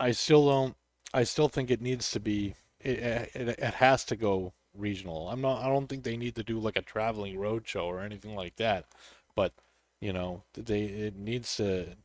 I 0.00 0.12
still 0.12 0.46
don't 0.48 0.76
I 1.14 1.24
still 1.24 1.48
think 1.48 1.70
it 1.70 1.82
needs 1.82 2.10
to 2.12 2.20
be 2.20 2.54
it, 2.80 2.98
it 3.34 3.58
it 3.58 3.74
has 3.74 4.04
to 4.06 4.16
go 4.16 4.52
regional. 4.74 5.28
I'm 5.30 5.40
not 5.42 5.62
I 5.62 5.68
don't 5.68 5.88
think 5.88 6.04
they 6.04 6.16
need 6.16 6.34
to 6.36 6.44
do 6.44 6.58
like 6.58 6.76
a 6.76 6.82
traveling 6.82 7.38
road 7.38 7.68
show 7.68 7.86
or 7.86 8.00
anything 8.00 8.34
like 8.36 8.56
that, 8.56 8.86
but 9.34 9.52
you 10.00 10.12
know 10.12 10.42
they 10.54 10.82
it 10.84 11.16
needs 11.16 11.56
to 11.58 11.96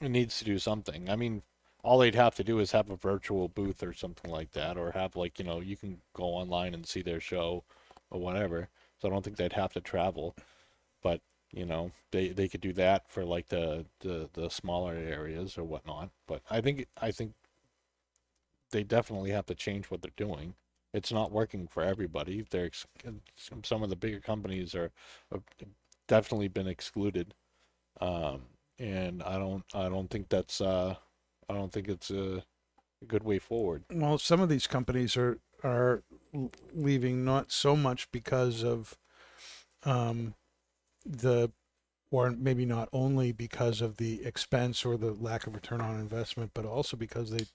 it 0.00 0.10
needs 0.10 0.38
to 0.38 0.44
do 0.44 0.58
something. 0.58 1.10
I 1.10 1.16
mean. 1.16 1.42
All 1.86 1.98
they'd 1.98 2.14
have 2.16 2.34
to 2.36 2.44
do 2.44 2.58
is 2.58 2.72
have 2.72 2.90
a 2.90 2.96
virtual 2.96 3.48
booth 3.48 3.82
or 3.82 3.92
something 3.94 4.30
like 4.30 4.52
that, 4.52 4.76
or 4.76 4.90
have 4.92 5.16
like 5.16 5.38
you 5.38 5.44
know 5.44 5.60
you 5.60 5.76
can 5.76 6.00
go 6.14 6.24
online 6.24 6.74
and 6.74 6.86
see 6.86 7.02
their 7.02 7.20
show, 7.20 7.64
or 8.10 8.20
whatever. 8.20 8.68
So 8.98 9.08
I 9.08 9.10
don't 9.12 9.22
think 9.24 9.36
they'd 9.36 9.52
have 9.54 9.72
to 9.74 9.80
travel, 9.80 10.36
but 11.02 11.20
you 11.52 11.66
know 11.66 11.92
they 12.12 12.28
they 12.30 12.48
could 12.48 12.62
do 12.62 12.72
that 12.74 13.10
for 13.10 13.24
like 13.24 13.48
the 13.48 13.86
the 14.00 14.30
the 14.34 14.50
smaller 14.50 14.94
areas 14.94 15.58
or 15.58 15.64
whatnot. 15.64 16.10
But 16.26 16.42
I 16.50 16.60
think 16.60 16.86
I 17.00 17.12
think 17.12 17.34
they 18.70 18.82
definitely 18.84 19.30
have 19.30 19.46
to 19.46 19.54
change 19.54 19.86
what 19.86 20.02
they're 20.02 20.10
doing. 20.16 20.54
It's 20.92 21.12
not 21.12 21.32
working 21.32 21.66
for 21.68 21.82
everybody. 21.82 22.42
They're 22.48 22.70
some- 23.36 23.82
of 23.82 23.90
the 23.90 23.96
bigger 23.96 24.20
companies 24.20 24.74
are 24.74 24.92
have 25.30 25.42
definitely 26.08 26.48
been 26.48 26.68
excluded, 26.68 27.34
um, 28.00 28.42
and 28.78 29.22
I 29.22 29.38
don't 29.38 29.64
I 29.74 29.88
don't 29.88 30.10
think 30.10 30.28
that's 30.30 30.60
uh 30.60 30.96
I 31.48 31.54
don't 31.54 31.72
think 31.72 31.88
it's 31.88 32.10
a 32.10 32.42
good 33.06 33.22
way 33.24 33.38
forward. 33.38 33.84
well, 33.92 34.18
some 34.18 34.40
of 34.40 34.48
these 34.48 34.66
companies 34.66 35.16
are 35.16 35.38
are 35.64 36.02
leaving 36.74 37.24
not 37.24 37.50
so 37.50 37.74
much 37.76 38.10
because 38.12 38.62
of 38.64 38.96
um, 39.84 40.34
the 41.04 41.50
or 42.10 42.30
maybe 42.30 42.64
not 42.64 42.88
only 42.92 43.32
because 43.32 43.80
of 43.80 43.96
the 43.96 44.24
expense 44.24 44.84
or 44.84 44.96
the 44.96 45.12
lack 45.12 45.46
of 45.46 45.54
return 45.54 45.80
on 45.80 45.98
investment, 45.98 46.52
but 46.54 46.64
also 46.64 46.96
because 46.96 47.30
they 47.30 47.46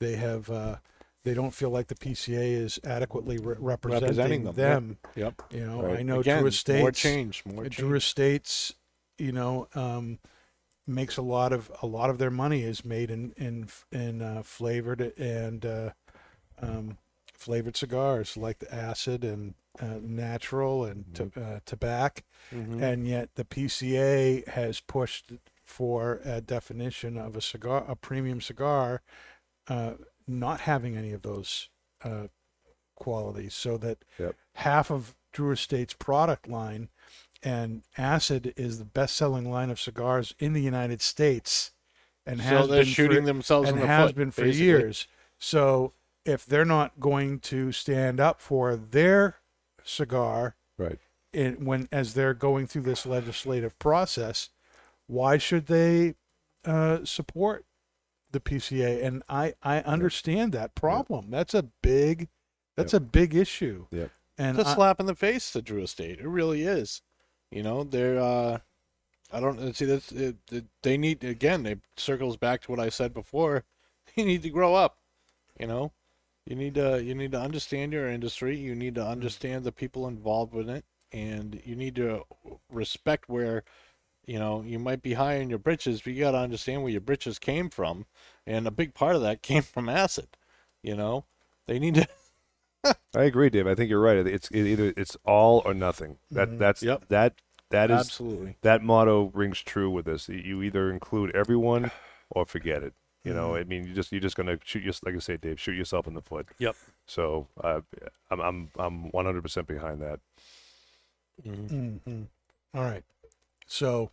they 0.00 0.16
have 0.16 0.50
uh, 0.50 0.76
they 1.24 1.34
don't 1.34 1.52
feel 1.54 1.70
like 1.70 1.88
the 1.88 1.94
PCA 1.94 2.52
is 2.52 2.78
adequately 2.84 3.38
re- 3.38 3.56
representing, 3.58 4.04
Representing 4.08 4.44
them, 4.44 4.54
them. 4.54 4.98
Yep. 5.16 5.42
You 5.50 5.66
know, 5.66 5.82
Right. 5.82 5.98
I 5.98 6.02
know 6.02 6.20
Again, 6.20 6.38
Drew 6.40 6.48
Estates. 6.48 6.80
more 6.80 6.92
change, 6.92 7.42
more 7.44 7.64
change. 7.64 7.76
Drew 7.76 7.96
Estates, 7.96 8.74
you 9.18 9.32
know, 9.32 9.68
um, 9.74 10.18
makes 10.88 11.16
a 11.16 11.22
lot 11.22 11.52
of 11.52 11.70
a 11.82 11.86
lot 11.86 12.10
of 12.10 12.18
their 12.18 12.30
money 12.30 12.62
is 12.62 12.84
made 12.84 13.10
in 13.10 13.32
in 13.36 13.68
in 13.92 14.22
uh, 14.22 14.42
flavored 14.42 15.00
and 15.18 15.64
uh, 15.66 15.90
um, 16.60 16.98
flavored 17.34 17.76
cigars 17.76 18.36
like 18.36 18.58
the 18.58 18.74
acid 18.74 19.24
and 19.24 19.54
uh, 19.80 19.98
natural 20.02 20.84
and 20.84 21.14
to, 21.14 21.30
uh, 21.40 21.60
tobacco, 21.64 22.22
Mhm. 22.52 22.82
and 22.82 23.06
yet 23.06 23.34
the 23.36 23.44
PCA 23.44 24.48
has 24.48 24.80
pushed 24.80 25.32
for 25.64 26.20
a 26.24 26.40
definition 26.40 27.16
of 27.16 27.36
a 27.36 27.40
cigar, 27.40 27.84
a 27.86 27.94
premium 27.94 28.40
cigar, 28.40 29.02
uh, 29.68 29.94
not 30.26 30.60
having 30.62 30.96
any 30.96 31.12
of 31.12 31.22
those 31.22 31.68
uh, 32.02 32.26
qualities, 32.96 33.54
so 33.54 33.76
that 33.78 33.98
Yep. 34.18 34.34
half 34.54 34.90
of 34.90 35.14
Drew 35.32 35.52
Estate's 35.52 35.94
product 35.94 36.48
line 36.48 36.88
and 37.42 37.82
Acid 37.96 38.52
is 38.56 38.78
the 38.78 38.84
best-selling 38.84 39.50
line 39.50 39.70
of 39.70 39.80
cigars 39.80 40.34
in 40.38 40.52
the 40.52 40.60
United 40.62 41.00
States, 41.00 41.70
and 42.26 42.40
so 42.40 42.44
has 42.44 42.68
been 42.68 42.84
shooting 42.84 43.20
for, 43.20 43.26
themselves 43.26 43.68
and 43.68 43.76
in 43.78 43.82
the 43.82 43.86
has 43.88 44.08
foot, 44.10 44.16
been 44.16 44.30
for 44.30 44.42
basically. 44.42 44.66
years. 44.66 45.06
So 45.38 45.92
if 46.24 46.44
they're 46.44 46.64
not 46.64 46.98
going 47.00 47.38
to 47.40 47.72
stand 47.72 48.20
up 48.20 48.40
for 48.40 48.76
their 48.76 49.36
cigar 49.84 50.56
Right. 50.76 50.98
in, 51.32 51.64
when 51.64 51.88
as 51.92 52.14
they're 52.14 52.34
going 52.34 52.66
through 52.66 52.82
this 52.82 53.06
legislative 53.06 53.78
process, 53.78 54.50
why 55.06 55.38
should 55.38 55.66
they 55.66 56.14
uh, 56.64 57.04
support 57.04 57.64
the 58.32 58.40
PCA? 58.40 59.02
And 59.02 59.22
I 59.28 59.54
I 59.62 59.78
understand 59.80 60.52
that 60.52 60.74
problem. 60.74 61.30
That's 61.30 61.54
a 61.54 61.62
big 61.82 62.28
that's 62.76 62.92
a 62.94 63.00
big 63.00 63.34
issue. 63.34 63.86
Yep. 63.90 64.10
And 64.36 64.58
It's 64.58 64.68
a 64.68 64.70
I- 64.72 64.74
slap 64.74 65.00
in 65.00 65.06
the 65.06 65.14
face 65.14 65.50
to 65.52 65.62
Drew 65.62 65.82
Estate. 65.82 66.20
It 66.20 66.28
really 66.28 66.62
is. 66.62 67.00
You 67.50 67.62
know, 67.62 67.84
they're. 67.84 68.18
uh 68.20 68.58
I 69.32 69.40
don't 69.40 69.74
see 69.76 69.84
this. 69.84 70.12
It, 70.12 70.36
it, 70.50 70.66
they 70.82 70.96
need 70.98 71.24
again. 71.24 71.66
It 71.66 71.80
circles 71.96 72.36
back 72.36 72.62
to 72.62 72.70
what 72.70 72.80
I 72.80 72.88
said 72.88 73.14
before. 73.14 73.64
You 74.16 74.24
need 74.24 74.42
to 74.44 74.50
grow 74.50 74.74
up. 74.74 74.98
You 75.60 75.66
know, 75.66 75.92
you 76.46 76.56
need 76.56 76.74
to 76.76 77.02
you 77.04 77.14
need 77.14 77.32
to 77.32 77.40
understand 77.40 77.92
your 77.92 78.08
industry. 78.08 78.56
You 78.58 78.74
need 78.74 78.94
to 78.96 79.06
understand 79.06 79.64
the 79.64 79.72
people 79.72 80.08
involved 80.08 80.54
with 80.54 80.70
it, 80.70 80.84
and 81.12 81.60
you 81.64 81.76
need 81.76 81.96
to 81.96 82.24
respect 82.70 83.28
where. 83.28 83.64
You 84.26 84.38
know, 84.38 84.62
you 84.62 84.78
might 84.78 85.02
be 85.02 85.14
high 85.14 85.36
in 85.36 85.50
your 85.50 85.58
britches, 85.58 86.02
but 86.02 86.12
you 86.12 86.20
got 86.20 86.32
to 86.32 86.38
understand 86.38 86.82
where 86.82 86.92
your 86.92 87.00
britches 87.00 87.38
came 87.38 87.70
from, 87.70 88.06
and 88.46 88.66
a 88.66 88.70
big 88.70 88.94
part 88.94 89.16
of 89.16 89.22
that 89.22 89.42
came 89.50 89.62
from 89.62 89.88
acid. 89.88 90.28
You 90.82 90.96
know, 90.96 91.24
they 91.66 91.78
need 91.78 91.94
to 91.96 92.08
I 93.14 93.22
agree, 93.24 93.50
Dave. 93.50 93.66
I 93.66 93.74
think 93.74 93.90
you're 93.90 94.00
right. 94.00 94.16
It's 94.26 94.48
it 94.50 94.62
either 94.66 94.92
it's 94.96 95.16
all 95.24 95.62
or 95.64 95.74
nothing. 95.74 96.18
That 96.30 96.50
Mhm. 96.50 96.58
that's 96.58 96.82
Yep. 96.82 97.08
that 97.08 97.34
that 97.70 97.90
is 97.90 98.00
Absolutely. 98.00 98.56
that 98.62 98.82
motto 98.82 99.30
rings 99.34 99.60
true 99.60 99.90
with 99.90 100.04
this. 100.06 100.28
You 100.28 100.62
either 100.62 100.90
include 100.90 101.34
everyone 101.34 101.90
or 102.30 102.46
forget 102.46 102.82
it. 102.82 102.94
You 103.24 103.34
know, 103.34 103.50
Mhm. 103.50 103.60
I 103.60 103.64
mean, 103.64 103.86
you 103.86 103.94
just 103.94 104.10
you're 104.12 104.20
just 104.20 104.36
gonna 104.36 104.58
shoot 104.64 104.82
your 104.82 104.94
like 105.04 105.14
I 105.14 105.18
say, 105.18 105.36
Dave, 105.36 105.60
shoot 105.60 105.76
yourself 105.76 106.06
in 106.06 106.14
the 106.14 106.22
foot. 106.22 106.48
Yep. 106.58 106.76
So 107.06 107.48
uh, 107.62 107.80
I'm 108.30 108.40
I'm 108.40 108.70
I'm 108.78 109.10
100 109.10 109.42
percent 109.42 109.66
behind 109.66 110.00
that. 110.02 110.20
Mhm. 111.44 112.00
hmm 112.04 112.22
All 112.74 112.82
right. 112.84 113.04
So 113.66 114.10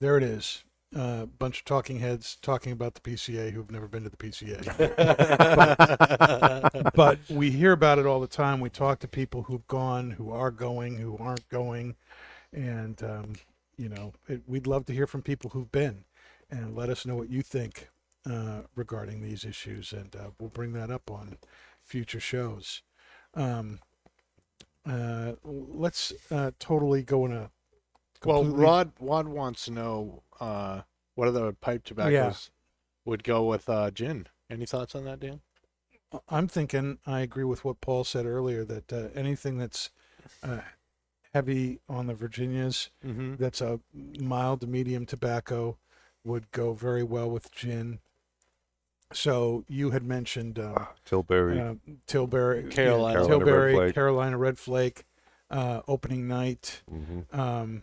there 0.00 0.16
it 0.16 0.22
is. 0.22 0.64
A 0.94 0.98
uh, 0.98 1.26
bunch 1.26 1.58
of 1.60 1.64
talking 1.64 1.98
heads 1.98 2.36
talking 2.40 2.70
about 2.70 2.94
the 2.94 3.00
PCA 3.00 3.50
who've 3.50 3.70
never 3.70 3.88
been 3.88 4.04
to 4.04 4.10
the 4.10 4.16
PCA. 4.16 4.62
but 6.94 7.18
we 7.28 7.50
hear 7.50 7.72
about 7.72 7.98
it 7.98 8.06
all 8.06 8.20
the 8.20 8.28
time. 8.28 8.60
We 8.60 8.70
talk 8.70 9.00
to 9.00 9.08
people 9.08 9.42
who've 9.42 9.66
gone, 9.66 10.12
who 10.12 10.30
are 10.30 10.52
going, 10.52 10.98
who 10.98 11.16
aren't 11.18 11.48
going, 11.48 11.96
and 12.52 13.02
um, 13.02 13.32
you 13.76 13.88
know, 13.88 14.12
it, 14.28 14.42
we'd 14.46 14.66
love 14.66 14.84
to 14.86 14.92
hear 14.92 15.06
from 15.06 15.22
people 15.22 15.50
who've 15.50 15.72
been, 15.72 16.04
and 16.50 16.76
let 16.76 16.88
us 16.88 17.04
know 17.04 17.16
what 17.16 17.30
you 17.30 17.42
think 17.42 17.88
uh, 18.30 18.62
regarding 18.74 19.20
these 19.20 19.44
issues, 19.44 19.92
and 19.92 20.14
uh, 20.16 20.30
we'll 20.38 20.50
bring 20.50 20.72
that 20.74 20.90
up 20.90 21.10
on 21.10 21.38
future 21.82 22.20
shows. 22.20 22.82
Um, 23.34 23.80
uh, 24.86 25.32
let's 25.44 26.12
uh, 26.30 26.52
totally 26.58 27.02
go 27.02 27.26
in 27.26 27.32
a. 27.32 27.50
Well, 28.24 28.44
Rod 28.44 28.92
Rod 29.00 29.28
wants 29.28 29.64
to 29.66 29.70
know 29.72 30.22
uh, 30.40 30.82
what 31.14 31.28
other 31.28 31.52
pipe 31.52 31.84
tobaccos 31.84 32.50
would 33.04 33.22
go 33.24 33.44
with 33.44 33.68
uh, 33.68 33.90
gin. 33.90 34.26
Any 34.50 34.66
thoughts 34.66 34.94
on 34.94 35.04
that, 35.04 35.20
Dan? 35.20 35.40
I'm 36.28 36.46
thinking 36.48 36.98
I 37.06 37.20
agree 37.20 37.44
with 37.44 37.64
what 37.64 37.80
Paul 37.80 38.04
said 38.04 38.24
earlier 38.26 38.64
that 38.64 38.92
uh, 38.92 39.08
anything 39.14 39.58
that's 39.58 39.90
uh, 40.42 40.58
heavy 41.32 41.80
on 41.88 42.06
the 42.06 42.14
Virginias, 42.14 42.90
Mm-hmm. 43.04 43.34
that's 43.36 43.60
a 43.60 43.80
mild 43.92 44.60
to 44.60 44.66
medium 44.66 45.06
tobacco, 45.06 45.76
would 46.24 46.50
go 46.52 46.72
very 46.72 47.02
well 47.02 47.28
with 47.28 47.50
gin. 47.50 47.98
So 49.12 49.64
you 49.68 49.90
had 49.90 50.02
mentioned 50.02 50.58
uh, 50.58 50.86
Tilbury. 51.04 51.60
uh, 51.60 51.74
Tilbury, 52.06 52.64
Carolina. 52.70 53.14
Carolina 53.14 53.28
Tilbury, 53.28 53.74
Flake. 53.74 53.94
Carolina 53.94 54.38
Red 54.38 54.58
Flake, 54.58 55.04
uh, 55.50 55.82
opening 55.86 56.26
night, 56.26 56.82
hmm 56.88 57.20
um, 57.32 57.82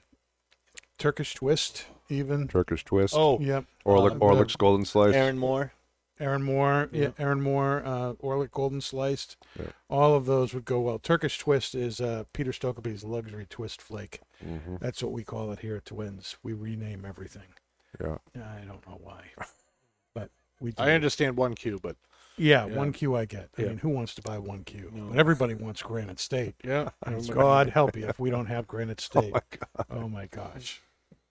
Turkish 1.01 1.33
twist, 1.33 1.85
even. 2.09 2.47
Turkish 2.47 2.85
twist. 2.85 3.13
Oh, 3.17 3.39
Yep. 3.39 3.65
Orlik, 3.85 4.11
uh, 4.11 4.15
Orlik's 4.19 4.55
golden 4.55 4.85
slice. 4.85 5.15
Erinmore. 5.15 5.71
Aaron 6.19 6.43
Moore, 6.43 6.87
yeah, 6.91 7.01
Yeah. 7.17 7.25
Erinmore, 7.25 7.81
uh, 7.83 8.13
Orlick 8.21 8.51
Golden 8.51 8.79
Sliced. 8.79 9.37
Yeah. 9.59 9.65
All 9.89 10.13
of 10.13 10.27
those 10.27 10.53
would 10.53 10.65
go 10.65 10.79
well. 10.79 10.99
Turkish 10.99 11.39
Twist 11.39 11.73
is 11.73 11.99
uh, 11.99 12.25
Peter 12.31 12.51
Stokkebye's 12.51 13.03
luxury 13.03 13.47
twist 13.49 13.81
flake. 13.81 14.19
hmm 14.39 14.75
That's 14.79 15.01
what 15.01 15.13
we 15.13 15.23
call 15.23 15.51
it 15.51 15.61
here 15.61 15.77
at 15.77 15.85
Twins. 15.85 16.37
We 16.43 16.53
rename 16.53 17.05
everything. 17.05 17.55
Yeah. 17.99 18.17
I 18.35 18.59
don't 18.67 18.85
know 18.87 18.99
why, 19.01 19.31
but 20.13 20.29
we. 20.59 20.73
Do. 20.73 20.83
I 20.83 20.91
understand 20.91 21.37
one 21.37 21.55
Q, 21.55 21.79
but 21.81 21.95
Yeah, 22.37 22.67
Yeah. 22.67 22.77
one 22.77 22.91
Q 22.93 23.15
I 23.15 23.25
get. 23.25 23.49
I 23.57 23.63
Yeah. 23.63 23.67
mean, 23.69 23.77
who 23.79 23.89
wants 23.89 24.13
to 24.15 24.21
buy 24.21 24.37
one 24.37 24.63
Q? 24.63 24.91
No. 24.93 25.07
But 25.09 25.17
everybody 25.17 25.55
wants 25.55 25.81
Granite 25.81 26.19
State. 26.19 26.53
yeah, 26.63 26.89
God 27.29 27.69
help 27.71 27.95
you 27.97 28.07
if 28.07 28.19
we 28.19 28.29
don't 28.29 28.45
have 28.45 28.67
Granite 28.67 29.01
Oh 29.15 29.21
State. 29.21 29.33
my 29.33 29.41
God. 29.49 29.85
Oh 29.89 30.07
my 30.07 30.27
gosh, 30.27 30.81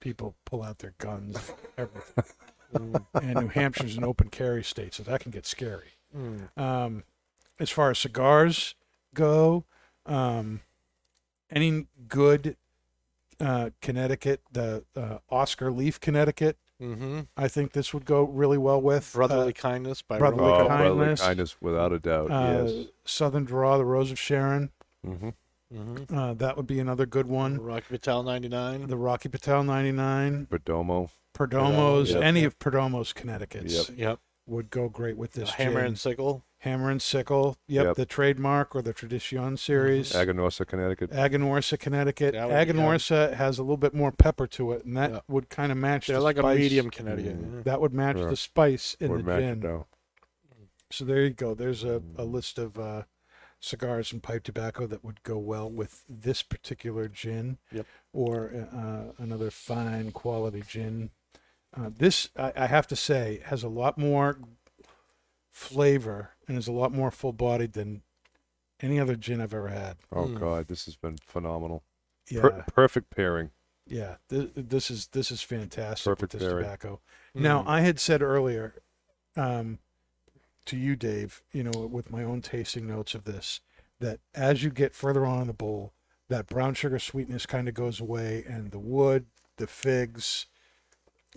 people 0.01 0.35
pull 0.44 0.62
out 0.62 0.78
their 0.78 0.94
guns, 0.98 1.52
everything. 1.78 2.24
And 3.14 3.35
New 3.40 3.48
Hampshire's 3.48 3.97
an 3.97 4.05
open 4.05 4.28
carry 4.31 4.62
state, 4.64 4.94
so 4.94 5.02
that 5.05 5.20
can 5.20 5.31
get 5.31 5.47
scary. 5.47 5.89
mm. 6.16 6.56
Um, 6.56 7.05
as 7.59 7.68
far 7.70 7.90
as 7.90 7.98
cigars 7.98 8.74
go, 9.14 9.64
um, 10.06 10.60
any 11.51 11.86
good 12.09 12.56
uh, 13.40 13.70
Connecticut, 13.82 14.40
the 14.52 14.85
uh, 14.97 15.18
Oscar 15.31 15.70
Leaf 15.70 16.01
Connecticut, 16.01 16.56
Mm-hmm. 16.81 17.20
I 17.36 17.47
think 17.47 17.72
this 17.72 17.93
would 17.93 18.06
go 18.06 18.22
really 18.22 18.56
well 18.56 18.81
with. 18.81 19.12
Brotherly 19.12 19.52
kindness 19.52 20.01
by 20.01 20.16
Brotherly 20.18 20.51
Oh, 20.51 20.66
Kindness. 20.66 20.78
brotherly 20.97 21.16
kindness, 21.16 21.56
without 21.60 21.93
a 21.93 21.98
doubt. 21.98 22.31
uh, 22.31 22.64
yes. 22.64 22.86
Southern 23.05 23.44
Draw, 23.44 23.77
the 23.77 23.85
Rose 23.85 24.10
of 24.10 24.18
Sharon. 24.18 24.70
hmm 25.05 25.28
mm-hmm. 25.74 26.16
Uh, 26.16 26.34
that 26.34 26.56
would 26.56 26.66
be 26.66 26.78
another 26.80 27.06
good 27.06 27.26
one. 27.26 27.59
Rocky 27.60 27.86
Patel 27.88 28.22
99. 28.22 28.86
The 28.88 28.97
Rocky 28.97 29.28
Patel 29.28 29.62
99, 29.64 30.47
Perdomo. 30.51 31.10
Perdomo's, 31.34 32.10
Yep. 32.12 32.22
any 32.22 32.44
of 32.44 32.59
Perdomo's 32.59 33.12
Connecticut's 33.12 33.88
Yep. 33.90 33.98
Yep. 33.98 34.18
would 34.47 34.70
go 34.70 34.88
great 34.88 35.16
with 35.16 35.32
this. 35.32 35.51
Hammer 35.51 35.80
gin. 35.80 35.86
and 35.86 35.98
sickle. 35.98 36.44
Hammer 36.64 36.90
and 36.90 37.01
Sickle. 37.01 37.56
Yep, 37.68 37.84
Yep. 37.86 37.97
the 37.97 38.05
trademark 38.05 38.76
or 38.76 38.82
the 38.82 38.92
Tradition 38.92 39.56
series. 39.56 40.12
Aganorsa, 40.12 40.66
Connecticut. 40.66 41.10
Aganorsa, 41.10 41.78
Connecticut. 41.78 42.34
That 42.34 42.48
would 42.51 42.66
be- 42.66 43.14
yeah. 43.14 43.34
Has 43.34 43.59
a 43.59 43.62
little 43.62 43.78
bit 43.78 43.94
more 43.94 44.12
pepper 44.12 44.47
to 44.48 44.72
it, 44.72 44.84
and 44.84 44.94
that 44.98 45.10
Yeah. 45.10 45.20
would 45.26 45.48
kind 45.48 45.72
of 45.72 45.78
match. 45.78 46.09
They're 46.09 46.18
the 46.18 46.22
like 46.22 46.36
a 46.36 46.42
medium 46.42 46.90
Connecticut. 46.90 47.40
Mm. 47.40 47.55
yeah. 47.56 47.62
That 47.62 47.80
would 47.80 47.94
match 47.94 48.18
Sure. 48.18 48.28
the 48.28 48.36
spice 48.36 48.94
in 49.01 49.10
Would 49.10 49.20
the 49.20 49.24
match 49.24 49.40
gin. 49.40 49.60
down. 49.60 49.84
So 50.90 51.06
there 51.06 51.22
you 51.22 51.30
go. 51.30 51.55
There's 51.55 51.82
a, 51.82 52.02
a 52.16 52.24
list 52.24 52.59
of 52.59 52.78
uh, 52.78 53.05
cigars 53.60 54.12
and 54.12 54.22
pipe 54.22 54.42
tobacco 54.42 54.86
that 54.86 55.04
would 55.04 55.22
go 55.22 55.36
well 55.38 55.70
with 55.70 56.02
this 56.08 56.42
particular 56.42 57.06
gin, 57.08 57.58
Yep. 57.70 57.86
or 58.12 58.66
uh, 58.74 59.12
another 59.22 59.50
fine 59.50 60.10
quality 60.12 60.62
gin. 60.66 61.10
Uh, 61.76 61.90
this, 61.96 62.30
I, 62.36 62.52
I 62.56 62.66
have 62.66 62.86
to 62.88 62.96
say, 62.96 63.40
has 63.44 63.62
a 63.62 63.68
lot 63.68 63.96
more 63.98 64.38
flavor 65.50 66.30
and 66.48 66.56
is 66.58 66.68
a 66.68 66.72
lot 66.72 66.92
more 66.92 67.10
full 67.10 67.32
bodied 67.32 67.72
than 67.74 68.02
any 68.80 68.98
other 68.98 69.14
gin 69.16 69.40
I've 69.40 69.54
ever 69.54 69.68
had. 69.68 69.98
Oh 70.10 70.24
Mm. 70.26 70.40
God, 70.40 70.68
this 70.68 70.86
has 70.86 70.96
been 70.96 71.18
phenomenal. 71.18 71.84
Yeah, 72.30 72.42
Per- 72.42 72.64
perfect 72.72 73.10
pairing. 73.14 73.50
yeah. 73.86 74.16
This, 74.28 74.46
this 74.54 74.90
is 74.90 75.08
this 75.08 75.30
is 75.30 75.42
fantastic 75.42 76.04
Perfect 76.04 76.32
with 76.34 76.40
this 76.40 76.48
pairing. 76.48 76.64
tobacco. 76.64 77.00
Now, 77.34 77.62
Mm. 77.62 77.66
I 77.68 77.80
had 77.82 78.00
said 78.00 78.22
earlier 78.22 78.74
um, 79.36 79.78
to 80.70 80.76
you, 80.76 80.97
Dave, 80.97 81.42
you 81.52 81.62
know, 81.62 81.70
with 81.72 82.10
my 82.10 82.24
own 82.24 82.42
tasting 82.42 82.86
notes 82.86 83.14
of 83.14 83.24
this, 83.24 83.60
that 84.01 84.20
as 84.34 84.62
you 84.64 84.70
get 84.70 84.94
further 84.94 85.26
on 85.26 85.42
in 85.42 85.47
the 85.48 85.52
bowl, 85.52 85.92
that 86.28 86.47
brown 86.47 86.74
sugar 86.74 86.98
sweetness 86.98 87.44
kind 87.47 87.68
of 87.68 87.74
goes 87.74 88.01
away, 88.01 88.44
and 88.48 88.70
the 88.70 88.78
wood, 88.78 89.26
the 89.56 89.66
figs, 89.66 90.47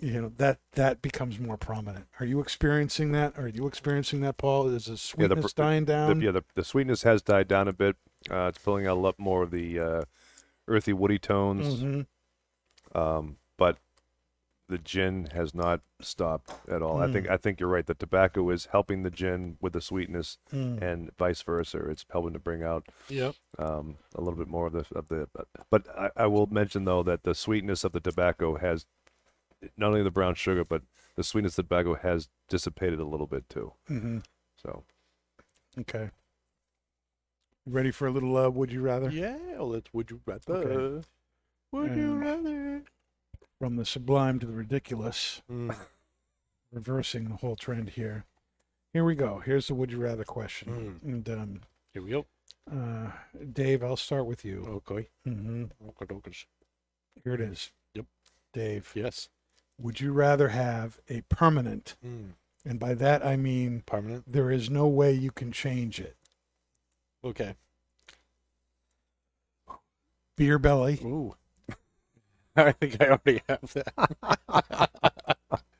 you 0.00 0.12
know, 0.20 0.32
that 0.36 0.58
that 0.72 1.02
becomes 1.02 1.38
more 1.38 1.56
prominent. 1.56 2.06
Are 2.20 2.26
you 2.26 2.40
experiencing 2.40 3.12
that? 3.12 3.38
Are 3.38 3.48
you 3.48 3.66
experiencing 3.66 4.20
that, 4.22 4.36
Paul? 4.38 4.68
Is 4.68 4.86
the 4.86 4.92
Yeah, 4.92 5.26
the 5.28 5.34
sweetness 5.36 5.52
dying 5.52 5.84
The, 5.84 5.92
down? 5.92 6.20
yeah, 6.20 6.30
the, 6.30 6.44
the 6.54 6.64
sweetness 6.64 7.02
has 7.02 7.22
died 7.22 7.48
down 7.48 7.68
a 7.68 7.72
bit. 7.72 7.96
Uh, 8.30 8.46
it's 8.48 8.58
pulling 8.58 8.86
out 8.86 8.96
a 8.96 9.00
lot 9.00 9.18
more 9.18 9.42
of 9.42 9.50
the 9.50 9.78
uh, 9.78 10.02
earthy, 10.66 10.92
woody 10.92 11.18
tones. 11.18 11.82
Mhm. 11.82 12.06
Um, 12.94 13.36
the 14.68 14.78
gin 14.78 15.26
has 15.26 15.54
not 15.54 15.82
stopped 16.00 16.50
at 16.70 16.80
all. 16.82 16.98
I 17.00 17.06
Mm. 17.06 17.12
think 17.12 17.28
I 17.30 17.36
think 17.36 17.60
you're 17.60 17.68
right. 17.68 17.84
The 17.86 17.94
tobacco 17.94 18.48
is 18.50 18.66
helping 18.66 19.02
the 19.02 19.10
gin 19.10 19.58
with 19.60 19.74
the 19.74 19.80
sweetness, 19.80 20.38
Mm. 20.52 20.80
and 20.82 21.16
vice 21.18 21.42
versa. 21.42 21.78
It's 21.90 22.06
helping 22.10 22.32
to 22.32 22.38
bring 22.38 22.62
out 22.62 22.88
Yep. 23.08 23.34
um, 23.58 23.98
a 24.14 24.20
little 24.20 24.38
bit 24.38 24.48
more 24.48 24.66
of 24.66 24.72
the 24.72 24.86
of 24.94 25.08
the. 25.08 25.28
But 25.70 25.86
I, 25.98 26.10
I 26.16 26.26
will 26.26 26.46
mention 26.46 26.84
though 26.86 27.02
that 27.02 27.24
the 27.24 27.34
sweetness 27.34 27.84
of 27.84 27.92
the 27.92 28.00
tobacco 28.00 28.56
has 28.56 28.86
not 29.76 29.88
only 29.88 30.02
the 30.02 30.10
brown 30.10 30.34
sugar, 30.34 30.64
but 30.64 30.82
the 31.14 31.22
sweetness 31.24 31.52
of 31.58 31.68
the 31.68 31.74
tobacco 31.74 31.94
has 31.94 32.28
dissipated 32.48 33.00
a 33.00 33.04
little 33.04 33.26
bit 33.26 33.48
too. 33.48 33.74
Mhm. 33.88 34.24
So 34.56 34.84
Okay. 35.78 36.10
Ready 37.66 37.90
for 37.90 38.06
a 38.06 38.10
little 38.10 38.36
uh, 38.36 38.48
would 38.50 38.70
you 38.72 38.80
rather? 38.82 39.10
Yeah. 39.10 39.36
Let's. 39.60 39.92
Would 39.92 40.10
you 40.10 40.20
rather? 40.26 40.54
Okay. 40.54 41.06
Would 41.72 41.96
you 41.96 42.12
Um, 42.12 42.20
rather? 42.20 42.84
From 43.64 43.76
the 43.76 43.86
sublime 43.86 44.38
to 44.40 44.46
the 44.46 44.52
ridiculous. 44.52 45.40
Mm. 45.50 45.74
reversing 46.70 47.30
the 47.30 47.36
whole 47.36 47.56
trend 47.56 47.88
here. 47.88 48.26
Here 48.92 49.02
we 49.06 49.14
go. 49.14 49.38
Here's 49.42 49.68
the 49.68 49.74
would 49.74 49.90
you 49.90 49.96
rather 49.96 50.22
question. 50.22 51.00
Mm. 51.02 51.08
And 51.10 51.28
um, 51.30 51.60
Here 51.94 52.02
we 52.02 52.10
go. 52.10 52.26
uh, 52.70 53.12
Dave, 53.54 53.82
I'll 53.82 53.96
start 53.96 54.26
with 54.26 54.44
you. 54.44 54.82
Okay. 54.86 55.08
Mm-hmm. 55.26 55.64
Here 57.24 57.32
it 57.32 57.40
is. 57.40 57.70
Yep. 57.94 58.04
Dave, 58.52 58.92
Yes. 58.94 59.30
would 59.78 59.98
you 59.98 60.12
rather 60.12 60.48
have 60.48 60.98
a 61.08 61.22
permanent, 61.30 61.96
Mm. 62.06 62.32
and 62.66 62.78
by 62.78 62.92
that 62.92 63.24
I 63.24 63.36
mean 63.36 63.82
Permanent. 63.86 64.30
there 64.30 64.50
is 64.50 64.68
no 64.68 64.86
way 64.86 65.10
you 65.14 65.30
can 65.30 65.52
change 65.52 65.98
it, 66.00 66.18
Okay. 67.24 67.54
beer 70.36 70.58
belly 70.58 71.00
Ooh. 71.02 71.34
I 72.56 72.72
think 72.72 73.00
I 73.00 73.10
already 73.10 73.42
have 73.48 73.72
that. 73.74 74.90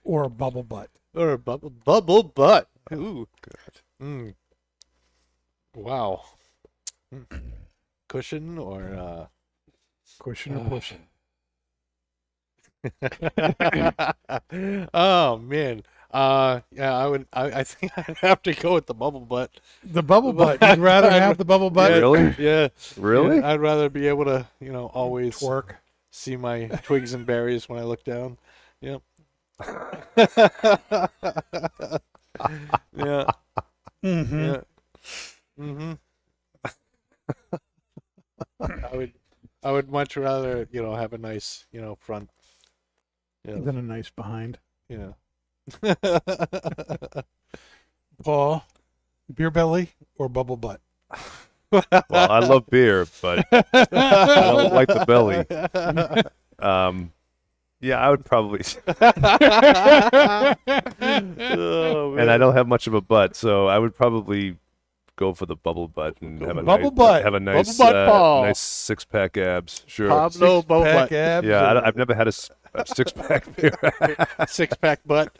or 0.04 0.24
a 0.24 0.30
bubble 0.30 0.62
butt? 0.62 0.90
or 1.14 1.32
a 1.32 1.38
bubble 1.38 1.70
bubble 1.70 2.22
butt. 2.24 2.68
Ooh. 2.92 3.26
Mm. 4.02 4.34
Wow. 5.74 6.24
Cushion 8.08 8.58
or 8.58 8.82
uh 8.82 9.26
Cushion 10.18 10.56
or 10.56 10.68
pushing? 10.68 11.06
oh 14.94 15.38
man, 15.38 15.82
Uh, 16.12 16.60
yeah, 16.70 16.96
I 16.96 17.06
would. 17.06 17.26
I, 17.32 17.44
I 17.60 17.64
think 17.64 17.92
I'd 17.96 18.16
have 18.18 18.42
to 18.42 18.54
go 18.54 18.74
with 18.74 18.86
the 18.86 18.94
bubble 18.94 19.20
butt. 19.20 19.50
The 19.82 20.02
bubble 20.02 20.32
butt. 20.32 20.60
You'd 20.62 20.78
rather 20.78 21.10
have 21.10 21.38
the 21.38 21.44
bubble 21.44 21.70
butt? 21.70 21.90
Yeah, 21.92 21.98
Really? 21.98 22.34
Yeah. 22.38 22.68
Really? 22.96 23.36
Yeah, 23.38 23.50
I'd 23.50 23.60
rather 23.60 23.88
be 23.88 24.06
able 24.06 24.24
to, 24.26 24.46
you 24.60 24.72
know, 24.72 24.86
always 24.86 25.38
Twerk. 25.38 25.76
See 26.14 26.36
my 26.36 26.66
twigs 26.84 27.12
and 27.12 27.26
berries 27.26 27.68
when 27.68 27.78
I 27.78 27.82
look 27.84 28.04
down. 28.04 28.38
Yep. 28.80 29.02
yeah. 32.96 33.30
Mm-hmm. 34.04 34.44
Yeah. 34.44 34.60
Mm-hmm. 35.58 35.92
I 38.60 38.96
would. 38.96 39.12
I 39.62 39.72
would 39.72 39.90
much 39.90 40.16
rather, 40.18 40.68
you 40.70 40.82
know, 40.82 40.94
have 40.94 41.14
a 41.14 41.18
nice, 41.18 41.64
you 41.72 41.80
know, 41.80 41.94
front. 41.94 42.28
Yeah. 43.46 43.56
Then 43.60 43.76
a 43.76 43.82
nice 43.82 44.10
behind. 44.10 44.58
Yeah. 44.88 45.12
Paul, 48.24 48.64
beer 49.32 49.50
belly 49.50 49.90
or 50.16 50.28
bubble 50.28 50.56
butt? 50.56 50.80
Well, 51.74 52.30
I 52.30 52.38
love 52.40 52.68
beer, 52.70 53.06
but 53.22 53.46
I 53.52 53.62
don't 54.52 54.72
like 54.74 54.88
the 54.88 55.04
belly. 55.06 55.44
Um, 56.58 57.12
yeah, 57.80 57.98
I 57.98 58.08
would 58.10 58.24
probably. 58.24 58.62
oh, 61.00 62.14
and 62.18 62.30
I 62.30 62.38
don't 62.38 62.54
have 62.54 62.66
much 62.66 62.86
of 62.86 62.94
a 62.94 63.00
butt, 63.00 63.36
so 63.36 63.66
I 63.66 63.78
would 63.78 63.94
probably 63.94 64.56
go 65.16 65.32
for 65.32 65.46
the 65.46 65.56
bubble 65.56 65.86
butt 65.88 66.16
and 66.20 66.40
have 66.42 66.56
a 66.56 66.62
Bubble 66.62 66.90
nice, 66.90 66.98
butt. 66.98 67.22
have 67.24 67.34
a 67.34 67.40
nice, 67.40 67.78
Bubble 67.78 67.92
butt 67.92 68.08
uh, 68.08 68.42
nice 68.46 68.58
six 68.58 69.04
pack 69.04 69.36
abs. 69.36 69.84
Sure. 69.86 70.08
Pablo 70.08 70.62
Pack 70.62 70.68
Boba 71.10 71.12
abs 71.12 71.46
Yeah, 71.46 71.72
or- 71.74 71.82
I, 71.82 71.84
have 71.86 71.96
never 71.96 72.14
had 72.14 72.28
a 72.28 72.32
six 72.32 73.12
pack 73.12 73.54
beer. 73.56 73.74
six 74.48 74.76
pack 74.76 75.00
butt. 75.06 75.36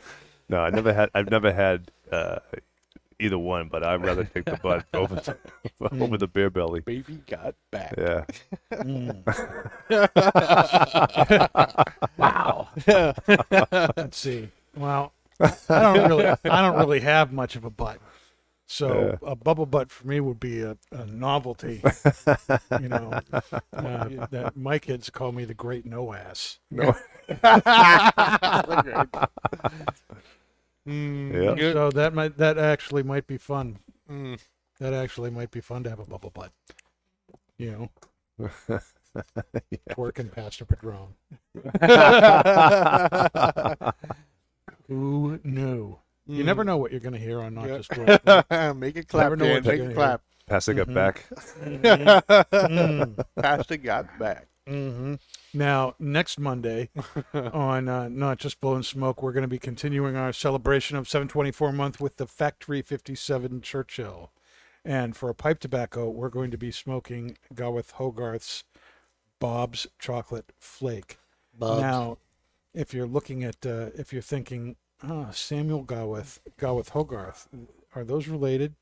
no, 0.49 0.59
I 0.61 0.71
never 0.71 0.93
had. 0.93 1.11
I've 1.15 1.31
never 1.31 1.53
had 1.53 1.91
uh, 2.13 2.39
either 3.21 3.39
one, 3.39 3.69
but 3.69 3.85
I'd 3.85 4.05
rather 4.05 4.25
take 4.25 4.45
the 4.45 4.59
butt 4.63 4.85
over 4.95 5.15
the, 5.17 5.37
over 6.01 6.17
the 6.17 6.27
beer 6.27 6.51
belly. 6.51 6.81
Baby 6.81 7.21
got 7.27 7.55
back. 7.71 7.95
Yeah. 7.99 8.25
wow. 12.17 12.69
Let's 13.97 14.19
see. 14.19 14.49
Well, 14.77 15.13
I 15.41 15.53
don't 15.69 16.09
really, 16.09 16.27
I 16.45 16.63
don't 16.63 16.79
really 16.79 17.01
have 17.01 17.33
much 17.33 17.57
of 17.57 17.65
a 17.65 17.71
butt, 17.71 17.99
so 18.67 19.19
a 19.23 19.37
bubble 19.37 19.67
butt 19.67 19.91
for 19.91 20.07
me 20.07 20.21
would 20.21 20.41
be 20.41 20.63
a, 20.63 20.77
a 20.91 21.07
novelty. 21.07 21.83
you 22.81 22.89
know, 22.89 23.21
uh, 23.33 23.41
that 24.31 24.53
my 24.57 24.79
kids 24.79 25.11
call 25.11 25.33
me 25.33 25.45
the 25.45 25.55
Great 25.55 25.87
No 25.87 26.13
Ass. 26.13 26.59
No. 26.71 26.97
Mm, 30.89 31.59
Yeah. 31.59 31.73
So 31.73 31.91
that 31.91 32.15
might, 32.15 32.37
that 32.39 32.59
actually 32.59 33.03
might 33.03 33.27
be 33.27 33.39
fun. 33.39 33.79
Mm. 34.11 34.39
That 34.81 34.93
actually 34.93 35.31
might 35.31 35.51
be 35.51 35.61
fun 35.61 35.85
to 35.85 35.91
have 35.91 36.01
a 36.01 36.05
bubble 36.05 36.31
butt. 36.31 36.53
You 37.57 37.89
know, 38.39 38.41
twerking 39.91 40.33
Pastor 40.33 40.65
Padron. 40.65 41.15
Who 44.89 45.39
knew? 45.45 45.99
You 46.27 46.43
Mm. 46.43 46.47
never 46.47 46.65
know 46.65 46.79
what 46.79 46.91
you're 46.91 47.01
going 47.01 47.13
to 47.13 47.19
hear 47.19 47.41
on 47.43 47.55
Not 47.55 47.69
Yeah. 47.69 47.77
Just 47.79 47.91
Twerk. 47.91 48.77
Make 48.79 48.97
it 48.97 49.09
clap, 49.09 49.25
Never 49.25 49.37
know 49.37 49.45
Dan. 49.45 49.63
Make 49.63 49.79
gonna 49.79 49.91
it 49.91 49.95
clap. 49.95 50.23
Passing 50.47 50.79
it 50.79 50.89
Mhm. 50.89 50.95
back. 50.95 51.25
mm 52.51 53.25
Pastor 53.41 53.77
got 53.77 54.19
back. 54.19 54.47
Hmm 54.67 55.15
Now, 55.53 55.95
next 55.99 56.39
Monday 56.39 56.89
on 57.35 57.89
uh, 57.89 58.09
Not 58.09 58.39
Just 58.39 58.61
Blowing 58.61 58.83
Smoke, 58.83 59.23
we're 59.23 59.33
going 59.33 59.43
to 59.43 59.49
be 59.49 59.59
continuing 59.59 60.17
our 60.17 60.33
celebration 60.33 60.97
of 60.97 61.09
724 61.09 61.73
month 61.73 62.01
with 62.01 62.17
the 62.17 62.27
Factory 62.27 62.81
57 62.81 63.61
Churchill. 63.61 64.31
And 64.85 65.17
for 65.17 65.29
a 65.29 65.35
pipe 65.35 65.61
tobacco, 65.61 66.11
we're 66.11 66.29
going 66.29 66.51
to 66.51 66.59
be 66.59 66.71
smoking 66.71 67.37
Gawith 67.55 67.93
Hoggarth's 67.95 68.65
Bob's 69.39 69.87
Chocolate 69.99 70.53
Flake. 70.59 71.19
Now, 71.81 72.19
if 72.75 72.93
you're 72.93 73.07
looking 73.07 73.45
at, 73.45 73.65
uh, 73.65 73.91
if 73.95 74.13
you're 74.13 74.23
thinking, 74.23 74.77
ah, 75.03 75.31
Samuel 75.31 75.85
Gawith, 75.85 76.39
Gawith 76.59 76.91
Hoggarth, 76.91 77.47
are 77.95 78.05
those 78.05 78.29
related? 78.29 78.75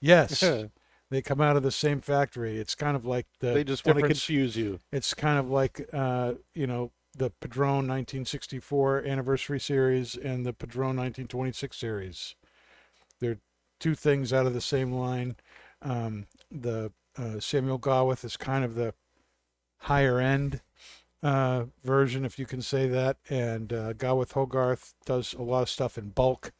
Yes. 0.00 0.42
they 1.10 1.22
come 1.22 1.40
out 1.40 1.56
of 1.56 1.62
the 1.62 1.70
same 1.70 2.00
factory. 2.00 2.58
It's 2.58 2.74
kind 2.74 2.96
of 2.96 3.04
like 3.04 3.26
the 3.40 3.52
they 3.52 3.64
just 3.64 3.86
want 3.86 3.98
to 3.98 4.06
confuse 4.06 4.56
you. 4.56 4.80
it's 4.92 5.14
kind 5.14 5.38
of 5.38 5.50
like 5.50 5.88
uh, 5.92 6.34
you 6.54 6.66
know 6.66 6.92
the 7.16 7.30
Padron 7.40 7.88
1964 7.88 9.04
anniversary 9.04 9.58
series 9.58 10.14
and 10.14 10.46
the 10.46 10.52
Padron 10.52 10.96
1926 10.96 11.76
series. 11.76 12.34
They're 13.20 13.38
two 13.80 13.94
things 13.94 14.32
out 14.32 14.46
of 14.46 14.54
the 14.54 14.60
same 14.60 14.92
line. 14.92 15.36
Um, 15.82 16.26
the 16.50 16.92
uh, 17.18 17.40
Samuel 17.40 17.78
Gawith 17.78 18.24
is 18.24 18.36
kind 18.36 18.64
of 18.64 18.74
the 18.74 18.94
higher 19.82 20.20
end 20.20 20.60
uh, 21.22 21.64
version, 21.82 22.24
if 22.24 22.38
you 22.38 22.46
can 22.46 22.62
say 22.62 22.88
that, 22.88 23.16
and 23.28 23.72
uh, 23.72 23.92
Gawith 23.94 24.32
Hoggarth 24.32 24.94
does 25.04 25.34
a 25.34 25.42
lot 25.42 25.62
of 25.62 25.68
stuff 25.68 25.98
in 25.98 26.10
bulk. 26.10 26.52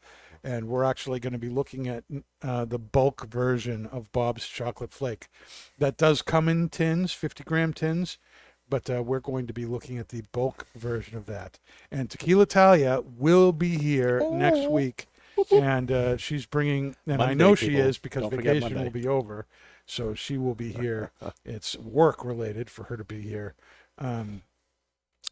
And 0.43 0.67
we're 0.67 0.83
actually 0.83 1.19
going 1.19 1.33
to 1.33 1.39
be 1.39 1.49
looking 1.49 1.87
at 1.87 2.03
uh, 2.41 2.65
the 2.65 2.79
bulk 2.79 3.27
version 3.27 3.85
of 3.87 4.11
Bob's 4.11 4.47
Chocolate 4.47 4.91
Flake. 4.93 5.27
That 5.77 5.97
does 5.97 6.21
come 6.21 6.47
in 6.47 6.69
tins, 6.69 7.11
50 7.11 7.43
gram 7.43 7.73
tins, 7.73 8.17
but 8.69 8.89
uh, 8.89 9.03
we're 9.03 9.19
going 9.19 9.47
to 9.47 9.53
be 9.53 9.65
looking 9.65 9.97
at 9.97 10.09
the 10.09 10.21
bulk 10.31 10.67
version 10.75 11.17
of 11.17 11.25
that. 11.25 11.59
And 11.91 12.09
Tequila 12.09 12.45
Talia 12.45 13.01
will 13.01 13.51
be 13.51 13.77
here 13.77 14.21
next 14.31 14.69
week, 14.69 15.07
and 15.51 15.91
uh, 15.91 16.17
she's 16.17 16.45
bringing, 16.45 16.95
and 17.05 17.21
I 17.21 17.27
Monday, 17.27 17.35
know 17.43 17.55
she 17.55 17.75
is 17.75 17.97
because 17.97 18.23
Don't 18.23 18.35
vacation 18.35 18.81
will 18.81 18.89
be 18.91 19.07
over, 19.07 19.45
so 19.85 20.13
she 20.13 20.37
will 20.37 20.55
be 20.55 20.71
here. 20.79 21.11
it's 21.43 21.77
work 21.77 22.23
related 22.23 22.69
for 22.69 22.83
her 22.83 22.97
to 22.97 23.03
be 23.03 23.21
here, 23.21 23.55
um, 23.97 24.43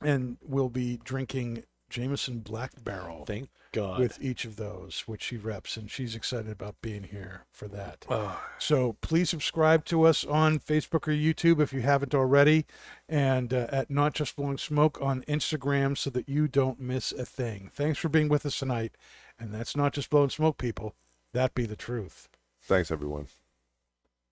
and 0.01 0.37
we'll 0.41 0.69
be 0.69 0.99
drinking 1.03 1.63
Jameson 1.89 2.39
Black 2.39 2.83
Barrel 2.83 3.25
Thank 3.25 3.49
God. 3.77 3.99
with 3.99 4.21
each 4.21 4.45
of 4.45 4.55
those, 4.55 5.03
which 5.05 5.23
she 5.23 5.37
reps, 5.37 5.77
and 5.77 5.89
she's 5.89 6.15
excited 6.15 6.51
about 6.51 6.75
being 6.81 7.03
here 7.03 7.45
for 7.51 7.67
that. 7.67 8.05
Oh, 8.09 8.41
So 8.57 8.97
please 9.01 9.29
subscribe 9.29 9.85
to 9.85 10.03
us 10.03 10.25
on 10.25 10.59
Facebook 10.59 11.07
or 11.07 11.11
YouTube 11.11 11.61
if 11.61 11.73
you 11.73 11.81
haven't 11.81 12.15
already, 12.15 12.65
and 13.07 13.53
uh, 13.53 13.67
at 13.69 13.89
Not 13.89 14.13
Just 14.13 14.35
Blowing 14.35 14.57
Smoke 14.57 14.99
on 15.01 15.21
Instagram 15.23 15.97
so 15.97 16.09
that 16.09 16.27
you 16.27 16.47
don't 16.47 16.79
miss 16.79 17.11
a 17.11 17.25
thing. 17.25 17.69
Thanks 17.73 17.99
for 17.99 18.09
being 18.09 18.29
with 18.29 18.45
us 18.45 18.59
tonight, 18.59 18.95
and 19.39 19.53
that's 19.53 19.75
Not 19.75 19.93
Just 19.93 20.09
Blowing 20.09 20.29
Smoke, 20.29 20.57
people. 20.57 20.95
That 21.33 21.53
be 21.53 21.65
the 21.65 21.75
truth. 21.75 22.29
Thanks, 22.63 22.91
everyone. 22.91 23.27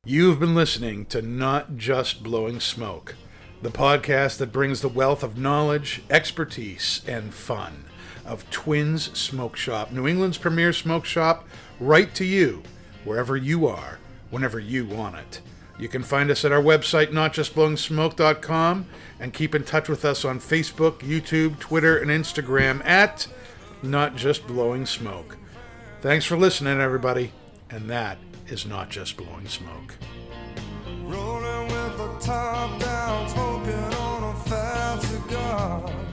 You've 0.04 0.40
been 0.40 0.56
listening 0.56 1.06
to 1.08 1.22
Not 1.22 1.78
Just 1.78 2.24
Blowing 2.24 2.60
Smoke, 2.60 3.16
the 3.62 3.72
podcast 3.72 4.38
that 4.38 4.52
brings 4.52 4.82
the 4.82 4.90
wealth 4.90 5.24
of 5.24 5.38
knowledge, 5.38 6.04
expertise, 6.10 7.02
and 7.08 7.34
fun 7.34 7.86
of 8.26 8.50
Twins 8.50 9.18
Smoke 9.18 9.56
Shop, 9.56 9.92
New 9.92 10.08
England's 10.08 10.38
premier 10.38 10.74
smoke 10.74 11.06
shop, 11.06 11.48
right 11.80 12.14
to 12.16 12.26
you, 12.26 12.64
wherever 13.04 13.38
you 13.38 13.68
are, 13.68 14.00
whenever 14.30 14.60
you 14.60 14.86
want 14.86 15.16
it. 15.16 15.42
You 15.78 15.90
can 15.90 16.04
find 16.04 16.32
us 16.32 16.46
at 16.46 16.52
our 16.52 16.62
website, 16.62 17.12
notjustblowingsmoke.com, 17.12 18.86
and 19.20 19.34
keep 19.34 19.54
in 19.54 19.64
touch 19.64 19.90
with 19.90 20.06
us 20.06 20.24
on 20.24 20.40
Facebook, 20.40 21.00
YouTube, 21.00 21.60
Twitter, 21.60 21.98
and 21.98 22.10
Instagram 22.10 22.84
at 22.86 23.28
Not 23.84 24.16
Just 24.16 24.48
Blowing 24.48 24.86
Smoke. 24.86 25.38
Thanks 26.02 26.26
for 26.26 26.38
listening, 26.38 26.80
everybody, 26.80 27.32
and 27.70 27.90
that 27.90 28.18
is 28.48 28.66
Not 28.66 28.90
Just 28.90 29.18
Blowing 29.18 29.48
Smoke. 29.48 29.96
Rolling 31.04 31.68
with 31.68 31.98
the 31.98 32.18
top 32.20 32.80
down, 32.80 33.30
smoking 33.30 33.74
on 33.74 34.36
a 34.36 34.50
fat 34.50 35.00
cigar. 35.02 36.05